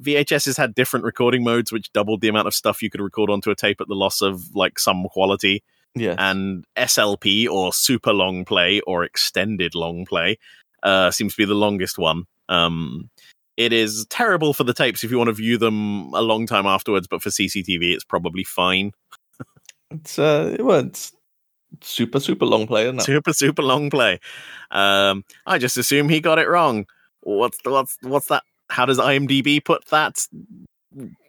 VHS 0.00 0.46
has 0.46 0.56
had 0.56 0.74
different 0.74 1.04
recording 1.04 1.44
modes, 1.44 1.70
which 1.70 1.92
doubled 1.92 2.20
the 2.20 2.28
amount 2.28 2.48
of 2.48 2.54
stuff 2.54 2.82
you 2.82 2.90
could 2.90 3.00
record 3.00 3.30
onto 3.30 3.50
a 3.50 3.54
tape 3.54 3.80
at 3.80 3.86
the 3.86 3.94
loss 3.94 4.22
of 4.22 4.54
like 4.54 4.78
some 4.78 5.06
quality. 5.10 5.62
Yeah. 5.94 6.16
And 6.18 6.64
SLP 6.76 7.48
or 7.48 7.72
super 7.72 8.12
long 8.12 8.44
play 8.44 8.80
or 8.80 9.04
extended 9.04 9.74
long 9.74 10.06
play 10.06 10.38
uh, 10.82 11.10
seems 11.10 11.34
to 11.34 11.42
be 11.42 11.44
the 11.44 11.54
longest 11.54 11.98
one. 11.98 12.24
Um, 12.48 13.10
it 13.56 13.72
is 13.72 14.06
terrible 14.08 14.54
for 14.54 14.64
the 14.64 14.74
tapes 14.74 15.04
if 15.04 15.10
you 15.10 15.18
want 15.18 15.28
to 15.28 15.34
view 15.34 15.58
them 15.58 16.12
a 16.14 16.22
long 16.22 16.46
time 16.46 16.66
afterwards, 16.66 17.06
but 17.06 17.22
for 17.22 17.30
CCTV, 17.30 17.92
it's 17.92 18.04
probably 18.04 18.44
fine. 18.44 18.92
It's 19.90 20.18
uh, 20.18 20.56
well, 20.58 20.80
it's 20.80 21.12
super 21.82 22.20
super 22.20 22.46
long 22.46 22.66
play, 22.66 22.84
isn't 22.84 23.00
it? 23.00 23.04
Super 23.04 23.32
super 23.32 23.62
long 23.62 23.90
play. 23.90 24.20
Um, 24.70 25.24
I 25.46 25.58
just 25.58 25.76
assume 25.76 26.08
he 26.08 26.20
got 26.20 26.38
it 26.38 26.48
wrong. 26.48 26.86
What's 27.20 27.58
what's 27.64 27.98
what's 28.02 28.28
that? 28.28 28.42
How 28.70 28.86
does 28.86 28.98
IMDb 28.98 29.62
put 29.62 29.86
that? 29.86 30.26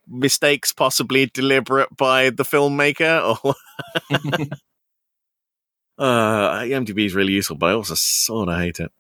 Mistakes 0.07 0.73
possibly 0.73 1.27
deliberate 1.27 1.95
by 1.95 2.29
the 2.29 2.43
filmmaker, 2.43 3.37
or 3.43 3.55
uh, 5.97 6.59
IMDb 6.61 7.05
is 7.05 7.15
really 7.15 7.33
useful, 7.33 7.57
but 7.57 7.69
I 7.69 7.73
also 7.73 7.95
sort 7.95 8.49
of 8.49 8.57
hate 8.57 8.79
it. 8.79 8.91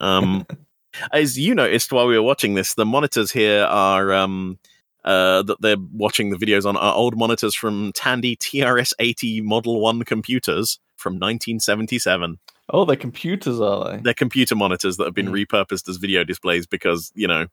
Um, 0.00 0.46
as 1.12 1.38
you 1.38 1.54
noticed 1.54 1.92
while 1.92 2.06
we 2.06 2.16
were 2.16 2.22
watching 2.22 2.54
this, 2.54 2.74
the 2.74 2.86
monitors 2.86 3.30
here 3.30 3.64
are 3.64 4.12
um, 4.12 4.58
uh, 5.04 5.42
that 5.42 5.60
they're 5.60 5.76
watching 5.92 6.30
the 6.30 6.36
videos 6.36 6.64
on 6.66 6.76
are 6.76 6.94
old 6.94 7.16
monitors 7.16 7.54
from 7.54 7.92
Tandy 7.92 8.36
TRS-80 8.36 9.42
Model 9.42 9.80
One 9.80 10.02
computers 10.04 10.78
from 10.96 11.14
1977. 11.14 12.38
Oh, 12.72 12.84
they're 12.84 12.96
computers, 12.96 13.60
are 13.60 13.90
they? 13.92 13.96
They're 14.02 14.14
computer 14.14 14.54
monitors 14.54 14.96
that 14.98 15.04
have 15.04 15.14
been 15.14 15.28
Mm. 15.28 15.44
repurposed 15.46 15.88
as 15.88 15.96
video 15.96 16.22
displays 16.24 16.66
because 16.66 17.10
you 17.14 17.26
know 17.26 17.46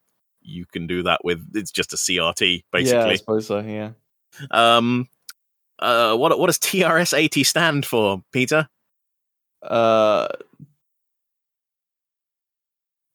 you 0.43 0.65
can 0.65 0.85
do 0.87 1.01
that 1.03 1.23
with 1.25 1.43
it's 1.55 1.71
just 1.71 1.91
a 1.93 1.95
CRT 1.97 2.63
basically. 2.71 2.99
Yeah, 2.99 3.05
I 3.07 3.15
suppose 3.15 3.47
so. 3.47 3.59
Yeah. 3.59 3.91
um, 4.51 5.07
uh, 5.79 6.15
what 6.15 6.37
what 6.37 6.47
does 6.47 6.59
TRS-80 6.59 7.45
stand 7.45 7.85
for, 7.85 8.21
Peter? 8.31 8.67
Uh, 9.63 10.27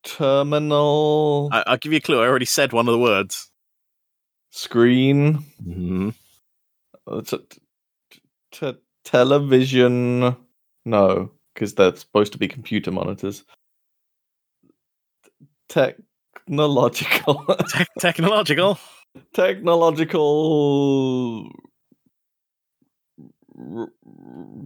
terminal 0.04 1.48
I, 1.52 1.64
I'll 1.66 1.76
give 1.76 1.92
you 1.92 1.98
a 1.98 2.00
clue. 2.00 2.20
I 2.22 2.26
already 2.26 2.44
said 2.46 2.72
one 2.72 2.88
of 2.88 2.92
the 2.92 2.98
words. 2.98 3.50
screen. 4.50 5.44
hmm 5.62 6.10
Uh, 7.06 7.20
t- 7.22 7.38
t- 8.10 8.20
t- 8.52 8.76
television. 9.04 10.36
No, 10.84 11.30
because 11.54 11.74
they're 11.74 11.94
supposed 11.96 12.32
to 12.32 12.38
be 12.38 12.48
computer 12.48 12.90
monitors. 12.90 13.44
Technological. 15.68 17.44
Te- 17.68 17.84
technological. 17.98 18.78
technological 19.34 21.50
r- 23.58 23.92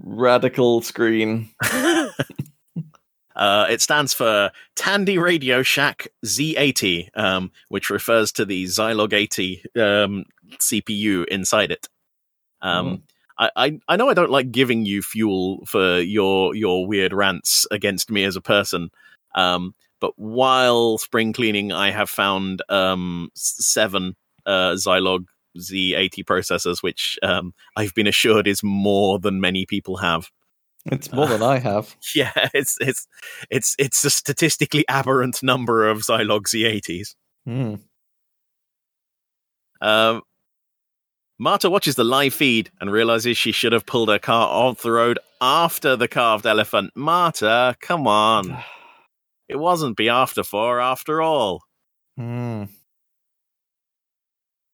radical 0.04 0.82
screen. 0.82 1.48
Uh, 3.36 3.66
it 3.68 3.82
stands 3.82 4.14
for 4.14 4.50
Tandy 4.74 5.18
Radio 5.18 5.62
Shack 5.62 6.08
Z80, 6.24 7.10
um, 7.14 7.52
which 7.68 7.90
refers 7.90 8.32
to 8.32 8.44
the 8.44 8.64
Zilog 8.64 9.12
80 9.12 9.62
um, 9.76 10.24
CPU 10.52 11.26
inside 11.26 11.70
it. 11.70 11.86
Um, 12.62 13.02
I, 13.38 13.50
I, 13.54 13.80
I 13.88 13.96
know 13.96 14.08
I 14.08 14.14
don't 14.14 14.30
like 14.30 14.50
giving 14.50 14.86
you 14.86 15.02
fuel 15.02 15.62
for 15.66 16.00
your 16.00 16.54
your 16.54 16.86
weird 16.86 17.12
rants 17.12 17.66
against 17.70 18.10
me 18.10 18.24
as 18.24 18.36
a 18.36 18.40
person, 18.40 18.90
um, 19.34 19.74
but 20.00 20.12
while 20.16 20.98
spring 20.98 21.32
cleaning, 21.32 21.72
I 21.72 21.90
have 21.90 22.08
found 22.08 22.62
um, 22.70 23.30
seven 23.34 24.16
uh, 24.46 24.72
Zilog 24.72 25.26
Z80 25.58 26.24
processors, 26.24 26.82
which 26.82 27.18
um, 27.22 27.52
I've 27.76 27.94
been 27.94 28.06
assured 28.06 28.46
is 28.46 28.62
more 28.62 29.18
than 29.18 29.40
many 29.40 29.66
people 29.66 29.98
have. 29.98 30.30
It's 30.86 31.12
more 31.12 31.26
than 31.26 31.42
I 31.42 31.58
have. 31.58 31.96
Yeah, 32.14 32.32
it's 32.54 32.76
it's 32.80 33.06
it's 33.50 33.74
it's 33.78 34.04
a 34.04 34.10
statistically 34.10 34.84
aberrant 34.88 35.42
number 35.42 35.88
of 35.88 35.98
Zilog 35.98 36.42
Z80s. 36.42 37.14
Hmm. 37.44 37.74
Um, 39.80 40.22
Marta 41.38 41.68
watches 41.68 41.96
the 41.96 42.04
live 42.04 42.32
feed 42.32 42.70
and 42.80 42.90
realizes 42.90 43.36
she 43.36 43.52
should 43.52 43.72
have 43.72 43.84
pulled 43.84 44.08
her 44.08 44.18
car 44.18 44.48
off 44.48 44.82
the 44.82 44.92
road 44.92 45.18
after 45.40 45.96
the 45.96 46.08
carved 46.08 46.46
elephant. 46.46 46.92
Marta, 46.94 47.76
come 47.80 48.06
on. 48.06 48.62
It 49.48 49.60
wasn't 49.60 49.96
be 49.96 50.08
after 50.08 50.42
four 50.42 50.80
after 50.80 51.22
all. 51.22 51.62
Hmm. 52.16 52.64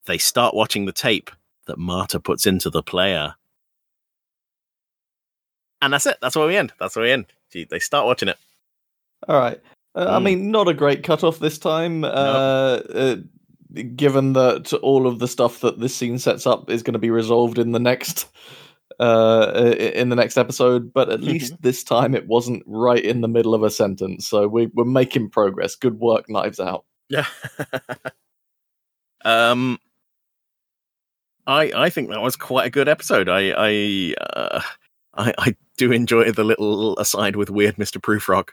They 0.07 0.17
start 0.17 0.55
watching 0.55 0.87
the 0.87 0.93
tape 0.93 1.31
that 1.67 1.77
Marta 1.77 2.19
puts 2.19 2.47
into 2.47 2.71
the 2.71 2.83
player. 2.83 3.35
And 5.83 5.93
that's 5.93 6.07
it. 6.07 6.17
That's 6.23 6.35
where 6.37 6.47
we 6.47 6.57
end. 6.57 6.73
That's 6.81 6.97
where 6.97 7.05
we 7.05 7.11
end. 7.11 7.27
Gee, 7.51 7.65
They 7.65 7.79
start 7.79 8.07
watching 8.07 8.29
it. 8.29 8.39
All 9.29 9.39
right. 9.39 9.61
Uh, 9.95 10.07
I 10.09 10.19
Mm. 10.19 10.23
mean, 10.23 10.51
not 10.51 10.69
a 10.69 10.75
great 10.75 11.03
cutoff 11.03 11.39
this 11.41 11.59
time. 11.59 12.05
Uh, 12.05 12.09
uh, 12.09 13.17
given 13.97 14.33
that 14.35 14.73
all 14.83 15.07
of 15.07 15.19
the 15.19 15.29
stuff 15.29 15.61
that 15.61 15.81
this 15.81 15.95
scene 15.95 16.19
sets 16.19 16.47
up 16.47 16.71
is 16.71 16.83
going 16.83 16.93
to 16.95 16.99
be 16.99 17.11
resolved 17.11 17.59
in 17.59 17.73
the 17.73 17.79
next 17.81 18.27
uh 19.01 19.73
in 19.95 20.11
the 20.11 20.17
next 20.17 20.37
episode 20.37 20.93
but 20.93 21.09
at 21.09 21.21
least 21.31 21.55
this 21.63 21.83
time 21.83 22.15
it 22.15 22.27
wasn't 22.27 22.63
right 22.67 23.03
in 23.03 23.23
the 23.23 23.29
middle 23.29 23.55
of 23.55 23.63
a 23.63 23.71
sentence 23.71 24.29
so 24.29 24.47
we, 24.47 24.67
we're 24.75 24.85
making 24.85 25.31
progress 25.31 25.75
good 25.75 25.99
work 25.99 26.29
knives 26.29 26.61
out 26.61 26.85
Yeah. 27.09 27.25
um, 29.25 29.79
I 31.47 31.73
I 31.75 31.89
think 31.91 32.11
that 32.11 32.21
was 32.21 32.37
quite 32.37 32.67
a 32.67 32.71
good 32.71 32.89
episode. 32.89 33.29
I 33.31 33.53
I 33.57 34.15
uh, 34.21 34.61
I, 35.15 35.33
I 35.39 35.57
do 35.77 35.93
enjoy 35.93 36.31
the 36.33 36.45
little 36.45 36.99
aside 36.99 37.37
with 37.37 37.51
weird 37.51 37.79
Mister 37.79 37.99
Proofrock. 38.01 38.51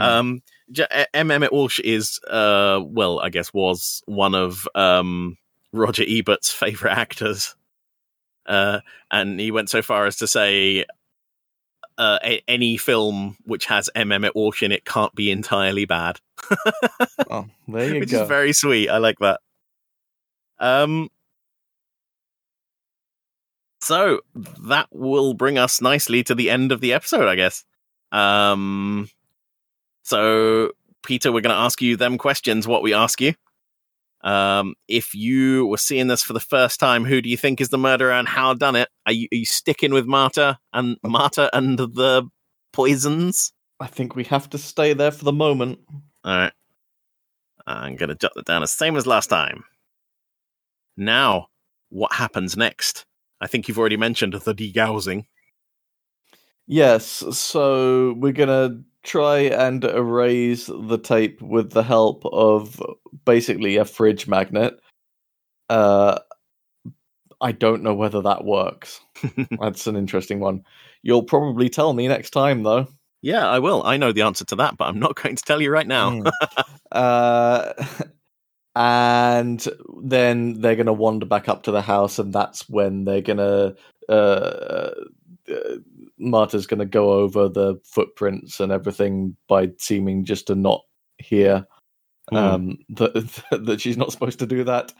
Um, 0.00 0.42
J- 0.72 0.86
E- 0.92 1.04
M. 1.14 1.30
Emmet 1.30 1.52
Walsh 1.52 1.78
is 1.80 2.18
uh 2.28 2.80
well, 2.84 3.20
I 3.20 3.28
guess 3.28 3.52
was 3.54 4.02
one 4.06 4.34
of 4.34 4.68
um 4.74 5.36
Roger 5.72 6.02
Ebert's 6.06 6.52
favorite 6.52 6.96
actors. 6.98 7.54
Uh, 8.46 8.80
and 9.10 9.38
he 9.38 9.50
went 9.50 9.70
so 9.70 9.82
far 9.82 10.06
as 10.06 10.16
to 10.16 10.26
say. 10.26 10.84
Uh, 11.96 12.18
a- 12.24 12.42
any 12.46 12.76
film 12.76 13.36
which 13.44 13.66
has 13.66 13.90
M. 13.96 14.12
Emmet 14.12 14.36
Walsh 14.36 14.62
in 14.62 14.70
it 14.70 14.84
can't 14.84 15.12
be 15.16 15.32
entirely 15.32 15.84
bad. 15.84 16.20
oh, 17.28 17.46
there 17.66 17.92
you 17.92 17.98
which 17.98 18.12
go 18.12 18.22
is 18.22 18.28
very 18.28 18.52
sweet. 18.52 18.88
I 18.88 18.98
like 18.98 19.18
that. 19.18 19.40
Um, 20.60 21.08
so 23.80 24.20
that 24.66 24.88
will 24.90 25.34
bring 25.34 25.58
us 25.58 25.80
nicely 25.80 26.22
to 26.24 26.34
the 26.34 26.50
end 26.50 26.72
of 26.72 26.80
the 26.80 26.92
episode, 26.92 27.28
I 27.28 27.34
guess. 27.34 27.64
Um, 28.12 29.08
so 30.02 30.72
Peter, 31.02 31.30
we're 31.30 31.40
going 31.40 31.54
to 31.54 31.60
ask 31.60 31.80
you 31.80 31.96
them 31.96 32.18
questions. 32.18 32.66
What 32.66 32.82
we 32.82 32.94
ask 32.94 33.20
you. 33.20 33.34
Um, 34.22 34.74
if 34.88 35.14
you 35.14 35.66
were 35.66 35.76
seeing 35.78 36.08
this 36.08 36.22
for 36.22 36.32
the 36.32 36.40
first 36.40 36.80
time, 36.80 37.04
who 37.04 37.22
do 37.22 37.28
you 37.28 37.36
think 37.36 37.60
is 37.60 37.68
the 37.68 37.78
murderer 37.78 38.12
and 38.12 38.26
how 38.26 38.52
done 38.52 38.74
it? 38.74 38.88
Are 39.06 39.12
you, 39.12 39.28
are 39.32 39.36
you 39.36 39.46
sticking 39.46 39.92
with 39.92 40.06
Marta 40.06 40.58
and 40.72 40.96
Marta 41.04 41.48
and 41.56 41.78
the 41.78 42.28
poisons? 42.72 43.52
i 43.80 43.86
think 43.86 44.16
we 44.16 44.24
have 44.24 44.50
to 44.50 44.58
stay 44.58 44.92
there 44.92 45.10
for 45.10 45.24
the 45.24 45.32
moment 45.32 45.78
All 46.24 46.36
right. 46.36 46.52
I'm 47.66 47.96
going 47.96 48.08
to 48.08 48.14
jot 48.14 48.32
that 48.34 48.46
down 48.46 48.62
as 48.62 48.72
same 48.72 48.96
as 48.96 49.06
last 49.06 49.26
time. 49.26 49.64
Now, 50.96 51.48
what 51.90 52.14
happens 52.14 52.56
next? 52.56 53.04
I 53.40 53.46
think 53.46 53.68
you've 53.68 53.78
already 53.78 53.96
mentioned 53.96 54.34
the 54.34 54.54
degaussing. 54.54 55.24
Yes, 56.66 57.24
so 57.30 58.12
we're 58.14 58.32
gonna 58.32 58.82
try 59.02 59.38
and 59.38 59.84
erase 59.84 60.66
the 60.66 60.98
tape 60.98 61.40
with 61.40 61.70
the 61.70 61.82
help 61.82 62.24
of 62.26 62.82
basically 63.24 63.76
a 63.76 63.84
fridge 63.84 64.28
magnet. 64.28 64.78
Uh, 65.70 66.18
I 67.40 67.52
don't 67.52 67.82
know 67.82 67.94
whether 67.94 68.20
that 68.22 68.44
works. 68.44 69.00
That's 69.60 69.86
an 69.86 69.96
interesting 69.96 70.40
one. 70.40 70.64
You'll 71.02 71.22
probably 71.22 71.68
tell 71.68 71.92
me 71.92 72.08
next 72.08 72.30
time, 72.30 72.64
though. 72.64 72.88
yeah, 73.22 73.48
I 73.48 73.60
will. 73.60 73.82
I 73.84 73.96
know 73.96 74.12
the 74.12 74.22
answer 74.22 74.44
to 74.46 74.56
that, 74.56 74.76
but 74.76 74.86
I'm 74.86 74.98
not 74.98 75.14
going 75.22 75.36
to 75.36 75.42
tell 75.42 75.62
you 75.62 75.70
right 75.70 75.86
now. 75.86 76.10
Mm. 76.10 76.30
uh, 76.92 77.72
and 78.78 79.66
then 80.02 80.60
they're 80.62 80.76
gonna 80.76 80.94
wander 80.94 81.26
back 81.26 81.48
up 81.50 81.64
to 81.64 81.72
the 81.72 81.82
house, 81.82 82.18
and 82.18 82.32
that's 82.32 82.68
when 82.70 83.04
they're 83.04 83.22
gonna. 83.22 83.74
Uh, 84.08 84.92
uh, 85.50 85.76
Marta's 86.18 86.66
gonna 86.66 86.86
go 86.86 87.12
over 87.12 87.48
the 87.48 87.80
footprints 87.84 88.60
and 88.60 88.72
everything 88.72 89.36
by 89.48 89.70
seeming 89.78 90.24
just 90.24 90.48
to 90.48 90.54
not 90.56 90.82
hear 91.18 91.66
Hmm. 92.30 92.36
um, 92.36 92.78
that 92.90 93.42
that 93.66 93.80
she's 93.80 93.96
not 93.96 94.12
supposed 94.12 94.38
to 94.40 94.46
do 94.46 94.64
that. 94.64 94.92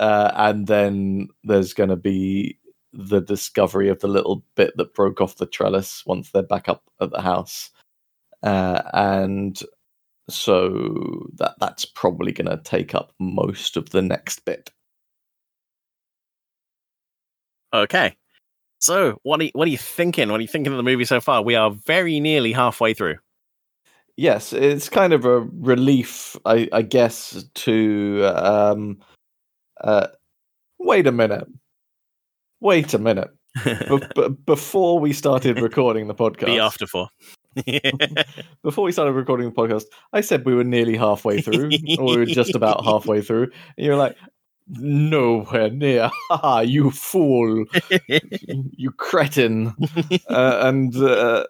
Uh, 0.00 0.30
and 0.36 0.66
then 0.66 1.28
there's 1.44 1.74
going 1.74 1.90
to 1.90 1.96
be 1.96 2.58
the 2.92 3.20
discovery 3.20 3.88
of 3.88 4.00
the 4.00 4.08
little 4.08 4.44
bit 4.56 4.76
that 4.76 4.94
broke 4.94 5.20
off 5.20 5.36
the 5.36 5.46
trellis 5.46 6.04
once 6.06 6.30
they're 6.30 6.42
back 6.42 6.68
up 6.68 6.84
at 7.00 7.10
the 7.10 7.22
house, 7.22 7.70
uh, 8.42 8.82
and 8.94 9.62
so 10.28 11.28
that 11.36 11.54
that's 11.60 11.84
probably 11.84 12.32
going 12.32 12.48
to 12.48 12.62
take 12.62 12.94
up 12.94 13.12
most 13.18 13.76
of 13.76 13.90
the 13.90 14.02
next 14.02 14.44
bit. 14.44 14.70
Okay. 17.72 18.16
So, 18.78 19.18
what 19.22 19.40
are 19.40 19.44
you, 19.44 19.50
what 19.54 19.66
are 19.68 19.70
you 19.70 19.78
thinking? 19.78 20.30
What 20.30 20.38
are 20.38 20.42
you 20.42 20.48
thinking 20.48 20.72
of 20.72 20.76
the 20.76 20.82
movie 20.82 21.04
so 21.04 21.20
far? 21.20 21.42
We 21.42 21.54
are 21.54 21.70
very 21.70 22.20
nearly 22.20 22.52
halfway 22.52 22.94
through. 22.94 23.16
Yes, 24.16 24.52
it's 24.52 24.88
kind 24.88 25.12
of 25.12 25.24
a 25.24 25.40
relief, 25.40 26.36
I, 26.46 26.68
I 26.72 26.82
guess, 26.82 27.44
to 27.54 28.24
um, 28.34 28.98
uh, 29.80 30.08
wait 30.78 31.06
a 31.06 31.12
minute, 31.12 31.46
wait 32.60 32.94
a 32.94 32.98
minute. 32.98 33.30
b- 33.64 34.00
b- 34.14 34.28
before 34.46 34.98
we 34.98 35.12
started 35.12 35.60
recording 35.62 36.06
the 36.08 36.14
podcast, 36.14 36.46
Be 36.46 36.58
after 36.58 36.86
four. 36.86 37.08
before 38.62 38.84
we 38.84 38.92
started 38.92 39.12
recording 39.12 39.48
the 39.48 39.54
podcast, 39.54 39.84
I 40.12 40.20
said 40.20 40.44
we 40.44 40.54
were 40.54 40.64
nearly 40.64 40.96
halfway 40.96 41.40
through, 41.40 41.70
or 41.98 42.04
we 42.06 42.16
were 42.18 42.26
just 42.26 42.54
about 42.54 42.84
halfway 42.84 43.22
through, 43.22 43.44
and 43.76 43.86
you're 43.86 43.96
like, 43.96 44.16
nowhere 44.68 45.70
near. 45.70 46.10
You 46.64 46.90
fool, 46.90 47.64
you 48.76 48.90
cretin, 48.92 49.74
uh, 50.28 50.58
and 50.62 50.94
uh, 50.96 51.46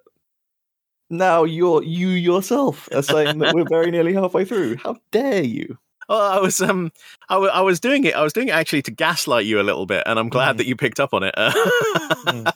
now 1.11 1.45
you're 1.45 1.83
you 1.83 2.09
yourself 2.09 2.89
are 2.93 3.03
saying 3.03 3.39
that 3.39 3.55
we're 3.55 3.69
very 3.69 3.91
nearly 3.91 4.13
halfway 4.15 4.45
through. 4.45 4.77
How 4.77 4.97
dare 5.13 5.43
you? 5.45 5.79
Oh, 6.09 6.39
I 6.39 6.41
was 6.41 6.61
um, 6.61 6.93
I, 7.29 7.35
w- 7.35 7.51
I 7.53 7.61
was 7.63 7.81
doing 7.81 8.05
it. 8.05 8.15
I 8.15 8.23
was 8.23 8.33
doing 8.33 8.49
it 8.49 8.53
actually 8.55 8.83
to 8.83 8.91
gaslight 8.93 9.45
you 9.47 9.61
a 9.61 9.65
little 9.65 9.87
bit, 9.87 10.05
and 10.07 10.19
I'm 10.19 10.29
glad 10.29 10.55
Mm. 10.55 10.59
that 10.59 10.67
you 10.67 10.77
picked 10.77 11.01
up 11.01 11.13
on 11.15 11.23
it. 11.25 11.35
Mm. 11.37 12.53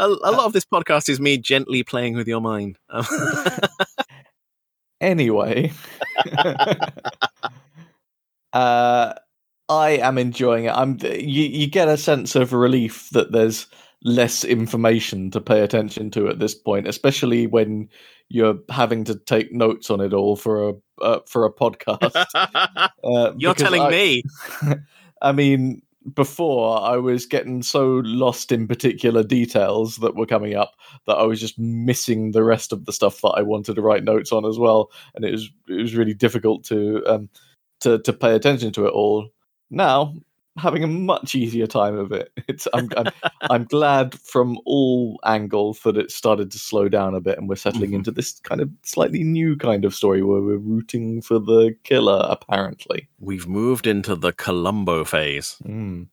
A, 0.00 0.06
a 0.06 0.32
lot 0.32 0.46
of 0.46 0.52
this 0.52 0.64
podcast 0.64 1.08
is 1.08 1.20
me 1.20 1.38
gently 1.38 1.82
playing 1.82 2.16
with 2.16 2.26
your 2.28 2.40
mind. 2.40 2.78
Um, 2.88 3.04
Anyway, 5.00 5.72
uh, 8.52 9.14
I 9.68 9.90
am 9.90 10.18
enjoying 10.18 10.64
it. 10.66 10.74
I'm 10.74 10.98
you, 11.02 11.44
you 11.44 11.66
get 11.68 11.88
a 11.88 11.96
sense 11.96 12.36
of 12.36 12.52
relief 12.52 13.08
that 13.12 13.32
there's 13.32 13.66
less 14.02 14.44
information 14.44 15.30
to 15.30 15.40
pay 15.40 15.60
attention 15.60 16.10
to 16.10 16.28
at 16.28 16.38
this 16.38 16.54
point, 16.54 16.86
especially 16.86 17.46
when 17.46 17.88
you're 18.28 18.58
having 18.68 19.04
to 19.04 19.14
take 19.26 19.52
notes 19.52 19.90
on 19.90 20.00
it 20.00 20.12
all 20.12 20.36
for 20.36 20.68
a 20.68 20.72
uh, 21.02 21.20
for 21.26 21.44
a 21.46 21.52
podcast. 21.52 22.26
Uh, 23.02 23.32
You're 23.38 23.54
telling 23.54 23.80
I- 23.80 23.90
me. 23.90 24.22
I 25.22 25.32
mean, 25.32 25.80
before 26.14 26.80
I 26.80 26.96
was 26.96 27.26
getting 27.26 27.62
so 27.62 28.00
lost 28.04 28.52
in 28.52 28.66
particular 28.66 29.22
details 29.22 29.96
that 29.96 30.16
were 30.16 30.26
coming 30.26 30.54
up 30.54 30.72
that 31.06 31.16
I 31.18 31.24
was 31.24 31.40
just 31.40 31.58
missing 31.58 32.32
the 32.32 32.42
rest 32.44 32.72
of 32.72 32.86
the 32.86 32.92
stuff 32.92 33.20
that 33.20 33.34
I 33.36 33.42
wanted 33.42 33.74
to 33.74 33.82
write 33.82 34.04
notes 34.04 34.32
on 34.32 34.44
as 34.46 34.58
well, 34.58 34.90
and 35.14 35.24
it 35.24 35.32
was 35.32 35.50
it 35.68 35.80
was 35.80 35.94
really 35.94 36.14
difficult 36.14 36.64
to 36.64 37.04
um 37.06 37.28
to 37.80 37.98
to 38.00 38.12
pay 38.12 38.34
attention 38.34 38.72
to 38.72 38.86
it 38.86 38.92
all. 38.92 39.28
Now, 39.70 40.14
having 40.56 40.82
a 40.84 40.86
much 40.88 41.34
easier 41.34 41.66
time 41.66 41.96
of 41.96 42.12
it. 42.12 42.32
It's 42.48 42.66
I'm 42.74 42.88
I'm, 42.96 43.06
I'm 43.50 43.64
glad 43.64 44.14
from 44.20 44.58
all 44.66 45.18
angles 45.24 45.80
that 45.84 45.96
it 45.96 46.10
started 46.10 46.50
to 46.50 46.58
slow 46.58 46.88
down 46.88 47.14
a 47.14 47.20
bit, 47.20 47.38
and 47.38 47.48
we're 47.48 47.56
settling 47.56 47.90
Mhm. 47.92 47.94
into 47.94 48.10
this 48.10 48.40
kind 48.40 48.60
of 48.60 48.68
slightly 48.84 49.22
new 49.22 49.56
kind 49.56 49.84
of 49.84 49.94
story 49.94 50.22
where 50.22 50.40
we're 50.42 50.56
rooting 50.58 51.22
for 51.22 51.38
the 51.38 51.76
killer. 51.84 52.26
Apparently. 52.28 53.08
We've 53.20 53.46
moved 53.46 53.86
into 53.86 54.16
the 54.16 54.32
Columbo 54.32 55.04
phase. 55.04 55.56
Mm. 55.64 56.08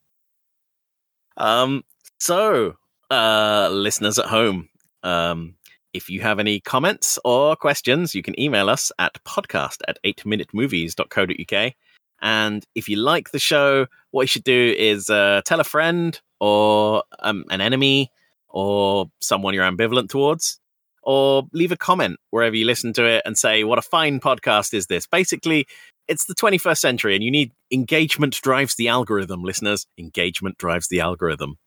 Um, 1.38 1.84
so, 2.19 2.76
uh, 3.11 3.69
listeners 3.72 4.18
at 4.19 4.26
home, 4.26 4.69
um, 5.03 5.55
if 5.93 6.09
you 6.09 6.22
have 6.22 6.39
any 6.39 6.59
comments 6.59 7.18
or 7.23 7.55
questions, 7.55 8.14
you 8.15 8.22
can 8.23 8.39
email 8.39 8.69
us 8.69 8.91
at 8.99 9.23
podcast 9.23 9.77
at 9.88 9.97
8minutemovies.co.uk. 10.03 11.73
And 12.22 12.64
if 12.76 12.89
you 12.89 12.98
like 12.98 13.31
the 13.31 13.39
show, 13.39 13.88
what 14.11 14.23
you 14.23 14.27
should 14.27 14.44
do 14.44 14.76
is 14.77 15.10
uh, 15.10 15.41
tell 15.45 15.60
a 15.60 15.64
friend 15.64 16.19
or 16.39 17.03
um, 17.19 17.45
an 17.49 17.61
enemy 17.61 18.11
or 18.49 19.11
someone 19.19 19.53
you're 19.53 19.69
ambivalent 19.69 20.10
towards, 20.10 20.60
or 21.03 21.44
leave 21.53 21.72
a 21.72 21.77
comment 21.77 22.18
wherever 22.31 22.56
you 22.56 22.65
listen 22.65 22.94
to 22.94 23.06
it 23.06 23.22
and 23.26 23.38
say, 23.38 23.64
What 23.64 23.80
a 23.80 23.84
fine 23.84 24.19
podcast 24.19 24.73
is 24.73 24.88
this? 24.88 25.06
Basically, 25.06 25.68
it's 26.07 26.26
the 26.26 26.35
21st 26.35 26.77
century 26.77 27.15
and 27.15 27.23
you 27.23 27.31
need 27.31 27.52
engagement 27.72 28.39
drives 28.41 28.76
the 28.76 28.88
algorithm, 28.88 29.44
listeners. 29.44 29.85
Engagement 29.98 30.57
drives 30.57 30.88
the 30.88 31.02
algorithm. 31.02 31.57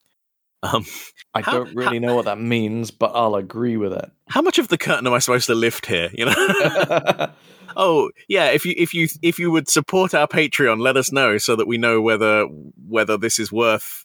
Um, 0.62 0.84
I 1.34 1.42
How- 1.42 1.52
don't 1.52 1.74
really 1.74 1.98
know 2.00 2.16
what 2.16 2.24
that 2.24 2.40
means, 2.40 2.90
but 2.90 3.12
I'll 3.14 3.36
agree 3.36 3.76
with 3.76 3.92
it. 3.92 4.10
how 4.28 4.42
much 4.42 4.58
of 4.58 4.68
the 4.68 4.78
curtain 4.78 5.06
am 5.06 5.12
I 5.12 5.20
supposed 5.20 5.46
to 5.46 5.54
lift 5.54 5.86
here? 5.86 6.10
You 6.12 6.26
know? 6.26 6.34
oh, 7.76 8.10
yeah. 8.28 8.46
If 8.50 8.66
you 8.66 8.74
if 8.76 8.92
you 8.92 9.06
if 9.22 9.38
you 9.38 9.50
would 9.52 9.68
support 9.68 10.12
our 10.12 10.26
Patreon, 10.26 10.80
let 10.80 10.96
us 10.96 11.12
know 11.12 11.38
so 11.38 11.54
that 11.56 11.68
we 11.68 11.78
know 11.78 12.00
whether 12.00 12.46
whether 12.88 13.16
this 13.16 13.38
is 13.38 13.52
worth 13.52 14.04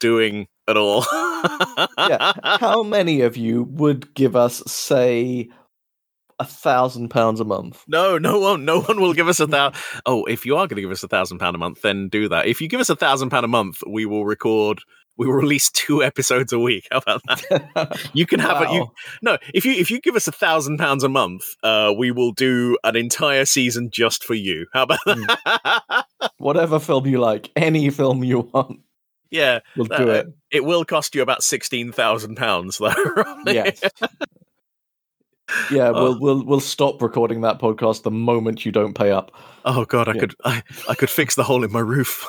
doing 0.00 0.48
at 0.68 0.76
all. 0.76 1.04
yeah. 1.98 2.32
How 2.42 2.82
many 2.82 3.20
of 3.22 3.36
you 3.36 3.62
would 3.62 4.12
give 4.14 4.34
us, 4.36 4.62
say, 4.66 5.48
a 6.38 6.44
thousand 6.44 7.08
pounds 7.10 7.40
a 7.40 7.44
month? 7.44 7.82
No, 7.86 8.18
no 8.18 8.38
one, 8.40 8.64
no 8.64 8.80
one 8.80 9.00
will 9.00 9.14
give 9.14 9.28
us 9.28 9.40
a 9.40 9.46
thousand. 9.46 9.80
Oh, 10.04 10.24
if 10.24 10.44
you 10.44 10.56
are 10.56 10.66
going 10.66 10.76
to 10.76 10.82
give 10.82 10.90
us 10.90 11.02
a 11.02 11.08
thousand 11.08 11.38
pound 11.38 11.54
a 11.54 11.58
month, 11.58 11.82
then 11.82 12.08
do 12.08 12.28
that. 12.28 12.46
If 12.46 12.60
you 12.60 12.68
give 12.68 12.80
us 12.80 12.90
a 12.90 12.96
thousand 12.96 13.30
pound 13.30 13.44
a 13.44 13.48
month, 13.48 13.78
we 13.86 14.04
will 14.04 14.24
record. 14.26 14.80
We 15.16 15.26
will 15.26 15.34
release 15.34 15.70
two 15.70 16.02
episodes 16.02 16.52
a 16.52 16.58
week. 16.58 16.88
How 16.90 16.98
about 16.98 17.20
that? 17.28 18.10
You 18.14 18.24
can 18.26 18.40
have 18.40 18.62
it. 18.62 18.70
You 18.72 18.90
no. 19.20 19.36
If 19.52 19.64
you 19.66 19.72
if 19.72 19.90
you 19.90 20.00
give 20.00 20.16
us 20.16 20.26
a 20.26 20.32
thousand 20.32 20.78
pounds 20.78 21.04
a 21.04 21.08
month, 21.10 21.42
uh, 21.62 21.92
we 21.96 22.10
will 22.10 22.32
do 22.32 22.78
an 22.84 22.96
entire 22.96 23.44
season 23.44 23.90
just 23.90 24.24
for 24.24 24.34
you. 24.34 24.66
How 24.72 24.84
about 24.84 24.98
that? 25.06 26.04
Whatever 26.38 26.78
film 26.80 27.06
you 27.06 27.20
like, 27.20 27.50
any 27.54 27.90
film 27.90 28.24
you 28.24 28.40
want, 28.52 28.80
yeah, 29.30 29.60
we'll 29.76 29.86
do 29.86 29.94
Uh, 30.10 30.14
it. 30.14 30.26
it 30.50 30.64
will 30.64 30.84
cost 30.86 31.14
you 31.14 31.20
about 31.20 31.42
sixteen 31.42 31.92
thousand 31.92 32.36
pounds, 32.36 32.78
though. 32.78 32.94
Yes. 33.46 33.80
Yeah, 35.70 35.88
Oh. 35.94 36.02
we'll 36.12 36.20
we'll 36.20 36.44
we'll 36.46 36.60
stop 36.60 37.02
recording 37.02 37.40
that 37.42 37.58
podcast 37.58 38.04
the 38.04 38.10
moment 38.10 38.64
you 38.64 38.70
don't 38.72 38.94
pay 38.94 39.10
up. 39.10 39.32
Oh 39.64 39.84
god, 39.84 40.08
I 40.08 40.12
Yeah. 40.14 40.20
could 40.20 40.34
I, 40.44 40.62
I 40.88 40.94
could 40.94 41.10
fix 41.10 41.34
the 41.34 41.42
hole 41.44 41.62
in 41.64 41.72
my 41.72 41.80
roof. 41.80 42.24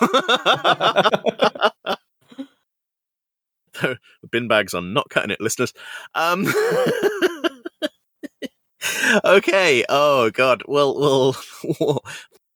The 3.82 4.28
bin 4.30 4.48
bags 4.48 4.74
are 4.74 4.82
not 4.82 5.10
cutting 5.10 5.32
it, 5.32 5.42
listeners. 5.42 5.74
Um 6.16 6.48
Okay. 9.24 9.86
Oh 9.90 10.32
god. 10.32 10.64
Well 10.68 11.00
well, 11.00 12.04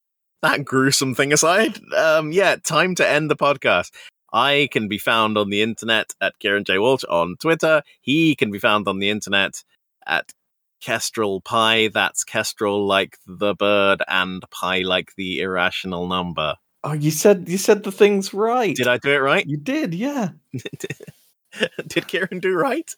that 0.41 0.65
gruesome 0.65 1.15
thing 1.15 1.33
aside, 1.33 1.79
um 1.95 2.31
yeah, 2.31 2.55
time 2.55 2.95
to 2.95 3.07
end 3.07 3.29
the 3.29 3.35
podcast. 3.35 3.91
I 4.33 4.67
can 4.71 4.87
be 4.87 4.97
found 4.97 5.37
on 5.37 5.49
the 5.49 5.61
internet 5.61 6.13
at 6.19 6.37
Kieran 6.39 6.65
J. 6.65 6.77
Walsh 6.77 7.05
on 7.05 7.37
Twitter. 7.39 7.83
He 8.01 8.35
can 8.35 8.51
be 8.51 8.59
found 8.59 8.87
on 8.87 8.99
the 8.99 9.09
internet 9.09 9.63
at 10.05 10.33
Kestrel 10.81 11.41
Pi. 11.41 11.87
That's 11.87 12.23
Kestrel 12.23 12.85
like 12.85 13.17
the 13.25 13.55
bird 13.55 14.03
and 14.07 14.43
Pi 14.51 14.79
like 14.79 15.13
the 15.15 15.39
irrational 15.39 16.07
number. 16.07 16.55
Oh, 16.87 16.93
you 16.93 17.09
said 17.09 17.49
you 17.49 17.57
said 17.57 17.81
the 17.83 17.91
things 17.91 18.31
right. 18.31 18.75
Did 18.75 18.87
I 18.87 18.99
do 18.99 19.11
it 19.11 19.17
right? 19.17 19.43
You 19.47 19.57
did, 19.57 19.95
yeah. 19.95 20.29
Did 21.87 22.07
Kieran 22.07 22.39
do 22.39 22.53
right? 22.53 22.89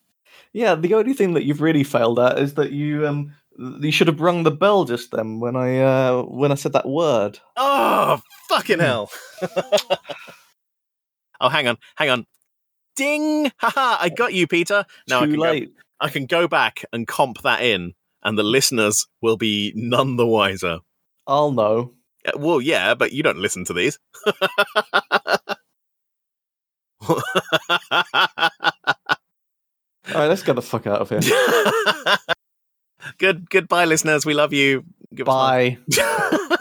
Yeah, 0.52 0.76
the 0.76 0.94
only 0.96 1.14
thing 1.14 1.34
that 1.36 1.46
you've 1.46 1.62
really 1.62 1.86
failed 1.86 2.20
at 2.20 2.38
is 2.38 2.56
that 2.56 2.72
you 2.74 3.08
um 3.08 3.34
you 3.80 3.92
should 3.92 4.08
have 4.08 4.20
rung 4.20 4.44
the 4.44 4.52
bell 4.52 4.84
just 4.84 5.12
then 5.12 5.40
when 5.40 5.56
I 5.56 5.80
uh 5.80 6.24
when 6.24 6.52
I 6.52 6.56
said 6.56 6.74
that 6.74 6.88
word. 6.88 7.40
Oh, 7.56 8.22
fucking 8.50 8.80
Hmm. 8.80 8.84
hell. 8.86 9.10
oh, 11.42 11.50
hang 11.50 11.70
on, 11.70 11.78
hang 11.96 12.10
on. 12.10 12.26
Ding! 12.98 13.52
Haha, 13.58 13.98
I 14.04 14.10
got 14.10 14.34
you, 14.34 14.48
Peter. 14.48 14.84
Now 15.08 15.22
I 15.22 15.26
Too 15.26 15.32
can, 15.32 15.40
late. 15.40 15.76
Go, 15.76 15.82
I 16.02 16.10
can 16.10 16.26
go 16.26 16.48
back 16.50 16.84
and 16.92 17.08
comp 17.08 17.42
that 17.44 17.62
in, 17.62 17.94
and 18.24 18.38
the 18.38 18.44
listeners 18.44 19.06
will 19.22 19.38
be 19.38 19.72
none 19.76 20.18
the 20.18 20.28
wiser. 20.28 20.80
I'll 21.26 21.52
know. 21.52 21.94
Uh, 22.28 22.38
Well, 22.38 22.62
yeah, 22.62 22.94
but 22.96 23.12
you 23.14 23.24
don't 23.24 23.40
listen 23.40 23.66
to 23.66 23.74
these. 23.74 23.98
All 27.02 27.22
right, 30.14 30.28
let's 30.28 30.44
get 30.44 30.56
the 30.56 30.62
fuck 30.62 30.88
out 30.88 31.02
of 31.02 31.10
here. 31.10 31.20
Good 33.18 33.50
goodbye, 33.50 33.86
listeners. 33.86 34.26
We 34.26 34.34
love 34.34 34.54
you. 34.54 34.84
Give 35.14 35.28
us 35.28 35.34
Bye. 35.34 35.78
love. 35.98 36.50